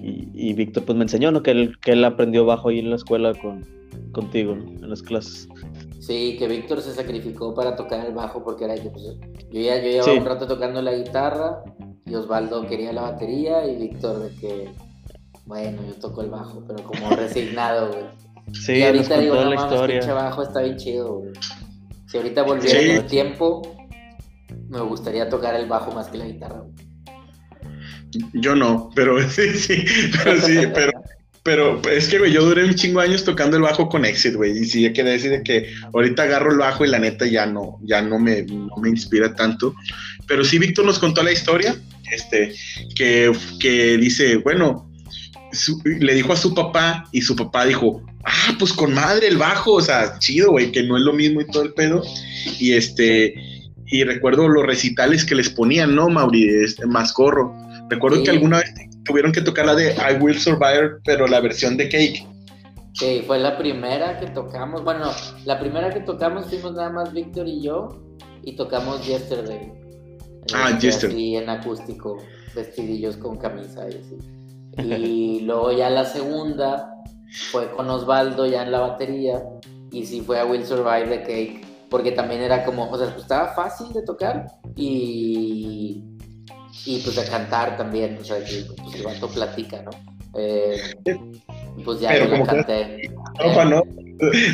Y, 0.01 0.55
Víctor 0.55 0.85
pues 0.85 0.97
me 0.97 1.05
enseñó, 1.05 1.31
¿no? 1.33 1.43
Que 1.43 1.51
él, 1.51 1.79
que 1.81 1.93
él 1.93 2.03
aprendió 2.05 2.47
bajo 2.47 2.71
ahí 2.71 2.79
en 2.79 2.89
la 2.89 2.97
escuela 2.97 3.35
con, 3.35 3.67
contigo 4.13 4.53
en 4.55 4.89
las 4.89 5.03
clases. 5.03 5.49
Sí, 6.01 6.37
que 6.39 6.49
Víctor 6.49 6.81
se 6.81 6.95
sacrificó 6.95 7.55
para 7.55 7.77
tocar 7.77 8.07
el 8.07 8.15
bajo 8.15 8.43
porque 8.43 8.65
era 8.65 8.77
que 8.77 8.89
pues, 8.89 9.05
yo 9.05 9.61
ya 9.61 9.77
yo 9.77 9.91
llevaba 9.91 10.13
un 10.15 10.25
rato 10.25 10.47
tocando 10.47 10.81
la 10.81 10.95
guitarra 10.95 11.63
y 12.07 12.15
Osvaldo 12.15 12.67
quería 12.67 12.93
la 12.93 13.03
batería 13.03 13.67
y 13.67 13.77
Víctor 13.77 14.21
de 14.21 14.35
que 14.37 14.71
bueno, 15.45 15.83
yo 15.87 15.95
toco 15.95 16.23
el 16.23 16.31
bajo, 16.31 16.63
pero 16.67 16.83
como 16.85 17.11
resignado, 17.17 17.89
güey. 17.89 18.05
Sí, 18.53 18.75
y 18.75 18.83
ahorita 18.83 19.19
digo, 19.19 19.35
no 19.35 19.55
mames, 19.55 19.81
pinche 19.81 20.13
bajo 20.13 20.43
está 20.43 20.61
bien 20.61 20.77
chido, 20.77 21.19
güey. 21.19 21.33
Si 22.09 22.16
ahorita 22.16 22.42
volviera 22.42 22.81
el 22.81 23.07
tiempo, 23.07 23.77
me 24.68 24.81
gustaría 24.81 25.29
tocar 25.29 25.55
el 25.55 25.68
bajo 25.68 25.92
más 25.92 26.09
que 26.09 26.18
la 26.18 26.27
guitarra. 26.27 26.64
Yo 28.33 28.57
no, 28.57 28.90
pero 28.94 29.21
sí, 29.31 29.53
sí, 29.55 29.85
pero 30.25 30.40
sí, 30.40 30.59
pero 30.75 30.92
pero 31.49 31.81
es 31.90 32.09
que, 32.09 32.18
güey, 32.18 32.31
yo 32.31 32.44
duré 32.44 32.62
un 32.62 32.75
chingo 32.75 33.01
de 33.01 33.07
años 33.07 33.25
tocando 33.25 33.57
el 33.57 33.62
bajo 33.62 33.88
con 33.88 34.05
Exit, 34.05 34.35
güey. 34.35 34.59
Y 34.59 34.64
sí, 34.66 34.85
hay 34.85 34.92
que 34.92 35.03
decir 35.03 35.42
que 35.42 35.73
ahorita 35.94 36.25
agarro 36.25 36.53
el 36.53 36.59
bajo 36.59 36.85
y 36.85 36.88
la 36.88 36.99
neta 36.99 37.27
ya 37.27 37.47
no, 37.47 37.79
ya 37.85 38.03
no 38.03 38.18
me, 38.18 38.42
no 38.42 38.77
me 38.77 38.90
inspira 38.90 39.35
tanto. 39.35 39.75
Pero 40.27 40.44
sí, 40.44 40.59
Víctor 40.59 40.85
nos 40.85 40.99
contó 40.99 41.23
la 41.23 41.33
historia, 41.33 41.75
este, 42.12 42.53
que, 42.94 43.33
que 43.59 43.97
dice, 43.97 44.37
bueno, 44.37 44.88
le 45.85 46.15
dijo 46.15 46.33
a 46.33 46.37
su 46.37 46.55
papá 46.55 47.05
y 47.13 47.23
su 47.23 47.35
papá 47.37 47.65
dijo, 47.65 48.03
ah, 48.25 48.55
pues 48.59 48.73
con 48.73 48.95
madre 48.95 49.29
el 49.29 49.37
bajo, 49.37 49.75
o 49.75 49.81
sea, 49.81 50.19
chido, 50.19 50.53
güey, 50.53 50.73
que 50.73 50.83
no 50.83 50.97
es 50.97 51.03
lo 51.03 51.13
mismo 51.13 51.41
y 51.41 51.47
todo 51.47 51.63
el 51.63 51.73
pedo. 51.75 52.03
Y 52.59 52.73
este, 52.73 53.35
y 53.87 54.05
recuerdo 54.05 54.49
los 54.49 54.67
recitales 54.67 55.25
que 55.25 55.35
les 55.35 55.49
ponían, 55.49 55.95
¿no, 55.95 56.09
Mauri? 56.09 56.49
Este, 56.63 56.87
Mascorro. 56.87 57.55
Recuerdo 57.89 58.23
que 58.23 58.31
alguna 58.31 58.59
vez 58.59 58.73
tuvieron 59.05 59.33
que 59.33 59.41
tocar 59.41 59.67
la 59.67 59.75
de 59.75 59.95
I 59.95 60.21
Will 60.21 60.39
Survive, 60.39 61.01
pero 61.05 61.27
la 61.27 61.41
versión 61.41 61.77
de 61.77 61.89
Cake. 61.89 62.27
Sí, 62.93 63.23
fue 63.27 63.39
la 63.39 63.57
primera 63.57 64.19
que 64.19 64.27
tocamos. 64.27 64.85
Bueno, 64.85 65.11
la 65.45 65.59
primera 65.59 65.91
que 65.91 66.01
tocamos 66.01 66.47
fuimos 66.47 66.75
nada 66.75 66.91
más 66.91 67.13
Víctor 67.13 67.47
y 67.47 67.63
yo 67.63 67.89
y 68.43 68.57
tocamos 68.57 69.07
Yesterday. 69.07 69.73
Ah, 70.53 70.71
este, 70.71 70.87
Yesterday. 70.87 71.37
en 71.37 71.49
acústico, 71.49 72.19
vestidillos 72.55 73.17
con 73.17 73.39
camisa 73.39 73.87
y 73.89 73.95
así. 73.95 74.38
Y 74.79 75.41
luego 75.41 75.73
ya 75.73 75.91
la 75.91 76.05
segunda 76.05 76.95
fue 77.51 77.71
con 77.73 77.91
Osvaldo 77.91 78.47
ya 78.47 78.62
en 78.62 78.73
la 78.73 78.81
batería 78.81 79.43
y 79.91 80.07
sí 80.07 80.21
fue 80.21 80.41
a 80.41 80.45
Will 80.45 80.64
Survive 80.64 81.09
de 81.09 81.23
Cake 81.23 81.67
porque 81.91 82.12
también 82.12 82.43
era 82.43 82.64
como, 82.64 82.91
o 82.91 82.99
sea, 82.99 83.09
pues 83.09 83.23
estaba 83.23 83.55
fácil 83.55 83.93
de 83.93 84.03
tocar 84.03 84.47
y 84.77 86.05
y 86.87 87.01
pues 87.01 87.17
de 87.17 87.25
cantar 87.25 87.77
también, 87.77 88.19
o 88.21 88.25
sea, 88.25 88.43
que 88.43 88.64
pues, 88.83 88.95
el 88.95 89.03
vato 89.03 89.29
platica, 89.29 89.83
¿no? 89.83 89.91
Eh, 90.38 90.81
pues 91.85 92.01
ya 92.01 92.17
yo 92.19 92.45
canté. 92.45 93.11
No, 93.38 93.64
no, 93.64 93.83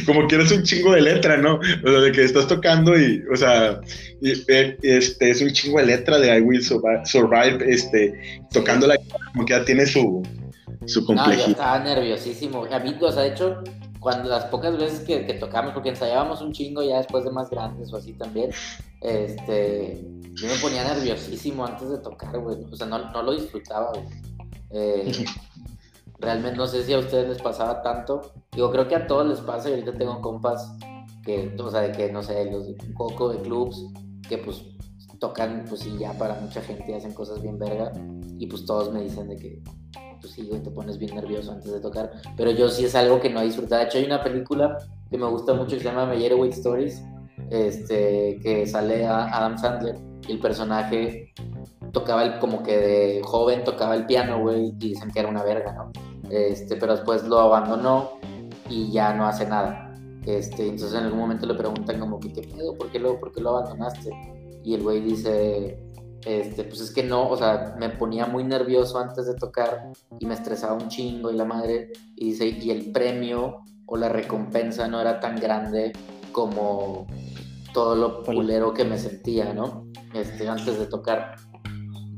como 0.06 0.26
que 0.28 0.34
eres 0.34 0.52
un 0.52 0.62
chingo 0.62 0.92
de 0.92 1.00
letra, 1.00 1.36
¿no? 1.36 1.56
O 1.56 1.88
sea, 1.88 2.00
de 2.00 2.12
que 2.12 2.24
estás 2.24 2.46
tocando 2.46 2.98
y, 2.98 3.22
o 3.32 3.36
sea, 3.36 3.80
eh, 4.22 4.76
este 4.82 5.30
es 5.30 5.40
un 5.40 5.50
chingo 5.50 5.78
de 5.78 5.86
letra 5.86 6.18
de 6.18 6.38
I 6.38 6.40
Will 6.42 6.62
Survive, 6.62 7.64
este, 7.66 8.42
tocando 8.52 8.86
la 8.86 8.96
como 9.32 9.44
que 9.46 9.54
ya 9.54 9.64
tiene 9.64 9.86
su, 9.86 10.22
su 10.86 11.04
complejidad. 11.04 11.38
No, 11.38 11.44
yo 11.46 11.50
estaba 11.52 11.78
nerviosísimo. 11.80 12.66
A 12.70 12.78
mí, 12.78 12.94
o 13.00 13.12
sea, 13.12 13.22
de 13.22 13.28
hecho, 13.30 13.62
cuando 14.00 14.28
las 14.28 14.44
pocas 14.46 14.76
veces 14.76 15.00
que, 15.00 15.20
tocamos, 15.34 15.72
porque 15.72 15.88
ensayábamos 15.90 16.42
un 16.42 16.52
chingo 16.52 16.82
ya 16.82 16.98
después 16.98 17.24
de 17.24 17.30
más 17.30 17.48
grandes 17.48 17.92
o 17.92 17.96
así 17.96 18.12
también, 18.12 18.50
este, 19.00 20.04
yo 20.34 20.46
me 20.46 20.56
ponía 20.56 20.84
nerviosísimo 20.84 21.64
antes 21.64 21.88
de 21.88 21.98
tocar, 21.98 22.38
güey. 22.38 22.58
O 22.70 22.76
sea, 22.76 22.86
no, 22.86 23.10
no 23.10 23.22
lo 23.22 23.32
disfrutaba, 23.32 23.92
güey. 23.92 24.04
Eh, 24.72 25.24
realmente 26.18 26.56
no 26.56 26.66
sé 26.66 26.82
si 26.84 26.92
a 26.92 26.98
ustedes 26.98 27.28
les 27.28 27.42
pasaba 27.42 27.82
tanto. 27.82 28.32
Digo, 28.52 28.70
creo 28.70 28.88
que 28.88 28.96
a 28.96 29.06
todos 29.06 29.26
les 29.26 29.40
pasa 29.40 29.68
y 29.68 29.72
ahorita 29.72 29.94
tengo 29.94 30.20
compas 30.20 30.76
que, 31.24 31.54
o 31.58 31.70
sea, 31.70 31.80
de 31.80 31.92
que, 31.92 32.12
no 32.12 32.22
sé, 32.22 32.50
los 32.50 32.66
un 32.66 32.94
poco 32.96 33.30
de 33.30 33.40
clubs, 33.40 33.86
que 34.28 34.38
pues 34.38 34.64
tocan, 35.18 35.64
pues 35.68 35.80
sí, 35.80 35.96
ya 35.98 36.12
para 36.12 36.34
mucha 36.34 36.60
gente 36.60 36.94
hacen 36.94 37.12
cosas 37.12 37.40
bien 37.40 37.58
verga. 37.58 37.92
Y 38.38 38.46
pues 38.46 38.64
todos 38.64 38.92
me 38.92 39.02
dicen 39.02 39.28
de 39.28 39.36
que, 39.36 39.62
pues 40.20 40.32
sí, 40.32 40.46
güey, 40.46 40.62
te 40.62 40.70
pones 40.70 40.98
bien 40.98 41.14
nervioso 41.14 41.52
antes 41.52 41.72
de 41.72 41.80
tocar. 41.80 42.10
Pero 42.36 42.50
yo 42.50 42.68
sí 42.68 42.84
es 42.84 42.94
algo 42.94 43.20
que 43.20 43.30
no 43.30 43.40
he 43.40 43.44
disfrutado. 43.44 43.80
De 43.80 43.86
hecho, 43.88 43.98
hay 43.98 44.04
una 44.04 44.22
película 44.22 44.78
que 45.10 45.18
me 45.18 45.26
gusta 45.26 45.54
mucho 45.54 45.76
que 45.76 45.82
se 45.82 45.84
llama 45.84 46.12
Wait 46.12 46.52
Stories, 46.52 47.02
este, 47.50 48.38
que 48.42 48.66
sale 48.66 49.06
a 49.06 49.24
Adam 49.36 49.56
Sandler 49.58 49.96
y 50.26 50.32
el 50.32 50.40
personaje 50.40 51.32
tocaba 51.94 52.22
el, 52.24 52.38
como 52.38 52.62
que 52.62 52.76
de 52.76 53.22
joven 53.24 53.64
tocaba 53.64 53.94
el 53.94 54.04
piano, 54.04 54.40
güey, 54.40 54.66
y 54.66 54.72
dicen 54.72 55.10
que 55.10 55.20
era 55.20 55.28
una 55.30 55.42
verga, 55.42 55.72
¿no? 55.72 55.90
Este, 56.30 56.76
pero 56.76 56.92
después 56.92 57.24
lo 57.24 57.38
abandonó 57.40 58.18
y 58.68 58.92
ya 58.92 59.14
no 59.14 59.26
hace 59.26 59.46
nada. 59.46 59.94
Este, 60.26 60.68
entonces 60.68 60.98
en 60.98 61.04
algún 61.04 61.20
momento 61.20 61.46
le 61.46 61.54
preguntan 61.54 61.98
como 61.98 62.20
que, 62.20 62.32
¿qué 62.32 62.42
pedo? 62.42 62.76
¿Por 62.76 62.90
qué 62.90 62.98
lo, 62.98 63.18
por 63.18 63.32
qué 63.32 63.40
lo 63.40 63.56
abandonaste? 63.56 64.10
Y 64.62 64.74
el 64.74 64.82
güey 64.82 65.00
dice, 65.00 65.78
este, 66.24 66.64
pues 66.64 66.80
es 66.80 66.90
que 66.90 67.02
no, 67.02 67.28
o 67.28 67.36
sea, 67.36 67.76
me 67.78 67.90
ponía 67.90 68.26
muy 68.26 68.44
nervioso 68.44 68.98
antes 68.98 69.26
de 69.26 69.34
tocar 69.34 69.92
y 70.18 70.26
me 70.26 70.34
estresaba 70.34 70.74
un 70.74 70.88
chingo 70.88 71.30
y 71.30 71.36
la 71.36 71.44
madre, 71.44 71.92
y 72.16 72.30
dice, 72.30 72.46
y 72.46 72.70
el 72.70 72.92
premio 72.92 73.60
o 73.86 73.96
la 73.96 74.08
recompensa 74.08 74.88
no 74.88 75.00
era 75.00 75.20
tan 75.20 75.36
grande 75.38 75.92
como 76.32 77.06
todo 77.74 77.94
lo 77.94 78.22
pulero 78.22 78.72
que 78.72 78.84
me 78.84 78.98
sentía, 78.98 79.52
¿no? 79.52 79.86
Este, 80.14 80.48
antes 80.48 80.78
de 80.78 80.86
tocar. 80.86 81.36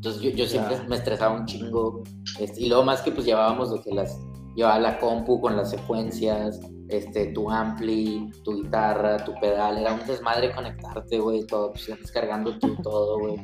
Entonces 0.06 0.22
yo, 0.22 0.30
yo 0.36 0.46
siempre 0.46 0.76
me 0.88 0.94
estresaba 0.94 1.36
un 1.36 1.46
chingo. 1.46 2.04
Este, 2.38 2.60
y 2.60 2.68
luego 2.68 2.84
más 2.84 3.02
que 3.02 3.10
pues 3.10 3.26
llevábamos 3.26 3.70
lo 3.70 3.82
que 3.82 3.90
las, 3.92 4.16
llevaba 4.54 4.78
la 4.78 5.00
compu 5.00 5.40
con 5.40 5.56
las 5.56 5.70
secuencias, 5.70 6.60
este, 6.88 7.26
tu 7.32 7.50
ampli, 7.50 8.30
tu 8.44 8.62
guitarra, 8.62 9.24
tu 9.24 9.34
pedal, 9.40 9.78
era 9.78 9.94
un 9.94 10.06
desmadre 10.06 10.52
conectarte, 10.52 11.18
güey, 11.18 11.44
todo, 11.48 11.72
pues 11.72 11.88
descargando 11.88 12.56
tú 12.60 12.76
todo, 12.84 13.18
güey. 13.18 13.34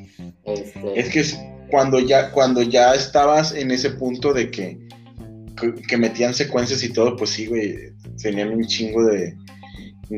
Este... 0.44 1.00
Es 1.00 1.10
que 1.10 1.24
cuando 1.68 1.98
ya, 1.98 2.30
cuando 2.30 2.62
ya 2.62 2.94
estabas 2.94 3.52
en 3.52 3.72
ese 3.72 3.90
punto 3.90 4.32
de 4.32 4.48
que, 4.52 4.78
que, 5.88 5.96
metían 5.96 6.32
secuencias 6.32 6.84
y 6.84 6.92
todo, 6.92 7.16
pues 7.16 7.30
sí, 7.30 7.48
güey, 7.48 7.74
tenían 8.22 8.50
un 8.50 8.64
chingo 8.64 9.04
de, 9.06 9.36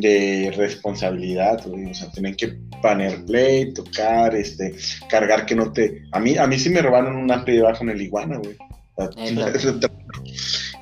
de 0.00 0.52
responsabilidad, 0.56 1.62
güey, 1.66 1.90
o 1.90 1.94
sea, 1.94 2.10
tenían 2.10 2.34
que 2.34 2.48
poner 2.82 3.24
play, 3.24 3.72
tocar, 3.72 4.34
este, 4.34 4.74
cargar 5.08 5.46
que 5.46 5.54
no 5.54 5.72
te... 5.72 6.02
A 6.12 6.20
mí, 6.20 6.36
a 6.36 6.46
mí 6.46 6.58
sí 6.58 6.70
me 6.70 6.82
robaron 6.82 7.16
un 7.16 7.30
ampli 7.30 7.56
debajo 7.56 7.84
en 7.84 7.90
el 7.90 8.02
iguana, 8.02 8.38
güey. 8.38 8.56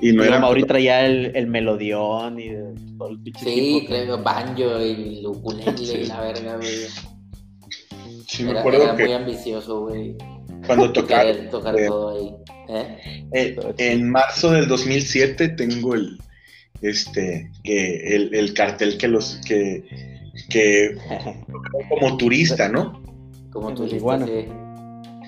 Y 0.01 0.11
no 0.11 0.23
era. 0.23 0.37
Mauri 0.37 0.63
traía 0.63 1.05
el, 1.05 1.31
el 1.33 1.47
melodión 1.47 2.37
y 2.37 2.49
todo 2.97 3.09
el 3.09 3.19
Sí, 3.39 3.85
creo, 3.87 4.21
banjo 4.21 4.81
y 4.81 5.19
el 5.19 5.25
ukulele 5.25 6.01
y 6.01 6.05
la 6.05 6.19
verga, 6.19 6.57
güey. 6.57 6.87
Sí, 8.27 8.43
me 8.43 8.51
era, 8.51 8.59
acuerdo 8.59 8.83
era 8.83 8.93
muy 8.93 9.13
ambicioso, 9.13 9.81
güey. 9.81 10.17
Cuando 10.67 10.91
tocaba. 10.93 11.31
tocar 11.49 11.79
eh, 11.79 11.87
todo 11.87 12.09
ahí. 12.09 12.35
¿Eh? 12.67 13.25
Eh, 13.31 13.57
en 13.77 14.09
marzo 14.09 14.51
del 14.51 14.67
2007 14.67 15.49
tengo 15.49 15.95
el 15.95 16.17
este 16.83 17.49
que 17.63 18.15
el, 18.15 18.33
el 18.35 18.53
cartel 18.53 18.97
que 18.97 19.07
los 19.07 19.39
que 19.45 19.83
que 20.49 20.95
como 21.89 22.17
turista, 22.17 22.69
¿no? 22.69 23.01
Como 23.51 23.73
turista, 23.73 24.25
sí. 24.25 24.45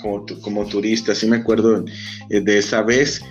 Como, 0.01 0.25
como 0.41 0.65
turista, 0.65 1.15
sí 1.15 1.25
me 1.27 1.37
acuerdo 1.37 1.85
de 2.29 2.57
esa 2.57 2.81
vez. 2.81 3.21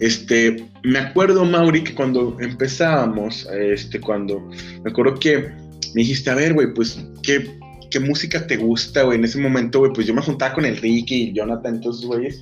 Este, 0.00 0.64
me 0.82 0.98
acuerdo, 0.98 1.44
Mauri, 1.44 1.82
que 1.82 1.94
cuando 1.94 2.36
empezábamos, 2.40 3.46
este, 3.52 4.00
cuando, 4.00 4.40
me 4.84 4.90
acuerdo 4.90 5.18
que 5.18 5.50
me 5.94 6.02
dijiste, 6.02 6.30
a 6.30 6.34
ver, 6.34 6.54
güey, 6.54 6.72
pues, 6.74 6.98
¿qué, 7.22 7.50
¿qué 7.90 8.00
música 8.00 8.46
te 8.46 8.56
gusta, 8.56 9.02
güey? 9.02 9.18
En 9.18 9.24
ese 9.24 9.38
momento, 9.38 9.80
güey, 9.80 9.92
pues 9.92 10.06
yo 10.06 10.14
me 10.14 10.22
juntaba 10.22 10.54
con 10.54 10.64
el 10.64 10.76
Ricky 10.76 11.22
y 11.22 11.32
Jonathan, 11.32 11.80
todos 11.80 12.04
güeyes, 12.04 12.40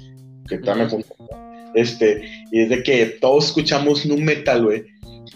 que 0.49 0.59
todavía 0.59 0.87
me 0.87 1.05
este, 1.75 2.23
y 2.51 2.63
es 2.63 2.71
de 2.71 2.83
que 2.83 3.07
todos 3.21 3.47
escuchamos 3.47 4.07
nu 4.07 4.17
metal, 4.17 4.65
güey, 4.65 4.85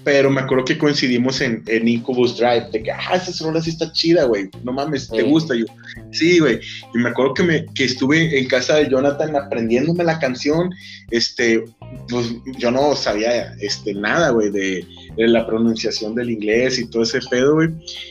pero 0.05 0.31
me 0.31 0.41
acuerdo 0.41 0.65
que 0.65 0.79
coincidimos 0.79 1.41
en, 1.41 1.63
en 1.67 1.89
Incubus 1.89 2.37
Drive, 2.37 2.69
de 2.73 2.83
que, 2.83 2.91
ah, 2.91 3.15
esa 3.15 3.45
rola 3.45 3.61
sí 3.61 3.71
está 3.71 3.93
chida, 3.93 4.25
güey, 4.25 4.49
no 4.65 4.73
mames, 4.73 5.09
¿te 5.09 5.23
gusta? 5.23 5.55
yo, 5.55 5.65
sí, 6.11 6.39
güey, 6.39 6.61
y 6.95 6.99
me 6.99 7.11
acuerdo 7.11 7.35
que, 7.35 7.43
me, 7.43 7.67
que 7.75 7.85
estuve 7.85 8.39
en 8.39 8.47
casa 8.47 8.77
de 8.77 8.89
Jonathan 8.89 9.37
aprendiéndome 9.37 10.05
la 10.05 10.19
canción, 10.19 10.71
este, 11.11 11.65
pues 12.09 12.35
yo 12.59 12.71
no 12.71 12.95
sabía 12.95 13.55
este, 13.61 13.95
nada, 13.95 14.31
güey, 14.31 14.51
de, 14.51 14.87
la 15.17 15.47
pronunciación 15.47 16.15
del 16.15 16.31
inglés 16.31 16.79
y 16.79 16.89
todo 16.89 17.03
ese 17.03 17.21
pedo, 17.31 17.55
güey, 17.55 17.69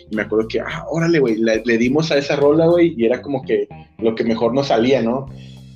y 0.09 0.15
me 0.15 0.23
acuerdo 0.23 0.47
que, 0.47 0.59
ah, 0.59 0.85
órale, 0.89 1.19
güey, 1.19 1.37
le, 1.37 1.61
le 1.65 1.77
dimos 1.77 2.11
a 2.11 2.17
esa 2.17 2.35
rola, 2.35 2.67
güey, 2.67 2.93
y 2.97 3.05
era 3.05 3.21
como 3.21 3.41
que 3.43 3.67
lo 3.97 4.15
que 4.15 4.23
mejor 4.23 4.53
nos 4.53 4.67
salía, 4.67 5.01
¿no? 5.01 5.27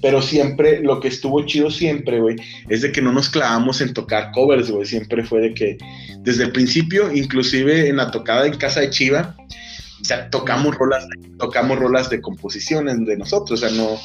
Pero 0.06 0.22
siempre, 0.22 0.82
lo 0.82 1.00
que 1.00 1.08
estuvo 1.08 1.44
chido 1.48 1.72
siempre, 1.72 2.22
güey, 2.22 2.36
es 2.70 2.84
de 2.84 2.92
que 2.92 3.02
no 3.02 3.12
nos 3.12 3.28
clavamos 3.28 3.82
en 3.82 3.92
tocar 3.92 4.32
covers, 4.34 4.70
güey, 4.70 4.86
siempre 4.86 5.24
fue 5.24 5.42
de 5.42 5.54
que 5.56 5.78
desde 6.20 6.44
el 6.44 6.52
principio, 6.52 7.12
inclusive 7.12 7.90
en 7.90 7.98
la 7.98 8.12
tocada 8.12 8.46
en 8.46 8.56
casa 8.56 8.82
de 8.82 8.92
Chiva, 8.92 9.36
o 10.00 10.06
sea, 10.06 10.30
tocamos 10.30 10.76
rolas, 10.76 11.08
tocamos 11.40 11.80
rolas 11.80 12.12
de 12.12 12.22
composiciones 12.22 13.04
de 13.04 13.18
nosotros, 13.18 13.64
o 13.64 13.68
sea, 13.68 13.76
no, 13.76 13.98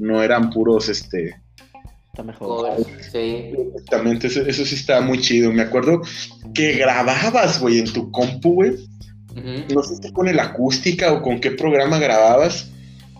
no 0.00 0.24
eran 0.24 0.50
puros, 0.50 0.88
este... 0.88 1.36
Está 2.10 2.24
mejor. 2.24 2.74
Sí. 3.12 3.52
Exactamente, 3.76 4.26
eso, 4.26 4.64
sí 4.64 4.74
estaba 4.74 5.02
muy 5.02 5.20
chido. 5.20 5.52
Me 5.52 5.62
acuerdo 5.62 6.02
que 6.52 6.72
grababas, 6.72 7.60
güey, 7.60 7.78
en 7.78 7.92
tu 7.92 8.10
compu, 8.10 8.54
güey. 8.54 8.72
No 9.72 9.84
sé 9.84 9.94
si 10.02 10.12
con 10.12 10.26
el 10.26 10.40
acústica 10.40 11.12
o 11.12 11.22
con 11.22 11.38
qué 11.38 11.52
programa 11.52 12.00
grababas, 12.00 12.72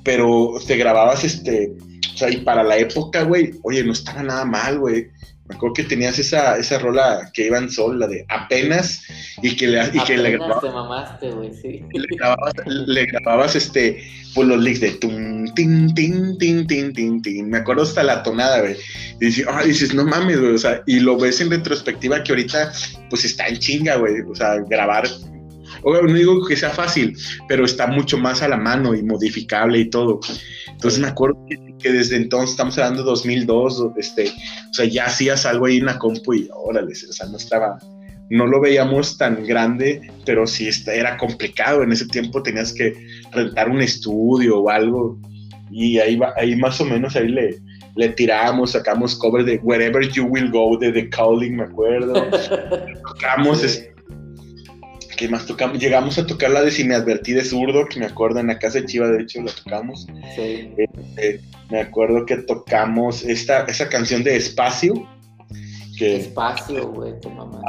pero 0.03 0.55
te 0.66 0.76
grababas, 0.76 1.22
este, 1.22 1.72
o 2.15 2.17
sea, 2.17 2.31
y 2.31 2.39
para 2.39 2.62
la 2.62 2.77
época, 2.77 3.23
güey, 3.23 3.55
oye, 3.62 3.83
no 3.85 3.93
estaba 3.93 4.23
nada 4.23 4.45
mal, 4.45 4.79
güey. 4.79 5.09
Me 5.47 5.57
acuerdo 5.57 5.75
que 5.75 5.83
tenías 5.85 6.19
esa, 6.19 6.57
esa 6.57 6.79
rola 6.79 7.31
que 7.35 7.47
iba 7.47 7.59
en 7.59 7.69
sol, 7.69 7.99
la 7.99 8.07
de 8.07 8.25
apenas, 8.31 9.03
y 9.43 9.55
que 9.57 9.67
le, 9.67 9.85
y 9.93 10.01
que 10.05 10.17
le 10.17 10.31
grababas. 10.31 10.62
Te 10.62 10.71
mamaste, 10.71 11.31
güey, 11.33 11.53
sí. 11.53 11.83
Le 11.93 12.17
grababas, 12.17 12.55
le 12.65 13.07
grababas 13.07 13.57
este, 13.57 14.03
pues 14.35 14.49
los 14.49 14.59
licks 14.62 14.81
de 14.81 14.93
tum, 14.93 15.53
tin, 15.55 15.93
tin, 15.95 16.39
tin, 16.39 16.67
tin, 16.67 16.95
tin, 16.95 17.21
tin. 17.21 17.51
Me 17.51 17.59
acuerdo 17.59 17.83
hasta 17.83 18.03
la 18.03 18.23
tonada, 18.23 18.61
güey. 18.61 18.77
Y 19.21 19.27
dices, 19.27 19.47
ah, 19.47 19.62
dices, 19.65 19.93
no 19.93 20.05
mames, 20.07 20.41
güey, 20.41 20.55
o 20.55 20.59
sea, 20.59 20.83
y 20.87 21.01
lo 21.01 21.19
ves 21.19 21.43
en 21.43 21.51
retrospectiva 21.51 22.23
que 22.23 22.33
ahorita, 22.33 22.73
pues 23.11 23.27
está 23.27 23.47
en 23.47 23.59
chinga, 23.59 23.97
güey. 23.97 24.23
O 24.23 24.35
sea, 24.35 24.57
grabar 24.71 25.07
no 25.85 26.12
digo 26.12 26.45
que 26.47 26.57
sea 26.57 26.70
fácil, 26.70 27.16
pero 27.49 27.64
está 27.64 27.87
mucho 27.87 28.18
más 28.18 28.43
a 28.43 28.49
la 28.49 28.57
mano 28.57 28.95
y 28.95 29.03
modificable 29.03 29.78
y 29.78 29.91
todo. 29.91 30.20
Entonces 30.68 31.01
me 31.01 31.09
acuerdo 31.09 31.39
que, 31.78 31.93
desde 31.93 32.16
entonces, 32.16 32.51
estamos 32.51 32.78
hablando 32.78 33.03
de 33.03 33.11
2002, 33.11 33.87
este, 33.97 34.28
o 34.28 34.74
sea, 34.74 34.87
ya 34.87 35.07
hacías 35.07 35.45
algo 35.45 35.66
ahí 35.66 35.78
en 35.78 35.87
la 35.87 35.99
compu 35.99 36.35
y 36.35 36.49
órale, 36.53 36.93
o 36.93 37.12
sea, 37.12 37.26
no 37.28 37.37
estaba, 37.37 37.78
no 38.30 38.47
lo 38.47 38.61
veíamos 38.61 39.18
tan 39.18 39.45
grande, 39.45 40.01
pero 40.24 40.47
sí 40.47 40.68
era 40.87 41.18
complicado. 41.18 41.82
En 41.82 41.93
ese 41.93 42.07
tiempo 42.07 42.43
tenías 42.43 42.72
que 42.72 42.95
rentar 43.32 43.68
un 43.68 43.82
estudio 43.82 44.61
o 44.61 44.70
algo 44.70 45.18
y 45.70 45.99
ahí, 45.99 46.18
ahí 46.37 46.57
más 46.57 46.80
o 46.80 46.85
menos 46.85 47.16
ahí 47.16 47.28
le, 47.28 47.59
le 47.97 48.09
tiramos, 48.11 48.72
sacamos 48.72 49.14
cover 49.16 49.45
de 49.45 49.59
Wherever 49.62 50.09
You 50.11 50.26
Will 50.26 50.51
Go 50.51 50.76
de 50.78 50.93
The 50.93 51.09
Calling, 51.11 51.57
me 51.57 51.64
acuerdo. 51.64 52.14
Tocamos, 53.09 53.62
que 55.17 55.29
más 55.29 55.47
tocamos? 55.47 55.79
Llegamos 55.79 56.19
a 56.19 56.27
tocar 56.27 56.51
la 56.51 56.62
de 56.62 56.71
Si 56.71 56.85
me 56.85 56.95
advertí 56.95 57.33
de 57.33 57.45
zurdo, 57.45 57.87
que 57.87 58.01
me 58.01 58.07
acuerdo 58.07 58.41
en 58.41 58.49
la 58.49 58.59
casa 58.59 58.81
de 58.81 58.87
Chiva, 58.87 59.09
de 59.09 59.23
hecho 59.23 59.43
la 59.43 59.53
tocamos. 59.53 60.07
Sí. 60.37 60.71
Este, 60.77 61.41
me 61.71 61.81
acuerdo 61.81 62.27
que 62.27 62.37
tocamos 62.39 63.23
esta, 63.25 63.65
esa 63.65 63.89
canción 63.89 64.23
de 64.23 64.37
Espacio. 64.37 64.95
Que, 65.99 66.17
Espacio, 66.17 66.89
güey, 66.89 67.19
tu 67.21 67.31
mamá. 67.31 67.61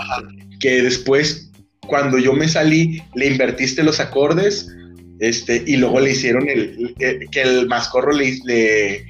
Que 0.60 0.82
después, 0.82 1.52
cuando 1.88 2.18
yo 2.18 2.34
me 2.34 2.48
salí, 2.48 3.02
le 3.14 3.28
invertiste 3.28 3.84
los 3.84 4.00
acordes, 4.00 4.68
este, 5.20 5.64
y 5.66 5.78
luego 5.78 6.00
le 6.00 6.12
hicieron 6.12 6.50
el, 6.50 6.94
que 7.32 7.42
el 7.42 7.68
mascorro 7.68 8.12
le, 8.12 8.38
le 8.44 9.06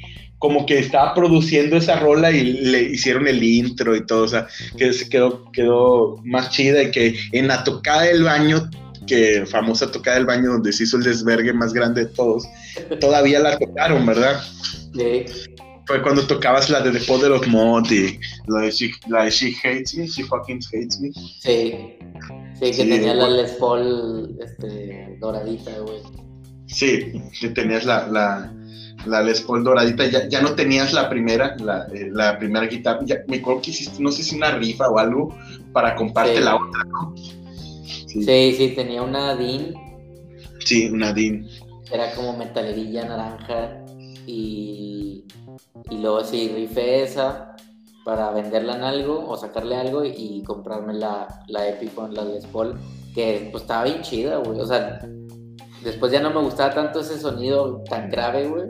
como 0.46 0.68
que 0.68 0.78
estaba 0.78 1.16
produciendo 1.16 1.76
esa 1.76 2.00
rola 2.00 2.30
y 2.30 2.44
le 2.44 2.84
hicieron 2.84 3.28
el 3.28 3.42
intro 3.42 3.96
y 3.96 4.06
todo, 4.06 4.26
o 4.26 4.28
sea, 4.28 4.46
que 4.78 4.94
se 4.94 5.10
quedó, 5.10 5.52
quedó 5.52 6.22
más 6.24 6.52
chida 6.52 6.84
y 6.84 6.92
que 6.92 7.16
en 7.32 7.48
la 7.48 7.64
tocada 7.64 8.04
del 8.04 8.22
baño, 8.22 8.70
que 9.08 9.44
famosa 9.48 9.92
tocada 9.92 10.18
del 10.18 10.28
baño 10.28 10.52
donde 10.52 10.72
se 10.72 10.84
hizo 10.84 10.98
el 10.98 11.04
desvergue 11.04 11.52
más 11.52 11.74
grande 11.74 12.06
de 12.06 12.12
todos, 12.12 12.46
todavía 13.00 13.40
la 13.40 13.58
tocaron, 13.58 14.06
¿verdad? 14.06 14.40
Sí. 14.94 15.26
Fue 15.88 16.04
cuando 16.04 16.28
tocabas 16.28 16.70
la 16.70 16.82
de 16.82 16.92
The 16.92 17.00
de 17.00 17.30
los 17.30 17.48
Mod 17.48 17.90
y 17.92 18.20
la 18.46 18.62
de, 18.62 18.70
she, 18.70 19.56
Hates 19.64 19.96
Me, 19.96 20.06
She 20.06 20.26
Fucking 20.26 20.60
Hates 20.68 21.00
Me. 21.00 21.12
Sí, 21.12 21.98
sí, 22.60 22.72
que 22.72 22.86
tenía 22.86 23.16
la 23.16 23.30
Les 23.30 23.54
Paul 23.54 24.38
este, 24.40 25.18
doradita, 25.20 25.72
güey. 25.80 26.02
Sí, 26.68 27.20
que 27.42 27.50
tenías 27.50 27.84
la, 27.86 28.08
la 28.08 28.54
la 29.06 29.22
Les 29.22 29.42
Paul 29.42 29.64
doradita, 29.64 30.06
ya, 30.08 30.28
ya 30.28 30.42
no 30.42 30.56
tenías 30.56 30.94
la 30.94 31.10
primera, 31.10 31.56
la, 31.58 31.88
eh, 31.94 32.10
la 32.12 32.38
primera 32.38 32.68
guitarra, 32.68 33.02
ya, 33.06 33.18
me 33.28 33.38
acuerdo 33.38 33.62
que 33.62 33.72
hiciste, 33.72 34.02
no 34.02 34.12
sé 34.12 34.24
si 34.24 34.36
una 34.36 34.52
rifa 34.52 34.88
o 34.90 34.98
algo 34.98 35.36
para 35.74 35.96
comprarte 35.96 36.40
la 36.42 36.56
otra, 36.56 36.84
¿no? 36.86 37.16
Sí. 38.08 38.24
sí. 38.24 38.74
tenía 38.76 39.02
una 39.02 39.36
DIN. 39.36 39.74
Sí, 40.60 40.90
una 40.90 41.14
DIN. 41.14 41.48
era 41.92 42.14
como 42.16 42.36
metalerilla 42.38 43.06
naranja 43.06 43.84
y, 44.26 45.26
y 45.90 45.98
luego 45.98 46.24
sí, 46.24 46.52
rifé 46.56 47.04
esa 47.04 47.56
para 48.06 48.30
venderla 48.30 48.76
en 48.76 48.84
algo 48.84 49.28
o 49.28 49.36
sacarle 49.36 49.76
algo 49.76 50.06
y, 50.06 50.44
comprarme 50.44 50.94
la, 50.94 51.28
la 51.48 51.68
Epiphone, 51.68 52.14
la 52.14 52.24
Les 52.24 52.46
Paul, 52.46 52.78
que 53.16 53.50
pues 53.52 53.64
estaba 53.64 53.86
bien 53.86 54.02
chida, 54.04 54.38
güey. 54.38 54.60
O 54.60 54.66
sea, 54.66 55.00
después 55.84 56.12
ya 56.12 56.22
no 56.22 56.30
me 56.30 56.40
gustaba 56.42 56.72
tanto 56.74 57.00
ese 57.00 57.20
sonido 57.20 57.84
tan 57.90 58.12
grave, 58.12 58.48
güey. 58.48 58.70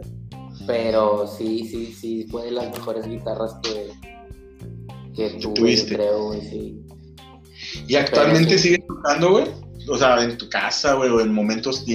Pero 0.68 1.28
sí, 1.28 1.68
sí, 1.68 1.93
sí, 1.93 2.28
fue 2.30 2.45
de 2.45 2.51
las 2.51 2.72
mejores 2.72 3.07
guitarras 3.07 3.55
que, 3.61 3.91
que 5.16 5.30
tuve, 5.39 5.86
creo, 5.86 6.28
güey, 6.28 6.41
sí. 6.41 6.82
¿Y 7.88 7.95
actualmente 7.95 8.57
sigues 8.57 8.86
tocando, 8.88 9.32
güey? 9.32 9.45
O 9.88 9.97
sea, 9.97 10.24
en 10.24 10.38
tu 10.38 10.49
casa, 10.49 10.95
güey, 10.95 11.09
o 11.09 11.22
en 11.22 11.34
momentos. 11.34 11.86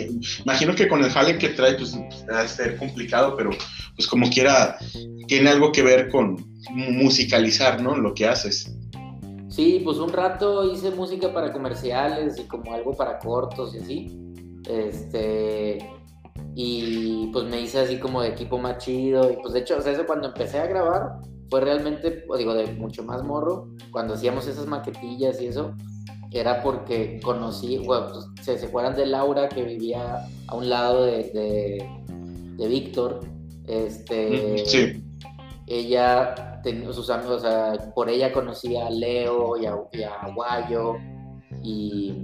Imagino 0.44 0.74
que 0.74 0.88
con 0.88 1.02
el 1.02 1.10
jale 1.10 1.38
que 1.38 1.50
trae, 1.50 1.74
pues 1.74 1.96
va 2.30 2.40
a 2.40 2.48
ser 2.48 2.76
complicado, 2.76 3.36
pero 3.36 3.50
pues 3.96 4.06
como 4.06 4.30
quiera, 4.30 4.78
tiene 5.26 5.50
algo 5.50 5.72
que 5.72 5.82
ver 5.82 6.08
con 6.08 6.36
musicalizar, 6.70 7.82
¿no? 7.82 7.96
Lo 7.96 8.14
que 8.14 8.26
haces. 8.26 8.72
Sí, 9.48 9.82
pues 9.84 9.98
un 9.98 10.12
rato 10.12 10.72
hice 10.72 10.92
música 10.92 11.32
para 11.32 11.52
comerciales 11.52 12.38
y 12.38 12.44
como 12.44 12.72
algo 12.72 12.96
para 12.96 13.18
cortos 13.18 13.74
y 13.74 13.78
así. 13.78 14.18
Este. 14.68 15.78
Y 16.54 17.30
pues 17.32 17.44
me 17.46 17.60
hice 17.60 17.80
así 17.80 17.98
como 17.98 18.22
de 18.22 18.28
equipo 18.28 18.58
más 18.58 18.78
chido. 18.78 19.30
Y 19.30 19.36
pues 19.36 19.54
de 19.54 19.60
hecho, 19.60 19.78
o 19.78 19.80
sea, 19.80 19.92
eso 19.92 20.06
cuando 20.06 20.28
empecé 20.28 20.58
a 20.58 20.66
grabar 20.66 21.20
fue 21.48 21.60
realmente, 21.60 22.24
digo, 22.38 22.54
de 22.54 22.72
mucho 22.72 23.02
más 23.02 23.22
morro. 23.24 23.68
Cuando 23.90 24.14
hacíamos 24.14 24.46
esas 24.46 24.66
maquetillas 24.66 25.40
y 25.40 25.46
eso, 25.46 25.74
era 26.32 26.62
porque 26.62 27.20
conocí, 27.22 27.78
bueno, 27.78 28.08
pues, 28.12 28.26
se, 28.42 28.58
se 28.58 28.68
fueran 28.68 28.94
de 28.94 29.06
Laura 29.06 29.48
que 29.48 29.64
vivía 29.64 30.26
a 30.46 30.54
un 30.54 30.68
lado 30.68 31.04
de, 31.04 31.84
de, 32.56 32.68
Víctor. 32.68 33.20
Este. 33.66 34.64
Sí. 34.64 35.04
Ella, 35.66 36.60
tenía 36.62 36.92
sus 36.92 37.10
amigos, 37.10 37.36
o 37.36 37.40
sea, 37.40 37.92
por 37.94 38.08
ella 38.08 38.32
conocía 38.32 38.86
a 38.86 38.90
Leo 38.90 39.56
y 39.56 39.66
a, 39.66 39.76
y 39.92 40.02
a 40.02 40.32
Guayo. 40.34 40.96
Y 41.62 42.14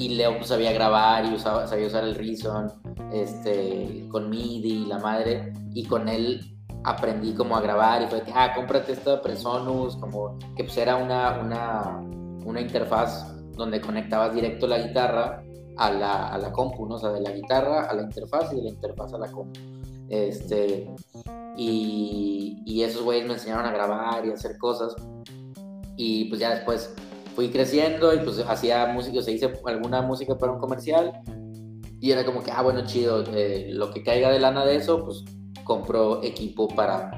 y 0.00 0.08
Leo 0.08 0.36
pues, 0.36 0.48
sabía 0.48 0.72
grabar 0.72 1.26
y 1.26 1.34
usaba, 1.34 1.66
sabía 1.66 1.86
usar 1.86 2.04
el 2.04 2.14
Reason 2.14 2.72
este, 3.12 4.06
con 4.10 4.30
MIDI 4.30 4.84
y 4.84 4.86
la 4.86 4.98
madre, 4.98 5.52
y 5.74 5.84
con 5.84 6.08
él 6.08 6.56
aprendí 6.84 7.34
como 7.34 7.54
a 7.54 7.60
grabar 7.60 8.02
y 8.02 8.06
fue 8.06 8.22
que, 8.22 8.32
ah, 8.34 8.52
cómprate 8.54 8.92
esta 8.92 9.20
Presonus, 9.20 9.96
como 9.96 10.38
que 10.56 10.64
pues 10.64 10.76
era 10.78 10.96
una, 10.96 11.38
una, 11.40 12.00
una 12.46 12.60
interfaz 12.62 13.30
donde 13.52 13.82
conectabas 13.82 14.34
directo 14.34 14.66
la 14.66 14.78
guitarra 14.78 15.42
a 15.76 15.90
la, 15.90 16.28
a 16.28 16.38
la 16.38 16.50
compu, 16.50 16.86
¿no? 16.86 16.94
O 16.94 16.98
sea, 16.98 17.10
de 17.10 17.20
la 17.20 17.32
guitarra 17.32 17.84
a 17.84 17.94
la 17.94 18.02
interfaz 18.02 18.50
y 18.54 18.56
de 18.56 18.62
la 18.62 18.68
interfaz 18.70 19.12
a 19.12 19.18
la 19.18 19.30
compu. 19.30 19.60
Este, 20.08 20.90
y, 21.58 22.62
y 22.64 22.82
esos 22.82 23.02
güeyes 23.02 23.26
me 23.26 23.34
enseñaron 23.34 23.66
a 23.66 23.72
grabar 23.72 24.24
y 24.24 24.30
a 24.30 24.34
hacer 24.34 24.56
cosas. 24.56 24.94
Y 25.96 26.24
pues 26.30 26.40
ya 26.40 26.54
después 26.54 26.94
fui 27.40 27.48
creciendo 27.48 28.12
y 28.12 28.18
pues 28.18 28.38
hacía 28.46 28.86
música, 28.88 29.18
o 29.18 29.22
sea, 29.22 29.32
hice 29.32 29.50
alguna 29.64 30.02
música 30.02 30.36
para 30.36 30.52
un 30.52 30.58
comercial 30.58 31.22
y 31.98 32.12
era 32.12 32.22
como 32.22 32.42
que, 32.42 32.50
ah, 32.50 32.60
bueno, 32.60 32.84
chido, 32.84 33.24
eh, 33.34 33.70
lo 33.72 33.90
que 33.90 34.02
caiga 34.02 34.30
de 34.30 34.38
lana 34.38 34.66
de 34.66 34.76
eso, 34.76 35.02
pues 35.02 35.24
compro 35.64 36.22
equipo 36.22 36.68
para, 36.68 37.10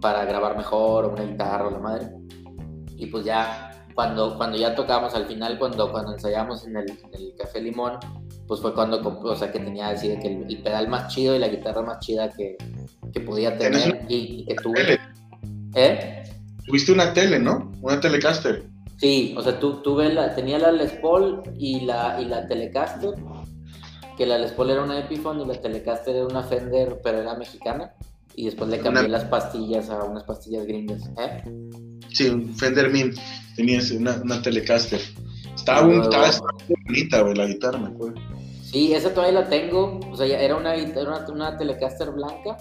para 0.00 0.24
grabar 0.26 0.56
mejor 0.56 1.06
o 1.06 1.08
una 1.12 1.24
guitarra 1.24 1.66
o 1.66 1.70
la 1.72 1.78
madre. 1.80 2.08
Y 2.96 3.06
pues 3.06 3.24
ya, 3.24 3.72
cuando, 3.96 4.36
cuando 4.36 4.56
ya 4.56 4.76
tocamos 4.76 5.12
al 5.16 5.26
final, 5.26 5.58
cuando, 5.58 5.90
cuando 5.90 6.12
ensayamos 6.12 6.64
en 6.64 6.76
el, 6.76 6.86
Café 7.36 7.60
Limón, 7.60 7.94
pues 8.46 8.60
fue 8.60 8.72
cuando 8.72 9.02
compré, 9.02 9.30
o 9.30 9.36
sea, 9.36 9.50
que 9.50 9.58
tenía 9.58 9.88
así 9.88 10.06
que 10.20 10.44
el, 10.48 10.62
pedal 10.62 10.86
más 10.86 11.12
chido 11.12 11.34
y 11.34 11.40
la 11.40 11.48
guitarra 11.48 11.82
más 11.82 11.98
chida 11.98 12.28
que, 12.28 12.56
que 13.12 13.20
podía 13.22 13.58
tener 13.58 14.06
y, 14.08 14.44
que 14.46 14.54
tuve. 14.54 15.00
¿Eh? 15.74 16.22
Tuviste 16.64 16.92
una 16.92 17.12
tele, 17.12 17.40
¿no? 17.40 17.72
Una 17.82 17.98
Telecaster. 17.98 18.77
Sí, 18.98 19.32
o 19.36 19.42
sea, 19.42 19.60
tú, 19.60 19.80
tuve 19.80 20.12
la, 20.12 20.34
tenía 20.34 20.58
la 20.58 20.72
Les 20.72 20.90
Paul 20.92 21.42
y 21.56 21.80
la, 21.80 22.20
y 22.20 22.24
la 22.24 22.48
Telecaster, 22.48 23.14
que 24.16 24.26
la 24.26 24.38
Les 24.38 24.50
Paul 24.50 24.70
era 24.70 24.82
una 24.82 24.98
Epiphone 24.98 25.40
y 25.40 25.46
la 25.46 25.54
Telecaster 25.54 26.16
era 26.16 26.26
una 26.26 26.42
Fender, 26.42 27.00
pero 27.02 27.18
era 27.18 27.36
mexicana. 27.36 27.92
Y 28.34 28.46
después 28.46 28.70
le 28.70 28.78
cambié 28.78 29.08
las 29.08 29.24
pastillas 29.24 29.88
a 29.90 30.02
unas 30.04 30.24
pastillas 30.24 30.66
gringas. 30.66 31.08
¿eh? 31.16 31.42
Sí, 32.12 32.28
un 32.28 32.54
Fender 32.56 32.90
Min, 32.90 33.14
tenías 33.54 33.90
una, 33.92 34.20
una 34.22 34.42
Telecaster. 34.42 35.00
Estaba, 35.54 35.86
un, 35.86 36.02
estaba, 36.02 36.30
bonita, 36.86 37.22
güey, 37.22 37.34
la 37.34 37.46
guitarra, 37.46 37.78
me 37.78 37.88
acuerdo. 37.88 38.20
Sí, 38.64 38.94
esa 38.94 39.14
todavía 39.14 39.40
la 39.40 39.48
tengo. 39.48 40.00
O 40.10 40.16
sea, 40.16 40.26
era 40.26 40.56
una, 40.56 40.74
era 40.74 41.02
una, 41.02 41.26
una 41.28 41.56
Telecaster 41.56 42.10
blanca 42.10 42.56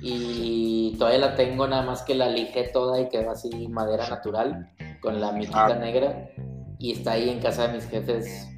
y 0.00 0.96
todavía 0.98 1.20
la 1.20 1.34
tengo, 1.36 1.68
nada 1.68 1.82
más 1.82 2.02
que 2.02 2.16
la 2.16 2.28
lijé 2.28 2.70
toda 2.72 3.00
y 3.00 3.08
quedó 3.08 3.30
así 3.30 3.68
madera 3.68 4.08
natural 4.08 4.68
con 5.02 5.20
la 5.20 5.32
miquita 5.32 5.66
ah. 5.66 5.74
negra 5.74 6.30
y 6.78 6.92
está 6.92 7.12
ahí 7.12 7.28
en 7.28 7.40
casa 7.40 7.68
de 7.68 7.74
mis 7.74 7.88
jefes. 7.88 8.48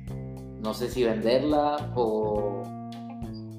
No 0.63 0.73
sé 0.73 0.89
si 0.89 1.05
venderla 1.05 1.93
o, 1.97 2.63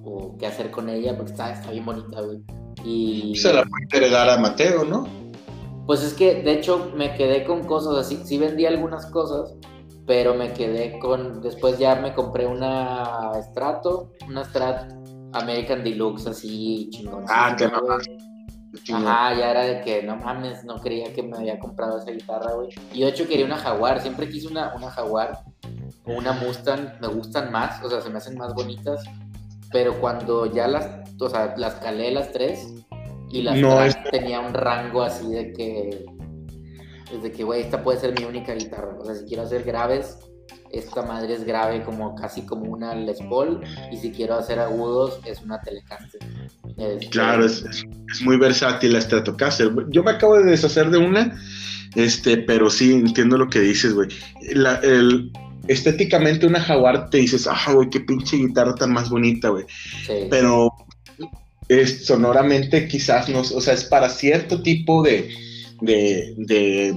o 0.03 0.35
qué 0.39 0.47
hacer 0.47 0.71
con 0.71 0.89
ella 0.89 1.15
porque 1.15 1.33
está, 1.33 1.51
está 1.51 1.71
bien 1.71 1.85
bonita, 1.85 2.21
güey. 2.21 2.41
Y... 2.83 3.35
Se 3.35 3.53
la 3.53 3.65
puede 3.65 4.05
heredar 4.05 4.29
a 4.29 4.37
Mateo, 4.37 4.85
¿no? 4.85 5.07
Pues 5.85 6.03
es 6.03 6.13
que 6.13 6.41
de 6.41 6.53
hecho 6.53 6.91
me 6.95 7.13
quedé 7.13 7.43
con 7.43 7.63
cosas 7.65 7.97
así, 7.97 8.19
sí 8.25 8.37
vendí 8.37 8.65
algunas 8.65 9.05
cosas, 9.07 9.53
pero 10.07 10.33
me 10.33 10.51
quedé 10.53 10.97
con, 10.99 11.41
después 11.41 11.77
ya 11.77 11.95
me 11.95 12.13
compré 12.13 12.47
una 12.47 13.31
Strato, 13.43 14.13
una 14.27 14.43
Strat 14.43 14.91
American 15.33 15.83
Deluxe 15.83 16.27
así 16.27 16.89
chingón. 16.91 17.25
Ah, 17.29 17.55
que 17.55 17.67
no. 17.67 17.81
Ajá, 18.93 19.33
ya 19.35 19.51
era 19.51 19.61
de 19.63 19.81
que 19.81 20.03
no 20.03 20.17
mames, 20.17 20.63
no 20.63 20.79
creía 20.79 21.13
que 21.13 21.23
me 21.23 21.37
había 21.37 21.59
comprado 21.59 21.99
esa 21.99 22.11
guitarra, 22.11 22.53
güey. 22.53 22.69
Y 22.93 23.01
de 23.01 23.09
hecho 23.09 23.27
quería 23.27 23.45
una 23.45 23.57
Jaguar, 23.57 24.01
siempre 24.01 24.29
quise 24.29 24.47
una, 24.47 24.73
una 24.75 24.89
Jaguar 24.89 25.43
o 26.05 26.13
una 26.13 26.33
Mustang, 26.33 26.99
me 27.01 27.07
gustan 27.07 27.51
más, 27.51 27.83
o 27.83 27.89
sea, 27.89 28.01
se 28.01 28.09
me 28.09 28.17
hacen 28.17 28.37
más 28.37 28.53
bonitas. 28.53 29.03
Pero 29.71 29.99
cuando 29.99 30.45
ya 30.45 30.67
las, 30.67 30.87
o 31.19 31.29
sea, 31.29 31.55
las 31.57 31.75
calé 31.75 32.11
las 32.11 32.31
tres 32.31 32.73
y 33.29 33.41
las 33.41 33.57
no, 33.57 33.79
tenía 34.11 34.39
un 34.39 34.53
rango 34.53 35.01
así 35.01 35.27
de 35.29 35.51
que, 35.53 36.05
desde 37.11 37.31
que, 37.31 37.43
güey, 37.43 37.61
esta 37.61 37.83
puede 37.83 37.99
ser 37.99 38.17
mi 38.17 38.25
única 38.25 38.53
guitarra. 38.53 38.95
O 38.99 39.05
sea, 39.05 39.15
si 39.15 39.25
quiero 39.25 39.43
hacer 39.43 39.63
graves, 39.63 40.19
esta 40.71 41.01
madre 41.03 41.35
es 41.35 41.45
grave 41.45 41.83
como 41.83 42.15
casi 42.15 42.41
como 42.41 42.71
una 42.71 42.93
Les 42.95 43.19
Paul 43.19 43.61
y 43.91 43.97
si 43.97 44.11
quiero 44.11 44.35
hacer 44.35 44.59
agudos 44.59 45.19
es 45.25 45.41
una 45.41 45.61
Telecaster. 45.61 46.21
Este, 46.77 47.09
claro, 47.09 47.45
es, 47.45 47.85
muy 48.21 48.37
versátil 48.37 48.93
la 48.93 49.01
Stratocaster. 49.01 49.71
Yo 49.89 50.03
me 50.03 50.11
acabo 50.11 50.37
de 50.37 50.51
deshacer 50.51 50.89
de 50.89 50.97
una, 50.97 51.39
este, 51.95 52.37
pero 52.37 52.69
sí 52.69 52.91
entiendo 52.91 53.37
lo 53.37 53.49
que 53.49 53.61
dices, 53.61 53.93
güey. 53.93 54.09
estéticamente 55.67 56.45
una 56.45 56.59
Jaguar 56.59 57.09
te 57.09 57.19
dices, 57.19 57.47
ah, 57.47 57.73
güey, 57.73 57.89
qué 57.89 58.01
pinche 58.01 58.37
guitarra 58.37 58.75
tan 58.75 58.91
más 58.91 59.09
bonita, 59.09 59.49
güey. 59.49 59.65
Pero 60.29 60.71
es, 61.69 62.05
sonoramente 62.05 62.87
quizás 62.87 63.29
no, 63.29 63.39
o 63.39 63.61
sea, 63.61 63.73
es 63.73 63.85
para 63.85 64.09
cierto 64.09 64.61
tipo 64.61 65.01
de, 65.01 65.29
de 65.81 66.93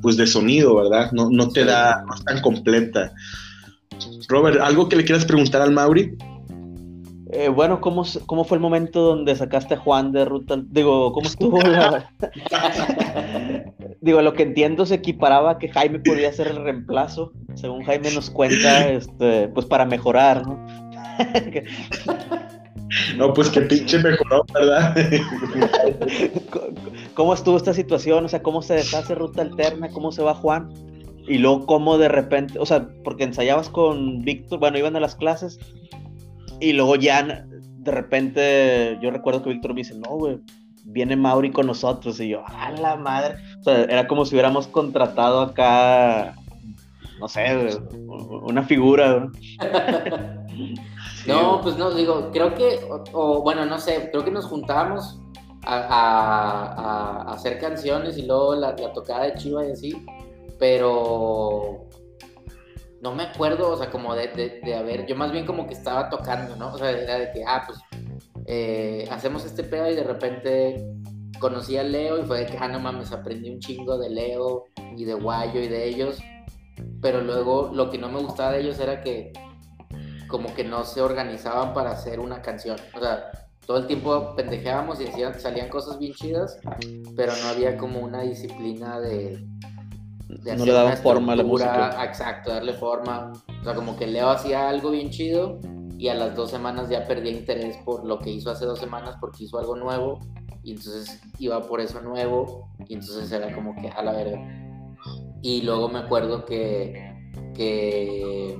pues 0.00 0.16
de 0.16 0.26
sonido, 0.26 0.76
¿verdad? 0.76 1.10
No, 1.12 1.28
no 1.30 1.48
te 1.48 1.64
da, 1.64 2.04
no 2.06 2.14
es 2.14 2.24
tan 2.24 2.40
completa. 2.40 3.12
Robert, 4.28 4.60
¿algo 4.60 4.88
que 4.88 4.96
le 4.96 5.04
quieras 5.04 5.24
preguntar 5.24 5.62
al 5.62 5.72
Mauri? 5.72 6.16
Eh, 7.32 7.48
bueno, 7.48 7.80
¿cómo, 7.80 8.04
¿cómo 8.26 8.44
fue 8.44 8.58
el 8.58 8.60
momento 8.60 9.00
donde 9.00 9.34
sacaste 9.34 9.74
a 9.74 9.78
Juan 9.78 10.12
de 10.12 10.26
ruta? 10.26 10.60
Digo, 10.68 11.12
¿cómo 11.12 11.26
estuvo 11.26 11.58
Digo, 14.02 14.20
lo 14.20 14.34
que 14.34 14.42
entiendo 14.42 14.84
se 14.84 14.96
equiparaba 14.96 15.58
que 15.58 15.70
Jaime 15.70 16.00
podía 16.00 16.30
ser 16.32 16.48
el 16.48 16.62
reemplazo, 16.62 17.32
según 17.54 17.84
Jaime 17.84 18.12
nos 18.12 18.28
cuenta, 18.28 18.90
este, 18.90 19.48
pues 19.48 19.64
para 19.64 19.86
mejorar, 19.86 20.46
¿no? 20.46 20.62
No, 23.16 23.32
pues 23.32 23.48
que 23.48 23.62
pinche 23.62 23.98
mejoró, 23.98 24.44
¿verdad? 24.52 24.94
¿Cómo 27.14 27.34
estuvo 27.34 27.56
esta 27.56 27.74
situación? 27.74 28.24
O 28.24 28.28
sea, 28.28 28.42
¿cómo 28.42 28.62
se 28.62 28.74
deshace 28.74 29.14
ruta 29.14 29.42
alterna? 29.42 29.90
¿Cómo 29.90 30.12
se 30.12 30.22
va 30.22 30.34
Juan? 30.34 30.72
Y 31.28 31.38
luego, 31.38 31.66
¿cómo 31.66 31.98
de 31.98 32.08
repente? 32.08 32.58
O 32.58 32.66
sea, 32.66 32.88
porque 33.04 33.24
ensayabas 33.24 33.68
con 33.68 34.22
Víctor, 34.22 34.58
bueno, 34.58 34.78
iban 34.78 34.96
a 34.96 35.00
las 35.00 35.14
clases, 35.14 35.58
y 36.60 36.72
luego 36.72 36.96
ya 36.96 37.44
de 37.82 37.90
repente, 37.90 38.98
yo 39.02 39.10
recuerdo 39.10 39.42
que 39.42 39.50
Víctor 39.50 39.74
me 39.74 39.80
dice, 39.80 39.94
no, 39.96 40.16
güey, 40.16 40.38
viene 40.84 41.16
Mauri 41.16 41.50
con 41.50 41.66
nosotros. 41.66 42.20
Y 42.20 42.28
yo, 42.28 42.44
a 42.46 42.70
la 42.72 42.96
madre. 42.96 43.36
O 43.60 43.62
sea, 43.64 43.82
era 43.84 44.06
como 44.06 44.24
si 44.24 44.34
hubiéramos 44.34 44.68
contratado 44.68 45.40
acá, 45.40 46.36
no 47.18 47.28
sé, 47.28 47.80
una 48.06 48.62
figura. 48.62 49.28
No, 51.26 51.60
pues 51.62 51.76
no, 51.76 51.92
digo, 51.92 52.30
creo 52.32 52.54
que, 52.54 52.80
o, 53.12 53.42
bueno, 53.42 53.66
no 53.66 53.78
sé, 53.78 54.08
creo 54.12 54.24
que 54.24 54.30
nos 54.30 54.46
juntábamos 54.46 55.18
a, 55.64 57.32
hacer 57.32 57.58
canciones 57.58 58.18
y 58.18 58.22
luego 58.22 58.54
la, 58.54 58.74
tocada 58.74 59.24
de 59.24 59.34
Chiva 59.34 59.66
y 59.66 59.72
así, 59.72 60.06
pero 60.58 61.88
no 63.00 63.14
me 63.14 63.24
acuerdo, 63.24 63.70
o 63.70 63.76
sea, 63.76 63.90
como 63.90 64.14
de, 64.14 64.28
de, 64.28 64.60
de 64.62 64.74
haber, 64.74 65.06
yo 65.06 65.16
más 65.16 65.32
bien 65.32 65.44
como 65.44 65.66
que 65.66 65.74
estaba 65.74 66.08
tocando, 66.08 66.56
¿no? 66.56 66.72
O 66.72 66.78
sea, 66.78 66.90
era 66.90 67.18
de 67.18 67.32
que, 67.32 67.44
ah, 67.44 67.64
pues, 67.66 67.78
eh, 68.46 69.08
hacemos 69.10 69.44
este 69.44 69.64
pedo 69.64 69.90
y 69.90 69.94
de 69.94 70.04
repente 70.04 70.86
conocí 71.38 71.76
a 71.76 71.82
Leo 71.82 72.18
y 72.18 72.22
fue 72.22 72.40
de 72.40 72.46
que, 72.46 72.58
ah, 72.58 72.68
no 72.68 72.78
mames, 72.78 73.12
aprendí 73.12 73.50
un 73.50 73.58
chingo 73.58 73.98
de 73.98 74.10
Leo 74.10 74.64
y 74.96 75.04
de 75.04 75.14
Guayo 75.14 75.60
y 75.60 75.68
de 75.68 75.88
ellos, 75.88 76.18
pero 77.00 77.20
luego 77.20 77.70
lo 77.74 77.90
que 77.90 77.98
no 77.98 78.08
me 78.08 78.20
gustaba 78.20 78.52
de 78.52 78.60
ellos 78.60 78.78
era 78.78 79.00
que 79.00 79.32
como 80.28 80.54
que 80.54 80.64
no 80.64 80.84
se 80.84 81.02
organizaban 81.02 81.74
para 81.74 81.90
hacer 81.90 82.20
una 82.20 82.40
canción, 82.40 82.78
o 82.96 83.00
sea, 83.00 83.30
todo 83.66 83.78
el 83.78 83.86
tiempo 83.86 84.34
pendejeábamos 84.34 85.00
y 85.00 85.04
decían, 85.04 85.38
salían 85.38 85.68
cosas 85.68 85.98
bien 85.98 86.12
chidas, 86.14 86.58
pero 87.16 87.32
no 87.42 87.48
había 87.48 87.76
como 87.76 88.00
una 88.00 88.22
disciplina 88.22 89.00
de 89.00 89.46
no 90.56 90.64
le 90.64 90.72
daban 90.72 90.96
forma 90.96 91.32
a 91.32 91.36
la 91.36 91.44
música. 91.44 92.04
Exacto, 92.04 92.50
darle 92.50 92.72
forma. 92.74 93.32
O 93.60 93.64
sea, 93.64 93.74
como 93.74 93.96
que 93.96 94.06
Leo 94.06 94.30
hacía 94.30 94.68
algo 94.68 94.90
bien 94.90 95.10
chido 95.10 95.60
y 95.98 96.08
a 96.08 96.14
las 96.14 96.34
dos 96.34 96.50
semanas 96.50 96.88
ya 96.88 97.06
perdía 97.06 97.32
interés 97.32 97.76
por 97.84 98.04
lo 98.04 98.18
que 98.18 98.30
hizo 98.30 98.50
hace 98.50 98.64
dos 98.64 98.78
semanas 98.78 99.16
porque 99.20 99.44
hizo 99.44 99.58
algo 99.58 99.76
nuevo 99.76 100.18
y 100.64 100.72
entonces 100.72 101.20
iba 101.38 101.60
por 101.60 101.80
eso 101.80 102.00
nuevo 102.00 102.68
y 102.88 102.94
entonces 102.94 103.30
era 103.30 103.54
como 103.54 103.74
que 103.76 103.88
a 103.88 104.02
la 104.02 104.12
verga. 104.12 104.40
Y 105.42 105.62
luego 105.62 105.88
me 105.88 105.98
acuerdo 105.98 106.44
que, 106.44 107.14
que, 107.54 108.56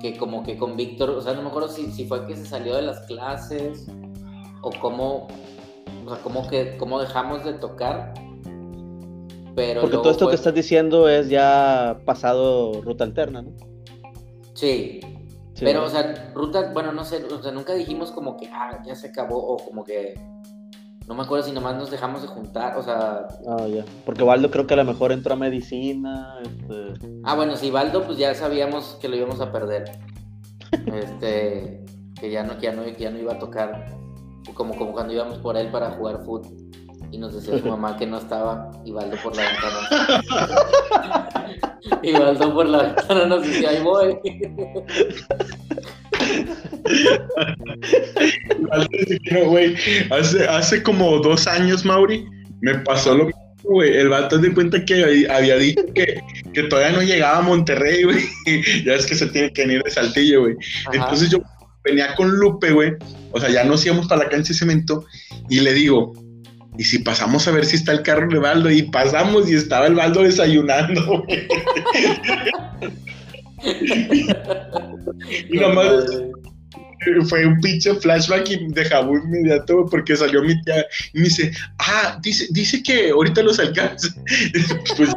que 0.00 0.16
como 0.16 0.42
que 0.42 0.56
con 0.56 0.76
Víctor, 0.76 1.10
o 1.10 1.20
sea, 1.20 1.34
no 1.34 1.42
me 1.42 1.48
acuerdo 1.48 1.68
si, 1.68 1.90
si 1.90 2.04
fue 2.06 2.26
que 2.26 2.36
se 2.36 2.46
salió 2.46 2.76
de 2.76 2.82
las 2.82 3.00
clases 3.00 3.86
o 4.62 4.70
cómo, 4.80 5.28
o 6.06 6.14
sea, 6.14 6.22
cómo, 6.22 6.48
que, 6.48 6.76
cómo 6.76 7.00
dejamos 7.00 7.44
de 7.44 7.54
tocar 7.54 8.14
porque 9.80 9.96
todo 9.96 10.10
esto 10.10 10.28
que 10.28 10.34
estás 10.34 10.54
diciendo 10.54 11.08
es 11.08 11.28
ya 11.28 12.00
pasado 12.04 12.80
ruta 12.82 13.04
alterna, 13.04 13.42
¿no? 13.42 13.50
Sí. 14.54 15.00
pero, 15.58 15.84
o 15.84 15.88
sea, 15.88 16.32
ruta, 16.34 16.72
bueno, 16.72 16.92
no 16.92 17.04
sé, 17.04 17.24
o 17.24 17.42
sea, 17.42 17.52
nunca 17.52 17.74
dijimos 17.74 18.12
como 18.12 18.36
que, 18.36 18.48
ah, 18.52 18.80
ya 18.84 18.94
se 18.94 19.08
acabó, 19.08 19.36
o 19.36 19.56
como 19.56 19.84
que, 19.84 20.14
no 21.08 21.14
me 21.14 21.22
acuerdo 21.22 21.46
si 21.46 21.52
nomás 21.52 21.74
nos 21.76 21.90
dejamos 21.90 22.20
de 22.20 22.28
juntar, 22.28 22.76
o 22.76 22.82
sea... 22.82 23.26
Ah, 23.48 23.66
ya, 23.66 23.82
porque 24.04 24.22
Valdo 24.22 24.50
creo 24.50 24.66
que 24.66 24.74
a 24.74 24.76
lo 24.76 24.84
mejor 24.84 25.10
entró 25.10 25.32
a 25.32 25.36
medicina, 25.36 26.34
este... 26.42 26.94
Ah, 27.24 27.34
bueno, 27.34 27.56
sí, 27.56 27.70
Valdo, 27.70 28.04
pues 28.04 28.18
ya 28.18 28.34
sabíamos 28.34 28.98
que 29.00 29.08
lo 29.08 29.16
íbamos 29.16 29.40
a 29.40 29.50
perder, 29.50 29.98
este, 30.92 31.84
que 32.20 32.30
ya 32.30 32.42
no, 32.44 32.58
que 32.58 32.66
ya 32.66 32.72
no, 32.72 32.86
ya 32.86 33.10
no 33.10 33.18
iba 33.18 33.32
a 33.32 33.38
tocar, 33.38 33.86
como, 34.52 34.76
como 34.76 34.92
cuando 34.92 35.14
íbamos 35.14 35.38
por 35.38 35.56
él 35.56 35.70
para 35.70 35.92
jugar 35.92 36.24
fútbol 36.24 36.68
y 37.10 37.18
nos 37.18 37.34
decía 37.34 37.58
su 37.58 37.68
mamá 37.68 37.96
que 37.96 38.06
no 38.06 38.18
estaba 38.18 38.70
y 38.84 38.92
Baldo 38.92 39.16
por 39.22 39.34
la 39.36 39.42
ventana. 39.42 41.02
y 42.02 42.12
Baldo 42.12 42.54
por 42.54 42.66
la 42.68 42.82
ventana 42.82 43.26
nos 43.26 43.46
decía, 43.46 43.70
ahí 43.70 43.82
voy. 43.82 44.18
güey, 49.46 49.74
hace, 50.10 50.46
hace 50.46 50.82
como 50.82 51.18
dos 51.18 51.46
años, 51.46 51.84
Mauri, 51.84 52.26
me 52.60 52.78
pasó 52.80 53.14
lo 53.14 53.24
mismo, 53.26 53.40
güey. 53.64 53.96
El 53.96 54.10
vato 54.10 54.38
de 54.38 54.52
cuenta 54.52 54.84
que 54.84 55.26
había 55.30 55.56
dicho 55.56 55.82
que, 55.94 56.20
que 56.52 56.62
todavía 56.64 56.96
no 56.96 57.02
llegaba 57.02 57.38
a 57.38 57.42
Monterrey, 57.42 58.04
güey. 58.04 58.24
ya 58.84 58.94
es 58.94 59.06
que 59.06 59.14
se 59.14 59.28
tiene 59.28 59.52
que 59.52 59.62
venir 59.62 59.82
de 59.82 59.90
Saltillo, 59.90 60.42
güey. 60.42 60.56
Entonces 60.92 61.30
yo 61.30 61.38
venía 61.84 62.14
con 62.16 62.30
Lupe, 62.30 62.70
güey. 62.72 62.92
O 63.30 63.40
sea, 63.40 63.48
ya 63.48 63.64
nos 63.64 63.84
íbamos 63.86 64.08
para 64.08 64.24
la 64.24 64.28
cancha 64.28 64.48
de 64.48 64.58
cemento 64.58 65.04
y 65.48 65.60
le 65.60 65.72
digo, 65.72 66.12
y 66.78 66.84
si 66.84 67.00
pasamos 67.00 67.46
a 67.48 67.50
ver 67.50 67.66
si 67.66 67.76
está 67.76 67.92
el 67.92 68.02
carro 68.02 68.28
de 68.28 68.38
Baldo, 68.38 68.70
y 68.70 68.82
pasamos 68.82 69.50
y 69.50 69.54
estaba 69.54 69.86
el 69.86 69.94
Baldo 69.94 70.22
desayunando, 70.22 71.26
y 75.50 75.58
nomás 75.58 76.04
fue 77.28 77.46
un 77.46 77.60
pinche 77.60 77.94
flashback 77.94 78.50
y 78.50 78.68
de 78.68 78.84
jabón 78.84 79.22
inmediato 79.24 79.86
porque 79.90 80.16
salió 80.16 80.42
mi 80.42 80.60
tía 80.62 80.86
y 81.12 81.18
me 81.18 81.24
dice, 81.24 81.52
ah, 81.78 82.18
dice, 82.22 82.46
dice 82.50 82.82
que 82.82 83.10
ahorita 83.10 83.42
los 83.42 83.58
alcanza. 83.58 84.08
Pues, 84.96 85.10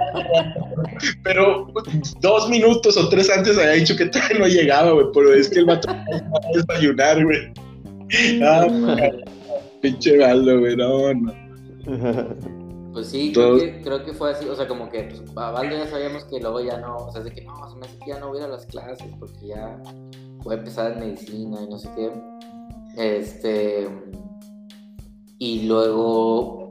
pero 1.24 1.74
dos 2.20 2.50
minutos 2.50 2.96
o 2.98 3.10
tres 3.10 3.30
antes 3.30 3.58
había 3.58 3.72
dicho 3.72 3.96
que 3.96 4.06
todavía 4.06 4.40
no 4.40 4.48
llegaba, 4.48 4.92
güey, 4.92 5.08
pero 5.14 5.34
es 5.34 5.50
que 5.50 5.60
el 5.60 5.66
vato 5.66 5.90
a 5.90 6.06
desayunar, 6.54 7.24
güey. 7.24 7.52
Ah, 8.44 8.68
pinche 9.82 10.18
Baldo, 10.18 10.60
güey, 10.60 10.76
no, 10.76 11.14
no. 11.14 11.51
Pues 12.94 13.08
sí, 13.08 13.32
creo 13.32 14.04
que, 14.04 14.14
fue 14.14 14.32
así, 14.32 14.48
o 14.50 14.56
sea, 14.56 14.68
como 14.68 14.90
que 14.90 15.04
pues, 15.04 15.22
a 15.38 15.52
Valdo 15.52 15.78
ya 15.78 15.88
sabíamos 15.88 16.26
que 16.26 16.42
luego 16.42 16.60
ya 16.60 16.78
no, 16.78 16.98
o 16.98 17.12
sea, 17.12 17.22
de 17.22 17.32
que 17.32 17.42
no, 17.42 17.70
se 17.70 17.78
me 17.78 17.86
hace 17.86 17.98
que 18.00 18.10
ya 18.10 18.20
no 18.20 18.28
voy 18.28 18.42
a 18.42 18.50
las 18.50 18.66
clases 18.66 19.08
porque 19.18 19.48
ya 19.48 19.82
voy 20.44 20.56
a 20.56 20.58
empezar 20.58 20.92
en 20.92 21.00
medicina 21.00 21.62
y 21.62 21.70
no 21.70 21.78
sé 21.78 21.90
qué. 21.96 22.12
Este. 22.98 23.88
Y 25.38 25.68
luego 25.68 26.68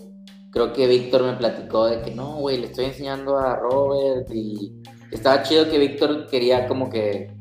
creo 0.51 0.73
que 0.73 0.87
Víctor 0.87 1.23
me 1.23 1.33
platicó 1.35 1.87
de 1.87 2.03
que 2.03 2.15
no, 2.15 2.37
güey, 2.37 2.59
le 2.59 2.67
estoy 2.67 2.87
enseñando 2.87 3.39
a 3.39 3.57
Robert 3.57 4.31
y 4.31 4.73
estaba 5.11 5.43
chido 5.43 5.71
que 5.71 5.79
Víctor 5.79 6.27
quería 6.27 6.69
como 6.69 6.91
que 6.91 7.40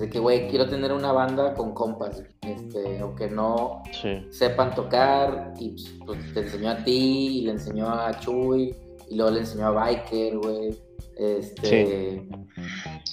de 0.00 0.10
que, 0.10 0.18
güey, 0.18 0.48
quiero 0.48 0.68
tener 0.68 0.92
una 0.92 1.12
banda 1.12 1.54
con 1.54 1.72
compas, 1.72 2.22
este, 2.42 2.98
aunque 2.98 3.30
no 3.30 3.82
sepan 4.30 4.74
tocar, 4.74 5.54
y 5.58 5.74
pues, 6.04 6.32
te 6.34 6.40
enseñó 6.40 6.70
a 6.70 6.84
ti, 6.84 7.38
y 7.38 7.40
le 7.42 7.52
enseñó 7.52 7.88
a 7.88 8.18
Chuy, 8.18 8.74
y 9.08 9.16
luego 9.16 9.30
le 9.32 9.40
enseñó 9.40 9.66
a 9.66 9.70
Biker, 9.70 10.38
güey. 10.38 10.76
Este. 11.16 12.28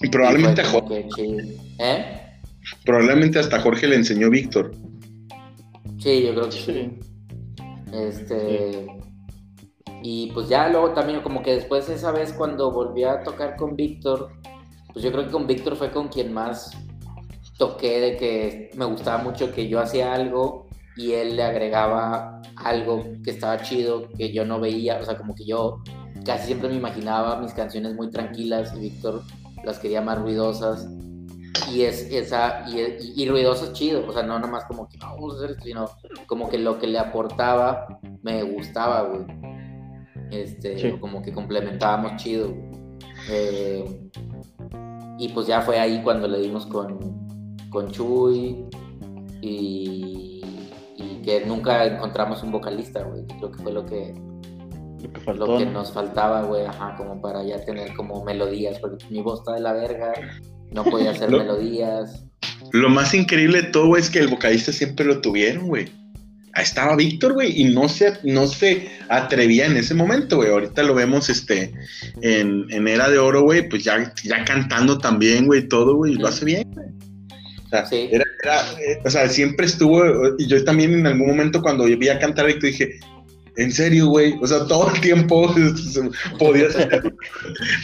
Y 0.01 0.09
probablemente 0.09 0.61
a 0.61 0.65
Jorge. 0.65 1.07
¿Eh? 1.79 2.19
Probablemente 2.85 3.39
hasta 3.39 3.59
Jorge 3.61 3.87
le 3.87 3.95
enseñó 3.95 4.29
Víctor. 4.29 4.71
Sí, 5.99 6.23
yo 6.25 6.33
creo 6.33 6.45
que 6.45 6.51
sí. 6.51 6.99
Este. 7.93 8.87
Y 10.01 10.31
pues 10.33 10.49
ya 10.49 10.67
luego 10.67 10.91
también, 10.91 11.21
como 11.21 11.41
que 11.41 11.55
después 11.55 11.87
esa 11.87 12.11
vez 12.11 12.33
cuando 12.33 12.71
volví 12.71 13.05
a 13.05 13.23
tocar 13.23 13.55
con 13.55 13.77
Víctor, 13.77 14.31
pues 14.93 15.03
yo 15.03 15.11
creo 15.11 15.25
que 15.25 15.31
con 15.31 15.47
Víctor 15.47 15.75
fue 15.75 15.91
con 15.91 16.07
quien 16.07 16.31
más 16.31 16.71
toqué 17.57 17.99
de 17.99 18.17
que 18.17 18.71
me 18.75 18.85
gustaba 18.85 19.23
mucho 19.23 19.51
que 19.51 19.67
yo 19.67 19.79
hacía 19.79 20.13
algo 20.13 20.67
y 20.95 21.13
él 21.13 21.35
le 21.35 21.43
agregaba 21.43 22.41
algo 22.55 23.03
que 23.23 23.31
estaba 23.31 23.61
chido, 23.61 24.09
que 24.17 24.31
yo 24.31 24.45
no 24.45 24.59
veía, 24.59 24.99
o 24.99 25.05
sea, 25.05 25.17
como 25.17 25.33
que 25.33 25.45
yo 25.45 25.81
casi 26.23 26.47
siempre 26.47 26.69
me 26.69 26.75
imaginaba 26.75 27.39
mis 27.41 27.53
canciones 27.53 27.95
muy 27.95 28.09
tranquilas 28.09 28.73
y 28.75 28.79
Víctor 28.79 29.23
las 29.63 29.79
quería 29.79 30.01
más 30.01 30.19
ruidosas. 30.19 30.87
Y 31.71 31.83
es 31.83 32.11
esa, 32.11 32.65
y, 32.67 32.97
y, 33.15 33.27
ruidosas 33.27 33.73
chido, 33.73 34.05
o 34.07 34.11
sea, 34.11 34.23
no 34.23 34.37
nomás 34.37 34.65
como 34.65 34.87
que 34.89 34.97
vamos 34.97 35.33
a 35.33 35.37
hacer 35.37 35.51
esto, 35.51 35.63
sino 35.63 35.89
como 36.27 36.49
que 36.49 36.57
lo 36.57 36.77
que 36.77 36.87
le 36.87 36.99
aportaba 36.99 37.99
me 38.21 38.43
gustaba, 38.43 39.03
güey. 39.03 39.25
Este, 40.31 40.99
como 40.99 41.21
que 41.21 41.31
complementábamos 41.31 42.21
chido. 42.21 42.53
Eh, 43.29 44.09
y 45.17 45.29
pues 45.29 45.47
ya 45.47 45.61
fue 45.61 45.79
ahí 45.79 46.01
cuando 46.03 46.27
le 46.27 46.39
dimos 46.39 46.65
con, 46.65 46.99
con 47.69 47.91
Chuy 47.91 48.65
y, 49.41 50.41
que 51.23 51.45
nunca 51.45 51.85
encontramos 51.85 52.43
un 52.43 52.51
vocalista, 52.51 53.01
güey. 53.03 53.25
Creo 53.25 53.51
que 53.51 53.63
fue 53.63 53.71
lo 53.71 53.85
que, 53.85 54.13
lo 55.35 55.57
que, 55.57 55.65
nos 55.65 55.93
faltaba, 55.93 56.41
güey, 56.43 56.65
ajá, 56.65 56.95
como 56.97 57.21
para 57.21 57.43
ya 57.43 57.63
tener 57.63 57.93
como 57.95 58.25
melodías, 58.25 58.77
porque 58.79 59.05
mi 59.09 59.21
voz 59.21 59.39
está 59.39 59.53
de 59.53 59.61
la 59.61 59.71
verga, 59.71 60.13
no 60.71 60.83
podía 60.83 61.11
hacer 61.11 61.31
melodías. 61.31 62.25
Lo 62.73 62.89
más 62.89 63.13
increíble 63.13 63.61
de 63.61 63.69
todo 63.69 63.95
es 63.95 64.09
que 64.09 64.19
el 64.19 64.27
vocalista 64.27 64.73
siempre 64.73 65.05
lo 65.05 65.21
tuvieron, 65.21 65.67
güey 65.67 66.02
estaba 66.61 66.95
Víctor, 66.95 67.33
güey, 67.33 67.61
y 67.61 67.73
no 67.73 67.89
se, 67.89 68.13
no 68.23 68.47
se 68.47 68.89
atrevía 69.09 69.65
en 69.65 69.77
ese 69.77 69.93
momento, 69.93 70.37
güey. 70.37 70.49
Ahorita 70.49 70.83
lo 70.83 70.93
vemos 70.93 71.29
este, 71.29 71.73
en, 72.21 72.65
en 72.69 72.87
Era 72.87 73.09
de 73.09 73.17
Oro, 73.17 73.41
güey, 73.41 73.67
pues 73.67 73.83
ya, 73.83 74.13
ya 74.23 74.45
cantando 74.45 74.97
también, 74.97 75.47
güey, 75.47 75.67
todo, 75.67 75.95
güey, 75.95 76.13
y 76.13 76.17
lo 76.17 76.27
hace 76.27 76.45
bien, 76.45 76.71
güey. 76.71 76.87
O 77.65 77.69
sea, 77.69 77.85
era, 77.91 78.23
eh, 78.79 78.99
o 79.03 79.09
sea, 79.09 79.27
siempre 79.27 79.65
estuvo, 79.65 80.03
y 80.37 80.45
yo 80.47 80.63
también 80.63 80.93
en 80.93 81.07
algún 81.07 81.27
momento 81.27 81.59
cuando 81.61 81.85
vi 81.85 82.07
a 82.07 82.19
cantar 82.19 82.45
Víctor 82.45 82.69
dije, 82.69 82.99
en 83.57 83.71
serio, 83.71 84.07
güey, 84.07 84.35
o 84.41 84.45
sea, 84.47 84.65
todo 84.67 84.93
el 84.93 85.01
tiempo 85.01 85.53
podía 86.39 86.69
ser. 86.69 87.15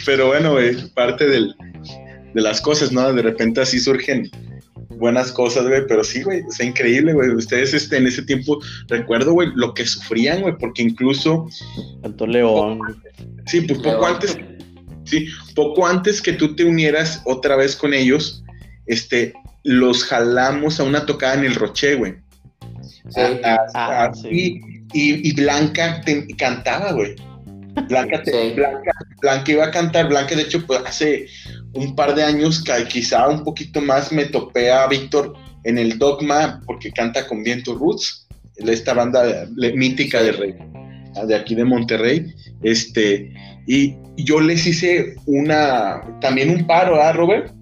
Pero 0.06 0.28
bueno, 0.28 0.52
güey, 0.52 0.76
parte 0.94 1.26
del, 1.26 1.54
de 2.34 2.40
las 2.40 2.60
cosas, 2.60 2.92
¿no? 2.92 3.12
De 3.12 3.22
repente 3.22 3.60
así 3.60 3.80
surgen 3.80 4.30
buenas 5.00 5.32
cosas, 5.32 5.66
güey, 5.66 5.86
pero 5.88 6.04
sí, 6.04 6.22
güey, 6.22 6.44
es 6.48 6.60
increíble, 6.60 7.12
güey. 7.14 7.30
Ustedes 7.30 7.74
este, 7.74 7.96
en 7.96 8.06
ese 8.06 8.22
tiempo, 8.22 8.60
recuerdo, 8.86 9.32
güey, 9.32 9.48
lo 9.56 9.74
que 9.74 9.84
sufrían, 9.84 10.42
güey, 10.42 10.56
porque 10.58 10.82
incluso... 10.82 11.48
Tanto 12.02 12.26
León. 12.26 12.78
sí, 13.46 13.62
pues 13.62 13.80
poco 13.80 14.06
antes, 14.06 14.38
sí, 15.04 15.26
poco 15.56 15.86
antes 15.86 16.22
que 16.22 16.34
tú 16.34 16.54
te 16.54 16.64
unieras 16.64 17.22
otra 17.24 17.56
vez 17.56 17.74
con 17.74 17.94
ellos, 17.94 18.44
este, 18.86 19.32
los 19.64 20.04
jalamos 20.04 20.78
a 20.78 20.84
una 20.84 21.06
tocada 21.06 21.34
en 21.34 21.46
el 21.46 21.54
Roche, 21.54 21.96
güey. 21.96 22.14
Sí. 23.08 23.20
Ah, 23.74 24.12
sí. 24.14 24.60
y, 24.92 25.34
Blanca 25.34 26.02
cantaba, 26.36 26.92
güey. 26.92 27.16
Blanca, 27.88 28.22
Blanca, 28.54 28.92
Blanca, 29.20 29.52
iba 29.52 29.64
a 29.64 29.70
cantar, 29.70 30.08
Blanca 30.08 30.34
de 30.34 30.42
hecho 30.42 30.66
pues 30.66 30.80
hace 30.84 31.26
un 31.72 31.94
par 31.94 32.14
de 32.14 32.24
años, 32.24 32.64
quizá 32.88 33.28
un 33.28 33.44
poquito 33.44 33.80
más, 33.80 34.12
me 34.12 34.26
topé 34.26 34.70
a 34.70 34.86
Víctor 34.86 35.34
en 35.64 35.78
el 35.78 35.98
Dogma 35.98 36.60
porque 36.66 36.90
canta 36.90 37.26
con 37.26 37.42
Viento 37.42 37.74
Roots, 37.74 38.26
esta 38.56 38.94
banda 38.94 39.48
mítica 39.74 40.22
de, 40.22 40.32
Rey, 40.32 40.54
de 41.26 41.34
aquí 41.34 41.54
de 41.54 41.64
Monterrey. 41.64 42.34
Este, 42.62 43.32
y 43.66 43.96
yo 44.16 44.40
les 44.40 44.66
hice 44.66 45.14
una, 45.26 46.02
también 46.20 46.50
un 46.50 46.66
paro, 46.66 47.00
¿ah, 47.00 47.12
Robert? 47.12 47.52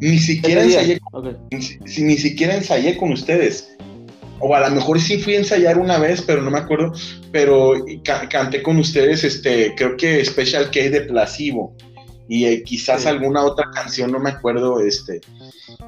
Ni 0.00 0.18
siquiera 0.18 0.62
ensayé, 0.62 1.00
ni, 1.50 2.16
siquiera 2.16 2.54
ensayé 2.54 2.96
con 2.96 3.12
ustedes. 3.12 3.76
O 4.40 4.54
a 4.54 4.68
lo 4.68 4.74
mejor 4.74 5.00
sí 5.00 5.18
fui 5.18 5.34
a 5.34 5.38
ensayar 5.38 5.78
una 5.78 5.98
vez, 5.98 6.22
pero 6.22 6.42
no 6.42 6.50
me 6.50 6.58
acuerdo. 6.58 6.92
Pero 7.32 7.74
canté 8.30 8.62
con 8.62 8.78
ustedes, 8.78 9.24
este, 9.24 9.74
creo 9.76 9.96
que 9.96 10.24
Special 10.24 10.70
K 10.70 10.80
de 10.90 11.02
Placebo. 11.02 11.76
Y 12.28 12.44
eh, 12.44 12.62
quizás 12.62 13.06
alguna 13.06 13.42
otra 13.42 13.70
canción, 13.72 14.12
no 14.12 14.18
me 14.18 14.30
acuerdo, 14.30 14.80
este. 14.80 15.20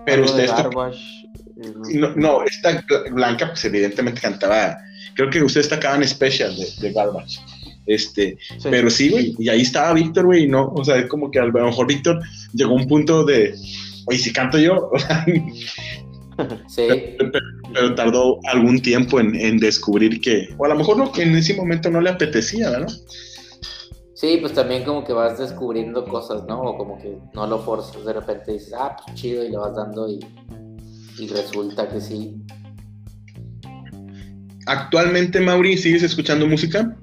Pero 0.06 0.24
ustedes. 0.24 0.50
Eh, 0.50 1.94
no, 1.94 2.14
no, 2.16 2.44
esta 2.44 2.84
Blanca, 3.12 3.48
pues 3.48 3.64
evidentemente 3.64 4.20
cantaba. 4.20 4.78
Creo 5.14 5.28
que 5.28 5.42
ustedes 5.42 5.68
tocaban 5.68 6.06
Special 6.06 6.56
de, 6.56 6.66
de 6.80 6.92
Garbage. 6.92 7.38
Este, 7.86 8.38
pero 8.62 8.88
sí, 8.88 9.08
güey, 9.08 9.34
y 9.38 9.48
ahí 9.48 9.62
estaba 9.62 9.92
Víctor, 9.94 10.26
güey, 10.26 10.46
no, 10.46 10.68
o 10.68 10.84
sea, 10.84 10.96
es 10.96 11.06
como 11.06 11.30
que 11.30 11.40
a 11.40 11.44
lo 11.44 11.52
mejor 11.52 11.88
Víctor 11.88 12.20
llegó 12.52 12.72
a 12.72 12.76
un 12.76 12.86
punto 12.86 13.24
de, 13.24 13.54
oye, 14.06 14.18
si 14.18 14.32
canto 14.32 14.58
yo, 14.58 14.90
sí. 16.68 16.86
Pero, 17.18 17.40
tardó 17.96 18.38
algún 18.44 18.80
tiempo 18.80 19.20
en, 19.20 19.58
descubrir 19.58 20.20
que, 20.20 20.54
o 20.58 20.64
a 20.64 20.68
lo 20.68 20.76
mejor 20.76 20.96
no, 20.96 21.12
que 21.12 21.22
en 21.22 21.34
ese 21.36 21.54
momento 21.54 21.90
no 21.90 22.00
le 22.00 22.10
apetecía, 22.10 22.70
¿no? 22.78 22.86
Sí, 24.14 24.38
pues 24.40 24.52
también 24.52 24.84
como 24.84 25.04
que 25.04 25.12
vas 25.12 25.38
descubriendo 25.38 26.04
cosas, 26.04 26.44
¿no? 26.46 26.60
O 26.60 26.76
como 26.76 26.98
que 26.98 27.18
no 27.34 27.46
lo 27.46 27.58
forzas, 27.58 28.04
de 28.04 28.12
repente 28.12 28.52
dices, 28.52 28.74
ah, 28.78 28.96
pues 28.96 29.16
chido, 29.16 29.44
y 29.44 29.50
le 29.50 29.56
vas 29.56 29.74
dando 29.74 30.08
y, 30.08 30.20
y 31.18 31.28
resulta 31.28 31.88
que 31.88 32.00
sí. 32.00 32.36
Actualmente, 34.66 35.40
Mauri, 35.40 35.76
¿sigues 35.76 36.02
escuchando 36.02 36.46
música? 36.46 36.96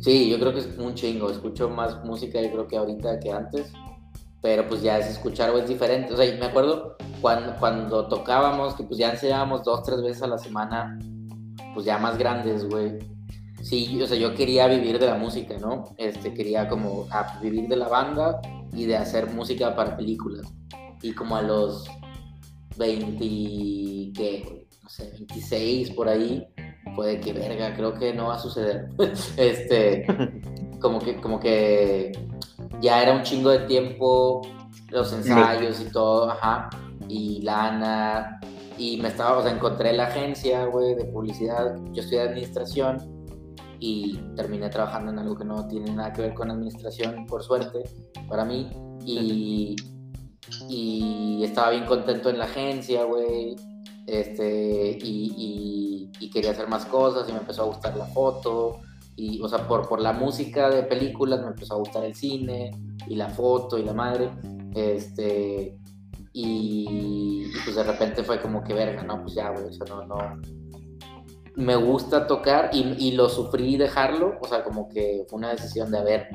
Sí, 0.00 0.28
yo 0.30 0.38
creo 0.38 0.52
que 0.52 0.60
es 0.60 0.68
un 0.78 0.94
chingo. 0.94 1.30
Escucho 1.30 1.68
más 1.68 2.04
música, 2.04 2.40
yo 2.42 2.50
creo 2.50 2.68
que 2.68 2.76
ahorita 2.76 3.20
que 3.20 3.32
antes. 3.32 3.72
Pero 4.44 4.68
pues 4.68 4.82
ya 4.82 4.98
es 4.98 5.06
escuchar 5.06 5.48
o 5.52 5.58
es 5.58 5.66
diferente. 5.66 6.12
O 6.12 6.18
sea, 6.18 6.30
me 6.36 6.44
acuerdo 6.44 6.98
cuando, 7.22 7.56
cuando 7.56 8.08
tocábamos, 8.08 8.74
que 8.74 8.84
pues 8.84 8.98
ya 8.98 9.10
enseñábamos 9.10 9.64
dos, 9.64 9.82
tres 9.84 10.02
veces 10.02 10.22
a 10.22 10.26
la 10.26 10.36
semana, 10.36 10.98
pues 11.72 11.86
ya 11.86 11.96
más 11.96 12.18
grandes, 12.18 12.68
güey. 12.68 12.98
Sí, 13.62 14.02
o 14.02 14.06
sea, 14.06 14.18
yo 14.18 14.34
quería 14.34 14.66
vivir 14.66 14.98
de 14.98 15.06
la 15.06 15.14
música, 15.14 15.56
¿no? 15.56 15.84
Este, 15.96 16.34
quería 16.34 16.68
como 16.68 17.06
ah, 17.10 17.38
vivir 17.40 17.68
de 17.68 17.76
la 17.76 17.88
banda 17.88 18.42
y 18.74 18.84
de 18.84 18.98
hacer 18.98 19.30
música 19.30 19.74
para 19.74 19.96
películas. 19.96 20.46
Y 21.00 21.12
como 21.12 21.36
a 21.36 21.42
los 21.42 21.88
20, 22.76 23.18
¿qué? 24.14 24.68
No 24.82 24.90
sé, 24.90 25.10
26 25.10 25.92
por 25.92 26.06
ahí, 26.06 26.46
puede 26.94 27.18
que 27.18 27.32
verga, 27.32 27.74
creo 27.74 27.94
que 27.94 28.12
no 28.12 28.26
va 28.26 28.34
a 28.34 28.38
suceder. 28.38 28.90
este, 29.38 30.04
como 30.82 30.98
que, 30.98 31.16
como 31.16 31.40
que 31.40 32.12
ya 32.80 33.02
era 33.02 33.14
un 33.14 33.22
chingo 33.22 33.50
de 33.50 33.60
tiempo, 33.60 34.42
los 34.90 35.12
ensayos 35.12 35.80
y 35.80 35.90
todo, 35.90 36.30
ajá, 36.30 36.70
y 37.08 37.42
lana, 37.42 38.40
y 38.78 38.96
me 38.98 39.08
estaba, 39.08 39.38
o 39.38 39.42
sea, 39.42 39.52
encontré 39.52 39.92
la 39.92 40.04
agencia, 40.04 40.64
güey, 40.66 40.94
de 40.94 41.04
publicidad, 41.06 41.76
yo 41.92 42.02
de 42.02 42.20
administración 42.20 42.98
y 43.78 44.18
terminé 44.36 44.68
trabajando 44.70 45.12
en 45.12 45.18
algo 45.18 45.36
que 45.36 45.44
no 45.44 45.66
tiene 45.68 45.92
nada 45.92 46.12
que 46.12 46.22
ver 46.22 46.34
con 46.34 46.50
administración, 46.50 47.26
por 47.26 47.42
suerte, 47.42 47.82
para 48.28 48.44
mí, 48.44 48.70
y, 49.04 49.76
y 50.68 51.44
estaba 51.44 51.70
bien 51.70 51.84
contento 51.84 52.30
en 52.30 52.38
la 52.38 52.44
agencia, 52.44 53.04
güey, 53.04 53.56
este, 54.06 54.98
y, 55.00 56.10
quería 56.32 56.50
hacer 56.50 56.66
más 56.66 56.84
cosas 56.86 57.28
y 57.28 57.32
me 57.32 57.38
empezó 57.38 57.62
a 57.62 57.66
gustar 57.66 57.96
la 57.96 58.06
foto, 58.06 58.80
y, 59.16 59.40
o 59.40 59.48
sea, 59.48 59.66
por, 59.66 59.88
por 59.88 60.00
la 60.00 60.12
música 60.12 60.70
de 60.70 60.82
películas 60.82 61.40
me 61.40 61.48
empezó 61.48 61.74
a 61.74 61.78
gustar 61.78 62.04
el 62.04 62.14
cine 62.14 62.70
y 63.08 63.16
la 63.16 63.28
foto 63.28 63.78
y 63.78 63.84
la 63.84 63.92
madre, 63.92 64.30
este, 64.74 65.76
y, 66.32 67.44
pues 67.64 67.76
de 67.76 67.82
repente 67.84 68.24
fue 68.24 68.40
como 68.40 68.62
que 68.62 68.74
verga, 68.74 69.02
no, 69.02 69.22
pues 69.22 69.34
ya, 69.34 69.50
güey, 69.50 69.66
o 69.66 69.72
sea, 69.72 69.86
no, 69.88 70.04
no, 70.06 70.16
me 71.56 71.76
gusta 71.76 72.26
tocar 72.26 72.70
y, 72.72 72.82
y 72.98 73.12
lo 73.12 73.28
sufrí 73.28 73.76
dejarlo, 73.76 74.38
o 74.40 74.48
sea, 74.48 74.64
como 74.64 74.88
que 74.88 75.24
fue 75.28 75.38
una 75.38 75.50
decisión 75.50 75.90
de, 75.90 75.98
a 75.98 76.02
ver, 76.02 76.28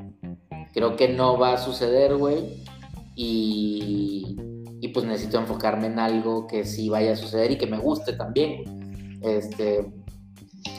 creo 0.73 0.95
que 0.95 1.09
no 1.09 1.37
va 1.37 1.53
a 1.53 1.57
suceder, 1.57 2.15
güey, 2.15 2.63
y 3.15 4.37
y 4.81 4.89
pues 4.89 5.05
necesito 5.05 5.37
enfocarme 5.37 5.87
en 5.87 5.99
algo 5.99 6.47
que 6.47 6.65
sí 6.65 6.89
vaya 6.89 7.13
a 7.13 7.15
suceder 7.15 7.51
y 7.51 7.57
que 7.57 7.67
me 7.67 7.77
guste 7.77 8.13
también. 8.13 9.19
Este, 9.21 9.91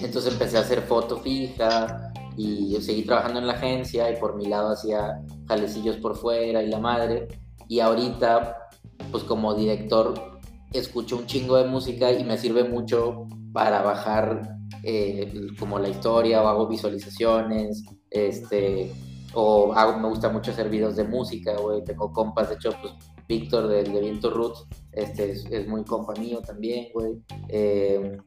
entonces 0.01 0.33
empecé 0.33 0.59
a 0.59 0.61
hacer 0.61 0.83
foto 0.83 1.19
fija 1.19 2.13
y 2.37 2.77
seguí 2.81 3.03
trabajando 3.03 3.41
en 3.41 3.47
la 3.47 3.55
agencia 3.55 4.11
y 4.11 4.17
por 4.17 4.37
mi 4.37 4.47
lado 4.47 4.73
hacía 4.73 5.21
jalecillos 5.47 5.97
por 5.97 6.17
fuera 6.17 6.63
y 6.63 6.69
la 6.69 6.79
madre. 6.79 7.29
Y 7.69 7.81
ahorita, 7.81 8.69
pues 9.11 9.25
como 9.25 9.55
director, 9.55 10.41
escucho 10.73 11.17
un 11.17 11.27
chingo 11.27 11.57
de 11.57 11.65
música 11.65 12.13
y 12.13 12.25
me 12.25 12.39
sirve 12.39 12.65
mucho 12.65 13.27
para 13.53 13.83
bajar 13.83 14.57
eh, 14.83 15.49
como 15.59 15.79
la 15.79 15.89
historia 15.89 16.43
o 16.43 16.49
hago 16.49 16.67
visualizaciones, 16.69 17.85
este, 18.11 18.93
o 19.35 19.73
me 20.01 20.09
gusta 20.09 20.31
mucho 20.31 20.51
hacer 20.53 20.69
videos 20.69 20.97
de 20.97 21.05
música, 21.05 21.57
güey, 21.57 21.85
tengo 21.85 22.13
compas, 22.13 22.49
de 22.49 22.55
hecho, 22.57 22.73
pues 22.81 22.95
Víctor 23.29 23.69
del 23.69 23.93
de 23.93 24.01
Viento 24.01 24.31
Roots, 24.31 24.67
este, 24.93 25.31
es, 25.31 25.69
muy 25.69 25.85
compa 25.85 26.15
mío 26.15 26.41
también, 26.45 26.89
güey. 26.93 27.23
Eh, 27.49 28.19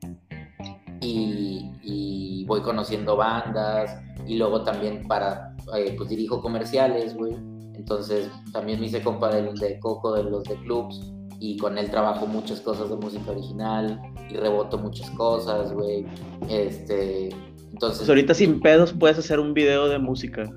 y, 1.03 2.45
voy 2.45 2.61
conociendo 2.61 3.15
bandas 3.15 4.01
y 4.27 4.35
luego 4.35 4.63
también 4.63 5.07
para, 5.07 5.55
eh, 5.77 5.95
pues 5.97 6.09
dirijo 6.09 6.41
comerciales, 6.41 7.15
güey. 7.15 7.33
Entonces 7.73 8.29
también 8.51 8.81
me 8.81 8.87
hice 8.87 9.01
compa 9.01 9.33
del, 9.33 9.55
de 9.55 9.79
Coco, 9.79 10.13
de 10.13 10.23
los 10.23 10.43
de 10.43 10.55
clubs, 10.57 11.13
y 11.39 11.57
con 11.57 11.77
él 11.77 11.89
trabajo 11.89 12.27
muchas 12.27 12.59
cosas 12.59 12.89
de 12.89 12.97
música 12.97 13.31
original 13.31 14.01
y 14.29 14.35
reboto 14.35 14.77
muchas 14.77 15.09
cosas, 15.11 15.71
güey. 15.73 16.05
Este, 16.49 17.29
entonces... 17.71 17.99
Pues 17.99 18.09
ahorita 18.09 18.33
sin 18.33 18.59
pedos 18.59 18.93
puedes 18.93 19.17
hacer 19.17 19.39
un 19.39 19.53
video 19.53 19.87
de 19.87 19.99
música. 19.99 20.49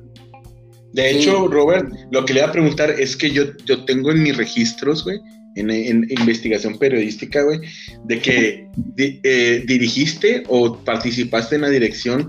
De 0.93 1.11
hecho, 1.11 1.49
Robert, 1.49 1.93
lo 2.11 2.25
que 2.25 2.33
le 2.33 2.41
iba 2.41 2.49
a 2.49 2.53
preguntar 2.53 2.91
es 2.91 3.17
que 3.17 3.31
yo, 3.31 3.45
yo 3.65 3.85
tengo 3.85 4.11
en 4.11 4.23
mis 4.23 4.37
registros, 4.37 5.05
güey, 5.05 5.21
en, 5.57 6.07
investigación 6.11 6.79
periodística, 6.79 7.43
güey, 7.43 7.61
de 8.05 8.21
que 8.21 8.69
eh, 8.97 9.65
dirigiste 9.67 10.45
o 10.49 10.77
participaste 10.77 11.57
en 11.57 11.63
la 11.63 11.71
dirección 11.71 12.27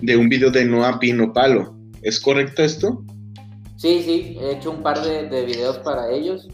de 0.00 0.16
un 0.16 0.28
video 0.28 0.50
de 0.50 0.64
Noah 0.64 0.98
Pino 0.98 1.32
Palo. 1.32 1.76
¿Es 2.02 2.20
correcto 2.20 2.62
esto? 2.62 3.04
Sí, 3.76 4.02
sí, 4.04 4.36
he 4.40 4.52
hecho 4.52 4.70
un 4.70 4.82
par 4.82 5.02
de, 5.02 5.44
videos 5.44 5.78
para 5.78 6.10
ellos. 6.10 6.48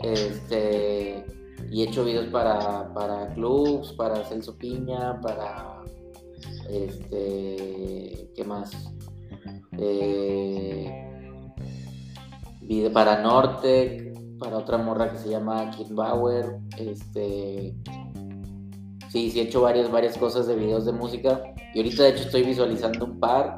Este, 0.00 1.24
y 1.70 1.82
he 1.82 1.84
hecho 1.84 2.04
videos 2.04 2.26
para, 2.26 2.92
para 2.92 3.32
clubs, 3.34 3.92
para 3.92 4.24
Celso 4.28 4.56
Piña, 4.58 5.20
para 5.20 5.82
este, 6.68 8.28
¿qué 8.34 8.44
más? 8.44 8.72
eh, 9.78 11.10
para 12.92 13.20
Norte, 13.20 14.13
para 14.38 14.58
otra 14.58 14.78
morra 14.78 15.10
que 15.10 15.18
se 15.18 15.30
llama 15.30 15.70
Kim 15.70 15.94
Bauer, 15.94 16.58
este 16.78 17.74
sí, 19.10 19.30
sí 19.30 19.40
he 19.40 19.42
hecho 19.42 19.62
varias, 19.62 19.90
varias 19.90 20.18
cosas 20.18 20.46
de 20.46 20.56
videos 20.56 20.84
de 20.84 20.92
música 20.92 21.42
y 21.72 21.78
ahorita 21.78 22.02
de 22.02 22.08
hecho 22.10 22.22
estoy 22.24 22.42
visualizando 22.42 23.04
un 23.04 23.20
par, 23.20 23.54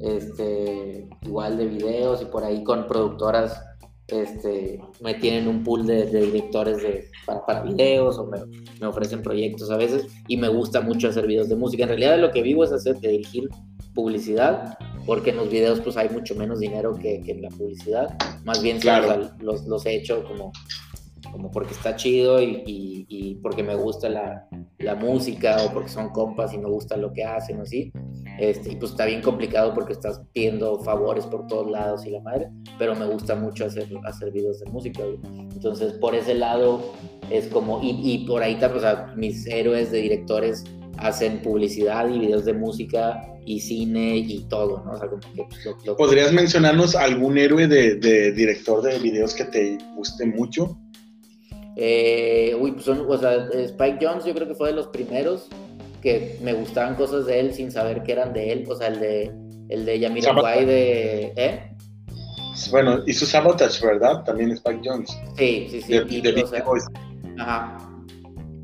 este, 0.00 1.08
igual 1.22 1.56
de 1.56 1.66
videos 1.66 2.22
y 2.22 2.26
por 2.26 2.44
ahí 2.44 2.62
con 2.62 2.86
productoras 2.86 3.62
este, 4.08 4.80
me 5.02 5.14
tienen 5.14 5.48
un 5.48 5.62
pool 5.62 5.86
de, 5.86 6.06
directores 6.06 6.82
de, 6.82 7.10
para, 7.46 7.62
videos 7.62 8.18
o 8.18 8.26
me, 8.26 8.86
ofrecen 8.86 9.22
proyectos 9.22 9.70
a 9.70 9.76
veces 9.76 10.06
y 10.26 10.36
me 10.36 10.48
gusta 10.48 10.80
mucho 10.80 11.08
hacer 11.08 11.26
videos 11.26 11.48
de 11.48 11.56
música. 11.56 11.82
En 11.82 11.90
realidad 11.90 12.18
lo 12.18 12.30
que 12.30 12.42
vivo 12.42 12.64
es 12.64 12.72
hacer, 12.72 12.98
dirigir 13.00 13.48
publicidad 13.94 14.78
porque 15.08 15.30
en 15.30 15.38
los 15.38 15.48
videos 15.48 15.80
pues 15.80 15.96
hay 15.96 16.10
mucho 16.10 16.34
menos 16.34 16.60
dinero 16.60 16.94
que, 16.94 17.22
en 17.26 17.40
la 17.40 17.48
publicidad. 17.48 18.14
Más 18.44 18.60
bien 18.60 18.78
los, 19.40 19.64
los, 19.64 19.86
he 19.86 19.96
hecho 19.96 20.22
como, 20.22 20.52
como 21.32 21.50
porque 21.50 21.72
está 21.72 21.96
chido 21.96 22.42
y, 22.42 23.40
porque 23.42 23.62
me 23.62 23.74
gusta 23.74 24.10
la, 24.10 24.46
la, 24.78 24.94
música 24.96 25.64
o 25.64 25.72
porque 25.72 25.88
son 25.88 26.10
compas 26.10 26.52
y 26.52 26.58
me 26.58 26.68
gusta 26.68 26.98
lo 26.98 27.10
que 27.14 27.24
hacen 27.24 27.58
así. 27.58 27.90
Este, 28.38 28.72
y 28.72 28.76
pues 28.76 28.90
está 28.90 29.06
bien 29.06 29.22
complicado 29.22 29.72
porque 29.72 29.94
estás 29.94 30.20
pidiendo 30.34 30.78
favores 30.80 31.24
por 31.24 31.46
todos 31.46 31.70
lados 31.70 32.04
y 32.04 32.10
la 32.10 32.20
madre, 32.20 32.50
pero 32.78 32.94
me 32.94 33.06
gusta 33.06 33.34
mucho 33.34 33.64
hacer, 33.64 33.88
hacer 34.04 34.30
videos 34.30 34.60
de 34.60 34.70
música. 34.70 35.04
Entonces 35.24 35.94
por 35.94 36.14
ese 36.16 36.34
lado 36.34 36.82
es 37.30 37.46
como, 37.46 37.80
y, 37.82 37.98
y 38.02 38.26
por 38.26 38.42
ahí 38.42 38.56
también, 38.56 38.84
o 38.84 38.86
sea, 38.86 39.14
mis 39.16 39.46
héroes 39.46 39.90
de 39.90 40.02
directores 40.02 40.64
hacen 40.98 41.40
publicidad 41.42 42.08
y 42.08 42.18
videos 42.18 42.44
de 42.44 42.54
música 42.54 43.22
y 43.44 43.60
cine 43.60 44.18
y 44.18 44.40
todo, 44.48 44.82
¿no? 44.84 44.92
O 44.92 44.98
sea, 44.98 45.08
como 45.08 45.20
que 45.20 45.44
pues, 45.44 45.96
¿Podrías 45.96 46.32
mencionarnos 46.32 46.94
algún 46.94 47.38
héroe 47.38 47.66
de, 47.66 48.32
director 48.32 48.82
de 48.82 48.98
videos 48.98 49.34
que 49.34 49.44
te 49.44 49.78
guste 49.96 50.26
mucho? 50.26 50.78
Eh, 51.76 52.56
uy, 52.60 52.72
pues 52.72 52.84
son, 52.84 53.06
o 53.08 53.16
sea, 53.16 53.48
Spike 53.52 53.98
Jones 54.00 54.24
yo 54.24 54.34
creo 54.34 54.48
que 54.48 54.54
fue 54.54 54.70
de 54.70 54.74
los 54.74 54.88
primeros 54.88 55.48
que 56.02 56.36
me 56.42 56.52
gustaban 56.52 56.96
cosas 56.96 57.26
de 57.26 57.40
él 57.40 57.54
sin 57.54 57.70
saber 57.70 58.02
que 58.02 58.12
eran 58.12 58.32
de 58.32 58.52
él, 58.52 58.64
o 58.68 58.76
sea, 58.76 58.88
el 58.88 59.00
de, 59.00 59.32
el 59.68 59.84
de 59.84 59.98
Yamiroquai 59.98 60.64
de... 60.64 61.32
¿Eh? 61.36 61.76
Bueno, 62.70 63.02
y 63.06 63.12
su 63.12 63.24
Sabotage, 63.24 63.84
¿verdad? 63.86 64.24
También 64.24 64.50
Spike 64.50 64.80
Jones. 64.84 65.16
Sí, 65.36 65.68
sí, 65.70 65.80
sí. 65.80 65.92
y, 65.92 67.40
ajá. 67.40 67.78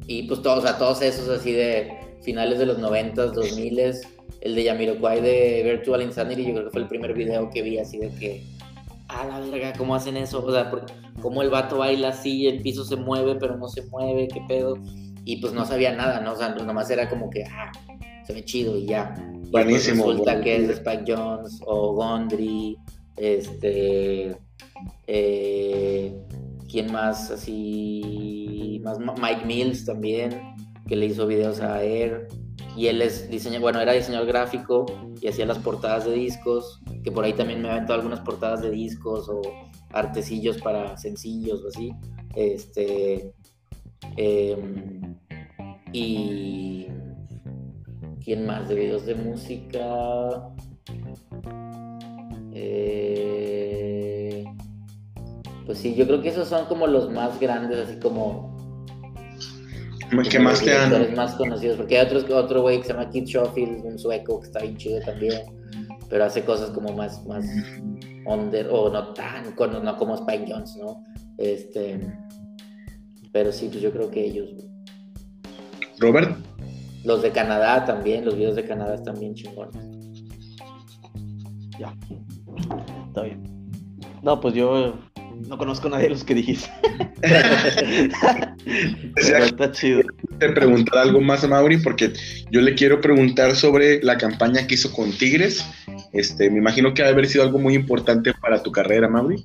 Y 0.07 0.24
pues 0.24 0.43
todos, 0.43 0.59
o 0.59 0.62
sea, 0.62 0.76
todos 0.76 1.01
esos 1.01 1.28
así 1.28 1.53
de 1.53 2.04
finales 2.25 2.59
de 2.59 2.66
los 2.66 2.79
90s, 2.79 3.33
2000 3.33 3.95
el 4.41 4.55
de 4.55 4.64
Yamiroquai 4.64 5.20
de 5.20 5.62
Virtual 5.64 6.03
Insanity, 6.03 6.45
yo 6.45 6.53
creo 6.53 6.64
que 6.64 6.70
fue 6.70 6.83
el 6.83 6.89
primer 6.89 7.14
video 7.14 7.51
que 7.51 7.62
vi 7.62 7.79
así 7.79 7.99
de 7.99 8.11
que, 8.11 8.43
a 9.09 9.27
la 9.27 9.41
verga, 9.41 9.72
¿cómo 9.77 9.95
hacen 9.95 10.16
eso? 10.16 10.45
O 10.45 10.53
sea, 10.53 10.70
cómo 11.20 11.43
el 11.43 11.51
vato 11.51 11.79
baila 11.79 12.09
así, 12.09 12.47
el 12.47 12.61
piso 12.61 12.85
se 12.85 12.97
mueve, 12.97 13.37
pero 13.37 13.57
no 13.57 13.68
se 13.68 13.83
mueve, 13.87 14.29
qué 14.29 14.43
pedo. 14.47 14.79
Y 15.25 15.37
pues 15.37 15.53
no 15.53 15.64
sabía 15.64 15.95
nada, 15.95 16.20
¿no? 16.20 16.33
O 16.33 16.37
sea, 16.37 16.51
nomás 16.55 16.91
era 16.91 17.09
como 17.09 17.31
que, 17.31 17.45
ah, 17.45 17.72
se 18.27 18.35
ve 18.35 18.45
chido 18.45 18.77
y 18.77 18.87
ya. 18.87 19.14
Pues 19.51 19.64
buenísimo. 19.64 20.07
resulta 20.07 20.41
que 20.41 20.57
es 20.57 20.70
Spike 20.70 21.05
Jones 21.07 21.61
o 21.64 21.95
Gondry, 21.95 22.77
este. 23.16 24.37
Eh, 25.07 26.14
¿Quién 26.70 26.93
más? 26.93 27.31
Así. 27.31 28.81
Más 28.85 28.99
Mike 28.99 29.47
Mills 29.47 29.87
también, 29.87 30.54
que 30.87 30.97
le 30.97 31.07
hizo 31.07 31.26
videos 31.26 31.61
a 31.61 31.82
Air. 31.82 32.28
Y 32.76 32.89
él 32.89 33.03
es 33.03 33.30
diseñador, 33.30 33.62
bueno, 33.62 33.80
era 33.80 33.93
diseñador 33.93 34.26
gráfico 34.26 34.87
y 35.20 35.28
hacía 35.28 35.47
las 35.47 35.59
portadas 35.59 36.05
de 36.05 36.12
discos, 36.12 36.80
que 37.05 37.12
por 37.12 37.24
ahí 37.24 37.32
también 37.32 37.62
me 37.62 37.70
aventó 37.70 37.95
algunas 37.95 38.20
portadas 38.20 38.62
de 38.62 38.70
discos 38.70 39.28
o 39.28 39.43
artecillos 39.93 40.59
para 40.61 40.97
sencillos 40.97 41.62
o 41.64 41.68
así. 41.68 41.93
Este. 42.35 43.32
Em, 44.16 45.16
y. 45.93 46.89
¿Quién 48.24 48.47
más? 48.47 48.68
De 48.68 48.74
videos 48.74 49.07
de 49.07 49.14
música. 49.14 50.51
Eh, 52.53 54.45
pues 55.66 55.78
sí, 55.78 55.95
yo 55.95 56.07
creo 56.07 56.22
que 56.22 56.28
esos 56.28 56.49
son 56.49 56.66
como 56.66 56.87
los 56.87 57.11
más 57.11 57.39
grandes, 57.39 57.78
así 57.78 57.99
como. 58.01 58.54
¿Qué 60.31 60.39
más 60.39 60.63
te 60.63 60.75
han? 60.75 61.15
más 61.15 61.35
conocidos, 61.35 61.77
porque 61.77 61.99
hay 61.99 62.07
otros, 62.07 62.25
otro 62.31 62.63
güey 62.63 62.79
que 62.79 62.87
se 62.87 62.93
llama 62.93 63.11
Keith 63.11 63.29
Schofield, 63.29 63.85
un 63.85 63.99
sueco 63.99 64.41
que 64.41 64.47
está 64.47 64.61
bien 64.61 64.77
chido 64.77 65.01
también, 65.01 65.43
pero 66.09 66.25
hace 66.25 66.45
cosas 66.45 66.71
como 66.71 66.93
más, 66.93 67.25
más 67.27 67.45
under, 68.27 68.69
o 68.71 68.91
no 68.91 69.13
tan, 69.15 69.55
no 69.57 69.97
como 69.97 70.15
Spike 70.15 70.47
Jones, 70.49 70.77
¿no? 70.77 71.03
Este, 71.39 72.01
pero 73.33 73.51
sí, 73.51 73.69
pues 73.69 73.83
yo 73.83 73.93
creo 73.93 74.11
que 74.11 74.25
ellos. 74.25 74.51
Robert. 75.99 76.37
Los 77.05 77.21
de 77.21 77.33
Canadá 77.33 77.85
también, 77.85 78.25
los 78.25 78.37
videos 78.37 78.57
de 78.57 78.65
Canadá 78.65 78.95
están 78.95 79.19
bien 79.19 79.35
chingones. 79.35 79.77
Ya. 81.79 81.95
Está 83.09 83.23
bien. 83.23 83.43
No, 84.23 84.41
pues 84.41 84.55
yo 84.55 84.95
no 85.49 85.59
conozco 85.59 85.89
a 85.89 85.91
nadie 85.91 86.05
de 86.05 86.11
los 86.11 86.25
que 86.25 86.35
dijiste. 86.35 86.71
está 89.07 89.72
chido. 89.72 90.03
Te 90.39 90.49
preguntar 90.51 90.99
algo 90.99 91.20
más 91.20 91.45
a 91.45 91.49
Mauri 91.49 91.79
porque 91.79 92.12
yo 92.51 92.61
le 92.61 92.75
quiero 92.75 93.01
preguntar 93.01 93.55
sobre 93.57 94.03
la 94.03 94.16
campaña 94.18 94.66
que 94.66 94.75
hizo 94.75 94.93
con 94.93 95.12
Tigres. 95.12 95.64
Este, 96.12 96.51
me 96.51 96.59
imagino 96.59 96.95
que 96.95 97.03
ha 97.03 97.09
haber 97.09 97.27
sido 97.27 97.45
algo 97.45 97.59
muy 97.59 97.75
importante 97.75 98.33
para 98.41 98.62
tu 98.62 98.70
carrera, 98.72 99.09
Mauri. 99.09 99.43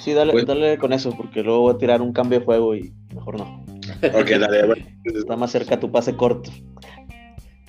Sí, 0.00 0.12
dale, 0.12 0.32
pues- 0.32 0.46
dale 0.46 0.78
con 0.78 0.92
eso, 0.92 1.14
porque 1.16 1.42
luego 1.42 1.60
voy 1.60 1.74
a 1.74 1.78
tirar 1.78 2.02
un 2.02 2.12
cambio 2.12 2.38
de 2.38 2.44
juego 2.44 2.76
y 2.76 2.92
mejor 3.14 3.38
no. 3.38 3.64
Ok, 4.14 4.30
dale. 4.30 4.86
Está 5.04 5.36
más 5.36 5.50
cerca 5.50 5.80
tu 5.80 5.90
pase 5.90 6.14
corto. 6.14 6.50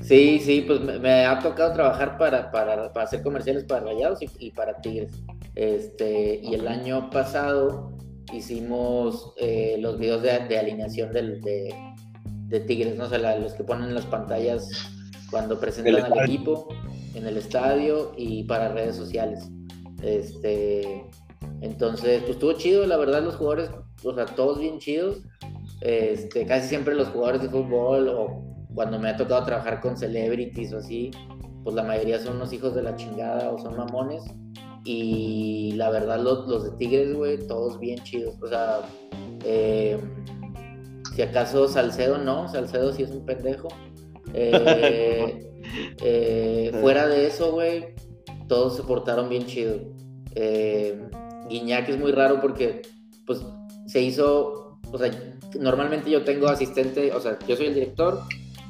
Sí, 0.01 0.39
sí, 0.39 0.63
pues 0.65 0.79
me, 0.81 1.25
ha 1.25 1.39
tocado 1.39 1.73
trabajar 1.73 2.17
para, 2.17 2.51
para, 2.51 2.93
para, 2.93 3.05
hacer 3.05 3.21
comerciales 3.21 3.65
para 3.65 3.85
Rayados 3.85 4.19
y, 4.39 4.51
para 4.51 4.79
Tigres. 4.81 5.11
Este, 5.55 6.39
y 6.41 6.53
el 6.53 6.67
año 6.67 7.09
pasado 7.09 7.91
hicimos 8.33 9.33
eh, 9.37 9.77
los 9.79 9.97
videos 9.97 10.21
de, 10.21 10.31
alineación 10.57 11.11
del, 11.11 11.41
de, 11.41 12.59
Tigres, 12.61 12.95
¿no? 12.97 13.05
O 13.05 13.09
sea, 13.09 13.37
los 13.37 13.53
que 13.53 13.63
ponen 13.63 13.93
las 13.93 14.05
pantallas 14.05 14.69
cuando 15.29 15.59
presentan 15.59 16.11
al 16.11 16.25
equipo 16.25 16.67
en 17.13 17.27
el 17.27 17.37
estadio 17.37 18.11
y 18.17 18.43
para 18.43 18.69
redes 18.69 18.95
sociales. 18.95 19.49
Este, 20.01 21.05
entonces, 21.61 22.21
pues 22.21 22.31
estuvo 22.31 22.53
chido, 22.53 22.85
la 22.85 22.97
verdad, 22.97 23.23
los 23.23 23.35
jugadores, 23.35 23.69
o 24.03 24.13
sea, 24.13 24.25
todos 24.25 24.59
bien 24.59 24.79
chidos. 24.79 25.21
Este, 25.81 26.45
casi 26.45 26.67
siempre 26.67 26.95
los 26.95 27.07
jugadores 27.09 27.41
de 27.41 27.49
fútbol 27.49 28.09
o 28.09 28.43
cuando 28.75 28.99
me 28.99 29.09
ha 29.09 29.17
tocado 29.17 29.45
trabajar 29.45 29.79
con 29.81 29.97
celebrities 29.97 30.73
o 30.73 30.77
así, 30.77 31.11
pues 31.63 31.75
la 31.75 31.83
mayoría 31.83 32.19
son 32.19 32.37
unos 32.37 32.51
hijos 32.53 32.75
de 32.75 32.83
la 32.83 32.95
chingada 32.95 33.51
o 33.51 33.57
son 33.57 33.77
mamones. 33.77 34.23
Y 34.83 35.73
la 35.73 35.89
verdad, 35.89 36.21
los, 36.21 36.47
los 36.47 36.63
de 36.63 36.71
Tigres, 36.77 37.13
güey, 37.13 37.37
todos 37.47 37.79
bien 37.79 37.99
chidos. 38.03 38.35
O 38.41 38.47
sea, 38.47 38.81
eh, 39.45 39.99
si 41.15 41.21
acaso 41.21 41.67
Salcedo 41.67 42.17
no, 42.17 42.47
Salcedo 42.47 42.93
sí 42.93 43.03
es 43.03 43.11
un 43.11 43.25
pendejo. 43.25 43.67
Eh, 44.33 45.49
eh, 46.03 46.71
fuera 46.81 47.07
de 47.07 47.27
eso, 47.27 47.51
güey, 47.51 47.95
todos 48.47 48.77
se 48.77 48.83
portaron 48.83 49.29
bien 49.29 49.45
chido. 49.45 49.79
Guiñac 51.49 51.89
es 51.89 51.97
muy 51.97 52.11
raro 52.11 52.39
porque, 52.39 52.83
pues, 53.25 53.43
se 53.87 54.01
hizo, 54.01 54.79
o 54.91 54.97
sea, 54.97 55.11
normalmente 55.59 56.11
yo 56.11 56.23
tengo 56.23 56.47
asistente, 56.47 57.11
o 57.11 57.19
sea, 57.19 57.37
yo 57.47 57.55
soy 57.55 57.67
el 57.67 57.73
director 57.73 58.21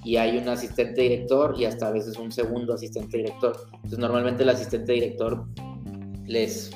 y 0.03 0.15
hay 0.15 0.37
un 0.37 0.47
asistente 0.47 1.01
director 1.01 1.55
y 1.57 1.65
hasta 1.65 1.87
a 1.89 1.91
veces 1.91 2.17
un 2.17 2.31
segundo 2.31 2.73
asistente 2.73 3.17
director. 3.17 3.55
Entonces 3.73 3.99
normalmente 3.99 4.43
el 4.43 4.49
asistente 4.49 4.93
director 4.93 5.45
les 6.29 6.71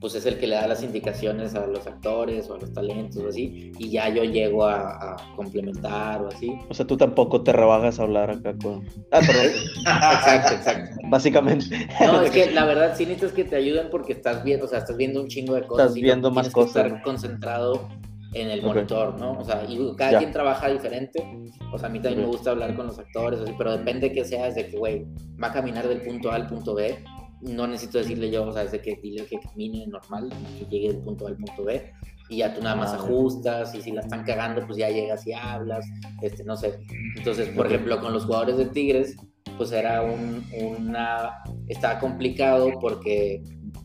pues 0.00 0.14
es 0.16 0.26
el 0.26 0.38
que 0.38 0.46
le 0.46 0.56
da 0.56 0.66
las 0.66 0.82
indicaciones 0.82 1.54
a 1.54 1.66
los 1.66 1.86
actores 1.86 2.50
o 2.50 2.56
a 2.56 2.58
los 2.58 2.70
talentos 2.74 3.22
o 3.22 3.28
así, 3.30 3.72
y 3.78 3.88
ya 3.88 4.10
yo 4.10 4.22
llego 4.22 4.66
a, 4.66 5.16
complementar 5.34 6.20
o 6.20 6.28
así. 6.28 6.52
O 6.68 6.74
sea, 6.74 6.86
tú 6.86 6.98
tampoco 6.98 7.42
te 7.42 7.54
rebajas 7.54 7.98
a 7.98 8.02
hablar 8.02 8.30
acá 8.30 8.54
con... 8.62 8.84
Ah, 9.10 9.20
perdón. 9.26 9.46
exacto, 9.78 10.54
exacto. 10.56 10.96
Básicamente. 11.08 11.88
No, 12.02 12.20
es 12.20 12.30
que 12.32 12.50
la 12.50 12.66
verdad 12.66 12.94
sí 12.94 13.06
necesitas 13.06 13.32
que 13.32 13.44
te 13.44 13.56
ayuden 13.56 13.88
porque 13.90 14.12
estás 14.12 14.44
viendo, 14.44 14.66
o 14.66 14.68
sea, 14.68 14.80
estás 14.80 14.98
viendo 14.98 15.22
un 15.22 15.28
chingo 15.28 15.54
de 15.54 15.62
cosas. 15.62 15.86
Estás 15.86 16.02
viendo 16.02 16.30
más 16.30 16.50
cosas. 16.50 16.84
estar 16.84 17.02
concentrado 17.02 17.88
en 18.34 18.50
el 18.50 18.60
monitor, 18.60 19.18
¿no? 19.18 19.38
O 19.38 19.44
sea, 19.44 19.64
y 19.66 19.78
cada 19.96 20.18
quien 20.18 20.32
trabaja 20.32 20.68
diferente. 20.68 21.26
O 21.72 21.78
sea, 21.78 21.88
a 21.88 21.90
mí 21.90 21.98
también 21.98 22.20
me 22.20 22.26
gusta 22.26 22.50
hablar 22.50 22.76
con 22.76 22.88
los 22.88 22.98
actores, 22.98 23.40
así, 23.40 23.54
pero 23.56 23.72
depende 23.74 24.12
que 24.12 24.22
sea, 24.22 24.50
de 24.50 24.68
que, 24.68 24.76
güey, 24.76 25.06
va 25.42 25.48
a 25.48 25.52
caminar 25.54 25.88
del 25.88 26.02
punto 26.02 26.30
A 26.30 26.34
al 26.34 26.46
punto 26.46 26.74
B. 26.74 27.02
No 27.44 27.66
necesito 27.66 27.98
decirle 27.98 28.30
yo, 28.30 28.44
o 28.44 28.52
sea, 28.52 28.64
desde 28.64 28.80
que 28.80 28.96
dile 28.96 29.26
que 29.26 29.38
camine 29.38 29.86
normal, 29.86 30.30
que 30.58 30.64
llegue 30.66 30.92
del 30.92 31.02
punto 31.02 31.26
A 31.26 31.30
al 31.30 31.36
punto 31.36 31.64
B. 31.64 31.92
Y 32.30 32.38
ya 32.38 32.54
tú 32.54 32.62
nada 32.62 32.76
más 32.76 32.92
ah, 32.92 32.96
ajustas, 32.96 33.74
y 33.74 33.82
si 33.82 33.92
la 33.92 34.00
están 34.00 34.24
cagando, 34.24 34.66
pues 34.66 34.78
ya 34.78 34.88
llegas 34.88 35.26
y 35.26 35.34
hablas, 35.34 35.86
este, 36.22 36.42
no 36.42 36.56
sé. 36.56 36.78
Entonces, 37.16 37.50
por 37.50 37.66
ejemplo, 37.66 38.00
con 38.00 38.14
los 38.14 38.24
jugadores 38.24 38.56
de 38.56 38.66
Tigres, 38.66 39.16
pues 39.58 39.72
era 39.72 40.02
un, 40.02 40.44
una... 40.58 41.42
Estaba 41.68 41.98
complicado 42.00 42.70
porque, 42.80 43.42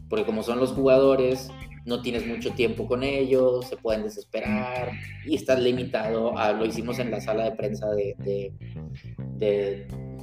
porque 0.09 0.25
como 0.25 0.41
son 0.41 0.59
los 0.59 0.71
jugadores, 0.71 1.51
no 1.85 2.01
tienes 2.01 2.25
mucho 2.25 2.51
tiempo 2.51 2.87
con 2.87 3.03
ellos, 3.03 3.67
se 3.67 3.75
pueden 3.75 4.03
desesperar 4.03 4.91
y 5.25 5.35
estás 5.35 5.59
limitado 5.59 6.37
a, 6.37 6.53
lo 6.53 6.65
hicimos 6.65 6.99
en 6.99 7.11
la 7.11 7.19
sala 7.19 7.45
de 7.45 7.51
prensa 7.51 7.89
de, 7.89 8.53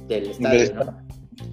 del 0.07 0.29
estadio, 0.29 0.73
¿no? 0.73 1.07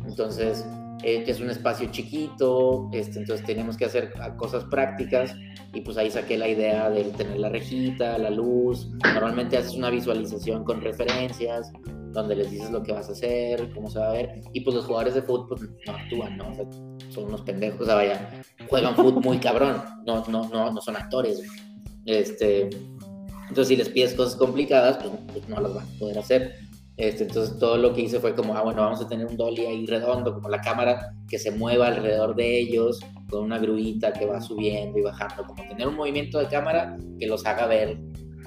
Entonces, 0.07 0.65
eh, 1.05 1.23
es 1.27 1.39
un 1.41 1.51
espacio 1.51 1.91
chiquito, 1.91 2.89
este, 2.93 3.19
entonces 3.19 3.45
tenemos 3.45 3.77
que 3.77 3.85
hacer 3.85 4.13
cosas 4.39 4.65
prácticas 4.65 5.35
y 5.75 5.83
pues 5.83 5.99
ahí 5.99 6.11
saqué 6.11 6.39
la 6.39 6.49
idea 6.49 6.89
de 6.89 7.05
tener 7.05 7.39
la 7.39 7.51
rejita, 7.51 8.17
la 8.17 8.31
luz, 8.31 8.89
normalmente 9.03 9.59
haces 9.59 9.75
una 9.75 9.91
visualización 9.91 10.65
con 10.65 10.81
referencias, 10.81 11.71
donde 12.13 12.37
les 12.37 12.51
dices 12.51 12.71
lo 12.71 12.83
que 12.83 12.93
vas 12.93 13.11
a 13.11 13.13
hacer, 13.13 13.71
cómo 13.75 13.91
se 13.91 13.99
va 13.99 14.09
a 14.09 14.13
ver, 14.13 14.41
y 14.55 14.61
pues 14.61 14.77
los 14.77 14.87
jugadores 14.87 15.15
de 15.15 15.21
fútbol 15.23 15.47
pues, 15.49 15.71
no 15.87 15.93
actúan, 15.93 16.39
¿no? 16.39 16.51
O 16.51 16.55
sea, 16.55 16.65
son 17.11 17.25
unos 17.25 17.43
pendejos, 17.43 17.83
o 17.83 17.85
sea, 17.85 17.97
vaya, 17.97 18.43
juegan 18.71 18.97
fútbol 18.97 19.23
muy 19.23 19.39
cabrón, 19.39 19.83
no, 20.07 20.25
no, 20.29 20.49
no, 20.49 20.73
no 20.73 20.81
son 20.81 20.97
actores, 20.97 21.43
Este, 22.07 22.71
entonces 23.49 23.69
si 23.69 23.77
les 23.77 23.91
pides 23.91 24.15
cosas 24.15 24.37
complicadas, 24.37 24.97
pues, 24.97 25.13
pues, 25.33 25.49
no 25.49 25.61
las 25.61 25.75
van 25.75 25.85
a 25.85 25.99
poder 25.99 26.19
hacer. 26.19 26.55
Este, 26.97 27.25
entonces 27.25 27.59
todo 27.59 27.77
lo 27.77 27.93
que 27.93 28.03
hice 28.03 28.21
fue 28.21 28.35
como, 28.35 28.55
ah, 28.55 28.63
bueno, 28.63 28.83
vamos 28.83 29.01
a 29.01 29.09
tener 29.09 29.27
un 29.27 29.37
dolly 29.37 29.67
ahí 29.67 29.87
redondo, 29.87 30.33
como 30.33 30.49
la 30.49 30.61
cámara 30.61 31.15
que 31.29 31.39
se 31.39 31.51
mueva 31.51 31.89
alrededor 31.89 32.37
de 32.37 32.61
ellos, 32.61 33.01
con 33.29 33.45
una 33.45 33.59
gruita 33.59 34.13
que 34.13 34.27
va 34.27 34.41
subiendo 34.41 34.99
y 34.99 35.03
bajando, 35.03 35.45
como 35.45 35.63
tener 35.69 35.89
un 35.89 35.97
movimiento 35.97 36.39
de 36.39 36.47
cámara 36.47 36.97
que 37.19 37.27
los 37.27 37.45
haga 37.47 37.67
ver 37.67 37.99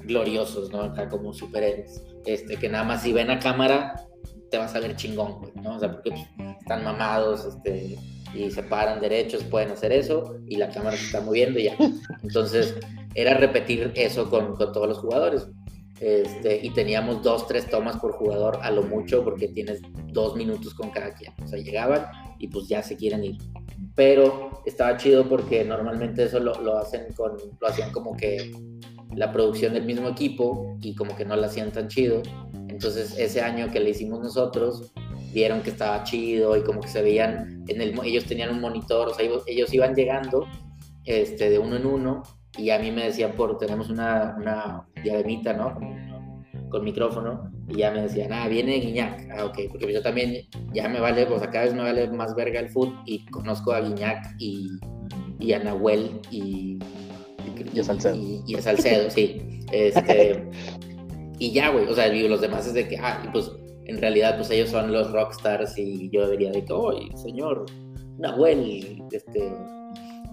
gloriosos, 0.04 0.72
¿no? 0.72 0.82
Acá 0.82 1.10
como 1.10 1.34
superhéroes. 1.34 2.02
Este, 2.26 2.56
que 2.56 2.70
nada 2.70 2.86
más 2.86 3.04
si 3.04 3.12
ven 3.12 3.30
a 3.30 3.40
cámara, 3.40 4.08
te 4.50 4.58
vas 4.58 4.74
a 4.76 4.80
ver 4.80 4.96
chingón, 4.96 5.52
¿no? 5.62 5.76
O 5.76 5.80
sea, 5.80 5.92
porque 5.92 6.12
pues, 6.12 6.22
están 6.62 6.86
mamados, 6.86 7.46
este, 7.46 7.98
y 8.34 8.50
se 8.50 8.64
paran 8.64 9.02
derechos, 9.02 9.44
pueden 9.44 9.72
hacer 9.72 9.92
eso, 9.92 10.38
y 10.48 10.56
la 10.56 10.70
cámara 10.70 10.96
se 10.96 11.06
está 11.06 11.20
moviendo 11.20 11.60
y 11.60 11.66
ya. 11.66 11.78
Entonces, 12.24 12.76
era 13.14 13.34
repetir 13.34 13.92
eso 13.96 14.30
con 14.30 14.58
todos 14.58 14.88
los 14.88 15.00
jugadores. 15.00 15.48
Este, 16.00 16.64
y 16.64 16.70
teníamos 16.72 17.24
dos, 17.24 17.48
tres 17.48 17.70
tomas 17.70 17.98
por 17.98 18.12
jugador 18.14 18.60
a 18.62 18.70
lo 18.70 18.84
mucho 18.84 19.24
porque 19.24 19.48
tienes 19.48 19.82
dos 20.08 20.36
minutos 20.36 20.74
con 20.74 20.92
cada 20.92 21.14
quien. 21.14 21.34
O 21.44 21.48
sea, 21.48 21.60
llegaban 21.60 22.06
y 22.40 22.48
pues 22.48 22.68
ya 22.68 22.84
se 22.84 22.96
quieren 22.96 23.24
ir. 23.24 23.38
Pero 23.96 24.62
estaba 24.66 24.98
chido 24.98 25.28
porque 25.28 25.64
normalmente 25.64 26.24
eso 26.24 26.40
lo, 26.40 26.62
lo 26.62 26.78
hacen 26.78 27.14
con, 27.16 27.38
lo 27.60 27.68
hacían 27.68 27.92
como 27.92 28.16
que 28.16 28.52
la 29.16 29.32
producción 29.32 29.74
del 29.74 29.86
mismo 29.86 30.08
equipo 30.10 30.78
y 30.82 30.94
como 30.94 31.16
que 31.16 31.26
no 31.26 31.36
la 31.36 31.48
hacían 31.48 31.72
tan 31.72 31.88
chido. 31.88 32.22
Entonces 32.70 33.18
ese 33.18 33.42
año 33.42 33.72
que 33.72 33.80
le 33.80 33.90
hicimos 33.90 34.20
nosotros, 34.20 34.92
vieron 35.34 35.62
que 35.62 35.72
estaba 35.72 36.04
chido 36.04 36.56
y 36.56 36.62
como 36.62 36.82
que 36.82 36.90
se 36.90 37.02
veían, 37.02 37.64
en 37.68 37.82
el, 37.82 38.00
ellos 38.04 38.26
tenían 38.26 38.52
un 38.52 38.62
monitor, 38.62 39.10
o 39.10 39.14
sea, 39.14 39.28
ellos 39.48 39.74
iban 39.74 39.96
llegando 39.96 40.46
este, 41.06 41.50
de 41.50 41.58
uno 41.58 41.78
en 41.78 41.86
uno 41.86 42.24
y 42.58 42.70
a 42.70 42.80
mí 42.80 42.92
me 42.92 43.06
decían 43.06 43.34
por, 43.34 43.58
tenemos 43.58 43.90
una, 43.90 44.36
una 44.38 44.88
diademita, 45.04 45.54
¿no? 45.54 45.78
Con, 46.70 46.84
micrófono, 46.84 47.52
y 47.70 47.78
ya 47.78 47.92
me 47.92 48.04
decían, 48.04 48.32
ah, 48.34 48.48
viene 48.48 48.76
Guiñac, 48.76 49.30
ah, 49.38 49.46
ok, 49.46 49.58
porque 49.70 49.94
yo 49.94 50.02
también 50.02 50.48
ya 50.74 50.88
me 50.90 51.00
vale, 51.00 51.26
pues 51.26 51.42
cada 51.42 51.66
vez 51.66 51.74
me 51.74 51.82
vale 51.82 52.08
más 52.10 52.36
verga 52.36 52.60
el 52.60 52.70
food 52.70 52.94
y 53.06 53.26
conozco 53.28 53.72
a 53.72 53.82
Guiñac 53.82 54.36
y, 54.38 54.78
y 55.40 55.54
a 55.54 55.60
Nahuel 55.60 56.20
y, 56.30 56.78
y, 57.74 57.80
a 57.80 57.84
Salcedo. 57.84 58.16
Y, 58.46 58.56
a 58.56 58.62
Salcedo, 58.62 59.10
sí. 59.10 59.64
Este, 59.72 60.50
y 61.40 61.52
ya, 61.52 61.70
güey, 61.70 61.86
o 61.86 61.96
sea, 61.96 62.14
los 62.14 62.42
demás 62.42 62.68
es 62.68 62.74
de 62.74 62.88
que, 62.88 62.98
ah, 62.98 63.28
pues 63.32 63.52
en 63.86 63.98
realidad, 64.00 64.36
pues 64.36 64.52
ellos 64.52 64.70
son 64.70 64.92
los 64.92 65.12
rockstars 65.12 65.78
y 65.78 66.10
yo 66.10 66.26
debería 66.26 66.52
de 66.52 66.66
que, 66.66 66.74
oye, 66.74 67.10
señor 67.16 67.66
Nahuel, 68.18 69.02
este, 69.12 69.52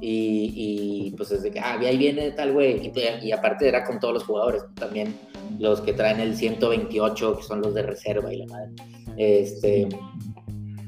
y, 0.07 1.15
pues 1.17 1.31
desde 1.31 1.51
que, 1.51 1.61
ah, 1.61 1.79
ahí 1.81 1.97
viene 1.97 2.31
tal 2.33 2.53
güey. 2.53 2.93
Y, 3.23 3.33
aparte 3.33 3.69
era 3.69 3.85
con 3.85 3.99
todos 3.99 4.15
los 4.15 4.25
jugadores, 4.25 4.63
también 4.75 5.15
los 5.59 5.81
que 5.81 5.93
traen 5.93 6.21
el 6.21 6.37
128, 6.37 7.37
que 7.39 7.43
son 7.43 7.63
los 7.63 7.75
de 7.75 7.83
reserva 7.83 8.33
y 8.33 8.39
la 8.39 8.47
madre. 8.47 8.71
Este, 9.17 9.89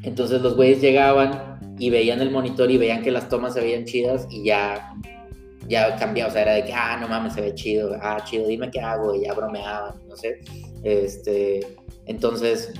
entonces 0.02 0.42
los 0.42 0.56
güeyes 0.56 0.80
llegaban 0.80 1.58
y 1.78 1.90
veían 1.90 2.20
el 2.20 2.30
monitor 2.30 2.70
y 2.70 2.78
veían 2.78 3.02
que 3.02 3.10
las 3.10 3.28
tomas 3.28 3.54
se 3.54 3.60
veían 3.60 3.84
chidas 3.84 4.26
y 4.30 4.44
ya, 4.44 4.94
ya 5.68 5.96
cambiaba, 5.96 6.30
o 6.30 6.32
sea, 6.32 6.42
era 6.42 6.54
de 6.54 6.64
que, 6.64 6.72
ah, 6.74 6.98
no 7.00 7.08
mames, 7.08 7.34
se 7.34 7.40
ve 7.40 7.54
chido, 7.54 7.96
ah, 8.02 8.22
chido, 8.24 8.46
dime 8.46 8.70
qué 8.70 8.80
hago, 8.80 9.14
y 9.14 9.22
ya 9.22 9.34
bromeaban, 9.34 9.94
no 10.08 10.16
sé. 10.16 10.40
Este, 10.82 11.60
entonces, 12.06 12.72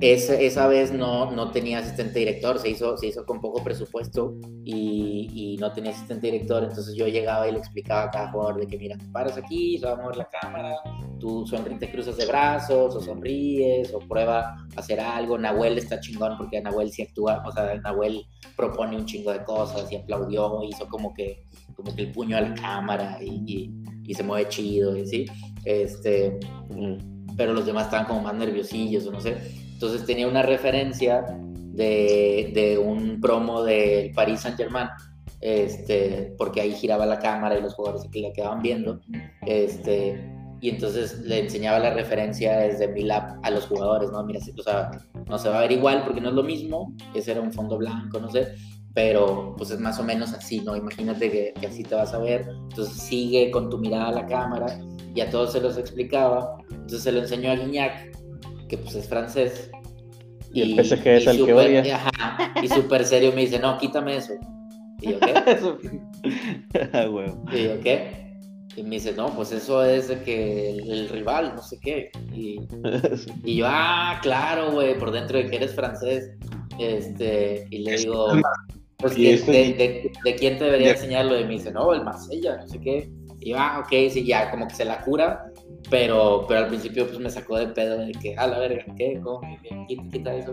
esa, 0.00 0.66
vez 0.66 0.92
no, 0.92 1.30
no 1.30 1.50
tenía 1.50 1.80
asistente 1.80 2.20
director, 2.20 2.58
se 2.58 2.70
hizo, 2.70 2.96
se 2.96 3.08
hizo 3.08 3.26
con 3.26 3.40
poco 3.40 3.62
presupuesto 3.62 4.34
y, 4.64 5.56
no 5.60 5.72
tenía 5.72 5.90
asistente 5.90 6.30
director, 6.30 6.64
entonces 6.64 6.94
yo 6.94 7.06
llegaba 7.06 7.46
y 7.46 7.52
le 7.52 7.58
explicaba 7.58 8.04
a 8.04 8.10
cada 8.10 8.32
jugador 8.32 8.60
de 8.60 8.66
que 8.66 8.78
mira, 8.78 8.96
te 8.96 9.04
paras 9.06 9.36
aquí, 9.36 9.76
se 9.78 9.84
va 9.84 9.92
a 9.92 9.96
mover 9.96 10.16
la 10.16 10.28
cámara, 10.28 10.74
tú 11.18 11.46
sonríes, 11.46 11.80
te 11.80 11.90
cruzas 11.90 12.16
de 12.16 12.24
brazos 12.24 12.96
o 12.96 13.00
sonríes 13.00 13.92
o 13.92 13.98
prueba 13.98 14.40
a 14.40 14.80
hacer 14.80 15.00
algo, 15.00 15.36
Nahuel 15.36 15.76
está 15.76 16.00
chingón 16.00 16.38
porque 16.38 16.62
Nahuel 16.62 16.90
sí 16.90 17.02
actúa, 17.02 17.42
o 17.46 17.52
sea, 17.52 17.74
Nahuel 17.74 18.24
propone 18.56 18.96
un 18.96 19.04
chingo 19.04 19.32
de 19.32 19.44
cosas 19.44 19.92
y 19.92 19.96
aplaudió, 19.96 20.62
hizo 20.64 20.88
como 20.88 21.12
que, 21.12 21.44
como 21.76 21.94
que 21.94 22.02
el 22.02 22.12
puño 22.12 22.38
a 22.38 22.40
la 22.40 22.54
cámara 22.54 23.18
y, 23.22 23.70
se 24.14 24.24
mueve 24.24 24.48
chido 24.48 24.96
y 24.96 25.06
sí, 25.06 25.24
este, 25.64 26.40
pero 27.36 27.52
los 27.52 27.64
demás 27.64 27.84
estaban 27.84 28.06
como 28.06 28.22
más 28.22 28.34
nerviosillos 28.34 29.06
o 29.06 29.12
no 29.12 29.20
sé. 29.20 29.69
Entonces 29.80 30.04
tenía 30.04 30.28
una 30.28 30.42
referencia 30.42 31.24
de, 31.72 32.50
de 32.52 32.76
un 32.76 33.18
promo 33.18 33.62
del 33.62 34.10
Paris 34.10 34.40
Saint 34.40 34.58
Germain, 34.58 34.88
este, 35.40 36.34
porque 36.36 36.60
ahí 36.60 36.72
giraba 36.72 37.06
la 37.06 37.18
cámara 37.18 37.56
y 37.56 37.62
los 37.62 37.72
jugadores 37.72 38.06
que 38.12 38.20
le 38.20 38.30
quedaban 38.34 38.60
viendo, 38.60 39.00
este, 39.46 40.22
y 40.60 40.68
entonces 40.68 41.20
le 41.20 41.38
enseñaba 41.38 41.78
la 41.78 41.94
referencia 41.94 42.58
desde 42.58 42.88
mi 42.88 43.04
lab 43.04 43.40
a 43.42 43.50
los 43.50 43.68
jugadores, 43.68 44.10
¿no? 44.10 44.22
Mira, 44.22 44.40
o 44.58 44.62
sea, 44.62 44.90
no 45.26 45.38
se 45.38 45.48
va 45.48 45.60
a 45.60 45.62
ver 45.62 45.72
igual 45.72 46.04
porque 46.04 46.20
no 46.20 46.28
es 46.28 46.34
lo 46.34 46.42
mismo, 46.42 46.94
ese 47.14 47.32
era 47.32 47.40
un 47.40 47.50
fondo 47.50 47.78
blanco, 47.78 48.20
no 48.20 48.28
sé, 48.28 48.48
pero 48.92 49.54
pues 49.56 49.70
es 49.70 49.80
más 49.80 49.98
o 49.98 50.02
menos 50.02 50.34
así, 50.34 50.60
¿no? 50.60 50.76
Imagínate 50.76 51.30
que, 51.30 51.54
que, 51.58 51.66
así 51.66 51.84
te 51.84 51.94
vas 51.94 52.12
a 52.12 52.18
ver, 52.18 52.46
entonces 52.68 52.98
sigue 52.98 53.50
con 53.50 53.70
tu 53.70 53.78
mirada 53.78 54.08
a 54.08 54.12
la 54.12 54.26
cámara 54.26 54.78
y 55.14 55.22
a 55.22 55.30
todos 55.30 55.52
se 55.54 55.60
los 55.62 55.78
explicaba, 55.78 56.58
entonces 56.68 57.02
se 57.02 57.12
lo 57.12 57.20
enseñó 57.20 57.50
a 57.50 57.54
Guignac 57.54 58.19
que 58.70 58.78
pues 58.78 58.94
es 58.94 59.08
francés. 59.08 59.70
Y, 60.52 60.62
el 60.62 60.84
PSG 60.84 61.06
es 61.06 61.26
el 61.26 61.44
que 61.44 61.52
odia. 61.52 62.00
y 62.62 62.68
súper 62.68 63.04
serio 63.04 63.32
me 63.34 63.42
dice, 63.42 63.58
no, 63.58 63.76
quítame 63.78 64.16
eso. 64.16 64.34
Y 65.00 65.12
yo, 65.12 65.20
¿qué? 65.20 65.34
ah, 66.92 67.06
Y 67.52 67.64
yo, 67.64 67.80
¿qué? 67.80 68.20
Y 68.76 68.82
me 68.84 68.90
dice, 68.90 69.12
no, 69.12 69.34
pues 69.34 69.52
eso 69.52 69.84
es 69.84 70.08
de 70.08 70.22
que 70.22 70.70
el, 70.70 71.08
rival, 71.08 71.54
no 71.56 71.62
sé 71.62 71.78
qué. 71.80 72.10
Y, 72.32 72.60
y 73.44 73.56
yo, 73.56 73.66
ah, 73.68 74.18
claro, 74.22 74.70
güey, 74.72 74.96
por 74.98 75.10
dentro 75.10 75.38
de 75.38 75.50
que 75.50 75.56
eres 75.56 75.74
francés. 75.74 76.30
Este, 76.78 77.66
y 77.70 77.78
le 77.80 77.96
digo, 77.96 78.28
pues, 78.98 79.16
de, 79.16 80.12
de, 80.24 80.34
quién 80.36 80.58
te 80.58 80.64
debería 80.64 80.92
enseñarlo? 80.92 81.38
Y 81.38 81.44
me 81.44 81.54
dice, 81.54 81.72
no, 81.72 81.92
el 81.92 82.04
Marsella, 82.04 82.56
no 82.58 82.68
sé 82.68 82.80
qué. 82.80 83.10
Y 83.40 83.50
yo, 83.50 83.56
ah, 83.58 83.80
ok, 83.80 84.10
sí, 84.10 84.24
ya, 84.24 84.50
como 84.50 84.68
que 84.68 84.74
se 84.74 84.84
la 84.84 85.00
cura. 85.00 85.50
Pero, 85.88 86.44
pero 86.46 86.60
al 86.60 86.68
principio 86.68 87.06
pues 87.06 87.18
me 87.18 87.30
sacó 87.30 87.56
de 87.56 87.68
pedo 87.68 87.98
de 87.98 88.12
que, 88.12 88.36
a 88.36 88.46
la 88.46 88.58
verga, 88.58 88.84
¿qué? 88.96 89.18
¿Cómo? 89.22 89.40
¿Quita, 89.88 90.02
quita 90.12 90.34
eso? 90.34 90.52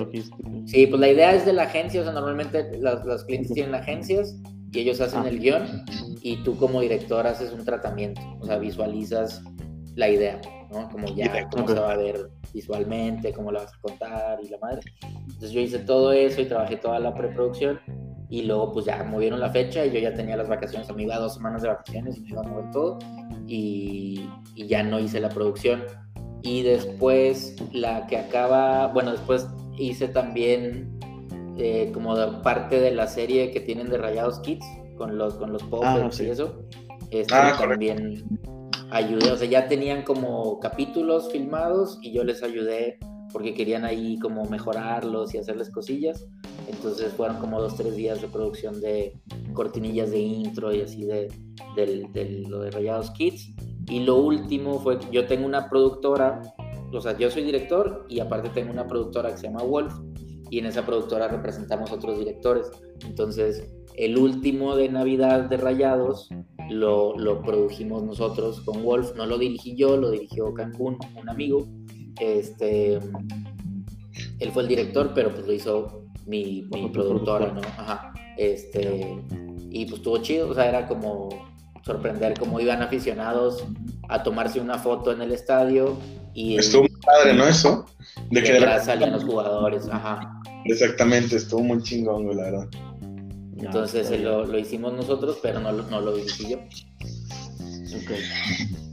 Sí, 0.66 0.86
pues 0.86 1.00
la 1.00 1.08
idea 1.08 1.34
es 1.34 1.44
de 1.44 1.52
la 1.52 1.64
agencia, 1.64 2.00
o 2.00 2.04
sea, 2.04 2.12
normalmente 2.12 2.78
los, 2.78 3.24
clientes 3.24 3.52
tienen 3.52 3.74
agencias 3.74 4.36
y 4.72 4.78
ellos 4.78 5.00
hacen 5.00 5.22
Ah. 5.24 5.28
el 5.28 5.40
guion 5.40 5.84
y 6.22 6.36
tú 6.44 6.56
como 6.56 6.80
director 6.80 7.26
haces 7.26 7.52
un 7.52 7.64
tratamiento, 7.64 8.20
o 8.38 8.46
sea, 8.46 8.58
visualizas 8.58 9.42
la 9.96 10.08
idea, 10.08 10.40
¿no? 10.70 10.88
Como 10.90 11.08
ya, 11.08 11.48
cómo 11.50 11.64
Ok. 11.64 11.70
se 11.70 11.80
va 11.80 11.92
a 11.92 11.96
ver 11.96 12.30
visualmente, 12.54 13.32
cómo 13.32 13.50
la 13.50 13.64
vas 13.64 13.72
a 13.74 13.80
contar 13.80 14.38
y 14.44 14.48
la 14.48 14.58
madre. 14.58 14.80
Entonces 15.02 15.50
yo 15.50 15.60
hice 15.60 15.80
todo 15.80 16.12
eso 16.12 16.40
y 16.40 16.44
trabajé 16.44 16.76
toda 16.76 17.00
la 17.00 17.12
preproducción 17.14 17.80
y 18.30 18.42
luego 18.42 18.72
pues 18.72 18.84
ya 18.86 19.02
movieron 19.04 19.40
la 19.40 19.50
fecha 19.50 19.84
y 19.86 19.90
yo 19.92 19.98
ya 20.00 20.12
tenía 20.14 20.36
las 20.36 20.48
vacaciones, 20.48 20.88
a 20.90 20.92
mí 20.92 21.04
iba 21.04 21.16
dos 21.16 21.34
semanas 21.34 21.62
de 21.62 21.68
vacaciones 21.68 22.16
y 22.18 22.20
me 22.22 22.28
iba 22.30 22.40
a 22.42 22.44
mover 22.48 22.70
todo 22.70 22.98
y, 23.46 24.28
y 24.54 24.66
ya 24.66 24.82
no 24.82 24.98
hice 25.00 25.20
la 25.20 25.28
producción. 25.30 25.82
Y 26.42 26.62
después 26.62 27.56
la 27.72 28.06
que 28.06 28.16
acaba, 28.16 28.88
bueno, 28.88 29.12
después 29.12 29.46
hice 29.76 30.08
también 30.08 30.98
eh, 31.56 31.90
como 31.92 32.16
de 32.16 32.28
parte 32.42 32.78
de 32.80 32.90
la 32.92 33.06
serie 33.08 33.50
que 33.50 33.60
tienen 33.60 33.88
de 33.88 33.98
Rayados 33.98 34.38
Kids 34.40 34.64
con 34.96 35.18
los, 35.18 35.34
con 35.34 35.52
los 35.52 35.62
Ah, 35.62 35.66
puppets 35.70 36.16
sí. 36.16 36.24
y 36.24 36.30
eso. 36.30 36.62
Este, 37.10 37.34
Ah, 37.34 37.56
también 37.58 38.24
ayudé, 38.90 39.30
o 39.32 39.36
sea, 39.36 39.48
ya 39.48 39.66
tenían 39.68 40.02
como 40.02 40.60
capítulos 40.60 41.30
filmados 41.32 41.98
y 42.02 42.12
yo 42.12 42.22
les 42.24 42.42
ayudé 42.42 42.98
porque 43.32 43.54
querían 43.54 43.84
ahí 43.84 44.18
como 44.20 44.44
mejorarlos 44.44 45.34
y 45.34 45.38
hacerles 45.38 45.70
cosillas. 45.70 46.26
Entonces 46.70 47.12
fueron 47.14 47.38
como 47.38 47.60
dos, 47.60 47.76
tres 47.76 47.96
días 47.96 48.20
de 48.20 48.28
producción 48.28 48.80
de 48.80 49.18
cortinillas 49.54 50.10
de 50.10 50.18
intro 50.20 50.72
y 50.74 50.82
así 50.82 51.04
de, 51.04 51.32
del- 51.74 52.12
de 52.12 52.44
lo 52.48 52.60
de 52.60 52.70
Rayados 52.70 53.10
Kids. 53.12 53.54
Y 53.88 54.00
lo 54.00 54.16
último 54.16 54.78
fue 54.80 54.98
que 54.98 55.06
yo 55.10 55.26
tengo 55.26 55.46
una 55.46 55.70
productora, 55.70 56.42
o 56.92 57.00
sea, 57.00 57.16
yo 57.16 57.30
soy 57.30 57.42
director 57.44 58.04
y 58.08 58.20
aparte 58.20 58.50
tengo 58.50 58.70
una 58.70 58.86
productora 58.86 59.30
que 59.30 59.38
se 59.38 59.46
llama 59.46 59.62
Wolf 59.62 59.94
y 60.50 60.58
en 60.58 60.66
esa 60.66 60.84
productora 60.84 61.28
representamos 61.28 61.90
otros 61.90 62.18
directores. 62.18 62.70
Entonces, 63.06 63.66
el 63.96 64.18
último 64.18 64.76
de 64.76 64.88
Navidad 64.90 65.48
de 65.48 65.56
Rayados 65.56 66.28
lo, 66.70 67.16
lo 67.16 67.40
produjimos 67.42 68.02
nosotros 68.02 68.60
con 68.60 68.82
Wolf, 68.84 69.14
no 69.16 69.24
lo 69.26 69.38
dirigí 69.38 69.74
yo, 69.74 69.96
lo 69.96 70.10
dirigió 70.10 70.52
Cancún, 70.52 70.98
un 71.20 71.28
amigo. 71.28 71.66
Este, 72.20 72.94
él 74.38 74.50
fue 74.52 74.62
el 74.62 74.68
director, 74.68 75.12
pero 75.14 75.32
pues 75.32 75.46
lo 75.46 75.52
hizo 75.52 76.04
mi, 76.28 76.62
productora, 76.70 77.46
productor. 77.46 77.52
¿no? 77.54 77.60
Ajá. 77.82 78.12
Este, 78.36 79.18
y 79.70 79.84
pues 79.86 79.98
estuvo 79.98 80.18
chido, 80.18 80.48
o 80.50 80.54
sea, 80.54 80.68
era 80.68 80.86
como 80.86 81.28
sorprender 81.84 82.38
cómo 82.38 82.60
iban 82.60 82.82
aficionados 82.82 83.64
a 84.08 84.22
tomarse 84.22 84.60
una 84.60 84.78
foto 84.78 85.12
en 85.12 85.22
el 85.22 85.32
estadio 85.32 85.96
y 86.34 86.56
Estuvo 86.58 86.82
muy 86.82 86.90
padre, 87.04 87.34
¿no? 87.34 87.44
Eso. 87.46 87.86
De 88.30 88.42
que 88.42 88.52
de 88.52 88.80
salían 88.80 89.12
los 89.12 89.24
jugadores, 89.24 89.88
ajá. 89.90 90.40
Exactamente, 90.66 91.36
estuvo 91.36 91.62
muy 91.62 91.82
chingón, 91.82 92.26
la 92.36 92.42
verdad. 92.44 92.68
Entonces 93.58 94.10
eh, 94.10 94.18
lo, 94.18 94.44
lo 94.46 94.58
hicimos 94.58 94.92
nosotros, 94.92 95.38
pero 95.42 95.58
no, 95.60 95.72
lo- 95.72 95.84
no 95.84 96.00
lo 96.00 96.14
dirigí 96.14 96.50
yo. 96.50 96.58
Ok. 96.58 98.10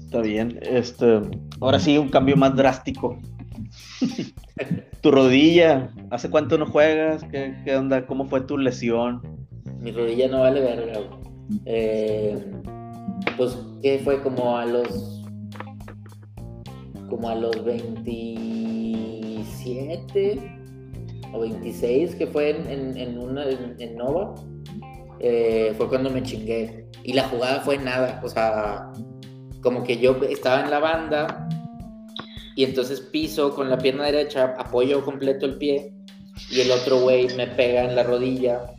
Está 0.06 0.22
bien. 0.22 0.58
Este, 0.62 1.22
ahora 1.62 1.80
sí, 1.80 1.98
un 1.98 2.10
cambio 2.10 2.36
más 2.38 2.56
drástico. 2.56 3.20
tu 5.02 5.12
rodilla, 5.12 5.90
¿hace 6.10 6.30
cuánto 6.30 6.58
no 6.58 6.66
juegas? 6.66 7.24
¿Qué, 7.26 7.56
qué 7.64 7.76
onda? 7.76 8.06
¿Cómo 8.06 8.26
fue 8.26 8.42
tu 8.42 8.58
lesión? 8.58 9.22
Mi 9.80 9.92
rodilla 9.92 10.28
no 10.28 10.42
vale 10.42 10.62
verga. 10.62 11.00
Eh, 11.66 12.38
pues 13.38 13.58
que 13.82 14.00
fue 14.00 14.22
como 14.22 14.58
a 14.58 14.66
los 14.66 15.22
como 17.10 17.30
a 17.30 17.36
los 17.36 17.64
27 17.64 20.52
o 21.34 21.40
26 21.42 22.16
que 22.16 22.28
fue 22.28 22.50
en, 22.50 22.68
en, 22.68 22.98
en 22.98 23.18
una 23.20 23.46
en 23.48 23.96
Nova 23.96 24.34
eh, 25.20 25.74
fue 25.78 25.88
cuando 25.88 26.10
me 26.10 26.24
chingué 26.24 26.88
y 27.04 27.14
la 27.14 27.30
jugada 27.30 27.62
fue 27.62 27.78
nada 27.78 28.20
o 28.24 28.30
sea 28.30 28.92
como 29.62 29.84
que 29.84 29.98
yo 29.98 30.16
estaba 30.28 30.64
en 30.64 30.72
la 30.72 30.80
banda 30.80 31.45
y 32.56 32.64
entonces 32.64 33.02
piso 33.02 33.54
con 33.54 33.70
la 33.70 33.78
pierna 33.78 34.06
derecha 34.06 34.56
apoyo 34.58 35.04
completo 35.04 35.46
el 35.46 35.58
pie 35.58 35.92
y 36.52 36.60
el 36.62 36.72
otro 36.72 37.00
güey 37.02 37.28
me 37.36 37.48
pega 37.48 37.84
en 37.84 37.96
la 37.96 38.04
rodilla 38.04 38.72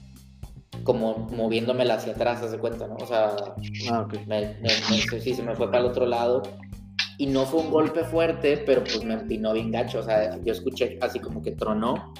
como 0.82 1.16
moviéndomela 1.32 1.94
hacia 1.94 2.12
atrás, 2.12 2.42
hace 2.42 2.58
cuenta, 2.58 2.86
¿no? 2.86 2.94
O 2.96 3.06
sea, 3.06 3.34
Ah, 3.90 4.06
me, 4.26 4.40
me- 4.40 4.56
me- 4.62 5.20
sí, 5.20 5.34
se 5.34 5.42
me 5.42 5.54
fue 5.56 5.66
para 5.66 5.80
el 5.80 5.86
otro 5.86 6.06
lado. 6.06 6.42
Y 7.18 7.26
no 7.26 7.44
fue 7.46 7.60
un 7.60 7.70
golpe 7.70 8.04
fuerte, 8.04 8.58
pero 8.66 8.82
pues 8.84 9.02
me 9.02 9.14
empinó 9.14 9.54
bien 9.54 9.70
gacho. 9.72 10.00
O 10.00 10.02
sea, 10.02 10.38
yo 10.44 10.52
escuché 10.52 10.98
así 11.00 11.18
como 11.18 11.42
que 11.42 11.52
tronó. 11.52 12.12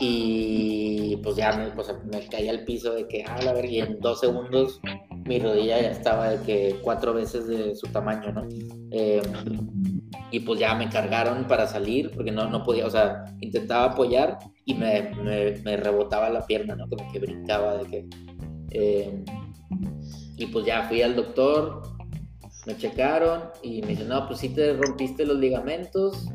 Y 0.00 1.16
pues 1.22 1.36
ya 1.36 1.52
me, 1.52 1.66
pues, 1.70 1.88
me 2.10 2.20
caí 2.26 2.48
al 2.48 2.64
piso 2.64 2.92
de 2.92 3.06
que, 3.06 3.24
ah, 3.26 3.40
la 3.42 3.52
verga, 3.52 3.68
y 3.70 3.80
en 3.80 4.00
dos 4.00 4.20
segundos 4.20 4.80
mi 5.24 5.38
rodilla 5.38 5.80
ya 5.80 5.90
estaba 5.90 6.30
de 6.30 6.44
que 6.44 6.76
cuatro 6.82 7.12
veces 7.14 7.46
de 7.46 7.74
su 7.74 7.86
tamaño, 7.88 8.32
¿no? 8.32 8.48
Eh, 8.90 9.22
y 10.30 10.40
pues 10.40 10.60
ya 10.60 10.74
me 10.74 10.88
cargaron 10.88 11.46
para 11.46 11.66
salir, 11.66 12.10
porque 12.14 12.30
no, 12.32 12.48
no 12.48 12.62
podía, 12.62 12.86
o 12.86 12.90
sea, 12.90 13.24
intentaba 13.40 13.92
apoyar 13.92 14.38
y 14.64 14.74
me, 14.74 15.10
me, 15.22 15.52
me 15.62 15.76
rebotaba 15.76 16.30
la 16.30 16.46
pierna, 16.46 16.76
¿no? 16.76 16.88
Como 16.88 17.10
que 17.12 17.18
brincaba 17.18 17.78
de 17.78 17.86
que... 17.86 18.08
eh, 18.70 19.24
y 20.36 20.46
pues 20.46 20.64
ya 20.64 20.84
fui 20.84 21.02
al 21.02 21.16
doctor, 21.16 21.82
me 22.66 22.76
checaron 22.76 23.42
y 23.62 23.80
me 23.82 23.88
dice, 23.88 24.04
no, 24.04 24.26
pues 24.26 24.40
sí 24.40 24.50
te 24.50 24.74
rompiste 24.74 25.24
los 25.24 25.38
ligamentos, 25.38 26.26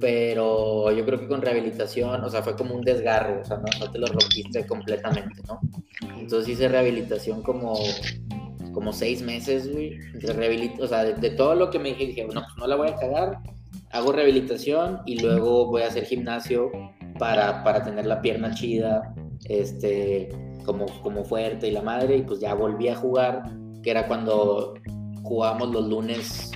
pero 0.00 0.90
yo 0.92 1.04
creo 1.06 1.18
que 1.18 1.28
con 1.28 1.40
rehabilitación, 1.40 2.22
o 2.22 2.28
sea, 2.28 2.42
fue 2.42 2.56
como 2.56 2.74
un 2.74 2.82
desgarre, 2.82 3.40
o 3.40 3.44
sea, 3.44 3.56
no, 3.56 3.64
no 3.80 3.90
te 3.90 3.98
lo 3.98 4.06
rompiste 4.06 4.66
completamente, 4.66 5.42
¿no? 5.48 5.60
Entonces 6.18 6.50
hice 6.50 6.68
rehabilitación 6.68 7.42
como, 7.42 7.78
como 8.72 8.92
seis 8.92 9.22
meses, 9.22 9.72
güey, 9.72 9.98
o 10.80 10.86
sea, 10.86 11.04
de, 11.04 11.14
de 11.14 11.30
todo 11.30 11.54
lo 11.54 11.70
que 11.70 11.78
me 11.78 11.90
dije, 11.90 12.06
dije, 12.06 12.26
bueno, 12.26 12.42
pues 12.42 12.56
no 12.58 12.66
la 12.66 12.76
voy 12.76 12.88
a 12.88 12.96
cagar, 12.96 13.38
hago 13.90 14.12
rehabilitación 14.12 15.00
y 15.06 15.20
luego 15.20 15.66
voy 15.66 15.82
a 15.82 15.86
hacer 15.86 16.04
gimnasio 16.04 16.70
para, 17.18 17.64
para 17.64 17.84
tener 17.84 18.06
la 18.06 18.20
pierna 18.20 18.52
chida, 18.54 19.14
este, 19.48 20.28
como, 20.64 20.86
como 21.02 21.24
fuerte 21.24 21.68
y 21.68 21.70
la 21.70 21.82
madre, 21.82 22.16
y 22.16 22.22
pues 22.22 22.40
ya 22.40 22.54
volví 22.54 22.88
a 22.88 22.96
jugar, 22.96 23.44
que 23.82 23.90
era 23.90 24.06
cuando 24.08 24.74
jugábamos 25.24 25.70
los 25.72 25.88
lunes, 25.88 26.52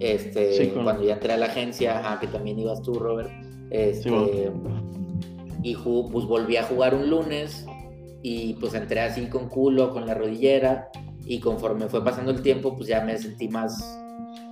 este, 0.00 0.52
Sí, 0.54 0.72
cuando 0.82 1.04
ya 1.04 1.14
entré 1.14 1.32
a 1.32 1.36
la 1.36 1.46
agencia, 1.46 1.98
ajá, 2.00 2.18
que 2.20 2.26
también 2.26 2.58
ibas 2.58 2.82
tú, 2.82 2.94
Robert, 2.94 3.30
este, 3.70 4.02
Sí, 4.10 4.50
y 5.62 5.74
ju- 5.74 6.10
pues 6.10 6.24
volví 6.26 6.56
a 6.56 6.64
jugar 6.64 6.94
un 6.94 7.08
lunes 7.08 7.64
y 8.22 8.54
pues 8.54 8.74
entré 8.74 9.00
así 9.00 9.26
con 9.26 9.48
culo, 9.48 9.90
con 9.92 10.06
la 10.06 10.14
rodillera 10.14 10.88
y 11.24 11.40
conforme 11.40 11.88
fue 11.88 12.04
pasando 12.04 12.30
el 12.30 12.42
tiempo 12.42 12.76
pues 12.76 12.88
ya 12.88 13.00
me 13.02 13.16
sentí 13.18 13.48
más, 13.48 13.98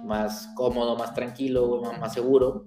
más 0.05 0.49
cómodo, 0.57 0.97
más 0.97 1.15
tranquilo, 1.15 1.81
más, 1.83 2.01
más 2.01 2.15
seguro. 2.15 2.65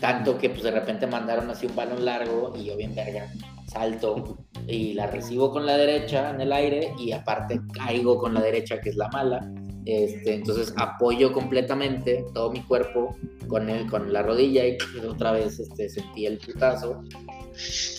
Tanto 0.00 0.38
que 0.38 0.50
pues 0.50 0.62
de 0.62 0.70
repente 0.72 1.06
mandaron 1.06 1.48
así 1.50 1.66
un 1.66 1.76
balón 1.76 2.04
largo 2.04 2.52
y 2.58 2.64
yo 2.64 2.76
bien 2.76 2.94
verga, 2.94 3.26
salto 3.68 4.38
y 4.66 4.94
la 4.94 5.06
recibo 5.06 5.50
con 5.50 5.66
la 5.66 5.76
derecha 5.76 6.30
en 6.30 6.40
el 6.40 6.52
aire 6.52 6.92
y 6.98 7.12
aparte 7.12 7.60
caigo 7.72 8.18
con 8.18 8.34
la 8.34 8.40
derecha 8.40 8.80
que 8.80 8.90
es 8.90 8.96
la 8.96 9.08
mala. 9.10 9.48
Este, 9.86 10.34
entonces 10.34 10.72
apoyo 10.76 11.32
completamente 11.32 12.24
todo 12.32 12.50
mi 12.50 12.62
cuerpo 12.62 13.16
con, 13.48 13.68
el, 13.68 13.86
con 13.90 14.12
la 14.12 14.22
rodilla 14.22 14.66
y 14.66 14.78
pues, 14.78 15.04
otra 15.04 15.32
vez 15.32 15.60
este, 15.60 15.90
sentí 15.90 16.24
el 16.24 16.38
putazo 16.38 17.02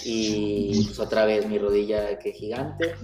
y 0.04 0.84
pues 0.84 1.00
otra 1.00 1.26
vez 1.26 1.48
mi 1.48 1.60
rodilla 1.60 2.18
que 2.18 2.32
gigante 2.32 2.96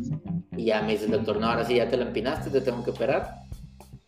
y 0.57 0.65
ya 0.65 0.81
me 0.81 0.93
dice 0.93 1.05
el 1.05 1.11
doctor, 1.11 1.39
no, 1.39 1.47
ahora 1.47 1.63
sí 1.63 1.75
ya 1.75 1.87
te 1.87 1.97
la 1.97 2.05
empinaste, 2.05 2.49
te 2.49 2.61
tengo 2.61 2.83
que 2.83 2.91
operar 2.91 3.43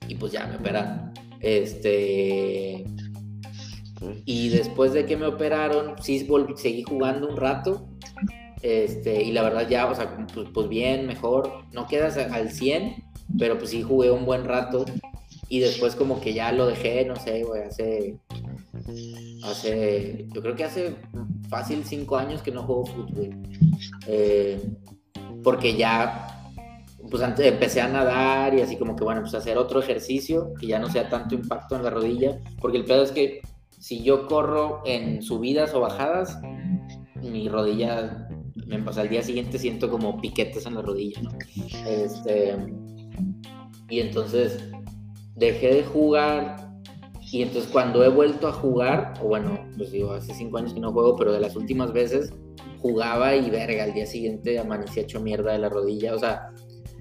y 0.07 0.15
pues 0.15 0.31
ya 0.31 0.47
me 0.47 0.57
operaron. 0.57 1.13
Este, 1.39 2.85
y 4.25 4.49
después 4.49 4.93
de 4.93 5.05
que 5.05 5.17
me 5.17 5.25
operaron, 5.25 5.95
sí 6.01 6.27
seguí 6.55 6.83
jugando 6.83 7.29
un 7.29 7.37
rato. 7.37 7.87
Este, 8.61 9.23
y 9.23 9.31
la 9.31 9.43
verdad 9.43 9.67
ya, 9.67 9.87
o 9.87 9.95
sea, 9.95 10.25
pues, 10.33 10.47
pues 10.53 10.69
bien, 10.69 11.05
mejor. 11.05 11.65
No 11.73 11.87
quedas 11.87 12.17
al 12.17 12.49
100, 12.51 13.03
pero 13.37 13.57
pues 13.57 13.71
sí 13.71 13.83
jugué 13.83 14.11
un 14.11 14.25
buen 14.25 14.45
rato. 14.45 14.85
Y 15.49 15.59
después 15.59 15.95
como 15.95 16.19
que 16.19 16.33
ya 16.33 16.51
lo 16.51 16.65
dejé, 16.65 17.05
no 17.05 17.15
sé, 17.15 17.43
güey, 17.43 17.63
hace... 17.63 18.17
Hace... 19.43 20.27
Yo 20.33 20.41
creo 20.41 20.55
que 20.55 20.63
hace 20.63 20.95
fácil 21.49 21.83
cinco 21.85 22.17
años 22.17 22.41
que 22.41 22.51
no 22.51 22.63
juego 22.63 22.85
fútbol. 22.85 23.29
Eh, 24.07 24.59
porque 25.43 25.75
ya... 25.75 26.29
Pues 27.09 27.21
antes 27.21 27.45
empecé 27.45 27.81
a 27.81 27.89
nadar 27.89 28.55
y 28.55 28.61
así 28.61 28.77
como 28.77 28.95
que, 28.95 29.03
bueno, 29.03 29.21
pues 29.21 29.35
hacer 29.35 29.57
otro 29.57 29.81
ejercicio 29.81 30.53
que 30.59 30.67
ya 30.67 30.79
no 30.79 30.89
sea 30.89 31.09
tanto 31.09 31.35
impacto 31.35 31.75
en 31.75 31.83
la 31.83 31.89
rodilla. 31.89 32.39
Porque 32.59 32.77
el 32.77 32.85
pedo 32.85 33.03
es 33.03 33.11
que 33.11 33.41
si 33.83 34.01
yo 34.01 34.27
corro 34.27 34.81
en 34.85 35.21
subidas 35.21 35.73
o 35.73 35.81
bajadas, 35.81 36.39
mi 37.21 37.49
rodilla, 37.49 38.27
me 38.65 38.79
pasa 38.79 39.01
al 39.01 39.09
día 39.09 39.21
siguiente 39.21 39.59
siento 39.59 39.89
como 39.89 40.19
piquetes 40.21 40.65
en 40.65 40.75
la 40.75 40.81
rodilla, 40.81 41.21
¿no? 41.21 41.31
Este, 41.85 42.55
y 43.89 43.99
entonces 43.99 44.63
dejé 45.35 45.75
de 45.75 45.83
jugar 45.83 46.63
y 47.31 47.41
entonces 47.41 47.71
cuando 47.71 48.03
he 48.03 48.09
vuelto 48.09 48.47
a 48.47 48.53
jugar, 48.53 49.15
o 49.19 49.27
bueno, 49.27 49.59
pues 49.75 49.91
digo, 49.91 50.13
hace 50.13 50.35
cinco 50.35 50.59
años 50.59 50.73
que 50.73 50.79
no 50.79 50.91
juego, 50.91 51.15
pero 51.15 51.31
de 51.31 51.39
las 51.39 51.55
últimas 51.55 51.91
veces 51.91 52.31
jugaba 52.79 53.35
y 53.35 53.49
verga, 53.49 53.85
al 53.85 53.93
día 53.93 54.05
siguiente 54.05 54.59
amanecía 54.59 55.01
hecho 55.01 55.19
mierda 55.19 55.53
de 55.53 55.57
la 55.57 55.69
rodilla, 55.69 56.13
o 56.13 56.19
sea, 56.19 56.49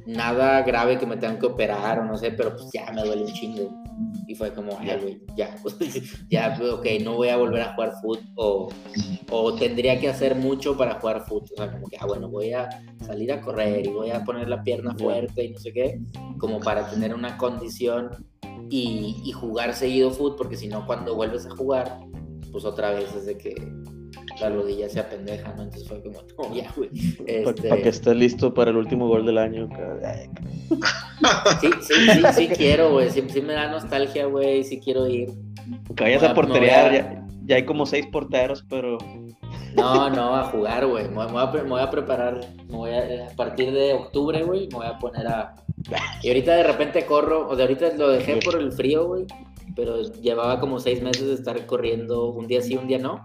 nada 0.06 0.62
grave 0.62 0.98
que 0.98 1.06
me 1.06 1.18
tengan 1.18 1.38
que 1.38 1.46
operar 1.46 1.98
o 1.98 2.04
no 2.04 2.16
sé, 2.16 2.30
pero 2.30 2.56
pues 2.56 2.70
ya 2.72 2.90
me 2.92 3.04
duele 3.04 3.24
un 3.24 3.32
chingo. 3.32 3.81
Y 4.26 4.34
fue 4.34 4.52
como, 4.52 4.78
ya, 4.82 4.98
ya, 6.30 6.58
ok, 6.72 6.86
no 7.02 7.14
voy 7.14 7.28
a 7.28 7.36
volver 7.36 7.62
a 7.62 7.74
jugar 7.74 7.92
fútbol 8.00 8.24
o, 8.36 8.68
o, 9.30 9.54
tendría 9.54 9.98
que 10.00 10.08
hacer 10.08 10.34
mucho 10.34 10.76
para 10.76 11.00
jugar 11.00 11.24
fútbol. 11.26 11.50
O 11.52 11.56
sea, 11.56 11.72
como 11.72 11.88
que, 11.88 11.96
ah, 11.98 12.06
bueno, 12.06 12.28
voy 12.28 12.52
a 12.52 12.68
salir 13.04 13.32
a 13.32 13.40
correr 13.40 13.86
y 13.86 13.90
voy 13.90 14.10
a 14.10 14.24
poner 14.24 14.48
la 14.48 14.62
pierna 14.62 14.94
fuerte 14.94 15.44
y 15.44 15.50
no 15.50 15.58
sé 15.58 15.72
qué, 15.72 16.00
como 16.38 16.60
para 16.60 16.88
tener 16.88 17.14
una 17.14 17.36
condición 17.36 18.10
y, 18.70 19.20
y 19.24 19.32
jugar 19.32 19.74
seguido 19.74 20.10
fútbol, 20.10 20.36
porque 20.36 20.56
si 20.56 20.68
no, 20.68 20.86
cuando 20.86 21.14
vuelves 21.14 21.46
a 21.46 21.50
jugar, 21.50 22.00
pues 22.50 22.64
otra 22.64 22.90
vez 22.92 23.14
es 23.14 23.26
de 23.26 23.36
que 23.38 23.54
la 24.40 24.48
rodilla 24.48 24.88
sea 24.88 25.08
pendeja, 25.08 25.52
¿no? 25.54 25.62
Entonces 25.62 25.88
fue 25.88 26.02
como, 26.02 26.20
no, 26.38 26.54
ya, 26.54 26.72
güey. 26.76 26.90
Este... 27.26 27.68
Para 27.68 27.82
que 27.82 27.88
estés 27.88 28.16
listo 28.16 28.54
para 28.54 28.70
el 28.70 28.76
último 28.76 29.08
gol 29.08 29.26
del 29.26 29.38
año. 29.38 29.68
sí, 31.60 31.70
sí, 31.80 31.94
sí, 32.12 32.22
sí 32.34 32.48
quiero, 32.48 32.92
güey. 32.92 33.10
Sí, 33.10 33.22
me 33.42 33.52
da 33.52 33.70
nostalgia, 33.70 34.26
güey. 34.26 34.64
Sí 34.64 34.80
quiero 34.80 35.06
ir. 35.06 35.30
Que 35.96 36.04
vayas 36.04 36.22
a 36.22 36.34
portería, 36.34 37.24
ya, 37.44 37.56
hay 37.56 37.64
como 37.64 37.86
seis 37.86 38.06
porteros, 38.06 38.64
pero... 38.68 38.98
No, 39.74 40.10
no, 40.10 40.36
a 40.36 40.44
jugar, 40.44 40.86
güey. 40.86 41.08
Me, 41.08 41.26
voy 41.26 41.80
a 41.80 41.90
preparar, 41.90 42.40
me 42.68 42.76
voy 42.76 42.90
a, 42.90 43.28
a 43.28 43.36
partir 43.36 43.72
de 43.72 43.94
octubre, 43.94 44.42
güey, 44.42 44.68
me 44.68 44.76
voy 44.76 44.86
a 44.86 44.98
poner 44.98 45.26
a... 45.26 45.54
Y 46.22 46.28
ahorita 46.28 46.56
de 46.56 46.62
repente 46.62 47.06
corro, 47.06 47.48
o 47.48 47.56
sea, 47.56 47.64
ahorita 47.64 47.94
lo 47.96 48.10
dejé 48.10 48.36
por 48.36 48.60
el 48.60 48.70
frío, 48.72 49.06
güey, 49.06 49.26
pero 49.74 50.02
llevaba 50.20 50.60
como 50.60 50.78
seis 50.78 51.02
meses 51.02 51.26
de 51.26 51.34
estar 51.34 51.66
corriendo 51.66 52.30
un 52.30 52.46
día 52.46 52.60
sí, 52.62 52.76
un 52.76 52.86
día 52.86 52.98
no. 52.98 53.24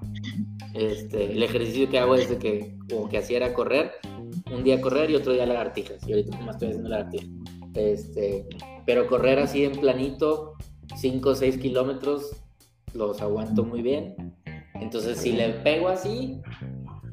Este, 0.77 1.31
el 1.31 1.41
ejercicio 1.41 1.89
que 1.89 1.97
hago 1.97 2.15
es 2.15 2.29
de 2.29 2.37
que, 2.37 2.77
como 2.87 3.09
que 3.09 3.17
hacía 3.17 3.37
era 3.37 3.53
correr, 3.53 3.93
un 4.51 4.63
día 4.63 4.79
correr 4.79 5.09
y 5.09 5.15
otro 5.15 5.33
día 5.33 5.47
lagartijas. 5.47 6.07
Y 6.07 6.11
ahorita 6.11 6.37
más 6.41 6.55
estoy 6.55 6.69
haciendo 6.69 6.89
lagartijas. 6.89 7.29
Este, 7.73 8.45
pero 8.85 9.07
correr 9.07 9.39
así 9.39 9.65
en 9.65 9.71
planito, 9.71 10.53
5 10.95 11.29
o 11.29 11.35
6 11.35 11.57
kilómetros, 11.57 12.43
los 12.93 13.21
aguanto 13.21 13.63
muy 13.63 13.81
bien. 13.81 14.35
Entonces, 14.75 15.17
si 15.17 15.31
le 15.31 15.49
pego 15.49 15.89
así, 15.89 16.39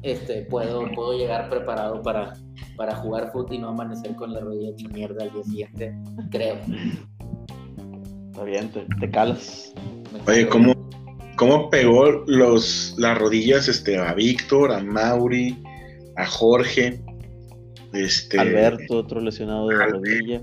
este, 0.03 0.43
puedo, 0.43 0.87
puedo 0.93 1.17
llegar 1.17 1.49
preparado 1.49 2.03
para, 2.03 2.33
para 2.77 2.95
jugar 2.97 3.31
fútbol 3.31 3.55
y 3.55 3.57
no 3.57 3.69
amanecer 3.69 4.15
con 4.15 4.31
la 4.31 4.41
rodilla 4.41 4.69
hecha 4.69 4.87
mierda 4.89 5.23
al 5.23 5.33
día 5.33 5.43
siguiente, 5.43 5.95
creo. 6.29 6.57
Está 8.29 8.43
bien, 8.43 8.69
te, 8.99 9.09
calas. 9.09 9.73
Oye, 10.27 10.47
¿cómo, 10.47 10.74
¿cómo 11.35 11.69
pegó 11.69 12.23
los, 12.27 12.95
las 12.97 13.17
rodillas 13.17 13.67
este, 13.67 13.97
a 13.97 14.13
Víctor, 14.13 14.71
a 14.71 14.83
Mauri, 14.83 15.61
a 16.17 16.25
Jorge? 16.25 17.01
Este, 17.93 18.39
Alberto, 18.39 18.97
otro 18.97 19.21
lesionado 19.21 19.69
de 19.69 19.77
la 19.77 19.87
rodilla. 19.87 20.41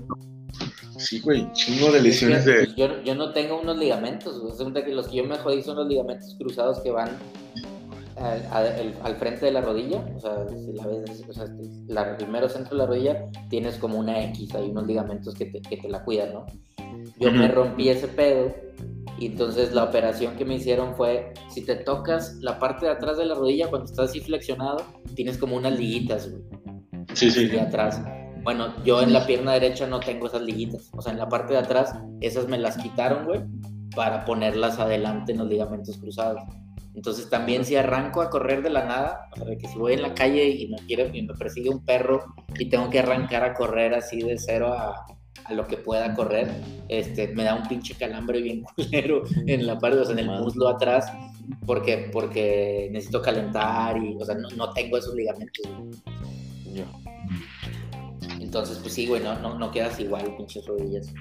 Sí, 0.97 1.19
güey, 1.19 1.51
chingo 1.53 1.91
de 1.91 2.01
lesiones 2.01 2.45
de. 2.45 2.55
Pues, 2.55 2.75
yo, 2.75 3.01
yo, 3.03 3.15
no 3.15 3.31
tengo 3.33 3.59
unos 3.59 3.77
ligamentos, 3.77 4.39
güey. 4.39 4.83
que 4.83 4.93
los 4.93 5.07
que 5.07 5.17
yo 5.17 5.23
me 5.25 5.37
jodí 5.37 5.61
son 5.61 5.77
los 5.77 5.87
ligamentos 5.87 6.35
cruzados 6.39 6.79
que 6.81 6.91
van 6.91 7.09
al, 8.17 8.93
al, 9.01 9.15
frente 9.17 9.45
de 9.47 9.51
la 9.51 9.61
rodilla. 9.61 10.03
O 10.15 10.19
sea, 10.19 10.47
si 10.49 10.73
la 10.73 10.87
ves, 10.87 11.23
o 11.27 11.33
sea, 11.33 11.45
la, 11.87 12.15
el 12.17 12.27
mero 12.27 12.47
centro 12.47 12.71
de 12.71 12.77
la 12.77 12.85
rodilla 12.85 13.25
tienes 13.49 13.77
como 13.77 13.99
una 13.99 14.23
X, 14.25 14.55
hay 14.55 14.69
unos 14.69 14.87
ligamentos 14.87 15.33
que 15.35 15.45
te, 15.45 15.61
que 15.61 15.77
te 15.77 15.89
la 15.89 16.03
cuidan, 16.03 16.33
¿no? 16.33 16.45
Yo 17.19 17.31
me 17.31 17.47
rompí 17.47 17.89
ese 17.89 18.07
pedo 18.07 18.53
y 19.17 19.27
entonces 19.27 19.73
la 19.73 19.83
operación 19.83 20.35
que 20.35 20.45
me 20.45 20.55
hicieron 20.55 20.95
fue, 20.95 21.33
si 21.49 21.63
te 21.63 21.75
tocas 21.75 22.37
la 22.41 22.59
parte 22.59 22.87
de 22.87 22.91
atrás 22.91 23.17
de 23.17 23.25
la 23.25 23.35
rodilla 23.35 23.69
cuando 23.69 23.85
estás 23.85 24.09
así 24.09 24.19
flexionado, 24.19 24.83
tienes 25.15 25.37
como 25.37 25.55
unas 25.55 25.77
liguitas, 25.77 26.29
güey. 26.29 26.43
Sí, 27.13 27.29
sí. 27.29 27.47
De 27.47 27.61
atrás. 27.61 28.01
Bueno, 28.43 28.73
yo 28.83 29.01
en 29.01 29.13
la 29.13 29.25
pierna 29.25 29.53
derecha 29.53 29.87
no 29.87 29.99
tengo 29.99 30.27
esas 30.27 30.41
liguitas. 30.41 30.89
O 30.93 31.01
sea, 31.01 31.13
en 31.13 31.19
la 31.19 31.29
parte 31.29 31.53
de 31.53 31.59
atrás, 31.59 31.95
esas 32.21 32.47
me 32.47 32.57
las 32.57 32.77
quitaron, 32.77 33.25
güey, 33.25 33.41
para 33.95 34.25
ponerlas 34.25 34.79
adelante 34.79 35.31
en 35.31 35.37
los 35.37 35.47
ligamentos 35.47 35.97
cruzados. 35.97 36.41
Entonces 36.95 37.29
también 37.29 37.65
si 37.65 37.75
arranco 37.75 38.21
a 38.21 38.29
correr 38.29 38.61
de 38.61 38.69
la 38.69 38.85
nada, 38.85 39.29
o 39.31 39.45
sea, 39.45 39.55
que 39.57 39.67
si 39.67 39.77
voy 39.77 39.93
en 39.93 40.01
la 40.01 40.13
calle 40.13 40.49
y 40.49 40.67
me 40.67 40.77
quiere 40.85 41.09
y 41.13 41.23
me 41.23 41.33
persigue 41.33 41.69
un 41.69 41.83
perro 41.83 42.23
y 42.59 42.69
tengo 42.69 42.89
que 42.89 42.99
arrancar 42.99 43.43
a 43.43 43.53
correr 43.53 43.95
así 43.95 44.21
de 44.21 44.37
cero 44.37 44.73
a, 44.73 45.05
a 45.45 45.53
lo 45.53 45.67
que 45.67 45.77
pueda 45.77 46.13
correr, 46.13 46.49
este, 46.87 47.27
me 47.29 47.43
da 47.43 47.55
un 47.55 47.63
pinche 47.63 47.95
calambre 47.95 48.41
bien 48.41 48.63
culero 48.75 49.23
en 49.47 49.65
la 49.65 49.77
parte, 49.77 49.99
o 49.99 50.05
sea, 50.05 50.13
en 50.13 50.19
el 50.19 50.27
muslo 50.27 50.67
atrás, 50.67 51.11
porque, 51.65 52.09
porque 52.11 52.89
necesito 52.91 53.21
calentar 53.21 53.97
y, 53.97 54.15
o 54.15 54.25
sea, 54.25 54.35
no, 54.35 54.73
tengo 54.73 54.97
esos 54.97 55.15
ligamentos. 55.15 55.63
Entonces, 58.39 58.77
pues 58.79 58.93
sí, 58.93 59.07
güey, 59.07 59.21
no, 59.21 59.37
no, 59.39 59.57
no 59.57 59.71
quedas 59.71 59.99
igual, 59.99 60.35
pinches 60.37 60.65
rodillas. 60.65 61.13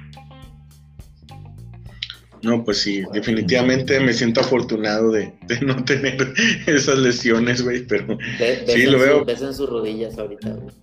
No, 2.42 2.64
pues 2.64 2.78
sí, 2.78 3.04
definitivamente 3.12 4.00
me 4.00 4.12
siento 4.12 4.40
afortunado 4.40 5.12
de, 5.12 5.32
no 5.62 5.84
tener 5.84 6.34
esas 6.66 6.98
lesiones, 6.98 7.62
güey, 7.62 7.86
pero 7.86 8.18
sí 8.66 8.86
lo 8.86 8.98
veo. 8.98 9.24
ves 9.24 9.42
en 9.42 9.54
sus 9.54 9.68
rodillas 9.68 10.18
ahorita, 10.18 10.50
güey. 10.50 10.74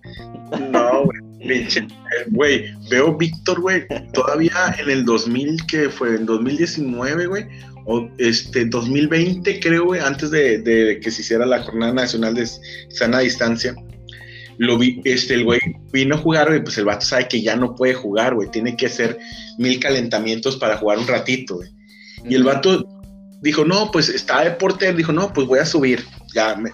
No, 0.70 1.04
güey, 1.04 1.18
pinche, 1.46 1.86
güey, 2.28 2.74
veo 2.88 3.16
Víctor, 3.16 3.60
güey, 3.60 3.84
todavía 4.14 4.74
en 4.78 4.88
el 4.88 5.04
2000, 5.04 5.66
que 5.66 5.90
fue 5.90 6.16
en 6.16 6.24
2019, 6.24 7.26
güey, 7.26 7.46
o 7.84 8.08
este 8.16 8.64
2020, 8.64 9.60
creo, 9.60 9.84
güey, 9.84 10.00
antes 10.00 10.30
de, 10.30 10.58
de 10.58 10.98
que 11.00 11.10
se 11.10 11.20
hiciera 11.20 11.44
la 11.44 11.62
Jornada 11.62 11.92
Nacional 11.92 12.34
de 12.34 12.46
Sana 12.88 13.20
Distancia 13.20 13.74
lo 14.60 14.76
vi, 14.76 15.00
este, 15.04 15.32
el 15.32 15.44
güey 15.44 15.58
vino 15.90 16.16
a 16.16 16.18
jugar, 16.18 16.48
güey, 16.48 16.62
pues 16.62 16.76
el 16.76 16.84
vato 16.84 17.06
sabe 17.06 17.28
que 17.28 17.40
ya 17.40 17.56
no 17.56 17.74
puede 17.74 17.94
jugar, 17.94 18.34
güey, 18.34 18.50
tiene 18.50 18.76
que 18.76 18.86
hacer 18.86 19.18
mil 19.56 19.80
calentamientos 19.80 20.58
para 20.58 20.76
jugar 20.76 20.98
un 20.98 21.06
ratito, 21.06 21.56
güey. 21.56 21.70
Y 22.28 22.34
el 22.34 22.44
vato 22.44 22.86
dijo, 23.40 23.64
no, 23.64 23.90
pues 23.90 24.10
estaba 24.10 24.44
de 24.44 24.50
portero, 24.50 24.94
dijo, 24.94 25.12
no, 25.12 25.32
pues 25.32 25.46
voy 25.46 25.60
a 25.60 25.64
subir, 25.64 26.04
ya, 26.34 26.56
me, 26.56 26.72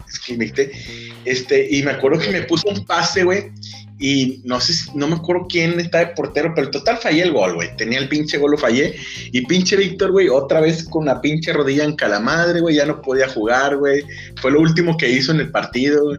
este, 1.24 1.68
y 1.70 1.84
me 1.84 1.92
acuerdo 1.92 2.18
que 2.18 2.32
me 2.32 2.42
puso 2.42 2.68
un 2.68 2.84
pase, 2.84 3.22
güey, 3.22 3.52
y 4.00 4.42
no 4.42 4.60
sé, 4.60 4.90
no 4.96 5.06
me 5.06 5.14
acuerdo 5.14 5.46
quién 5.48 5.78
está 5.78 5.98
de 5.98 6.08
portero, 6.08 6.54
pero 6.56 6.70
total 6.70 6.98
fallé 6.98 7.22
el 7.22 7.32
gol, 7.32 7.54
güey. 7.54 7.74
Tenía 7.76 7.98
el 7.98 8.08
pinche 8.08 8.36
gol, 8.36 8.50
lo 8.50 8.58
fallé. 8.58 8.94
Y 9.32 9.46
pinche 9.46 9.76
Víctor, 9.76 10.10
güey, 10.10 10.28
otra 10.28 10.60
vez 10.60 10.84
con 10.84 11.06
la 11.06 11.20
pinche 11.20 11.52
rodilla 11.52 11.84
en 11.84 11.96
calamadre, 11.96 12.60
güey, 12.60 12.74
ya 12.74 12.84
no 12.84 13.00
podía 13.00 13.28
jugar, 13.28 13.76
güey. 13.76 14.02
Fue 14.42 14.50
lo 14.50 14.60
último 14.60 14.98
que 14.98 15.08
hizo 15.08 15.32
en 15.32 15.40
el 15.40 15.50
partido, 15.50 16.04
güey. 16.04 16.18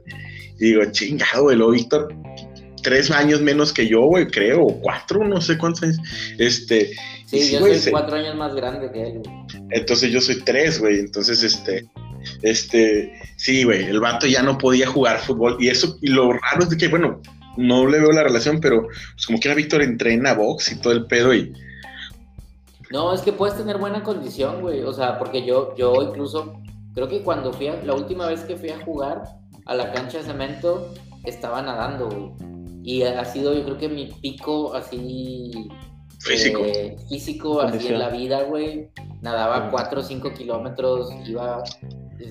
Y 0.60 0.66
digo, 0.66 0.84
chingado, 0.92 1.44
güey, 1.44 1.58
lo 1.58 1.72
Víctor, 1.72 2.14
tres 2.82 3.12
años 3.12 3.42
menos 3.42 3.74
que 3.74 3.88
yo, 3.88 4.06
güey, 4.06 4.28
creo, 4.28 4.64
o 4.64 4.82
cuatro, 4.82 5.24
no 5.28 5.42
sé 5.42 5.58
cuántos 5.58 5.84
años. 5.84 5.98
Este. 6.38 6.92
Sí, 7.26 7.52
yo 7.52 7.60
soy 7.60 7.92
cuatro 7.92 8.16
años 8.16 8.36
más 8.36 8.56
grande 8.56 8.90
que 8.92 9.04
él, 9.04 9.22
Entonces 9.72 10.12
yo 10.12 10.22
soy 10.22 10.42
tres, 10.44 10.80
güey. 10.80 11.00
Entonces, 11.00 11.44
este. 11.44 11.86
Este. 12.42 13.12
Sí, 13.36 13.64
güey, 13.64 13.84
el 13.84 14.00
vato 14.00 14.26
ya 14.26 14.42
no 14.42 14.58
podía 14.58 14.88
jugar 14.88 15.20
fútbol. 15.20 15.58
Y 15.60 15.68
eso, 15.68 15.98
y 16.02 16.08
lo 16.08 16.32
raro 16.32 16.64
es 16.64 16.70
de 16.70 16.78
que, 16.78 16.88
bueno, 16.88 17.22
no 17.58 17.88
le 17.88 18.00
veo 18.00 18.12
la 18.12 18.24
relación, 18.24 18.60
pero 18.62 18.84
pues 18.84 19.26
como 19.26 19.40
que 19.40 19.48
era 19.48 19.56
Víctor 19.56 19.82
entrena 19.82 20.34
box 20.34 20.72
y 20.72 20.80
todo 20.80 20.94
el 20.94 21.08
pedo 21.08 21.34
y. 21.34 21.54
No, 22.90 23.14
es 23.14 23.20
que 23.20 23.34
puedes 23.34 23.58
tener 23.58 23.78
buena 23.80 24.02
condición, 24.02 24.62
güey. 24.62 24.84
O 24.84 24.94
sea, 24.94 25.20
porque 25.20 25.46
yo, 25.46 25.76
yo 25.76 26.02
incluso, 26.02 26.62
creo 26.94 27.10
que 27.10 27.22
cuando 27.22 27.52
fui 27.52 27.68
a, 27.68 27.84
la 27.84 27.94
última 27.94 28.28
vez 28.28 28.42
que 28.42 28.56
fui 28.56 28.70
a 28.70 28.80
jugar, 28.80 29.24
a 29.68 29.76
la 29.76 29.92
cancha 29.92 30.20
de 30.20 30.24
cemento, 30.24 30.94
estaba 31.24 31.62
nadando, 31.62 32.10
güey. 32.10 32.32
Y 32.84 33.04
ha 33.04 33.26
sido, 33.26 33.54
yo 33.54 33.64
creo 33.66 33.78
que 33.78 33.90
mi 33.90 34.06
pico 34.22 34.74
así. 34.74 35.70
Físico. 36.20 36.62
Eh, 36.64 36.96
físico, 37.10 37.62
así 37.62 37.88
en 37.88 38.00
la 38.00 38.10
vida, 38.10 38.44
güey. 38.44 38.90
Nadaba 39.22 39.70
4 39.70 40.00
o 40.00 40.04
5 40.04 40.34
kilómetros, 40.34 41.10
iba 41.26 41.64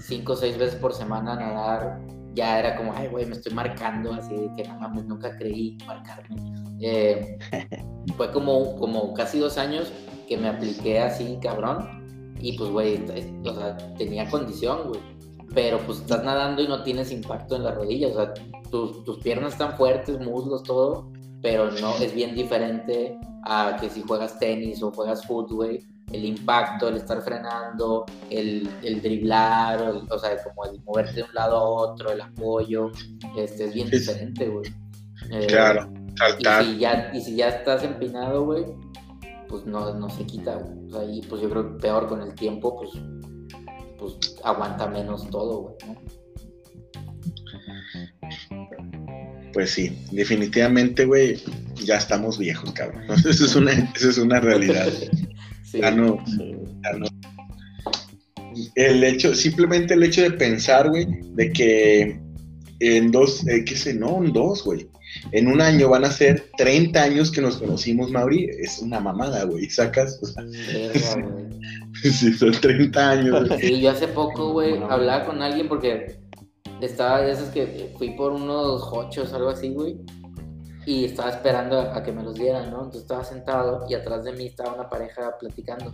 5 0.01 0.33
o 0.33 0.37
6 0.37 0.59
veces 0.59 0.77
por 0.77 0.95
semana 0.95 1.35
a 1.35 1.37
nadar. 1.37 2.01
Ya 2.35 2.59
era 2.59 2.77
como, 2.77 2.93
ay, 2.95 3.09
güey, 3.09 3.27
me 3.27 3.33
estoy 3.33 3.53
marcando, 3.53 4.13
así 4.13 4.35
de 4.35 4.51
que 4.57 4.69
no 4.69 4.79
mames, 4.81 5.05
nunca 5.05 5.37
creí 5.37 5.77
marcarme. 5.87 6.37
Eh, 6.81 7.39
fue 8.17 8.31
como, 8.33 8.77
como 8.77 9.15
casi 9.15 9.39
dos 9.39 9.59
años 9.59 9.93
que 10.27 10.37
me 10.37 10.49
apliqué 10.49 11.01
así, 11.01 11.39
cabrón. 11.43 12.35
Y 12.41 12.57
pues, 12.57 12.71
güey, 12.71 13.05
o 13.45 13.55
sea, 13.55 13.77
tenía 13.99 14.29
condición, 14.31 14.89
güey 14.89 15.16
pero 15.57 15.79
pues 15.87 16.01
estás 16.01 16.23
nadando 16.23 16.63
y 16.63 16.69
no 16.69 16.83
tienes 16.83 17.11
impacto 17.11 17.57
en 17.57 17.65
las 17.65 17.75
rodillas, 17.75 18.13
o 18.13 18.17
sea, 18.17 18.35
tus, 18.71 19.03
tus 19.05 19.19
piernas 19.21 19.55
están 19.55 19.75
fuertes, 19.75 20.21
muslos, 20.21 20.63
todo, 20.63 21.11
pero 21.41 21.71
no 21.71 21.97
es 21.97 22.15
bien 22.15 22.35
diferente 22.35 23.19
a 23.43 23.75
que 23.81 23.89
si 23.89 24.03
juegas 24.03 24.39
tenis 24.39 24.83
o 24.83 24.93
juegas 24.93 25.27
fútbol, 25.27 25.79
el 26.13 26.25
impacto, 26.27 26.89
el 26.89 26.99
estar 26.99 27.23
frenando, 27.23 28.05
el, 28.29 28.69
el 28.83 29.01
driblar, 29.01 29.81
o, 30.11 30.19
sea, 30.19 30.37
como 30.45 30.67
el 30.67 30.79
moverte 30.85 31.15
de 31.15 31.23
un 31.23 31.35
lado 31.35 31.57
a 31.57 31.63
otro, 31.63 32.13
el 32.13 32.21
apoyo, 32.21 32.91
este, 33.39 33.65
es 33.65 33.73
bien 33.73 33.89
diferente, 33.89 34.49
güey. 34.49 34.71
Eh, 35.31 35.47
claro, 35.47 35.91
saltar. 36.19 36.65
Y 36.65 36.67
si 36.67 36.79
ya, 36.79 37.11
y 37.15 37.21
si 37.23 37.35
ya 37.35 37.49
estás 37.49 37.83
empinado, 37.83 38.45
güey, 38.45 38.67
pues 39.49 39.65
no, 39.65 39.95
no 39.95 40.11
se 40.11 40.27
quita, 40.27 40.59
O 40.59 40.91
sea, 40.91 41.05
y 41.05 41.23
pues 41.23 41.41
yo 41.41 41.49
creo 41.49 41.73
que 41.73 41.81
peor 41.81 42.09
con 42.09 42.21
el 42.21 42.35
tiempo, 42.35 42.77
pues 42.77 42.91
pues 43.99 44.37
aguanta 44.45 44.87
menos 44.89 45.29
todo, 45.31 45.63
güey, 45.63 45.77
¿no? 45.87 46.01
pues 49.57 49.71
sí, 49.71 49.97
definitivamente, 50.13 51.07
güey, 51.07 51.43
ya 51.83 51.97
estamos 51.97 52.39
viejos, 52.39 52.73
cabrón. 52.73 53.05
Eso 53.27 53.47
es 53.47 53.57
una, 53.57 53.73
eso 53.73 54.11
es 54.11 54.19
una 54.19 54.39
realidad. 54.41 54.89
Sí, 55.65 55.81
Ya 55.81 55.91
no, 55.91 56.25
sí. 56.27 56.55
ya 56.85 56.93
no. 56.93 57.07
El 58.77 59.03
hecho, 59.03 59.35
simplemente 59.35 59.95
el 59.95 60.05
hecho 60.05 60.23
de 60.23 60.31
pensar, 60.31 60.89
güey, 60.91 61.09
de 61.35 61.51
que 61.53 62.21
en 62.79 63.11
dos, 63.11 63.45
eh, 63.49 63.65
qué 63.65 63.77
sé, 63.77 63.95
no, 63.95 64.23
en 64.23 64.33
dos, 64.33 64.63
güey. 64.63 64.89
En 65.33 65.49
un 65.49 65.61
año 65.61 65.89
van 65.89 66.05
a 66.05 66.13
ser 66.13 66.51
30 66.57 67.03
años 67.03 67.33
que 67.33 67.41
nos 67.41 67.57
conocimos, 67.57 68.13
Mauri. 68.13 68.49
Es 68.61 68.79
una 68.79 69.01
mamada, 69.01 69.43
güey. 69.43 69.69
Sacas, 69.69 70.21
o 70.23 70.27
sea, 70.27 70.45
Verga. 70.45 71.46
sí, 72.13 72.33
son 72.33 72.53
30 72.53 73.11
años. 73.11 73.49
güey. 73.49 73.61
Sí, 73.61 73.81
yo 73.81 73.91
hace 73.91 74.09
poco, 74.09 74.53
güey, 74.53 74.79
No. 74.79 74.91
hablaba 74.91 75.25
con 75.25 75.43
alguien 75.43 75.69
porque 75.69 76.21
estaba 76.81 77.21
de 77.23 77.33
esas 77.33 77.51
que 77.51 77.93
fui 77.99 78.11
por 78.11 78.33
unos 78.33 78.83
hochos, 78.93 79.33
algo 79.33 79.49
así, 79.51 79.71
güey. 79.73 79.97
Y 80.85 81.05
estaba 81.07 81.31
esperando 81.31 81.81
a, 81.81 81.97
a 81.97 82.03
que 82.03 82.13
me 82.13 82.23
los 82.23 82.35
dieran, 82.35 82.71
¿no? 82.71 82.77
Entonces 82.79 83.03
estaba 83.03 83.25
sentado 83.25 83.87
y 83.89 83.95
atrás 83.95 84.25
de 84.25 84.33
mí 84.33 84.47
estaba 84.47 84.75
una 84.75 84.89
pareja 84.89 85.37
platicando. 85.41 85.93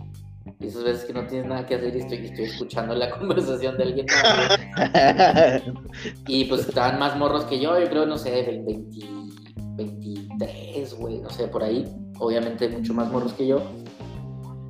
Y 0.59 0.67
esas 0.67 0.83
veces 0.83 1.05
que 1.05 1.13
no 1.13 1.25
tienes 1.25 1.47
nada 1.47 1.65
que 1.65 1.75
hacer 1.75 1.95
y 1.95 1.99
estoy, 1.99 2.25
estoy 2.25 2.45
escuchando 2.45 2.93
la 2.93 3.09
conversación 3.17 3.77
de 3.77 3.83
alguien 3.83 4.05
más, 4.07 4.59
güey. 5.63 5.73
Y 6.27 6.45
pues 6.45 6.67
estaban 6.67 6.99
más 6.99 7.17
morros 7.17 7.45
que 7.45 7.59
yo, 7.59 7.79
yo 7.79 7.89
creo, 7.89 8.05
no 8.05 8.17
sé, 8.17 8.29
de 8.31 8.43
20, 8.43 9.05
23, 9.77 10.93
güey, 10.95 11.19
no 11.19 11.29
sé, 11.29 11.47
por 11.47 11.63
ahí. 11.63 11.87
Obviamente 12.19 12.69
mucho 12.69 12.93
más 12.93 13.09
morros 13.11 13.33
que 13.33 13.47
yo. 13.47 13.61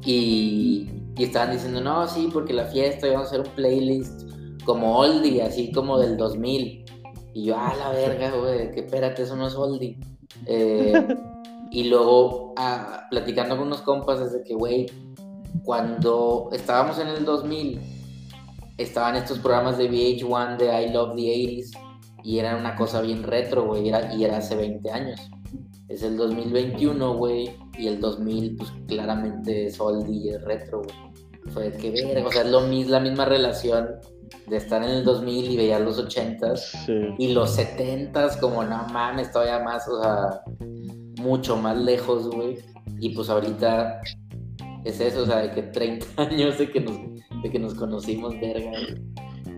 Y, 0.05 0.89
y 1.15 1.23
estaban 1.25 1.51
diciendo, 1.51 1.81
no, 1.81 2.07
sí, 2.07 2.29
porque 2.31 2.53
la 2.53 2.65
fiesta, 2.65 3.07
vamos 3.07 3.25
a 3.25 3.27
hacer 3.27 3.41
un 3.41 3.55
playlist 3.55 4.23
como 4.65 4.97
oldie, 4.97 5.43
así 5.43 5.71
como 5.71 5.99
del 5.99 6.17
2000. 6.17 6.85
Y 7.33 7.45
yo, 7.45 7.55
ah, 7.57 7.73
la 7.77 7.89
verga, 7.89 8.31
güey, 8.31 8.71
que 8.71 8.81
espérate, 8.81 9.23
eso 9.23 9.35
no 9.35 9.47
es 9.47 9.55
oldie. 9.55 9.99
Eh, 10.45 10.93
y 11.71 11.85
luego, 11.85 12.53
ah, 12.57 13.07
platicando 13.09 13.57
con 13.57 13.67
unos 13.67 13.81
compas, 13.81 14.19
desde 14.19 14.43
que, 14.43 14.55
güey, 14.55 14.87
cuando 15.63 16.49
estábamos 16.51 16.97
en 16.99 17.09
el 17.09 17.25
2000, 17.25 17.79
estaban 18.77 19.15
estos 19.15 19.39
programas 19.39 19.77
de 19.77 19.89
VH1 19.89 20.57
de 20.57 20.83
I 20.83 20.91
Love 20.91 21.15
the 21.15 21.21
80s 21.21 21.71
y 22.23 22.39
eran 22.39 22.59
una 22.59 22.75
cosa 22.75 23.01
bien 23.01 23.23
retro, 23.23 23.65
güey, 23.65 23.89
era, 23.89 24.13
y 24.13 24.23
era 24.23 24.37
hace 24.37 24.55
20 24.55 24.91
años. 24.91 25.19
Es 25.93 26.01
el 26.01 26.17
2021, 26.17 27.17
güey, 27.17 27.55
y 27.77 27.87
el 27.87 27.99
2000, 27.99 28.55
pues 28.57 28.71
claramente 28.87 29.67
es 29.67 29.79
oldie 29.79 30.15
y 30.15 30.29
es 30.29 30.41
retro, 30.43 30.81
güey. 30.81 30.95
Fue 31.53 31.71
que 31.71 31.91
verga, 31.91 32.27
o 32.27 32.31
sea, 32.31 32.41
es 32.41 32.49
lo 32.49 32.61
la 32.61 32.99
misma 32.99 33.25
relación 33.25 33.89
de 34.47 34.57
estar 34.57 34.81
en 34.81 34.89
el 34.89 35.03
2000 35.03 35.51
y 35.51 35.57
veía 35.57 35.77
los 35.77 35.99
80s 36.03 36.57
Sí. 36.85 36.93
y 37.19 37.33
los 37.33 37.57
70s, 37.57 38.39
como 38.39 38.63
no 38.63 38.87
mames, 38.91 39.31
todavía 39.31 39.59
más, 39.59 39.87
o 39.87 40.01
sea, 40.01 40.41
mucho 41.21 41.57
más 41.57 41.77
lejos, 41.77 42.27
güey. 42.29 42.57
Y 42.99 43.09
pues 43.09 43.29
ahorita 43.29 44.01
es 44.85 44.99
eso, 44.99 45.23
o 45.23 45.25
sea, 45.27 45.39
de 45.41 45.51
que 45.51 45.61
30 45.63 46.05
años 46.17 46.57
de 46.57 46.71
que 46.71 46.79
nos, 46.81 46.97
de 47.43 47.51
que 47.51 47.59
nos 47.59 47.75
conocimos, 47.75 48.33
verga, 48.39 48.71
güey. 48.71 49.01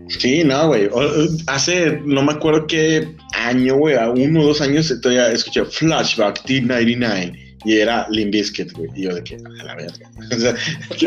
Sí, 0.08 0.44
no, 0.44 0.68
güey. 0.68 0.86
O- 0.86 1.28
Hace, 1.46 2.00
no 2.04 2.22
me 2.22 2.32
acuerdo 2.32 2.66
qué 2.66 3.14
año, 3.34 3.76
güey, 3.76 3.96
a 3.96 4.08
uno 4.10 4.40
o 4.42 4.46
dos 4.46 4.60
años 4.60 4.92
todavía 5.02 5.30
escuché 5.32 5.64
Flashback 5.64 6.44
T99 6.44 7.58
y 7.64 7.78
era 7.78 8.06
Limp 8.10 8.32
Bizkit, 8.32 8.72
güey. 8.72 8.88
Y 8.94 9.02
yo 9.02 9.14
de 9.14 9.24
que, 9.24 9.36
a 9.36 9.64
la 9.64 9.74
verga. 9.74 10.10
O 10.32 10.38
sea, 10.38 10.54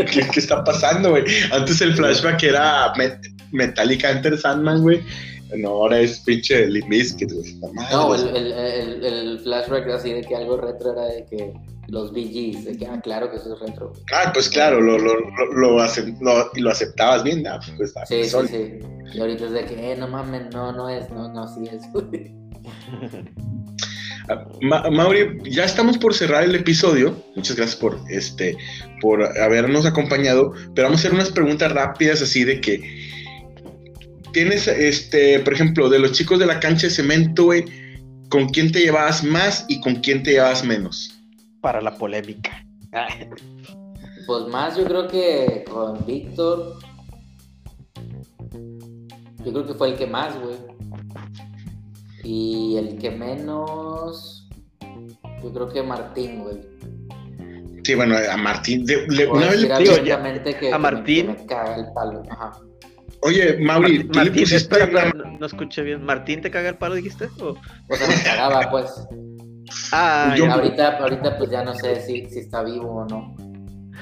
¿qué, 0.06 0.28
está 0.36 0.64
pasando, 0.64 1.12
güey? 1.12 1.24
Antes 1.52 1.80
el 1.82 1.94
flashback 1.96 2.44
era 2.44 2.94
Met- 2.96 3.20
Metallica 3.52 4.12
Enter 4.12 4.38
Sandman, 4.38 4.82
güey. 4.82 5.02
No, 5.58 5.70
ahora 5.70 6.00
es 6.00 6.20
pinche 6.20 6.68
Limp 6.68 6.90
Bizkit, 6.90 7.32
güey. 7.32 7.56
No, 7.92 8.14
el, 8.16 8.36
el, 8.36 8.52
el, 8.54 9.06
el 9.06 9.40
flashback 9.40 9.88
así 9.90 10.14
de 10.14 10.22
que 10.22 10.36
algo 10.36 10.58
retro 10.58 10.92
era 10.94 11.06
de 11.06 11.26
que 11.26 11.54
los 11.88 12.12
BGs, 12.12 12.66
de 12.66 12.78
que, 12.78 12.86
ah, 12.86 13.00
claro 13.02 13.32
que 13.32 13.38
eso 13.38 13.54
es 13.56 13.60
retro. 13.60 13.90
güey. 13.90 14.02
Ah, 14.14 14.32
pues 14.34 14.48
claro, 14.48 14.80
lo, 14.80 14.98
lo, 15.00 15.16
lo, 15.20 15.54
lo, 15.54 15.82
lo- 16.22 16.52
lo 16.56 16.70
aceptabas 16.70 17.24
bien, 17.24 17.46
ah, 17.48 17.60
pues 17.78 17.94
Sí, 18.08 18.24
sí, 18.26 18.38
sí. 18.48 18.80
Y 19.14 19.20
ahorita 19.20 19.46
es 19.46 19.52
de 19.54 19.66
que, 19.66 19.92
eh, 19.92 19.96
no 19.98 20.08
mames, 20.08 20.54
no, 20.54 20.72
no 20.72 20.88
es, 20.88 21.10
no, 21.10 21.34
no, 21.34 21.48
sí 21.48 21.62
es, 21.72 21.82
güey. 21.92 22.32
Ah, 24.30 24.46
Ma- 24.62 24.90
Mauri, 24.92 25.40
ya 25.50 25.64
estamos 25.66 25.98
por 25.98 26.14
cerrar 26.14 26.44
el 26.44 26.54
episodio. 26.54 27.16
Muchas 27.36 27.56
gracias 27.56 27.80
por 27.80 27.98
este 28.10 28.56
por 29.02 29.24
habernos 29.40 29.86
acompañado. 29.88 30.54
Pero 30.76 30.88
vamos 30.88 31.00
a 31.00 31.08
hacer 31.08 31.14
unas 31.14 31.32
preguntas 31.32 31.72
rápidas 31.72 32.22
así 32.22 32.44
de 32.44 32.62
que 32.62 32.80
tienes 34.32 34.68
este, 34.68 35.40
por 35.40 35.54
ejemplo, 35.54 35.90
de 35.90 36.00
los 36.00 36.12
chicos 36.14 36.40
de 36.40 36.46
la 36.46 36.60
cancha 36.60 36.88
de 36.88 36.92
cemento, 36.94 37.46
güey, 37.46 37.66
¿con 38.30 38.50
quién 38.50 38.72
te 38.72 38.80
llevabas 38.82 39.24
más 39.24 39.66
y 39.68 39.80
con 39.82 39.96
quién 39.96 40.24
te 40.24 40.32
llevabas 40.32 40.64
menos? 40.66 41.16
Para 41.62 41.82
la 41.82 41.96
polémica. 41.98 42.66
Pues 44.26 44.48
más 44.52 44.78
yo 44.78 44.86
creo 44.86 45.08
que 45.08 45.66
con 45.70 46.06
Víctor. 46.06 46.80
Yo 49.46 49.52
creo 49.54 49.66
que 49.66 49.74
fue 49.74 49.90
el 49.90 49.98
que 49.98 50.06
más, 50.08 50.34
güey. 50.42 50.56
Y 52.24 52.76
el 52.78 52.98
que 52.98 53.10
menos. 53.12 54.48
Yo 55.42 55.54
creo 55.54 55.70
que 55.70 55.82
Martín, 55.82 56.44
güey. 56.44 56.58
Sí, 57.84 57.96
bueno, 57.96 58.16
a 58.18 58.38
Martín, 58.38 58.86
de- 58.86 59.08
le- 59.08 59.26
Puedo 59.28 59.38
una 59.42 59.48
vez 59.52 59.62
le 59.62 59.68
digo, 59.80 59.94
abiertamente 59.96 60.52
que, 60.58 60.68
a 60.68 60.72
que 60.72 60.78
me- 60.78 60.78
Martín- 60.80 61.28
que 61.36 61.42
me 61.42 61.46
caga 61.48 61.76
el 61.78 61.86
palo. 61.94 62.24
Ajá. 62.30 62.52
Oye, 63.22 63.58
Mauri, 63.60 64.04
¿tú 64.06 64.08
le 64.14 64.16
Martín, 64.26 64.34
pusiste 64.34 64.56
espera, 64.56 64.86
una- 64.86 65.00
espera, 65.08 65.24
no, 65.32 65.38
no 65.40 65.46
escuché 65.46 65.82
bien. 65.84 66.04
¿Martín 66.06 66.42
te 66.42 66.50
caga 66.52 66.70
el 66.70 66.78
palo, 66.78 66.96
dijiste? 66.96 67.26
¿O? 67.40 67.50
O 67.90 67.96
sea, 67.96 68.08
me 68.08 68.22
cagaba, 68.24 68.70
pues. 68.72 68.92
Ah, 69.92 70.34
Yo-. 70.38 70.52
Ahorita, 70.52 70.98
ahorita 70.98 71.38
pues 71.38 71.50
ya 71.52 71.64
no 71.64 71.74
sé 71.76 72.02
si, 72.06 72.26
si 72.30 72.40
está 72.40 72.64
vivo 72.64 73.02
o 73.02 73.06
no. 73.08 73.36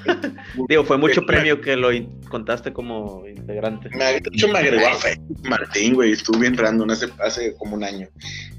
Digo, 0.70 0.86
fue 0.86 0.98
mucho 0.98 1.26
premio 1.26 1.60
que 1.60 1.76
lo 1.76 1.90
contaste 2.30 2.72
como 2.72 3.28
integrante. 3.28 3.90
me, 3.90 4.06
de 4.06 4.18
hecho, 4.32 4.48
me 4.48 4.60
agregó 4.60 4.88
a 4.88 4.94
Facebook 4.94 5.40
Martín, 5.50 5.96
güey, 5.96 6.12
estuvo 6.12 6.38
bien 6.40 6.56
random 6.56 6.92
hace, 6.92 7.08
hace 7.20 7.56
como 7.56 7.76
un 7.76 7.84
año. 7.84 8.08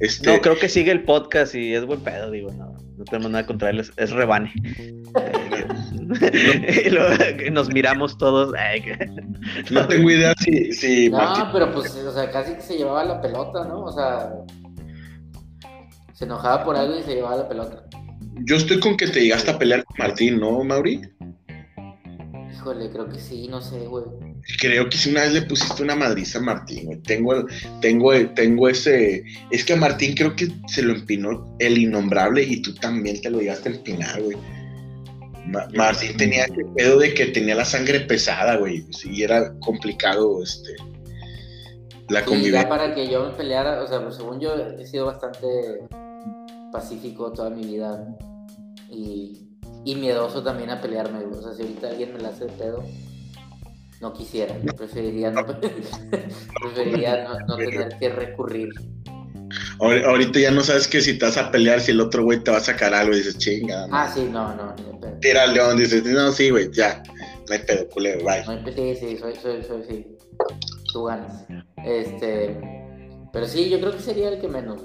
Este, 0.01 0.27
No, 0.31 0.41
creo 0.41 0.59
que 0.59 0.69
sigue 0.69 0.91
el 0.91 1.05
podcast 1.05 1.55
y 1.55 1.75
es 1.75 1.85
buen 1.87 2.01
pedo, 2.01 2.31
digo, 2.31 2.51
no, 2.53 2.77
no 2.97 3.05
tenemos 3.05 3.31
nada 3.31 3.47
contra 3.47 3.71
él, 3.71 3.81
es, 3.81 3.93
es 3.97 4.11
rebane. 4.11 4.53
Y 6.87 6.91
luego 6.91 7.15
nos 7.53 7.69
miramos 7.73 8.17
todos. 8.19 8.55
ay, 8.59 8.81
que- 8.83 9.11
no 9.71 9.87
tengo 9.87 10.11
idea 10.11 10.35
si, 10.39 10.73
si 10.73 11.11
Martín 11.11 11.45
No, 11.45 11.53
pero 11.53 11.73
pues, 11.73 11.95
o 11.95 12.13
sea, 12.13 12.31
casi 12.31 12.55
que 12.55 12.63
se 12.63 12.77
llevaba 12.79 13.05
la 13.05 13.21
pelota, 13.21 13.65
¿no? 13.65 13.81
O 13.85 13.93
sea, 13.93 14.33
se 16.15 16.25
enojaba 16.25 16.65
por 16.65 16.77
algo 16.77 16.99
y 16.99 17.03
se 17.03 17.15
llevaba 17.15 17.37
la 17.37 17.49
pelota. 17.49 17.85
Yo 18.45 18.57
estoy 18.57 18.81
con 18.81 18.97
que 18.97 19.07
te 19.09 19.21
llegaste 19.21 19.51
a 19.51 19.59
pelear 19.59 19.85
con 19.85 19.97
Martín, 19.99 20.39
¿no, 20.41 20.63
Mauri? 20.65 21.01
Híjole, 22.53 22.91
creo 22.91 23.09
que 23.09 23.19
sí, 23.21 23.47
no 23.49 23.61
sé, 23.61 23.79
güey. 23.87 24.05
Creo 24.61 24.89
que 24.89 24.97
si 24.97 25.11
una 25.11 25.23
vez 25.23 25.33
le 25.33 25.43
pusiste 25.43 25.83
una 25.83 25.95
madriza 25.95 26.39
a 26.39 26.43
Martín, 26.43 26.87
güey. 26.87 26.99
Tengo, 27.03 27.35
el- 27.35 27.45
tengo, 27.81 28.13
el- 28.13 28.35
tengo 28.35 28.69
ese. 28.69 29.23
Es 29.51 29.65
que 29.65 29.75
a 29.75 29.77
Martín 29.77 30.15
creo 30.15 30.35
que 30.35 30.49
se 30.67 30.83
lo 30.83 30.93
empinó 30.95 31.55
el 31.59 31.79
innombrable 31.79 32.43
y 32.43 32.61
tú 32.63 32.75
también 32.75 33.21
te 33.21 33.31
lo 33.31 33.41
llegaste 33.41 33.69
a 33.69 33.73
empinar, 33.73 34.21
güey. 34.23 34.37
Ma- 35.49 35.67
Martín 35.75 36.17
tenía 36.17 36.45
ese 36.45 36.65
pedo 36.77 36.99
de 36.99 37.15
que 37.15 37.27
tenía 37.27 37.55
la 37.55 37.65
sangre 37.65 38.01
pesada, 38.01 38.57
güey. 38.57 38.85
Sí, 38.93 39.23
era 39.23 39.53
complicado, 39.61 40.43
este. 40.43 40.75
La 42.09 42.21
Sí, 42.21 42.27
convivencia. 42.27 42.69
para 42.69 42.95
que 42.95 43.09
yo 43.09 43.25
me 43.27 43.31
peleara, 43.33 43.83
o 43.83 43.87
sea, 43.87 44.03
pues 44.03 44.17
según 44.17 44.41
yo 44.41 44.55
he 44.55 44.87
sido 44.87 45.07
bastante 45.07 45.47
pacífico 46.73 47.33
toda 47.33 47.51
mi 47.51 47.65
vida 47.65 48.07
y, 48.91 49.47
y 49.85 49.95
miedoso 49.95 50.43
también 50.43 50.71
a 50.71 50.81
pelearme, 50.81 51.21
güey. 51.25 51.39
O 51.39 51.43
sea, 51.43 51.53
si 51.55 51.63
ahorita 51.63 51.89
alguien 51.89 52.13
me 52.15 52.21
la 52.21 52.29
hace 52.29 52.47
de 52.47 52.53
pedo, 52.53 52.83
no 54.01 54.13
quisiera, 54.13 54.57
yo 54.63 54.75
preferiría 54.75 55.31
no, 55.31 55.45
preferiría 56.63 57.25
no, 57.25 57.39
no 57.47 57.57
tener 57.57 57.97
que 57.99 58.09
recurrir. 58.11 58.69
Ahor- 59.81 60.05
Ahorita 60.05 60.39
ya 60.41 60.51
no 60.51 60.63
sabes 60.63 60.87
que 60.89 61.01
si 61.01 61.19
te 61.19 61.25
vas 61.27 61.37
a 61.37 61.51
pelear, 61.51 61.81
si 61.81 61.93
el 61.93 62.01
otro 62.01 62.25
güey 62.25 62.43
te 62.43 62.51
va 62.51 62.59
a 62.59 62.61
sacar 62.61 62.93
algo, 62.95 63.15
dices, 63.15 63.39
chinga. 63.39 63.87
Ah, 63.91 64.11
sí, 64.13 64.29
no, 64.31 64.55
no, 64.55 64.75
pedo. 65.01 65.19
Tira 65.21 65.45
al 65.45 65.55
león, 65.55 65.77
dices, 65.79 66.05
no, 66.05 66.31
sí, 66.33 66.51
güey, 66.51 66.71
ya. 66.73 67.03
No 67.49 67.55
hay 67.55 67.61
pedo, 67.61 67.89
culero, 67.89 68.19
bye. 68.25 68.45
No, 68.47 68.65
sí, 68.73 68.95
sí, 68.95 69.17
soy, 69.19 69.35
soy, 69.41 69.63
soy, 69.63 69.83
sí. 69.89 70.07
Tú 70.93 71.05
ganas. 71.05 71.45
Este, 71.85 72.61
pero 73.33 73.47
sí, 73.47 73.69
yo 73.71 73.81
creo 73.81 73.93
que 73.93 74.01
sería 74.01 74.29
el 74.31 74.41
que 74.41 74.49
menos. 74.49 74.83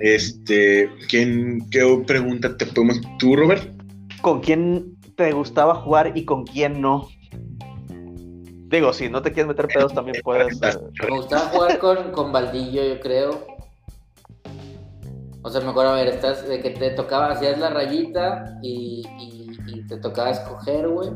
Este, 0.00 0.90
¿quién, 1.08 1.68
qué 1.70 2.02
pregunta 2.06 2.56
te 2.56 2.66
podemos, 2.66 3.00
tú, 3.18 3.36
Robert? 3.36 3.68
¿Con 4.22 4.40
quién 4.40 4.96
te 5.16 5.32
gustaba 5.32 5.74
jugar 5.76 6.12
y 6.16 6.24
con 6.24 6.44
quién 6.44 6.80
no? 6.80 7.08
Digo, 8.68 8.92
si 8.92 9.08
no 9.08 9.22
te 9.22 9.32
quieres 9.32 9.48
meter 9.48 9.66
pedos, 9.68 9.94
también 9.94 10.20
puedes. 10.22 10.60
eh, 10.62 10.78
Me 11.08 11.16
gustaba 11.16 11.46
jugar 11.48 11.78
con, 11.78 12.12
con 12.12 12.32
Baldillo, 12.32 12.82
yo 12.84 13.00
creo. 13.00 13.46
O 15.42 15.50
sea, 15.50 15.60
me 15.62 15.70
acuerdo, 15.70 15.92
a 15.92 15.94
ver, 15.94 16.08
estás 16.08 16.46
de 16.46 16.60
que 16.60 16.70
te 16.70 16.90
tocaba, 16.90 17.30
hacías 17.30 17.58
la 17.58 17.70
rayita 17.70 18.58
y, 18.62 19.02
y- 19.18 19.56
y 19.74 19.86
te 19.86 19.96
tocaba 19.98 20.30
escoger, 20.30 20.88
güey. 20.88 21.10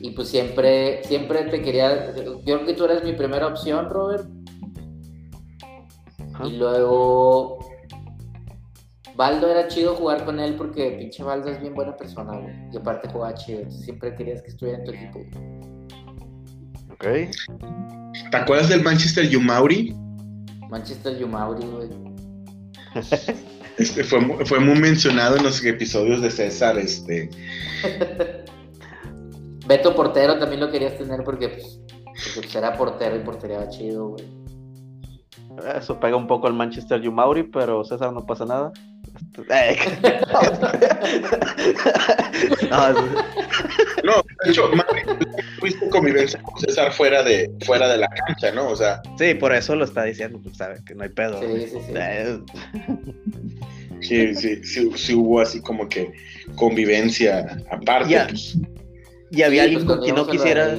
Y 0.00 0.10
pues 0.10 0.28
siempre, 0.28 1.02
siempre 1.04 1.44
te 1.44 1.62
quería. 1.62 2.14
Yo 2.14 2.42
creo 2.44 2.66
que 2.66 2.74
tú 2.74 2.84
eres 2.84 3.04
mi 3.04 3.12
primera 3.12 3.46
opción, 3.46 3.88
Robert. 3.88 4.26
Y 6.44 6.56
luego 6.56 7.58
Baldo 9.14 9.48
era 9.48 9.68
chido 9.68 9.94
jugar 9.94 10.24
con 10.24 10.40
él 10.40 10.56
porque 10.56 10.90
pinche 10.98 11.22
Baldo 11.22 11.50
es 11.50 11.60
bien 11.60 11.74
buena 11.74 11.96
persona, 11.96 12.36
güey. 12.38 12.52
Y 12.72 12.76
aparte 12.76 13.08
jugaba 13.08 13.32
chido. 13.34 13.70
Siempre 13.70 14.14
querías 14.16 14.42
que 14.42 14.48
estuviera 14.48 14.78
en 14.80 14.84
tu 14.84 14.90
equipo. 14.90 15.20
Ok. 17.02 18.30
¿Te 18.30 18.36
acuerdas 18.36 18.68
del 18.68 18.82
Manchester 18.82 19.28
Yumauri? 19.28 19.94
Manchester 20.70 21.18
Yumauri, 21.18 21.66
güey. 21.66 21.88
Este 23.76 24.04
fue, 24.04 24.20
fue 24.46 24.60
muy 24.60 24.78
mencionado 24.78 25.36
en 25.36 25.42
los 25.42 25.64
episodios 25.64 26.20
de 26.20 26.30
César, 26.30 26.78
este. 26.78 27.28
Beto 29.66 29.94
Portero 29.94 30.38
también 30.38 30.60
lo 30.60 30.70
querías 30.70 30.96
tener 30.96 31.24
porque, 31.24 31.48
pues, 31.48 31.80
porque 32.34 32.42
pues, 32.42 32.54
era 32.54 32.76
portero 32.76 33.16
y 33.16 33.20
portereaba 33.20 33.68
chido, 33.68 34.10
güey. 34.10 34.24
Eso 35.76 35.98
pega 35.98 36.16
un 36.16 36.26
poco 36.26 36.46
al 36.46 36.54
Manchester 36.54 37.00
Yumauri, 37.00 37.44
pero 37.44 37.84
César 37.84 38.12
no 38.12 38.24
pasa 38.24 38.44
nada. 38.44 38.72
No, 42.70 42.94
No, 44.04 44.12
de 44.44 44.50
hecho, 44.50 44.70
tuviste 45.60 45.88
convivencia 45.90 46.42
con 46.42 46.58
César 46.60 46.92
fuera 46.92 47.22
de, 47.22 47.50
fuera 47.64 47.88
de 47.88 47.98
la 47.98 48.08
cancha, 48.08 48.50
¿no? 48.52 48.68
O 48.68 48.76
sea, 48.76 49.00
sí, 49.18 49.34
por 49.34 49.54
eso 49.54 49.76
lo 49.76 49.84
está 49.84 50.04
diciendo, 50.04 50.40
pues 50.42 50.56
sabe 50.56 50.82
que 50.84 50.94
no 50.94 51.04
hay 51.04 51.10
pedo. 51.10 51.40
Sí, 51.40 51.66
sí, 51.68 51.78
sí. 51.86 51.92
Sí, 54.00 54.34
sí, 54.34 54.64
sí, 54.64 54.90
sí 54.96 55.14
hubo 55.14 55.40
así 55.40 55.60
como 55.60 55.88
que 55.88 56.12
convivencia 56.56 57.56
aparte. 57.70 58.10
Ya. 58.10 58.26
pues. 58.26 58.58
Y 59.30 59.42
había 59.42 59.62
Sí, 59.62 59.68
alguien 59.70 59.86
pues, 59.86 59.96
con 59.96 60.04
quien 60.04 60.16
no 60.16 60.26
quisiera. 60.26 60.76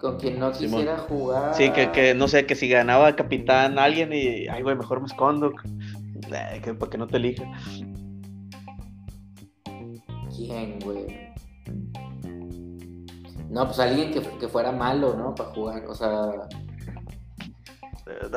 Con 0.00 0.18
quien 0.18 0.38
no 0.38 0.52
Simón. 0.52 0.80
quisiera 0.80 0.98
jugar. 0.98 1.54
Sí, 1.54 1.70
que, 1.70 1.90
que 1.92 2.14
no 2.14 2.28
sé, 2.28 2.46
que 2.46 2.54
si 2.54 2.68
ganaba 2.68 3.14
capitán 3.16 3.78
alguien 3.78 4.12
y, 4.12 4.48
ay, 4.48 4.62
güey, 4.62 4.76
mejor 4.76 5.00
me 5.00 5.06
escondo. 5.06 5.52
Eh, 6.32 6.60
que, 6.62 6.74
para 6.74 6.90
que 6.90 6.98
no 6.98 7.06
te 7.06 7.16
elija. 7.16 7.44
¿Quién, 10.36 10.78
güey? 10.80 11.27
No, 13.50 13.64
pues 13.66 13.78
alguien 13.78 14.10
que, 14.12 14.20
que 14.38 14.48
fuera 14.48 14.72
malo, 14.72 15.14
¿no? 15.16 15.34
Para 15.34 15.50
jugar. 15.50 15.84
O 15.86 15.94
sea, 15.94 16.32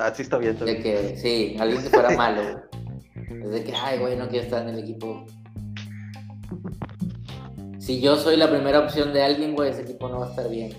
Así 0.02 0.22
está 0.24 0.38
bien. 0.38 0.53
está 0.53 0.66
de 0.66 0.80
que, 0.80 1.18
sí, 1.18 1.56
alguien 1.60 1.82
que 1.82 1.90
fuera 1.90 2.12
malo. 2.18 2.41
de 3.49 3.64
que, 3.64 3.74
ay, 3.76 3.99
güey, 3.99 4.16
no 4.18 4.28
quiero 4.30 4.45
estar 4.45 4.62
en 4.64 4.70
el 4.76 4.80
equipo. 4.80 5.26
Si 7.80 7.99
yo 7.99 8.16
soy 8.16 8.38
la 8.38 8.49
primera 8.49 8.80
opción 8.80 9.12
de 9.12 9.24
alguien, 9.24 9.56
güey, 9.56 9.72
ese 9.72 9.82
equipo 9.82 10.08
no 10.08 10.20
va 10.20 10.28
a 10.28 10.30
estar 10.30 10.49
bien. 10.49 10.72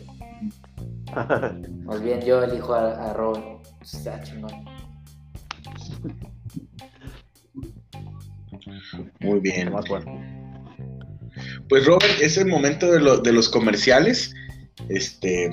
Más 1.84 2.00
bien 2.02 2.20
yo 2.22 2.42
elijo 2.42 2.74
a, 2.74 3.10
a 3.10 3.12
Robin. 3.12 3.58
Está 3.82 4.22
chingón. 4.22 4.64
Muy 9.20 9.40
bien. 9.40 9.72
Más 9.72 9.88
bueno. 9.88 10.31
Pues 11.72 11.86
Robert, 11.86 12.20
es 12.20 12.36
el 12.36 12.48
momento 12.48 12.92
de, 12.92 13.00
lo- 13.00 13.16
de 13.16 13.32
los 13.32 13.48
comerciales. 13.48 14.34
Este, 14.90 15.48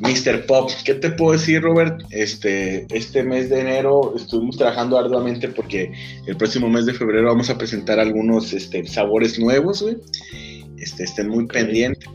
Mr. 0.00 0.46
Pop, 0.46 0.70
¿qué 0.84 0.94
te 0.94 1.10
puedo 1.10 1.32
decir, 1.32 1.62
Robert? 1.62 2.00
Este, 2.10 2.86
este 2.96 3.24
mes 3.24 3.50
de 3.50 3.58
enero 3.60 4.14
estuvimos 4.14 4.56
trabajando 4.56 4.96
arduamente 4.96 5.48
porque 5.48 5.92
el 6.28 6.36
próximo 6.36 6.68
mes 6.68 6.86
de 6.86 6.92
febrero 6.94 7.26
vamos 7.26 7.50
a 7.50 7.58
presentar 7.58 7.98
algunos 7.98 8.52
este, 8.52 8.86
sabores 8.86 9.36
nuevos, 9.40 9.82
güey. 9.82 9.96
Este, 10.78 11.02
estén 11.02 11.28
muy 11.28 11.46
pendientes. 11.48 12.08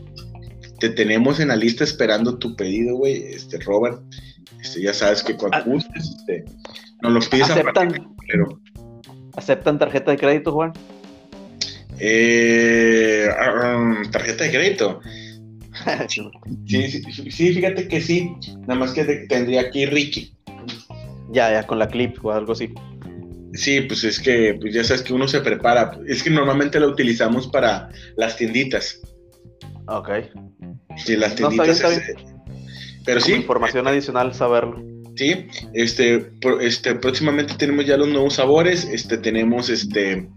Te 0.80 0.88
tenemos 0.88 1.38
en 1.38 1.48
la 1.48 1.56
lista 1.56 1.84
esperando 1.84 2.38
tu 2.38 2.56
pedido, 2.56 2.96
güey. 2.96 3.24
Este, 3.24 3.58
Robert, 3.58 4.00
este, 4.62 4.80
ya 4.80 4.94
sabes 4.94 5.22
que 5.22 5.36
cuando 5.36 5.58
Ah. 5.58 5.64
gustes, 5.66 6.16
este, 6.18 6.46
nos 7.02 7.12
los 7.12 7.28
pides 7.28 7.50
a 7.50 7.62
partir 7.62 7.64
de 7.64 7.70
¿Aceptan, 7.98 8.16
febrero. 8.22 8.60
¿Aceptan 9.36 9.78
tarjeta 9.78 10.12
de 10.12 10.16
crédito, 10.16 10.52
Juan? 10.52 10.72
Eh, 11.98 13.28
ah, 13.38 14.02
tarjeta 14.10 14.44
de 14.44 14.50
crédito. 14.50 15.00
Sí, 16.08 16.88
sí, 16.90 17.02
sí, 17.30 17.54
fíjate 17.54 17.88
que 17.88 18.00
sí. 18.00 18.30
Nada 18.60 18.74
más 18.76 18.92
que 18.92 19.04
te- 19.04 19.26
tendría 19.26 19.62
aquí 19.62 19.86
Ricky. 19.86 20.36
ya, 21.32 21.50
ya, 21.50 21.66
con 21.66 21.78
la 21.78 21.88
clip 21.88 22.22
o 22.24 22.30
algo 22.30 22.52
así. 22.52 22.72
Sí, 23.54 23.80
pues 23.80 24.04
es 24.04 24.20
que 24.20 24.54
pues 24.60 24.74
ya 24.74 24.84
sabes 24.84 25.02
que 25.02 25.12
uno 25.14 25.26
se 25.26 25.40
prepara. 25.40 25.98
Es 26.06 26.22
que 26.22 26.30
normalmente 26.30 26.78
la 26.78 26.86
utilizamos 26.86 27.48
para 27.48 27.88
las 28.16 28.36
tienditas. 28.36 29.00
Ok. 29.86 30.10
Sí, 30.98 31.16
las 31.16 31.40
No, 31.40 31.48
está 31.48 31.64
bien, 31.64 31.74
tienditas. 31.74 31.76
está 31.76 31.88
este, 31.94 32.14
Pero 33.04 33.20
Como 33.20 33.26
sí, 33.26 33.32
información 33.40 33.88
adicional 33.88 34.34
saberlo. 34.34 34.80
sí. 35.16 35.46
Este, 35.72 36.30
este, 36.60 36.94
próximamente 36.96 37.54
tenemos 37.54 37.86
ya 37.86 37.96
los 37.96 38.08
nuevos 38.08 38.34
sabores. 38.34 38.84
Este, 38.84 39.16
tenemos 39.18 39.68
este. 39.70 40.28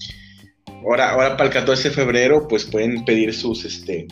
Ahora, 0.86 1.12
ahora 1.12 1.38
para 1.38 1.48
el 1.50 1.54
14 1.54 1.90
de 1.90 1.96
febrero, 1.96 2.48
pues 2.48 2.64
pueden 2.66 3.04
pedir 3.06 3.34
sus, 3.34 3.66
este, 3.66 4.08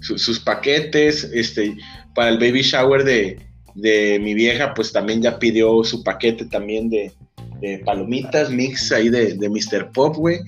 su- 0.00 0.18
sus 0.18 0.38
paquetes. 0.40 1.24
Este, 1.32 1.74
para 2.14 2.28
el 2.28 2.38
baby 2.38 2.62
shower 2.62 3.02
de, 3.04 3.38
de 3.74 4.18
mi 4.20 4.34
vieja, 4.34 4.74
pues 4.74 4.92
también 4.92 5.22
ya 5.22 5.38
pidió 5.38 5.82
su 5.84 6.02
paquete 6.04 6.44
también 6.44 6.90
de, 6.90 7.12
de 7.60 7.78
palomitas, 7.78 8.50
mix 8.50 8.92
ahí 8.92 9.08
de, 9.08 9.34
de 9.34 9.48
Mr. 9.48 9.90
Pop, 9.92 10.16
güey. 10.16 10.40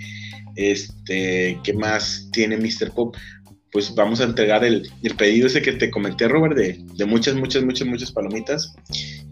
Este, 0.56 1.58
¿qué 1.64 1.72
más 1.72 2.28
tiene 2.32 2.56
Mr. 2.56 2.90
Pop? 2.92 3.16
Pues 3.72 3.92
vamos 3.94 4.20
a 4.20 4.24
entregar 4.24 4.64
el, 4.64 4.88
el 5.02 5.16
pedido 5.16 5.48
ese 5.48 5.60
que 5.62 5.72
te 5.72 5.90
comenté, 5.90 6.28
Robert, 6.28 6.54
de, 6.56 6.78
de 6.94 7.04
muchas, 7.06 7.34
muchas, 7.34 7.64
muchas, 7.64 7.88
muchas 7.88 8.12
palomitas. 8.12 8.72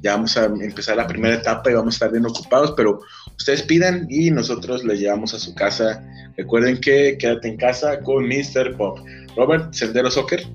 Ya 0.01 0.15
vamos 0.17 0.37
a 0.37 0.47
empezar 0.47 0.97
la 0.97 1.07
primera 1.07 1.37
etapa 1.37 1.71
y 1.71 1.75
vamos 1.75 1.95
a 1.95 1.97
estar 1.97 2.11
bien 2.11 2.27
ocupados, 2.27 2.75
pero 2.77 2.99
ustedes 3.43 3.65
pidan 3.65 4.07
y 4.09 4.31
nosotros 4.31 4.85
les 4.85 5.01
llevamos 5.01 5.35
a 5.35 5.39
su 5.41 5.53
casa. 5.53 6.01
Recuerden 6.37 6.81
que 6.81 7.19
quédate 7.19 7.49
en 7.49 7.57
casa 7.57 8.01
con 8.01 8.29
Mr. 8.29 8.77
Pop. 8.77 9.01
Robert, 9.37 9.73
Sendero 9.73 10.13
Soccer. 10.13 10.47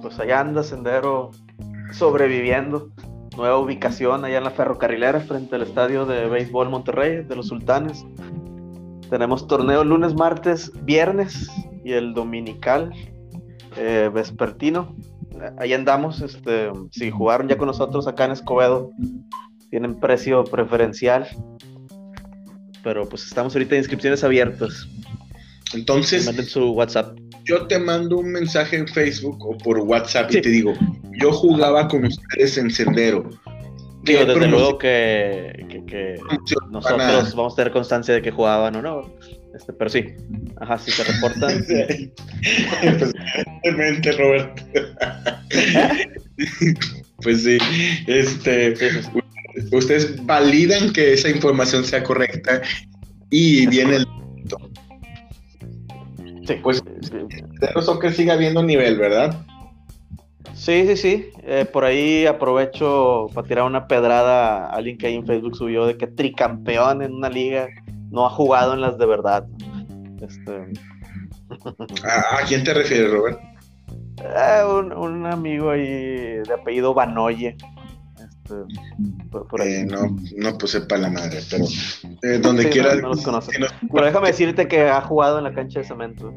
Pues 0.00 0.18
allá 0.20 0.38
anda 0.38 0.62
Sendero 0.62 1.32
sobreviviendo. 1.92 2.90
Nueva 3.36 3.58
ubicación 3.58 4.24
allá 4.24 4.38
en 4.38 4.44
la 4.44 4.52
ferrocarrilera 4.52 5.18
frente 5.18 5.56
al 5.56 5.62
estadio 5.62 6.06
de 6.06 6.28
béisbol 6.28 6.70
Monterrey 6.70 7.24
de 7.24 7.34
los 7.34 7.48
Sultanes. 7.48 8.04
Tenemos 9.10 9.48
torneo 9.48 9.82
lunes, 9.82 10.14
martes, 10.14 10.70
viernes 10.84 11.50
y 11.84 11.92
el 11.92 12.14
dominical 12.14 12.92
eh, 13.76 14.08
vespertino. 14.14 14.94
Ahí 15.58 15.72
andamos. 15.72 16.20
Este, 16.20 16.70
si 16.92 17.10
jugaron 17.10 17.48
ya 17.48 17.58
con 17.58 17.66
nosotros 17.66 18.06
acá 18.06 18.26
en 18.26 18.30
Escobedo, 18.30 18.92
tienen 19.74 19.98
precio 19.98 20.44
preferencial. 20.44 21.26
Pero 22.84 23.08
pues 23.08 23.24
estamos 23.26 23.52
ahorita 23.56 23.74
en 23.74 23.80
inscripciones 23.80 24.22
abiertas. 24.22 24.86
Entonces, 25.74 26.26
Manden 26.26 26.44
su 26.46 26.70
WhatsApp. 26.70 27.18
yo 27.44 27.66
te 27.66 27.80
mando 27.80 28.18
un 28.18 28.30
mensaje 28.30 28.76
en 28.76 28.86
Facebook 28.86 29.44
o 29.44 29.58
por 29.58 29.78
WhatsApp 29.80 30.30
y 30.30 30.34
Sí. 30.34 30.40
te 30.42 30.48
digo, 30.50 30.74
yo 31.20 31.32
jugaba 31.32 31.88
con 31.88 32.04
ustedes 32.04 32.56
en 32.56 32.70
Sendero. 32.70 33.28
¿Qué 34.04 34.12
Digo, 34.12 34.20
desde 34.26 34.34
promoción- 34.34 34.50
luego 34.52 34.78
que, 34.78 35.66
nosotros 36.70 37.34
vamos 37.34 37.54
a 37.54 37.56
tener 37.56 37.72
constancia 37.72 38.14
de 38.14 38.22
que 38.22 38.30
jugaban 38.30 38.76
o 38.76 38.82
no. 38.82 39.12
Este, 39.56 39.72
pero 39.72 39.90
sí, 39.90 40.04
ajá, 40.60 40.78
si 40.78 40.92
se 40.92 41.02
reportan. 41.02 41.64
Pues, 41.66 41.88
evidentemente, 43.64 44.12
Robert. 44.12 44.60
pues 47.22 47.42
sí, 47.42 47.58
este, 48.06 48.76
Sí, 48.76 48.86
sí, 48.90 49.02
sí. 49.02 49.20
Ustedes 49.72 50.24
validan 50.24 50.92
que 50.92 51.12
esa 51.14 51.28
información 51.28 51.84
sea 51.84 52.02
correcta 52.02 52.60
y 53.30 53.66
viene 53.66 53.96
el 53.96 54.06
Sí, 56.46 56.54
Pues- 56.62 56.82
Sendero 57.00 57.80
Soccer 57.82 58.12
sigue 58.12 58.30
habiendo 58.30 58.62
nivel, 58.62 58.98
¿verdad? 58.98 59.34
sí, 60.54 60.86
sí, 60.86 60.96
sí. 60.96 61.26
Eh, 61.42 61.64
por 61.70 61.84
ahí 61.84 62.26
aprovecho 62.26 63.28
para 63.34 63.46
tirar 63.46 63.64
una 63.64 63.86
pedrada 63.88 64.66
a 64.66 64.70
alguien 64.70 64.98
que 64.98 65.06
ahí 65.06 65.14
en 65.16 65.26
Facebook 65.26 65.56
subió 65.56 65.86
de 65.86 65.96
que 65.96 66.06
tricampeón 66.06 67.02
en 67.02 67.14
una 67.14 67.28
liga 67.30 67.68
no 68.10 68.26
ha 68.26 68.30
jugado 68.30 68.74
en 68.74 68.80
las 68.82 68.98
de 68.98 69.06
verdad. 69.06 69.46
Este, 70.20 70.52
¿A, 72.04 72.38
a 72.40 72.44
quién 72.46 72.62
te 72.64 72.74
refieres, 72.74 73.10
Robert? 73.10 73.40
eh, 74.22 74.64
un, 74.68 74.92
un 74.92 75.26
amigo 75.26 75.70
ahí 75.70 75.82
de 76.46 76.54
apellido 76.54 76.92
Banoye. 76.94 77.56
Este, 78.44 78.54
por, 79.30 79.46
por 79.48 79.62
ahí. 79.62 79.72
Eh, 79.74 79.86
no, 79.86 80.16
no 80.36 80.58
pues 80.58 80.72
sepa 80.72 80.96
la 80.98 81.10
madre, 81.10 81.40
pero 81.50 81.64
eh, 82.22 82.38
donde 82.38 82.64
Sí, 82.64 82.68
quiera. 82.70 82.94
no, 82.96 83.00
no 83.02 83.08
los 83.08 83.22
conozco. 83.22 83.52
si 83.52 83.58
nos- 83.60 83.72
Pero 83.92 84.04
déjame 84.06 84.28
decirte 84.28 84.68
que 84.68 84.82
ha 84.82 85.00
jugado 85.00 85.38
en 85.38 85.44
la 85.44 85.54
cancha 85.54 85.80
de 85.80 85.86
cemento. 85.86 86.32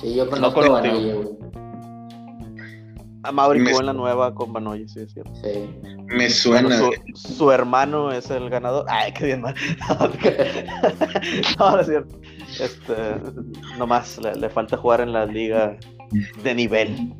Sí, 0.00 0.14
yo 0.14 0.28
conozco 0.30 0.60
Banoye, 0.70 1.12
güey. 1.14 1.28
A 3.24 3.30
Mauri 3.30 3.64
jugó 3.64 3.78
en 3.80 3.86
la 3.86 3.92
nueva 3.92 4.34
con 4.34 4.52
Banoye, 4.52 4.88
sí, 4.88 4.98
es 5.00 5.12
cierto. 5.12 5.32
Sí. 5.44 5.70
me 6.08 6.28
suena. 6.28 6.68
Bueno, 6.68 6.90
su, 7.14 7.34
su 7.34 7.52
hermano 7.52 8.10
es 8.10 8.28
el 8.30 8.50
ganador. 8.50 8.84
Ay, 8.88 9.12
qué 9.12 9.26
bien, 9.26 9.42
man. 9.42 9.54
No, 11.58 11.70
no 11.70 11.80
es 11.80 11.86
cierto. 11.86 12.18
Este, 12.60 12.94
nomás 13.78 14.18
le, 14.18 14.34
le 14.34 14.48
falta 14.48 14.76
jugar 14.76 15.00
en 15.02 15.12
la 15.12 15.24
liga 15.26 15.76
de 16.42 16.54
nivel. 16.54 17.14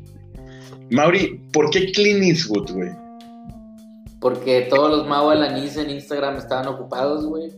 Mauri, 0.91 1.41
¿por 1.53 1.69
qué 1.69 1.91
Clint 1.93 2.21
Eastwood, 2.23 2.71
güey? 2.71 2.89
Porque 4.23 4.67
todos 4.69 4.89
los 4.89 5.05
Mau 5.05 5.29
Alanis 5.29 5.75
en 5.75 5.89
Instagram 5.89 6.37
estaban 6.37 6.65
ocupados, 6.67 7.25
güey. 7.25 7.51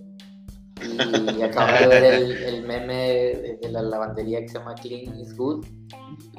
Y 1.37 1.41
acabo 1.43 1.77
de 1.77 1.87
ver 1.87 2.13
el, 2.15 2.63
meme 2.63 3.59
de, 3.61 3.69
la 3.69 3.83
lavandería 3.83 4.41
que 4.41 4.47
se 4.47 4.57
llama 4.57 4.73
Clean 4.73 5.15
is 5.19 5.37
Good. 5.37 5.63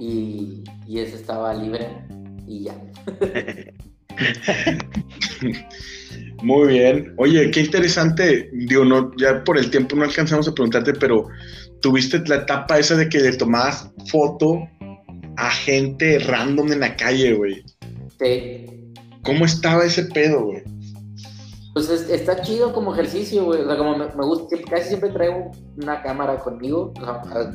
Y, 0.01 0.65
y 0.85 0.99
ese 0.99 1.15
estaba 1.15 1.55
libre 1.55 2.05
y 2.45 2.65
ya. 2.65 2.75
Muy 6.43 6.73
bien. 6.73 7.15
Oye, 7.19 7.49
qué 7.53 7.61
interesante. 7.61 8.51
Digo, 8.53 8.85
no, 8.85 9.13
ya 9.19 9.45
por 9.45 9.57
el 9.57 9.71
tiempo 9.71 9.95
no 9.95 10.03
alcanzamos 10.03 10.49
a 10.49 10.55
preguntarte, 10.55 10.93
pero 10.95 11.29
tuviste 11.83 12.19
la 12.27 12.39
etapa 12.39 12.81
esa 12.81 12.97
de 12.97 13.09
que 13.09 13.21
le 13.21 13.37
tomabas 13.37 13.89
foto 14.11 14.59
a 15.37 15.51
gente 15.51 16.19
random 16.19 16.73
en 16.73 16.81
la 16.81 16.97
calle, 16.97 17.35
güey. 17.35 17.63
Sí. 18.19 18.66
¿Cómo 19.27 19.45
estaba 19.45 19.85
ese 19.85 20.05
pedo, 20.05 20.45
güey? 20.45 20.63
Pues 21.75 21.91
está 21.91 22.41
chido 22.41 22.73
como 22.73 22.95
ejercicio, 22.95 23.45
güey. 23.45 23.61
O 23.61 23.67
sea, 23.67 23.77
como 23.77 23.97
me, 23.97 24.07
gusta, 24.07 24.57
casi 24.71 24.89
siempre 24.89 25.11
traigo 25.11 25.51
una 25.77 26.01
cámara 26.01 26.39
conmigo, 26.39 26.95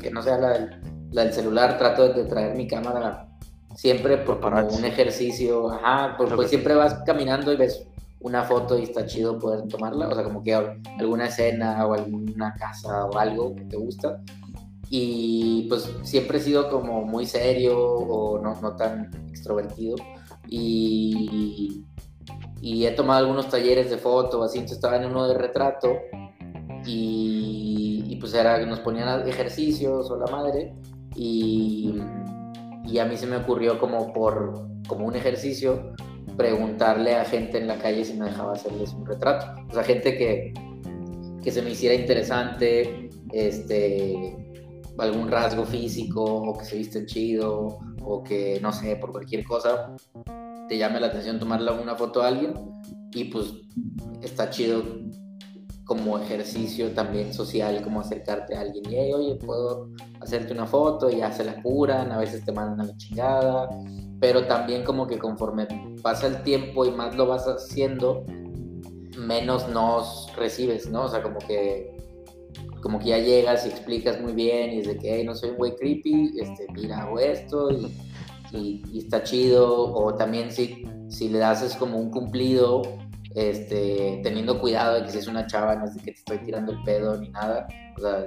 que 0.00 0.10
no 0.10 0.22
sea 0.22 0.38
la 0.38 0.70
del, 1.10 1.32
celular, 1.32 1.78
trato 1.78 2.08
de 2.12 2.24
traer 2.24 2.56
mi 2.56 2.68
cámara 2.68 3.26
siempre 3.74 4.18
por 4.18 4.38
como 4.40 4.68
un 4.68 4.84
ejercicio, 4.84 5.72
ajá, 5.72 6.14
pues, 6.16 6.30
pues 6.34 6.50
siempre 6.50 6.74
vas 6.74 6.94
caminando 7.06 7.52
y 7.52 7.56
ves 7.56 7.86
una 8.20 8.44
foto 8.44 8.78
y 8.78 8.84
está 8.84 9.06
chido 9.06 9.38
poder 9.38 9.66
tomarla, 9.68 10.08
o 10.08 10.14
sea, 10.14 10.24
como 10.24 10.42
que 10.42 10.54
alguna 10.54 11.26
escena 11.26 11.84
o 11.86 11.94
alguna 11.94 12.54
casa 12.54 13.06
o 13.06 13.18
algo 13.18 13.54
que 13.56 13.64
te 13.64 13.76
gusta. 13.76 14.20
Y 14.88 15.66
pues 15.68 15.90
siempre 16.02 16.38
he 16.38 16.40
sido 16.40 16.68
como 16.68 17.02
muy 17.02 17.26
serio 17.26 17.80
o 17.80 18.38
no, 18.38 18.54
no 18.60 18.76
tan 18.76 19.10
extrovertido. 19.30 19.96
Y, 20.48 21.84
y 22.60 22.86
he 22.86 22.90
tomado 22.92 23.20
algunos 23.20 23.48
talleres 23.48 23.90
de 23.90 23.98
foto, 23.98 24.42
así, 24.42 24.58
entonces 24.58 24.78
estaba 24.78 24.96
en 24.96 25.06
uno 25.06 25.26
de 25.26 25.34
retrato 25.34 25.96
y, 26.86 28.16
pues 28.20 28.34
era, 28.34 28.64
nos 28.66 28.80
ponían 28.80 29.26
ejercicios 29.28 30.08
o 30.10 30.16
la 30.16 30.26
madre 30.26 30.74
y, 31.16 31.94
y 32.84 32.98
a 32.98 33.04
mí 33.04 33.16
se 33.16 33.26
me 33.26 33.36
ocurrió 33.36 33.80
como 33.80 34.12
por 34.12 34.70
como 34.86 35.06
un 35.06 35.16
ejercicio 35.16 35.94
preguntarle 36.36 37.14
a 37.14 37.24
gente 37.24 37.58
en 37.58 37.66
la 37.66 37.78
calle 37.78 38.04
si 38.04 38.14
me 38.14 38.26
dejaba 38.26 38.52
hacerles 38.52 38.92
un 38.92 39.06
retrato. 39.06 39.46
O 39.68 39.74
sea, 39.74 39.82
gente 39.82 40.16
que, 40.16 40.52
que 41.42 41.50
se 41.50 41.62
me 41.62 41.70
hiciera 41.70 41.94
interesante, 41.94 43.10
este, 43.32 44.36
algún 44.98 45.30
rasgo 45.30 45.64
físico, 45.64 46.22
o 46.24 46.58
que 46.58 46.64
se 46.64 46.76
viste 46.78 47.06
chido, 47.06 47.78
o 48.04 48.22
que, 48.22 48.58
no 48.60 48.72
sé, 48.72 48.96
por 48.96 49.12
cualquier 49.12 49.44
cosa, 49.44 49.94
te 50.68 50.78
llame 50.78 51.00
la 51.00 51.08
atención 51.08 51.38
tomarle 51.38 51.70
una 51.72 51.94
foto 51.94 52.22
a 52.22 52.28
alguien. 52.28 52.54
Y 53.14 53.24
pues 53.24 53.52
está 54.22 54.48
chido 54.50 54.82
como 55.84 56.18
ejercicio 56.18 56.92
también 56.92 57.34
social, 57.34 57.82
como 57.82 58.00
acercarte 58.00 58.54
a 58.56 58.60
alguien 58.60 58.84
y, 58.90 59.12
oye, 59.12 59.34
puedo 59.34 59.90
hacerte 60.20 60.52
una 60.52 60.66
foto, 60.66 61.10
y 61.10 61.16
ya 61.18 61.32
se 61.32 61.44
la 61.44 61.60
curan, 61.62 62.12
a 62.12 62.18
veces 62.18 62.44
te 62.44 62.52
mandan 62.52 62.80
a 62.80 62.84
la 62.90 62.96
chingada, 62.96 63.68
pero 64.20 64.46
también 64.46 64.84
como 64.84 65.06
que 65.06 65.18
conforme 65.18 65.66
pasa 66.02 66.28
el 66.28 66.42
tiempo 66.44 66.86
y 66.86 66.92
más 66.92 67.16
lo 67.16 67.26
vas 67.26 67.46
haciendo, 67.46 68.24
menos 69.18 69.68
nos 69.68 70.32
recibes, 70.36 70.88
¿no? 70.88 71.02
O 71.04 71.08
sea, 71.08 71.22
como 71.22 71.38
que 71.40 71.91
como 72.82 72.98
que 72.98 73.10
ya 73.10 73.18
llegas 73.18 73.64
y 73.64 73.70
explicas 73.70 74.20
muy 74.20 74.32
bien 74.32 74.72
y 74.72 74.80
es 74.80 74.86
de 74.88 74.98
que 74.98 75.24
no 75.24 75.34
soy 75.34 75.50
un 75.50 75.56
güey 75.56 75.76
creepy, 75.76 76.34
este, 76.38 76.66
mira, 76.74 77.02
hago 77.02 77.18
esto 77.18 77.70
y, 77.70 78.98
está 78.98 79.22
chido, 79.22 79.94
o 79.94 80.14
también 80.14 80.50
si, 80.50 80.84
si 81.08 81.30
le 81.30 81.38
das 81.38 81.74
como 81.76 81.96
un 81.96 82.10
cumplido, 82.10 82.82
este, 83.34 84.20
teniendo 84.22 84.60
cuidado 84.60 84.96
de 84.96 85.04
que 85.04 85.10
si 85.10 85.18
es 85.18 85.26
una 85.26 85.46
chava 85.46 85.74
no 85.76 85.86
es 85.86 85.94
de 85.94 86.00
que 86.00 86.12
te 86.12 86.18
estoy 86.18 86.38
tirando 86.38 86.72
el 86.72 86.82
pedo 86.82 87.16
ni 87.16 87.30
nada, 87.30 87.66
o 87.96 88.00
sea, 88.00 88.26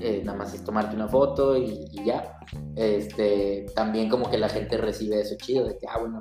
eh, 0.00 0.22
nada 0.22 0.36
más 0.36 0.52
es 0.52 0.64
tomarte 0.64 0.96
una 0.96 1.08
foto 1.08 1.56
y, 1.56 1.88
ya. 2.04 2.38
Este, 2.76 3.64
también 3.74 4.10
como 4.10 4.28
que 4.28 4.36
la 4.36 4.50
gente 4.50 4.76
recibe 4.76 5.20
eso 5.20 5.34
chido, 5.38 5.66
de 5.66 5.78
que, 5.78 5.86
ah, 5.88 5.98
bueno, 5.98 6.20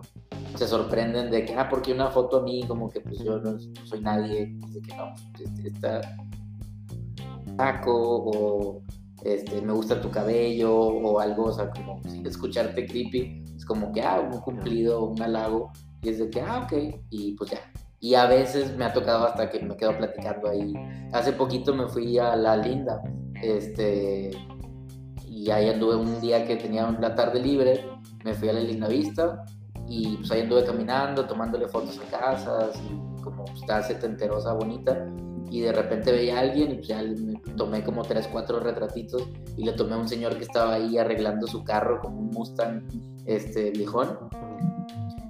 se 0.56 0.68
sorprenden 0.68 1.30
de 1.30 1.44
que, 1.44 1.54
ah, 1.56 1.68
porque 1.70 1.92
una 1.92 2.12
foto 2.12 2.38
a 2.38 2.44
mí, 2.44 2.64
como 2.66 2.90
que 2.90 3.02
pues 3.02 3.20
yo 3.20 3.40
no, 3.40 3.58
soy 3.84 4.00
nadie, 4.00 4.56
de 4.70 4.82
que 4.82 4.96
no, 4.96 5.14
este, 5.44 5.68
está 5.68 6.02
taco 7.58 7.92
o 7.96 8.82
este, 9.24 9.62
me 9.62 9.74
gusta 9.74 10.02
tu 10.02 10.10
cabello 10.10 10.76
o 10.76 11.20
algo, 11.20 11.46
o 11.46 11.52
sea, 11.52 11.70
como 11.72 12.02
escucharte 12.26 12.86
creepy, 12.86 13.44
es 13.56 13.66
como 13.66 13.92
que, 13.92 14.02
ah, 14.02 14.20
un 14.20 14.40
cumplido, 14.42 15.06
un 15.06 15.22
halago, 15.22 15.72
y 16.02 16.10
es 16.10 16.20
de 16.20 16.30
que, 16.30 16.42
ah, 16.42 16.64
ok, 16.66 16.74
y 17.10 17.34
pues 17.36 17.52
ya. 17.52 17.60
Y 18.00 18.16
a 18.16 18.26
veces 18.26 18.76
me 18.76 18.84
ha 18.84 18.92
tocado 18.92 19.26
hasta 19.26 19.50
que 19.50 19.60
me 19.62 19.78
quedo 19.78 19.98
platicando 19.98 20.50
ahí. 20.50 20.74
Hace 21.14 21.32
poquito 21.32 21.74
me 21.74 21.88
fui 21.88 22.20
a 22.20 22.36
La 22.36 22.58
Linda, 22.58 23.02
este, 23.42 24.32
y 25.26 25.50
ahí 25.50 25.70
anduve 25.70 25.96
un 25.96 26.20
día 26.20 26.46
que 26.46 26.58
tenía 26.58 26.90
la 26.92 27.16
tarde 27.16 27.40
libre, 27.40 27.86
me 28.26 28.34
fui 28.34 28.50
a 28.50 28.54
la 28.54 28.60
Linda 28.60 28.88
Vista 28.88 29.46
y 29.88 30.18
pues 30.18 30.32
ahí 30.32 30.42
anduve 30.42 30.66
caminando, 30.66 31.26
tomándole 31.26 31.68
fotos 31.68 32.00
a 32.00 32.20
casas, 32.20 32.82
y 32.90 33.22
como 33.22 33.46
está 33.46 33.82
setenterosa, 33.82 34.54
bonita. 34.54 35.08
Y 35.54 35.62
de 35.62 35.72
repente 35.72 36.12
veía 36.12 36.38
a 36.38 36.40
alguien 36.40 36.72
y 36.72 36.76
pues 36.78 36.88
ya 36.88 37.04
tomé 37.56 37.84
como 37.84 38.02
tres, 38.02 38.28
cuatro 38.32 38.60
retratitos 38.60 39.22
y 39.56 39.64
le 39.64 39.74
tomé 39.74 39.94
a 39.94 39.98
un 39.98 40.08
señor 40.08 40.36
que 40.36 40.46
estaba 40.46 40.74
ahí 40.74 40.98
arreglando 40.98 41.46
su 41.46 41.64
carro 41.64 42.00
como 42.02 42.22
un 42.22 42.32
Mustang 42.32 42.88
este, 43.28 43.70
viejón. 43.70 44.18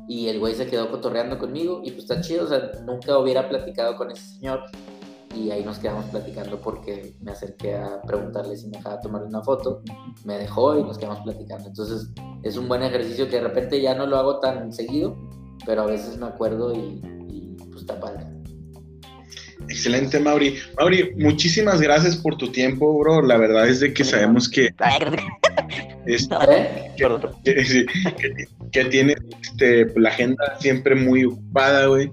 Y 0.08 0.30
el 0.30 0.40
güey 0.40 0.56
se 0.56 0.66
quedó 0.68 0.90
cotorreando 0.90 1.38
conmigo 1.38 1.82
y 1.84 1.92
pues 1.92 2.04
está 2.04 2.22
chido, 2.22 2.46
o 2.46 2.48
sea, 2.48 2.72
nunca 2.86 3.18
hubiera 3.18 3.50
platicado 3.50 3.98
con 3.98 4.12
ese 4.12 4.36
señor 4.36 4.62
y 5.36 5.52
ahí 5.52 5.66
nos 5.66 5.78
quedamos 5.80 6.06
platicando 6.06 6.58
porque 6.62 7.18
me 7.20 7.32
acerqué 7.32 7.76
a 7.76 8.02
preguntarle 8.04 8.56
si 8.56 8.68
me 8.68 8.78
dejaba 8.78 9.02
tomar 9.02 9.24
una 9.24 9.42
foto, 9.42 9.82
me 10.24 10.38
dejó 10.38 10.80
y 10.80 10.84
nos 10.84 10.98
quedamos 10.98 11.20
platicando. 11.20 11.68
Entonces 11.68 12.14
es 12.44 12.56
un 12.56 12.70
buen 12.70 12.82
ejercicio 12.82 13.28
que 13.28 13.36
de 13.36 13.42
repente 13.42 13.82
ya 13.82 13.94
no 13.94 14.06
lo 14.06 14.16
hago 14.16 14.40
tan 14.40 14.72
seguido, 14.72 15.18
pero 15.66 15.82
a 15.82 15.86
veces 15.86 16.18
me 16.18 16.28
acuerdo 16.28 16.74
y, 16.74 17.02
pues 17.58 17.82
está 17.82 18.00
padre. 18.00 18.33
Excelente, 19.70 20.20
Mauri. 20.20 20.58
Mauri, 20.78 21.12
muchísimas 21.16 21.82
gracias 21.82 22.18
por 22.18 22.38
tu 22.38 22.52
tiempo, 22.52 22.98
bro. 23.00 23.22
La 23.22 23.38
verdad 23.38 23.68
es 23.68 23.80
de 23.80 23.94
que 23.94 24.04
sabemos 24.04 24.50
que, 24.50 24.68
es, 26.06 26.28
que, 28.18 28.48
que, 28.72 28.86
tiene 28.86 29.16
este, 29.42 29.88
la 29.96 30.10
agenda 30.10 30.58
siempre 30.60 30.96
muy 30.96 31.26
ocupada, 31.26 31.88
güey 31.88 32.12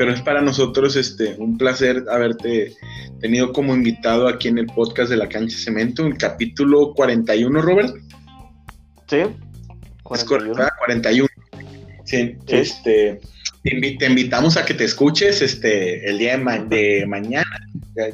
pero 0.00 0.12
es 0.12 0.22
para 0.22 0.40
nosotros 0.40 0.96
este, 0.96 1.34
un 1.38 1.58
placer 1.58 2.04
haberte 2.10 2.74
tenido 3.20 3.52
como 3.52 3.74
invitado 3.74 4.28
aquí 4.28 4.48
en 4.48 4.56
el 4.56 4.64
podcast 4.64 5.10
de 5.10 5.18
la 5.18 5.28
cancha 5.28 5.58
cemento, 5.58 6.06
el 6.06 6.16
capítulo 6.16 6.94
41, 6.94 7.60
Robert. 7.60 7.94
Sí. 9.08 9.18
41. 10.02 10.62
Es 10.62 10.70
41. 10.78 11.28
Sí, 12.04 12.34
este, 12.48 13.20
te, 13.62 14.06
invitamos 14.06 14.56
a 14.56 14.64
que 14.64 14.74
te 14.74 14.84
escuches 14.84 15.42
este, 15.42 16.08
el 16.08 16.18
día 16.18 16.38
de, 16.38 17.04
mañana. 17.06 17.44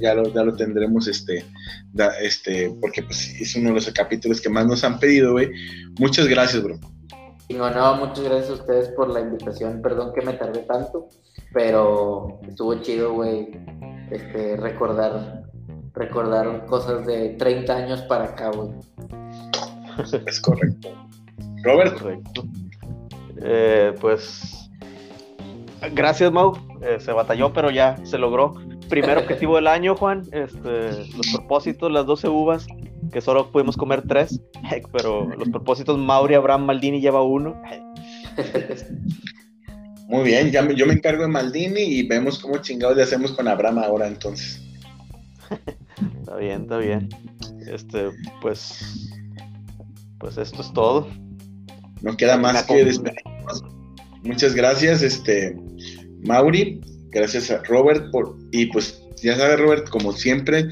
Ya, 0.01 0.15
lo, 0.15 0.33
ya, 0.33 0.43
lo, 0.43 0.57
tendremos, 0.57 1.07
este, 1.07 1.45
este, 2.21 2.73
porque 2.81 3.03
pues, 3.03 3.29
es 3.41 3.55
uno 3.55 3.69
de 3.69 3.75
los 3.77 3.91
capítulos 3.93 4.41
que 4.41 4.49
más 4.49 4.67
nos 4.67 4.83
han 4.83 4.99
pedido, 4.99 5.33
güey. 5.33 5.51
Muchas 5.99 6.27
gracias, 6.27 6.63
bro. 6.63 6.79
No, 7.51 7.71
no, 7.71 7.97
muchas 7.97 8.25
gracias 8.25 8.51
a 8.51 8.55
ustedes 8.55 8.89
por 8.89 9.09
la 9.09 9.21
invitación. 9.21 9.81
Perdón 9.81 10.13
que 10.15 10.23
me 10.23 10.33
tardé 10.33 10.61
tanto. 10.61 11.09
Pero 11.53 12.41
estuvo 12.47 12.75
chido, 12.83 13.15
güey, 13.15 13.51
este, 14.11 14.57
recordar, 14.57 15.45
recordar 15.95 16.67
cosas 16.67 17.07
de 17.07 17.31
30 17.39 17.77
años 17.77 18.03
para 18.03 18.25
acá, 18.25 18.51
güey. 18.51 18.71
Es 20.27 20.41
correcto. 20.41 20.93
Robert. 21.63 21.99
Correcto. 21.99 22.45
Eh, 23.43 23.95
pues, 24.01 24.66
gracias, 25.93 26.33
Mau. 26.33 26.55
Eh, 26.83 26.99
se 27.01 27.13
batalló, 27.13 27.53
pero 27.53 27.71
ya 27.71 27.97
se 28.05 28.19
logró. 28.19 28.55
Primer 28.89 29.19
objetivo 29.19 29.57
del 29.57 29.67
año, 29.67 29.97
Juan. 29.97 30.23
Este, 30.33 30.91
los 31.17 31.29
propósitos, 31.33 31.91
las 31.91 32.07
12 32.07 32.29
uvas, 32.29 32.67
que 33.13 33.21
solo 33.21 33.51
pudimos 33.51 33.77
comer 33.77 34.03
tres, 34.07 34.41
pero 34.93 35.29
los 35.37 35.49
propósitos, 35.49 35.99
Mauri, 35.99 36.35
Abraham, 36.35 36.67
Maldini 36.67 37.01
lleva 37.01 37.23
uno. 37.23 37.61
Muy 40.09 40.23
bien, 40.23 40.53
ya 40.53 40.69
yo 40.73 40.87
me 40.87 40.93
encargo 40.93 41.23
de 41.23 41.29
Maldini 41.29 41.81
y 41.81 42.07
vemos 42.07 42.39
cómo 42.39 42.59
chingados 42.59 42.97
le 42.97 43.03
hacemos 43.03 43.33
con 43.33 43.49
Abraham 43.49 43.79
ahora 43.79 44.07
entonces. 44.07 44.63
está 46.21 46.37
bien, 46.37 46.63
está 46.63 46.79
bien. 46.79 47.09
Este, 47.67 48.11
pues, 48.41 49.11
pues 50.19 50.39
esto 50.39 50.63
es 50.63 50.73
todo. 50.73 51.09
No 52.03 52.17
queda 52.17 52.37
más 52.37 52.63
que 52.65 52.85
despedirnos. 52.85 53.65
Muchas 54.23 54.55
gracias, 54.55 55.03
este, 55.03 55.57
Mauri, 56.27 56.81
gracias 57.11 57.51
a 57.51 57.63
Robert 57.65 58.11
por, 58.11 58.37
y 58.51 58.67
pues 58.67 59.03
ya 59.23 59.37
sabes 59.37 59.61
Robert, 59.61 59.89
como 59.89 60.13
siempre, 60.13 60.69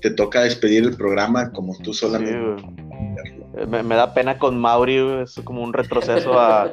te 0.00 0.10
toca 0.10 0.42
despedir 0.42 0.84
el 0.84 0.96
programa 0.96 1.50
como 1.52 1.76
tú 1.78 1.92
solamente. 1.92 2.62
Me, 3.66 3.82
da 3.82 4.14
pena 4.14 4.38
con 4.38 4.60
Mauri, 4.60 4.98
es 5.22 5.40
como 5.44 5.62
un 5.62 5.72
retroceso 5.72 6.32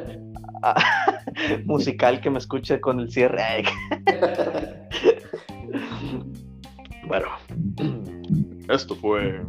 musical 1.66 2.22
que 2.22 2.30
me 2.30 2.38
escuche 2.38 2.80
con 2.80 3.00
el 3.00 3.12
cierre. 3.12 3.64
bueno, 7.08 7.28
esto 8.70 8.96
fue 8.96 9.42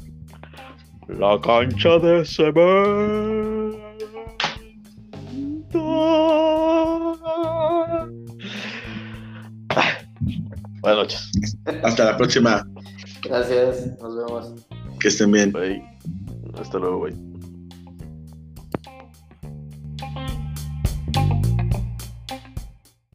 la 1.09 1.39
cancha 1.41 1.99
de 1.99 2.25
cemento. 2.25 3.87
Buenas 10.81 10.99
noches. 10.99 11.31
Hasta 11.83 12.05
la 12.05 12.17
próxima. 12.17 12.67
Gracias, 13.23 13.99
nos 14.01 14.17
vemos. 14.17 14.55
Que 15.01 15.09
estén 15.09 15.33
bien. 15.33 15.53
Hasta 16.59 16.79
luego, 16.79 16.99
güey. 16.99 17.15